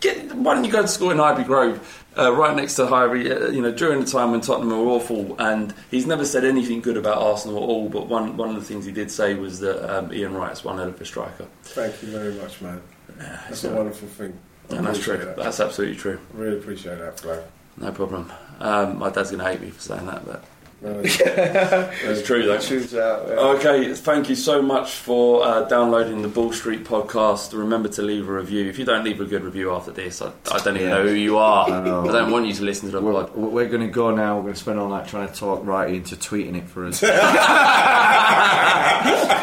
Get, 0.00 0.34
why 0.34 0.54
don't 0.54 0.64
you 0.64 0.72
go 0.72 0.82
to 0.82 0.88
school 0.88 1.12
in 1.12 1.20
Ivy 1.20 1.44
Grove? 1.44 2.01
Uh, 2.16 2.30
right 2.32 2.54
next 2.54 2.74
to 2.74 2.86
Highbury, 2.86 3.32
uh, 3.32 3.48
you 3.48 3.62
know, 3.62 3.72
during 3.72 4.00
the 4.00 4.06
time 4.06 4.32
when 4.32 4.42
Tottenham 4.42 4.70
were 4.70 4.92
awful, 4.92 5.34
and 5.40 5.74
he's 5.90 6.06
never 6.06 6.26
said 6.26 6.44
anything 6.44 6.82
good 6.82 6.98
about 6.98 7.18
Arsenal 7.18 7.56
at 7.56 7.62
all. 7.62 7.88
But 7.88 8.06
one 8.06 8.36
one 8.36 8.50
of 8.50 8.56
the 8.56 8.62
things 8.62 8.84
he 8.84 8.92
did 8.92 9.10
say 9.10 9.34
was 9.34 9.60
that 9.60 9.82
um, 9.90 10.12
Ian 10.12 10.34
Wright's 10.34 10.62
one 10.62 10.76
hell 10.76 10.88
of 10.88 11.00
a 11.00 11.04
striker. 11.06 11.46
Thank 11.62 12.02
you 12.02 12.08
very 12.08 12.34
much, 12.34 12.60
man. 12.60 12.82
That's 13.16 13.64
a 13.64 13.74
wonderful 13.74 14.08
thing. 14.08 14.38
And 14.70 14.86
that's 14.86 14.98
true. 14.98 15.18
That. 15.18 15.36
That's 15.36 15.60
absolutely 15.60 15.96
true. 15.96 16.18
Really 16.32 16.58
appreciate 16.58 16.98
that, 16.98 17.20
Flo. 17.20 17.42
No 17.78 17.92
problem. 17.92 18.32
Um, 18.60 18.98
my 18.98 19.10
dad's 19.10 19.30
going 19.30 19.42
to 19.42 19.50
hate 19.50 19.60
me 19.60 19.70
for 19.70 19.80
saying 19.80 20.06
that, 20.06 20.24
but 20.26 20.44
Really. 20.82 21.08
it's 21.08 22.26
true 22.26 22.44
though. 22.44 22.58
Tunes 22.58 22.92
out. 22.94 23.28
yeah. 23.28 23.34
Okay, 23.34 23.94
thank 23.94 24.28
you 24.28 24.34
so 24.34 24.60
much 24.60 24.90
for 24.94 25.44
uh, 25.44 25.62
downloading 25.68 26.22
the 26.22 26.28
Ball 26.28 26.52
Street 26.52 26.82
podcast. 26.84 27.56
Remember 27.56 27.88
to 27.90 28.02
leave 28.02 28.28
a 28.28 28.32
review. 28.32 28.68
If 28.68 28.78
you 28.80 28.84
don't 28.84 29.04
leave 29.04 29.20
a 29.20 29.24
good 29.24 29.44
review 29.44 29.72
after 29.72 29.92
this, 29.92 30.20
I, 30.20 30.32
I 30.50 30.58
don't 30.58 30.74
even 30.76 30.88
Yeah. 30.88 30.94
know 30.96 31.06
who 31.06 31.14
you 31.14 31.38
are. 31.38 31.70
I. 31.70 31.78
I 31.78 31.82
don't 32.12 32.30
want 32.32 32.46
you 32.46 32.54
to 32.54 32.62
listen 32.64 32.90
to 32.90 32.98
the 32.98 33.00
We're, 33.00 33.12
pod. 33.26 33.36
we're 33.36 33.68
going 33.68 33.86
to 33.86 33.92
go 33.92 34.12
now. 34.14 34.36
We're 34.36 34.42
going 34.42 34.54
to 34.54 34.60
spend 34.60 34.80
all 34.80 34.88
night 34.88 35.06
trying 35.06 35.28
to 35.28 35.34
talk 35.34 35.64
right 35.64 35.88
into 35.94 36.16
tweeting 36.16 36.56
it 36.56 36.68
for 36.68 36.86
us. 36.86 37.00